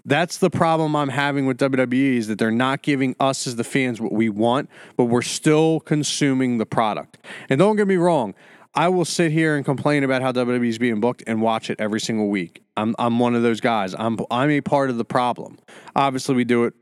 That's 0.04 0.36
the 0.36 0.50
problem 0.50 0.94
I'm 0.94 1.08
having 1.08 1.46
with 1.46 1.56
WWE 1.56 2.18
is 2.18 2.26
that 2.26 2.38
they're 2.38 2.50
not 2.50 2.82
giving 2.82 3.16
us 3.18 3.46
as 3.46 3.56
the 3.56 3.64
fans 3.64 4.02
what 4.02 4.12
we 4.12 4.28
want, 4.28 4.68
but 4.98 5.06
we're 5.06 5.22
still 5.22 5.80
consuming 5.80 6.58
the 6.58 6.66
product. 6.66 7.16
And 7.48 7.58
don't 7.58 7.76
get 7.76 7.88
me 7.88 7.96
wrong, 7.96 8.34
I 8.74 8.90
will 8.90 9.06
sit 9.06 9.32
here 9.32 9.56
and 9.56 9.64
complain 9.64 10.04
about 10.04 10.20
how 10.20 10.30
WWE 10.32 10.68
is 10.68 10.76
being 10.76 11.00
booked 11.00 11.22
and 11.26 11.40
watch 11.40 11.70
it 11.70 11.80
every 11.80 12.00
single 12.00 12.28
week. 12.28 12.62
I'm 12.76 12.94
I'm 12.98 13.18
one 13.18 13.34
of 13.34 13.40
those 13.40 13.62
guys. 13.62 13.94
I'm 13.98 14.18
I'm 14.30 14.50
a 14.50 14.60
part 14.60 14.90
of 14.90 14.98
the 14.98 15.06
problem. 15.06 15.58
Obviously, 15.96 16.34
we 16.34 16.44
do 16.44 16.64
it 16.64 16.74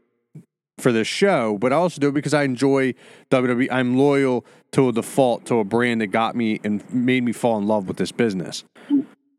for 0.80 0.92
this 0.92 1.06
show, 1.06 1.58
but 1.58 1.72
I 1.72 1.76
also 1.76 2.00
do 2.00 2.08
it 2.08 2.12
because 2.12 2.34
I 2.34 2.42
enjoy 2.44 2.94
WWE. 3.30 3.68
I'm 3.70 3.96
loyal 3.96 4.44
to 4.72 4.88
a 4.88 4.92
default 4.92 5.46
to 5.46 5.58
a 5.58 5.64
brand 5.64 6.00
that 6.00 6.08
got 6.08 6.34
me 6.36 6.60
and 6.64 6.82
made 6.92 7.22
me 7.22 7.32
fall 7.32 7.58
in 7.58 7.66
love 7.66 7.88
with 7.88 7.96
this 7.96 8.12
business. 8.12 8.64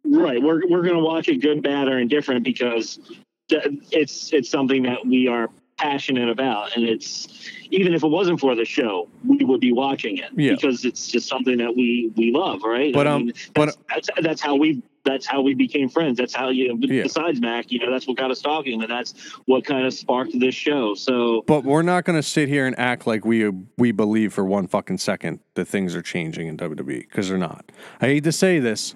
Right. 0.04 0.42
We're 0.42 0.62
we're 0.70 0.84
going 0.84 0.98
to 0.98 1.04
watch 1.04 1.30
it 1.30 1.38
good, 1.38 1.64
bad, 1.64 1.88
or 1.88 1.98
indifferent 1.98 2.44
because 2.44 3.00
it's 3.50 4.34
it's 4.34 4.50
something 4.50 4.84
that 4.84 5.06
we 5.06 5.28
are 5.28 5.50
passionate 5.78 6.30
about, 6.30 6.76
and 6.76 6.86
it's 6.86 7.50
even 7.72 7.94
if 7.94 8.04
it 8.04 8.08
wasn't 8.08 8.40
for 8.40 8.56
the 8.56 8.66
show, 8.66 9.08
we 9.26 9.44
would 9.44 9.62
be 9.62 9.72
watching 9.72 10.18
it 10.18 10.30
yeah. 10.36 10.54
because 10.54 10.86
it's 10.86 11.08
just 11.08 11.28
something 11.28 11.58
that 11.58 11.76
we 11.76 12.12
we 12.16 12.32
love, 12.32 12.62
right? 12.64 12.94
But 12.94 13.08
I 13.08 13.12
um, 13.12 13.26
mean, 13.26 13.34
that's, 13.34 13.50
but 13.54 13.78
that's, 13.90 14.10
that's 14.22 14.42
how 14.42 14.56
we 14.56 14.84
that's 15.04 15.26
how 15.26 15.42
we 15.42 15.54
became 15.54 15.90
friends. 15.90 16.18
That's 16.18 16.34
how 16.34 16.50
you 16.50 16.70
know, 16.70 16.88
yeah. 16.88 17.04
besides 17.04 17.40
Mac, 17.42 17.72
you 17.72 17.80
know, 17.80 17.92
that's 17.92 18.08
what 18.08 18.18
got 18.18 18.32
us 18.32 18.42
talking, 18.42 18.82
and 18.82 18.92
that's 18.92 19.14
what 19.46 19.66
kind 19.66 19.86
of 19.86 19.94
sparked 19.94 20.40
this 20.40 20.56
show. 20.56 20.96
So, 20.96 21.44
but 21.48 21.64
we're 21.64 21.82
not 21.82 22.06
going 22.06 22.18
to 22.18 22.24
sit 22.24 22.50
here 22.50 22.66
and 22.66 22.78
act 22.80 23.08
like 23.08 23.26
we 23.26 23.50
we 23.78 23.92
believe 23.92 24.34
for 24.34 24.46
one 24.46 24.68
fucking 24.68 25.00
second 25.00 25.40
that 25.56 25.66
things 25.66 25.96
are 25.96 26.02
changing 26.02 26.48
in 26.48 26.58
WWE 26.58 27.00
because 27.00 27.30
they're 27.30 27.38
not. 27.38 27.72
I 28.00 28.08
hate 28.08 28.24
to 28.26 28.32
say 28.32 28.60
this 28.60 28.96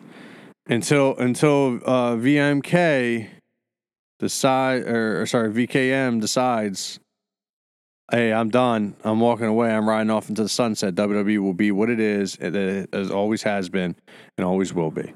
until 0.68 1.16
until 1.18 1.80
uh, 1.86 2.16
VMK 2.16 3.30
decide 4.20 4.84
or, 4.84 5.22
or 5.22 5.26
sorry 5.26 5.52
VKM 5.52 6.22
decides. 6.22 7.00
Hey, 8.12 8.32
I'm 8.32 8.50
done. 8.50 8.96
I'm 9.04 9.20
walking 9.20 9.48
away. 9.48 9.72
I'm 9.72 9.90
riding 9.90 10.12
off 10.12 10.30
into 10.30 10.44
the 10.44 10.50
sunset. 10.50 10.94
WWE 10.94 11.40
will 11.40 11.56
be 11.56 11.72
what 11.72 11.90
it 11.90 12.00
is, 12.00 12.36
it, 12.36 12.56
it 12.56 13.12
always 13.12 13.42
has 13.42 13.68
been, 13.68 13.96
and 14.38 14.46
always 14.46 14.76
will 14.76 14.92
be. 14.92 15.12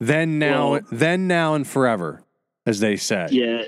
Then 0.00 0.38
now, 0.38 0.72
well, 0.72 0.80
then 0.90 1.28
now 1.28 1.54
and 1.54 1.66
forever, 1.66 2.22
as 2.66 2.80
they 2.80 2.96
say. 2.96 3.28
Yeah, 3.30 3.62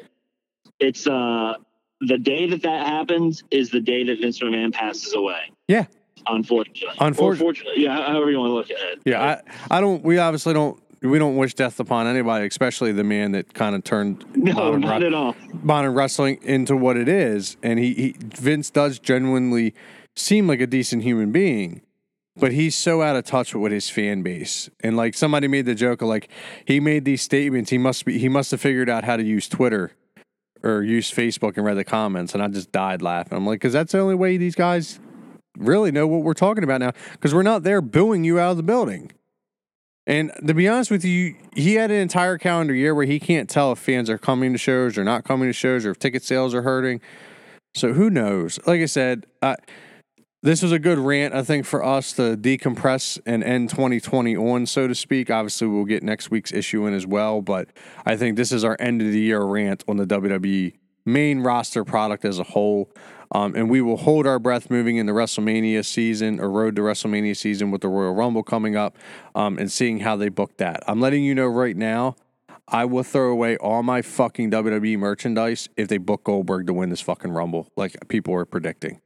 it's 0.81 1.07
uh 1.07 1.55
the 2.01 2.19
day 2.19 2.49
that 2.51 2.63
that 2.63 2.87
happens 2.87 3.45
is 3.51 3.71
the 3.71 3.81
day 3.81 4.05
that 4.05 4.19
Vince 4.21 4.41
McMahon 4.41 4.73
passes 4.73 5.15
away. 5.15 5.53
Yeah. 5.69 5.87
Unfortunately. 6.27 6.97
Unfortunately. 7.01 7.75
Yeah, 7.77 7.97
however 8.07 8.31
you 8.31 8.39
want 8.39 8.51
to 8.51 8.55
look 8.55 8.71
at 8.71 8.93
it. 8.93 9.03
Yeah, 9.05 9.41
I, 9.71 9.77
I 9.79 9.81
don't. 9.81 10.03
We 10.05 10.19
obviously 10.19 10.55
don't. 10.55 10.81
We 11.03 11.19
don't 11.19 11.37
wish 11.37 11.55
death 11.55 11.81
upon 11.81 12.07
anybody, 12.07 12.47
especially 12.47 12.93
the 12.93 13.03
man 13.03 13.33
that 13.33 13.55
kind 13.55 13.75
of 13.75 13.83
turned 13.83 14.25
no, 14.37 14.53
modern, 14.53 14.81
not 14.83 15.03
at 15.03 15.13
all. 15.13 15.35
modern 15.63 15.95
wrestling 15.95 16.39
into 16.43 16.77
what 16.77 16.97
it 16.97 17.09
is. 17.09 17.57
And 17.63 17.81
he, 17.81 17.93
he 17.95 18.17
Vince 18.19 18.71
does 18.71 19.01
genuinely 19.01 19.75
seem 20.15 20.47
like 20.47 20.61
a 20.61 20.67
decent 20.67 21.03
human 21.03 21.33
being. 21.33 21.83
But 22.37 22.53
he's 22.53 22.75
so 22.75 23.03
out 23.03 23.17
of 23.17 23.25
touch 23.25 23.55
with 23.55 23.73
his 23.73 23.91
fan 23.91 24.23
base. 24.23 24.71
And 24.81 24.97
like 24.97 25.15
somebody 25.15 25.49
made 25.49 25.67
the 25.67 25.75
joke 25.75 26.03
of 26.03 26.09
like 26.09 26.29
he 26.65 26.81
made 26.81 27.05
these 27.05 27.23
statements. 27.23 27.71
He 27.71 27.79
must 27.79 28.05
be 28.05 28.19
he 28.19 28.29
must 28.29 28.51
have 28.51 28.61
figured 28.61 28.89
out 28.89 29.05
how 29.05 29.17
to 29.17 29.23
use 29.23 29.49
Twitter 29.49 29.93
or 30.63 30.83
use 30.83 31.11
Facebook 31.11 31.57
and 31.57 31.67
read 31.67 31.77
the 31.77 31.85
comments. 31.85 32.35
And 32.35 32.43
I 32.43 32.49
just 32.49 32.73
died 32.73 33.03
laughing. 33.03 33.37
I'm 33.37 33.47
like, 33.47 33.61
because 33.61 33.73
that's 33.73 33.93
the 33.93 33.99
only 33.99 34.15
way 34.15 34.37
these 34.37 34.55
guys 34.55 35.01
really 35.59 35.91
know 35.91 36.07
what 36.07 36.23
we're 36.23 36.35
talking 36.35 36.65
about 36.65 36.81
now. 36.81 36.93
Because 37.13 37.35
we're 37.35 37.43
not 37.43 37.65
there 37.65 37.81
booing 37.81 38.25
you 38.25 38.39
out 38.39 38.53
of 38.53 38.57
the 38.57 38.63
building. 38.63 39.13
And 40.07 40.33
to 40.45 40.55
be 40.55 40.67
honest 40.67 40.91
with 40.91 41.05
you, 41.05 41.37
he 41.55 41.75
had 41.75 41.91
an 41.91 41.99
entire 41.99 42.37
calendar 42.37 42.75
year 42.75 42.95
where 42.95 43.07
he 43.07 43.21
can't 43.21 43.49
tell 43.49 43.73
if 43.73 43.79
fans 43.79 44.11
are 44.11 44.19
coming 44.19 44.53
to 44.53 44.59
shows 44.59 44.99
or 44.99 45.05
not 45.05 45.25
coming 45.25 45.49
to 45.49 45.53
shows 45.53 45.87
or 45.87 45.91
if 45.91 45.99
ticket 45.99 46.25
sales 46.25 46.55
are 46.55 46.63
hurting. 46.63 47.01
So 47.75 47.93
who 47.93 48.11
knows? 48.11 48.59
Like 48.67 48.81
I 48.81 48.87
said, 48.87 49.27
I, 49.41 49.57
this 50.43 50.61
was 50.61 50.73
a 50.73 50.79
good 50.79 50.99
rant, 50.99 51.35
I 51.35 51.43
think, 51.43 51.65
for 51.65 51.85
us 51.85 52.13
to 52.15 52.37
decompress 52.37 53.21
and 53.25 53.45
end 53.45 53.71
2020 53.71 54.37
on, 54.37 54.67
so 54.67 54.89
to 54.89 54.95
speak. 54.95 55.31
Obviously, 55.31 55.69
we'll 55.69 55.85
get 55.85 56.03
next 56.03 56.33
week's 56.33 56.53
issue 56.53 56.85
in 56.87 56.95
as 56.95 57.07
well, 57.07 57.41
but 57.41 57.69
I 58.05 58.17
think 58.17 58.37
this 58.37 58.51
is 58.51 58.65
our 58.65 58.77
end 58.81 59.01
of 59.03 59.13
the 59.13 59.21
year 59.21 59.41
rant 59.43 59.85
on 59.87 59.99
the 59.99 60.07
WWE 60.07 60.75
main 61.05 61.41
roster 61.41 61.85
product 61.85 62.25
as 62.25 62.41
a 62.41 62.45
whole. 62.45 62.91
Um, 63.35 63.55
and 63.55 63.71
we 63.71 63.81
will 63.81 63.97
hold 63.97 64.27
our 64.27 64.39
breath 64.39 64.69
moving 64.69 64.97
into 64.97 65.13
WrestleMania 65.13 65.87
season 65.87 66.39
or 66.39 66.51
road 66.51 66.77
to 66.77 66.83
WrestleMania 66.83 67.37
season 67.37 67.71
with 67.71 67.81
the 67.81 67.89
Royal 67.89 68.13
Rumble 68.13 68.43
coming 68.43 68.77
up 68.77 68.99
um, 69.35 69.59
and 69.59 69.73
seeing 69.73 70.01
how 70.01 70.17
they 70.17 70.29
book 70.29 70.59
that. 70.59 70.83
I'm 70.87 71.01
letting 71.01 71.25
you 71.25 71.35
know 71.35 71.47
right 71.47 71.77
now, 71.77 72.17
I 72.69 72.85
will 72.85 73.05
throw 73.05 73.31
away 73.31 73.57
all 73.57 73.83
my 73.83 74.03
fucking 74.03 74.51
WWE 74.51 74.99
merchandise 74.99 75.69
if 75.77 75.89
they 75.89 75.99
book 75.99 76.25
Goldberg 76.25 76.67
to 76.67 76.75
win 76.75 76.91
this 76.91 77.01
fucking 77.01 77.31
Rumble, 77.31 77.69
like 77.77 77.97
people 78.09 78.35
are 78.35 78.45
predicting. 78.45 79.01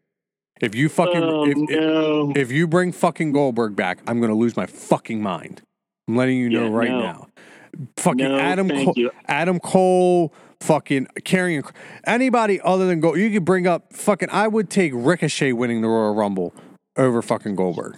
If 0.60 0.74
you 0.74 0.88
fucking 0.88 1.22
Oh, 1.22 1.44
if, 1.46 1.56
no. 1.56 2.30
if, 2.30 2.36
if 2.36 2.52
you 2.52 2.66
bring 2.66 2.92
fucking 2.92 3.32
Goldberg 3.32 3.76
back, 3.76 3.98
I'm 4.06 4.20
gonna 4.20 4.34
lose 4.34 4.56
my 4.56 4.66
fucking 4.66 5.22
mind. 5.22 5.62
I'm 6.08 6.16
letting 6.16 6.38
you 6.38 6.48
know 6.48 6.64
Yeah, 6.68 6.76
right 6.76 6.90
no. 6.90 7.00
now. 7.00 7.28
Fucking 7.98 8.24
No, 8.24 8.38
Adam 8.38 8.68
Cole, 8.70 8.94
you. 8.96 9.10
Adam 9.28 9.60
Cole, 9.60 10.32
fucking 10.62 11.08
carrying 11.24 11.62
anybody 12.06 12.58
other 12.62 12.86
than 12.86 13.00
Gold. 13.00 13.18
You 13.18 13.30
could 13.30 13.44
bring 13.44 13.66
up 13.66 13.92
fucking. 13.92 14.30
I 14.32 14.48
would 14.48 14.70
take 14.70 14.92
Ricochet 14.94 15.52
winning 15.52 15.82
the 15.82 15.88
Royal 15.88 16.14
Rumble 16.14 16.54
over 16.96 17.20
fucking 17.20 17.54
Goldberg. 17.56 17.96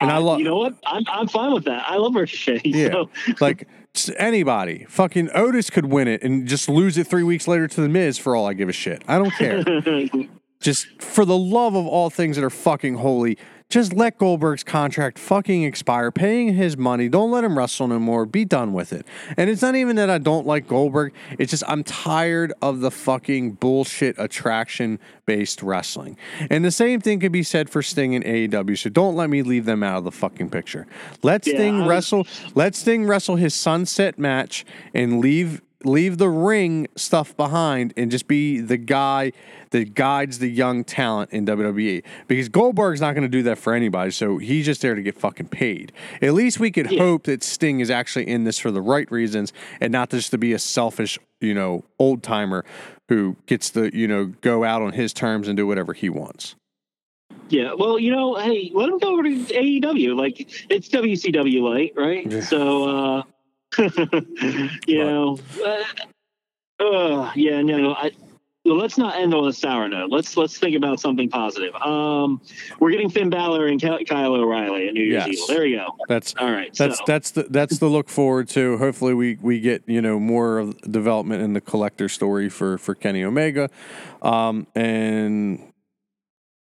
And 0.00 0.10
I 0.10 0.16
Uh, 0.16 0.20
love 0.22 0.38
You 0.38 0.44
know 0.46 0.56
what? 0.56 0.74
I'm 0.86 1.02
I'm 1.08 1.28
fine 1.28 1.52
with 1.52 1.64
that. 1.64 1.84
I 1.86 1.96
love 1.96 2.14
Ricochet. 2.14 2.60
Yeah. 2.64 2.90
So. 2.92 3.10
like 3.40 3.68
anybody. 4.16 4.86
Fucking 4.88 5.28
Otis 5.34 5.68
could 5.70 5.86
win 5.86 6.08
it 6.08 6.22
and 6.22 6.48
just 6.48 6.68
lose 6.68 6.96
it 6.96 7.06
three 7.06 7.22
weeks 7.22 7.46
later 7.46 7.68
to 7.68 7.80
the 7.82 7.88
Miz 7.90 8.16
for 8.18 8.34
all 8.34 8.46
I 8.46 8.54
give 8.54 8.68
a 8.68 8.72
shit. 8.72 9.02
I 9.06 9.18
don't 9.18 9.30
care. 9.32 9.62
just 10.64 11.00
for 11.00 11.24
the 11.26 11.36
love 11.36 11.76
of 11.76 11.86
all 11.86 12.08
things 12.08 12.36
that 12.36 12.44
are 12.44 12.50
fucking 12.50 12.94
holy, 12.94 13.36
just 13.68 13.92
let 13.92 14.18
Goldberg's 14.18 14.62
contract 14.62 15.18
fucking 15.18 15.62
expire, 15.64 16.10
paying 16.10 16.54
his 16.54 16.76
money. 16.76 17.08
Don't 17.08 17.30
let 17.30 17.44
him 17.44 17.58
wrestle 17.58 17.88
no 17.88 17.98
more. 17.98 18.24
Be 18.24 18.44
done 18.44 18.72
with 18.72 18.92
it. 18.92 19.06
And 19.36 19.50
it's 19.50 19.62
not 19.62 19.74
even 19.74 19.96
that 19.96 20.08
I 20.08 20.18
don't 20.18 20.46
like 20.46 20.66
Goldberg. 20.66 21.12
It's 21.38 21.50
just 21.50 21.64
I'm 21.66 21.82
tired 21.82 22.52
of 22.62 22.80
the 22.80 22.90
fucking 22.90 23.52
bullshit 23.52 24.16
attraction 24.18 24.98
based 25.26 25.62
wrestling. 25.62 26.16
And 26.50 26.64
the 26.64 26.70
same 26.70 27.00
thing 27.00 27.20
could 27.20 27.32
be 27.32 27.42
said 27.42 27.68
for 27.68 27.82
Sting 27.82 28.14
and 28.14 28.24
AEW. 28.24 28.78
So 28.78 28.90
don't 28.90 29.16
let 29.16 29.28
me 29.28 29.42
leave 29.42 29.64
them 29.64 29.82
out 29.82 29.98
of 29.98 30.04
the 30.04 30.12
fucking 30.12 30.50
picture. 30.50 30.86
Let 31.22 31.46
Yeah, 31.46 31.54
Sting 31.54 31.86
wrestle. 31.86 32.26
Let 32.54 32.74
Sting 32.74 33.06
wrestle 33.06 33.36
his 33.36 33.54
sunset 33.54 34.18
match 34.18 34.64
and 34.94 35.20
leave 35.20 35.62
leave 35.84 36.18
the 36.18 36.28
ring 36.28 36.86
stuff 36.96 37.36
behind 37.36 37.92
and 37.96 38.10
just 38.10 38.26
be 38.26 38.60
the 38.60 38.76
guy 38.76 39.32
that 39.70 39.94
guides 39.94 40.38
the 40.38 40.48
young 40.48 40.84
talent 40.84 41.30
in 41.32 41.46
WWE. 41.46 42.02
Because 42.28 42.48
Goldberg's 42.48 43.00
not 43.00 43.14
going 43.14 43.22
to 43.22 43.28
do 43.28 43.42
that 43.42 43.58
for 43.58 43.74
anybody, 43.74 44.10
so 44.10 44.38
he's 44.38 44.66
just 44.66 44.82
there 44.82 44.94
to 44.94 45.02
get 45.02 45.18
fucking 45.18 45.48
paid. 45.48 45.92
At 46.22 46.34
least 46.34 46.60
we 46.60 46.70
could 46.70 46.86
hope 46.86 47.24
that 47.24 47.42
Sting 47.42 47.80
is 47.80 47.90
actually 47.90 48.28
in 48.28 48.44
this 48.44 48.58
for 48.58 48.70
the 48.70 48.82
right 48.82 49.10
reasons 49.10 49.52
and 49.80 49.92
not 49.92 50.10
just 50.10 50.30
to 50.30 50.38
be 50.38 50.52
a 50.52 50.58
selfish, 50.58 51.18
you 51.40 51.54
know, 51.54 51.84
old 51.98 52.22
timer 52.22 52.64
who 53.08 53.36
gets 53.46 53.70
to, 53.70 53.96
you 53.96 54.08
know, 54.08 54.26
go 54.26 54.64
out 54.64 54.82
on 54.82 54.92
his 54.92 55.12
terms 55.12 55.48
and 55.48 55.56
do 55.56 55.66
whatever 55.66 55.92
he 55.92 56.08
wants. 56.08 56.54
Yeah, 57.48 57.74
well, 57.76 57.98
you 57.98 58.10
know, 58.10 58.36
hey, 58.36 58.70
let 58.74 58.88
him 58.88 58.98
go 58.98 59.12
over 59.12 59.22
to 59.22 59.30
AEW. 59.30 60.16
Like 60.16 60.40
it's 60.70 60.88
WCW 60.88 61.60
light, 61.60 61.92
right? 61.96 62.30
Yeah. 62.30 62.40
So, 62.40 63.18
uh, 63.18 63.22
you 63.78 64.70
But- 64.86 64.88
know, 64.88 65.38
uh, 65.64 66.84
uh, 66.84 67.32
yeah, 67.34 67.62
no, 67.62 67.94
I. 67.94 68.10
Well, 68.66 68.78
let's 68.78 68.96
not 68.96 69.16
end 69.16 69.34
on 69.34 69.46
a 69.46 69.52
sour 69.52 69.86
note. 69.90 70.10
Let's 70.10 70.38
let's 70.38 70.56
think 70.56 70.74
about 70.74 70.98
something 70.98 71.28
positive. 71.28 71.74
Um, 71.74 72.40
we're 72.80 72.92
getting 72.92 73.10
Finn 73.10 73.28
Balor 73.28 73.66
and 73.66 73.78
Ky- 73.78 74.06
Kyle 74.06 74.32
O'Reilly 74.34 74.88
at 74.88 74.94
New 74.94 75.02
Year's 75.02 75.26
Yes. 75.26 75.38
Eve. 75.42 75.46
There 75.48 75.66
you 75.66 75.76
go. 75.76 75.88
That's 76.08 76.34
All 76.38 76.50
right. 76.50 76.74
That's 76.74 76.96
so, 76.96 77.04
that's 77.06 77.30
the 77.32 77.42
that's 77.50 77.76
the 77.78 77.88
look 77.88 78.08
forward 78.08 78.48
to. 78.50 78.78
Hopefully, 78.78 79.12
we 79.12 79.36
we 79.42 79.60
get 79.60 79.82
you 79.86 80.00
know 80.00 80.18
more 80.18 80.58
of 80.58 80.80
development 80.90 81.42
in 81.42 81.52
the 81.52 81.60
collector 81.60 82.08
story 82.08 82.48
for 82.48 82.78
for 82.78 82.94
Kenny 82.94 83.22
Omega, 83.22 83.68
um, 84.22 84.66
and 84.74 85.70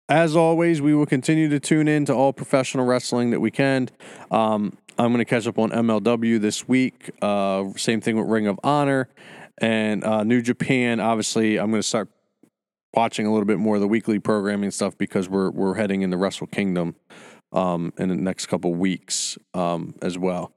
as 0.09 0.35
always, 0.37 0.81
we 0.81 0.95
will 0.95 1.05
continue 1.07 1.51
to 1.51 1.61
tune 1.61 1.87
in 1.87 2.07
to 2.07 2.15
all 2.15 2.33
professional 2.33 2.87
wrestling 2.87 3.29
that 3.31 3.41
we 3.41 3.51
can. 3.51 3.91
Um, 4.31 4.79
I'm 4.99 5.13
going 5.13 5.19
to 5.19 5.25
catch 5.25 5.47
up 5.47 5.59
on 5.59 5.71
MLW 5.71 6.41
this 6.41 6.69
week. 6.69 7.11
Uh, 7.21 7.65
same 7.77 8.01
thing 8.01 8.17
with 8.17 8.29
Ring 8.29 8.47
of 8.47 8.61
Honor 8.63 9.09
and 9.59 10.05
uh, 10.05 10.23
New 10.23 10.41
Japan. 10.41 11.01
Obviously, 11.01 11.59
I'm 11.59 11.71
going 11.71 11.83
to 11.83 11.89
start 11.89 12.09
watching 12.95 13.27
a 13.27 13.33
little 13.33 13.47
bit 13.47 13.59
more 13.59 13.75
of 13.75 13.81
the 13.81 13.89
weekly 13.89 14.21
programming 14.21 14.71
stuff 14.71 14.97
because 14.97 15.29
we're 15.29 15.51
we're 15.51 15.75
heading 15.75 16.03
into 16.03 16.17
the 16.17 16.21
Wrestle 16.21 16.47
Kingdom 16.47 16.95
um, 17.53 17.93
in 17.99 18.09
the 18.09 18.15
next 18.15 18.47
couple 18.47 18.73
weeks 18.75 19.37
um, 19.53 19.95
as 20.01 20.17
well. 20.17 20.53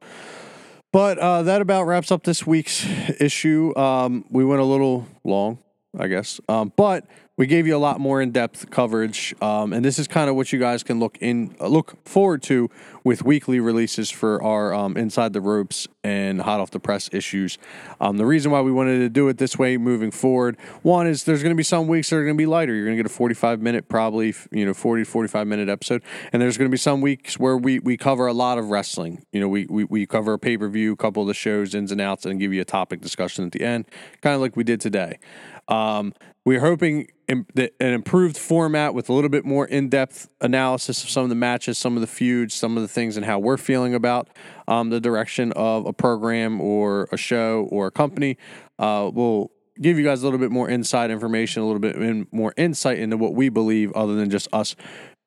But 0.93 1.17
uh, 1.17 1.43
that 1.43 1.61
about 1.61 1.83
wraps 1.83 2.11
up 2.11 2.23
this 2.23 2.45
week's 2.45 2.85
issue. 3.19 3.75
Um, 3.75 4.25
we 4.29 4.45
went 4.45 4.61
a 4.61 4.65
little 4.65 5.07
long, 5.23 5.59
I 5.97 6.07
guess, 6.07 6.39
um, 6.47 6.71
but 6.75 7.05
we 7.37 7.45
gave 7.45 7.67
you 7.67 7.75
a 7.75 7.77
lot 7.77 7.99
more 7.99 8.19
in-depth 8.19 8.71
coverage, 8.71 9.35
um, 9.43 9.71
and 9.71 9.85
this 9.85 9.99
is 9.99 10.07
kind 10.07 10.27
of 10.27 10.35
what 10.35 10.51
you 10.51 10.57
guys 10.57 10.81
can 10.81 10.99
look 10.99 11.19
in 11.21 11.55
uh, 11.61 11.67
look 11.67 12.03
forward 12.03 12.41
to 12.43 12.67
with 13.03 13.23
weekly 13.23 13.59
releases 13.59 14.09
for 14.09 14.41
our 14.41 14.73
um, 14.73 14.97
inside 14.97 15.33
the 15.33 15.39
ropes 15.39 15.87
and 16.03 16.41
hot 16.41 16.59
off 16.59 16.71
the 16.71 16.79
press 16.79 17.11
issues. 17.13 17.59
Um, 18.01 18.17
the 18.17 18.25
reason 18.25 18.49
why 18.49 18.61
we 18.61 18.71
wanted 18.71 18.99
to 18.99 19.09
do 19.09 19.27
it 19.27 19.37
this 19.37 19.55
way 19.55 19.77
moving 19.77 20.09
forward, 20.09 20.57
one 20.81 21.05
is 21.05 21.25
there's 21.25 21.43
going 21.43 21.53
to 21.53 21.57
be 21.57 21.61
some 21.61 21.87
weeks 21.87 22.09
that 22.09 22.15
are 22.15 22.23
going 22.23 22.35
to 22.35 22.41
be 22.41 22.47
lighter. 22.47 22.73
You're 22.73 22.85
going 22.85 22.97
to 22.97 23.03
get 23.03 23.11
a 23.11 23.15
45 23.15 23.61
minute, 23.61 23.87
probably 23.87 24.33
you 24.51 24.65
know 24.65 24.73
40 24.73 25.03
45 25.03 25.45
minute 25.45 25.69
episode, 25.69 26.01
and 26.33 26.41
there's 26.41 26.57
going 26.57 26.69
to 26.69 26.73
be 26.73 26.77
some 26.77 27.01
weeks 27.01 27.37
where 27.37 27.55
we 27.55 27.77
we 27.77 27.97
cover 27.97 28.25
a 28.25 28.33
lot 28.33 28.57
of 28.57 28.71
wrestling. 28.71 29.23
You 29.31 29.41
know, 29.41 29.47
we 29.47 29.67
we, 29.69 29.83
we 29.83 30.07
cover 30.07 30.33
a 30.33 30.39
pay 30.39 30.57
per 30.57 30.69
view, 30.69 30.93
a 30.93 30.97
couple 30.97 31.21
of 31.21 31.27
the 31.27 31.35
shows 31.35 31.75
ins 31.75 31.91
and 31.91 32.01
outs, 32.01 32.25
and 32.25 32.39
give 32.39 32.51
you 32.51 32.61
a 32.61 32.65
topic 32.65 32.99
discussion 32.99 33.45
at 33.45 33.51
the 33.51 33.61
end, 33.61 33.85
kind 34.21 34.33
of 34.33 34.41
like 34.41 34.55
we 34.55 34.63
did 34.63 34.81
today. 34.81 35.19
Um, 35.67 36.13
we're 36.45 36.61
hoping 36.61 37.07
that 37.27 37.73
an 37.81 37.93
improved 37.93 38.37
format 38.37 38.93
with 38.93 39.09
a 39.09 39.13
little 39.13 39.29
bit 39.29 39.43
more 39.43 39.65
in 39.65 39.89
depth 39.89 40.29
analysis 40.39 41.03
of 41.03 41.09
some 41.09 41.23
of 41.23 41.29
the 41.29 41.35
matches, 41.35 41.77
some 41.77 41.95
of 41.95 42.01
the 42.01 42.07
feuds, 42.07 42.53
some 42.53 42.77
of 42.77 42.83
the 42.83 42.87
things, 42.87 43.17
and 43.17 43.25
how 43.25 43.37
we're 43.37 43.57
feeling 43.57 43.93
about 43.93 44.29
um, 44.67 44.89
the 44.89 45.01
direction 45.01 45.51
of 45.53 45.85
a 45.85 45.91
program 45.91 46.61
or 46.61 47.09
a 47.11 47.17
show 47.17 47.67
or 47.69 47.87
a 47.87 47.91
company. 47.91 48.37
Uh, 48.79 49.11
will 49.13 49.51
give 49.81 49.97
you 49.97 50.05
guys 50.05 50.21
a 50.21 50.25
little 50.25 50.39
bit 50.39 50.51
more 50.51 50.69
inside 50.69 51.11
information, 51.11 51.61
a 51.61 51.65
little 51.65 51.81
bit 51.81 51.97
in, 51.97 52.27
more 52.31 52.53
insight 52.55 52.97
into 52.97 53.17
what 53.17 53.33
we 53.33 53.49
believe, 53.49 53.91
other 53.91 54.15
than 54.15 54.29
just 54.29 54.47
us 54.53 54.75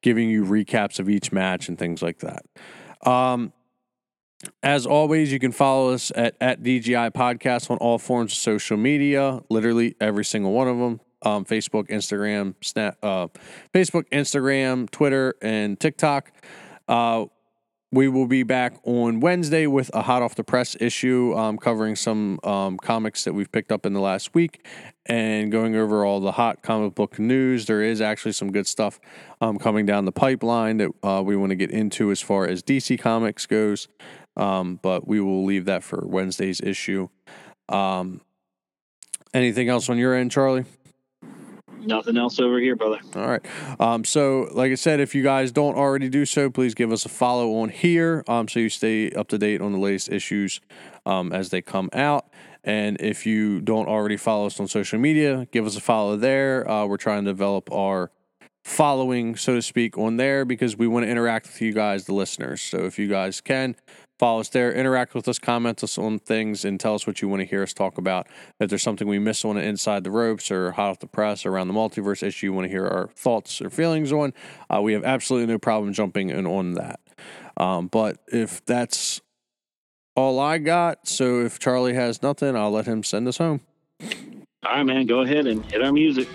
giving 0.02 0.30
you 0.30 0.44
recaps 0.44 0.98
of 0.98 1.08
each 1.08 1.32
match 1.32 1.68
and 1.68 1.78
things 1.78 2.02
like 2.02 2.20
that. 2.20 2.46
Um, 3.06 3.52
as 4.62 4.86
always, 4.86 5.32
you 5.32 5.38
can 5.38 5.52
follow 5.52 5.92
us 5.92 6.10
at, 6.14 6.36
at 6.40 6.62
DGI 6.62 7.12
Podcast 7.12 7.70
on 7.70 7.76
all 7.78 7.98
forms 7.98 8.32
of 8.32 8.38
social 8.38 8.76
media, 8.76 9.40
literally 9.48 9.96
every 10.00 10.24
single 10.24 10.52
one 10.52 10.68
of 10.68 10.78
them. 10.78 11.00
Um, 11.22 11.44
Facebook, 11.44 11.88
Instagram, 11.88 12.54
Snap, 12.62 12.96
uh, 13.02 13.28
Facebook, 13.74 14.08
Instagram, 14.10 14.90
Twitter, 14.90 15.34
and 15.42 15.78
TikTok. 15.78 16.32
Uh, 16.88 17.26
we 17.92 18.08
will 18.08 18.26
be 18.28 18.44
back 18.44 18.74
on 18.84 19.18
Wednesday 19.18 19.66
with 19.66 19.90
a 19.92 20.02
hot 20.02 20.22
off 20.22 20.36
the 20.36 20.44
press 20.44 20.76
issue 20.78 21.34
um, 21.36 21.58
covering 21.58 21.96
some 21.96 22.38
um, 22.44 22.76
comics 22.78 23.24
that 23.24 23.32
we've 23.32 23.50
picked 23.50 23.72
up 23.72 23.84
in 23.84 23.92
the 23.92 24.00
last 24.00 24.32
week 24.32 24.64
and 25.06 25.50
going 25.50 25.74
over 25.74 26.04
all 26.04 26.20
the 26.20 26.32
hot 26.32 26.62
comic 26.62 26.94
book 26.94 27.18
news. 27.18 27.66
There 27.66 27.82
is 27.82 28.00
actually 28.00 28.32
some 28.32 28.52
good 28.52 28.68
stuff 28.68 29.00
um, 29.40 29.58
coming 29.58 29.86
down 29.86 30.04
the 30.04 30.12
pipeline 30.12 30.76
that 30.76 30.90
uh, 31.02 31.20
we 31.24 31.34
want 31.34 31.50
to 31.50 31.56
get 31.56 31.72
into 31.72 32.12
as 32.12 32.20
far 32.20 32.46
as 32.46 32.62
DC 32.62 32.96
Comics 33.00 33.44
goes, 33.46 33.88
um, 34.36 34.78
but 34.82 35.06
we 35.06 35.20
will 35.20 35.44
leave 35.44 35.66
that 35.66 35.82
for 35.82 36.04
Wednesday's 36.06 36.60
issue. 36.60 37.08
Um, 37.68 38.20
anything 39.34 39.68
else 39.68 39.88
on 39.88 39.98
your 39.98 40.14
end, 40.14 40.30
Charlie? 40.30 40.64
nothing 41.86 42.16
else 42.16 42.38
over 42.40 42.58
here, 42.58 42.76
brother. 42.76 42.98
All 43.14 43.26
right. 43.26 43.44
Um, 43.78 44.04
so, 44.04 44.48
like 44.52 44.72
I 44.72 44.74
said, 44.74 45.00
if 45.00 45.14
you 45.14 45.22
guys 45.22 45.52
don't 45.52 45.76
already 45.76 46.08
do 46.08 46.24
so, 46.24 46.50
please 46.50 46.74
give 46.74 46.92
us 46.92 47.04
a 47.04 47.08
follow 47.08 47.60
on 47.60 47.68
here 47.68 48.24
um, 48.28 48.48
so 48.48 48.60
you 48.60 48.68
stay 48.68 49.10
up 49.12 49.28
to 49.28 49.38
date 49.38 49.60
on 49.60 49.72
the 49.72 49.78
latest 49.78 50.10
issues 50.10 50.60
um, 51.06 51.32
as 51.32 51.50
they 51.50 51.62
come 51.62 51.90
out. 51.92 52.26
And 52.62 53.00
if 53.00 53.24
you 53.26 53.60
don't 53.60 53.88
already 53.88 54.16
follow 54.16 54.46
us 54.46 54.60
on 54.60 54.68
social 54.68 54.98
media, 54.98 55.46
give 55.50 55.66
us 55.66 55.76
a 55.76 55.80
follow 55.80 56.16
there. 56.16 56.68
Uh, 56.70 56.86
we're 56.86 56.98
trying 56.98 57.24
to 57.24 57.30
develop 57.30 57.72
our 57.72 58.10
following, 58.64 59.34
so 59.36 59.54
to 59.54 59.62
speak, 59.62 59.96
on 59.96 60.18
there 60.18 60.44
because 60.44 60.76
we 60.76 60.86
want 60.86 61.06
to 61.06 61.10
interact 61.10 61.46
with 61.46 61.62
you 61.62 61.72
guys, 61.72 62.04
the 62.04 62.14
listeners. 62.14 62.60
So 62.60 62.84
if 62.84 62.98
you 62.98 63.08
guys 63.08 63.40
can 63.40 63.76
follow 64.20 64.40
us 64.40 64.50
there, 64.50 64.70
interact 64.70 65.14
with 65.14 65.26
us, 65.28 65.38
comment 65.38 65.82
us 65.82 65.96
on 65.96 66.18
things, 66.18 66.62
and 66.62 66.78
tell 66.78 66.94
us 66.94 67.06
what 67.06 67.22
you 67.22 67.28
want 67.28 67.40
to 67.40 67.46
hear 67.46 67.62
us 67.62 67.72
talk 67.72 67.96
about. 67.96 68.26
If 68.60 68.68
there's 68.68 68.82
something 68.82 69.08
we 69.08 69.18
miss 69.18 69.46
on 69.46 69.56
Inside 69.56 70.04
the 70.04 70.10
Ropes 70.10 70.50
or 70.50 70.72
Hot 70.72 70.90
Off 70.90 70.98
the 70.98 71.06
Press 71.06 71.46
or 71.46 71.52
around 71.52 71.68
the 71.68 71.74
multiverse 71.74 72.22
issue, 72.22 72.48
you 72.48 72.52
want 72.52 72.66
to 72.66 72.68
hear 72.68 72.86
our 72.86 73.08
thoughts 73.16 73.62
or 73.62 73.70
feelings 73.70 74.12
on, 74.12 74.34
uh, 74.68 74.82
we 74.82 74.92
have 74.92 75.04
absolutely 75.04 75.50
no 75.50 75.58
problem 75.58 75.94
jumping 75.94 76.28
in 76.28 76.46
on 76.46 76.74
that. 76.74 77.00
Um, 77.56 77.86
but 77.86 78.18
if 78.30 78.62
that's 78.66 79.22
all 80.14 80.38
I 80.38 80.58
got, 80.58 81.08
so 81.08 81.40
if 81.40 81.58
Charlie 81.58 81.94
has 81.94 82.22
nothing, 82.22 82.54
I'll 82.56 82.70
let 82.70 82.84
him 82.84 83.02
send 83.02 83.26
us 83.26 83.38
home. 83.38 83.62
All 84.66 84.76
right, 84.76 84.82
man, 84.82 85.06
go 85.06 85.20
ahead 85.20 85.46
and 85.46 85.64
hit 85.64 85.82
our 85.82 85.92
music. 85.92 86.28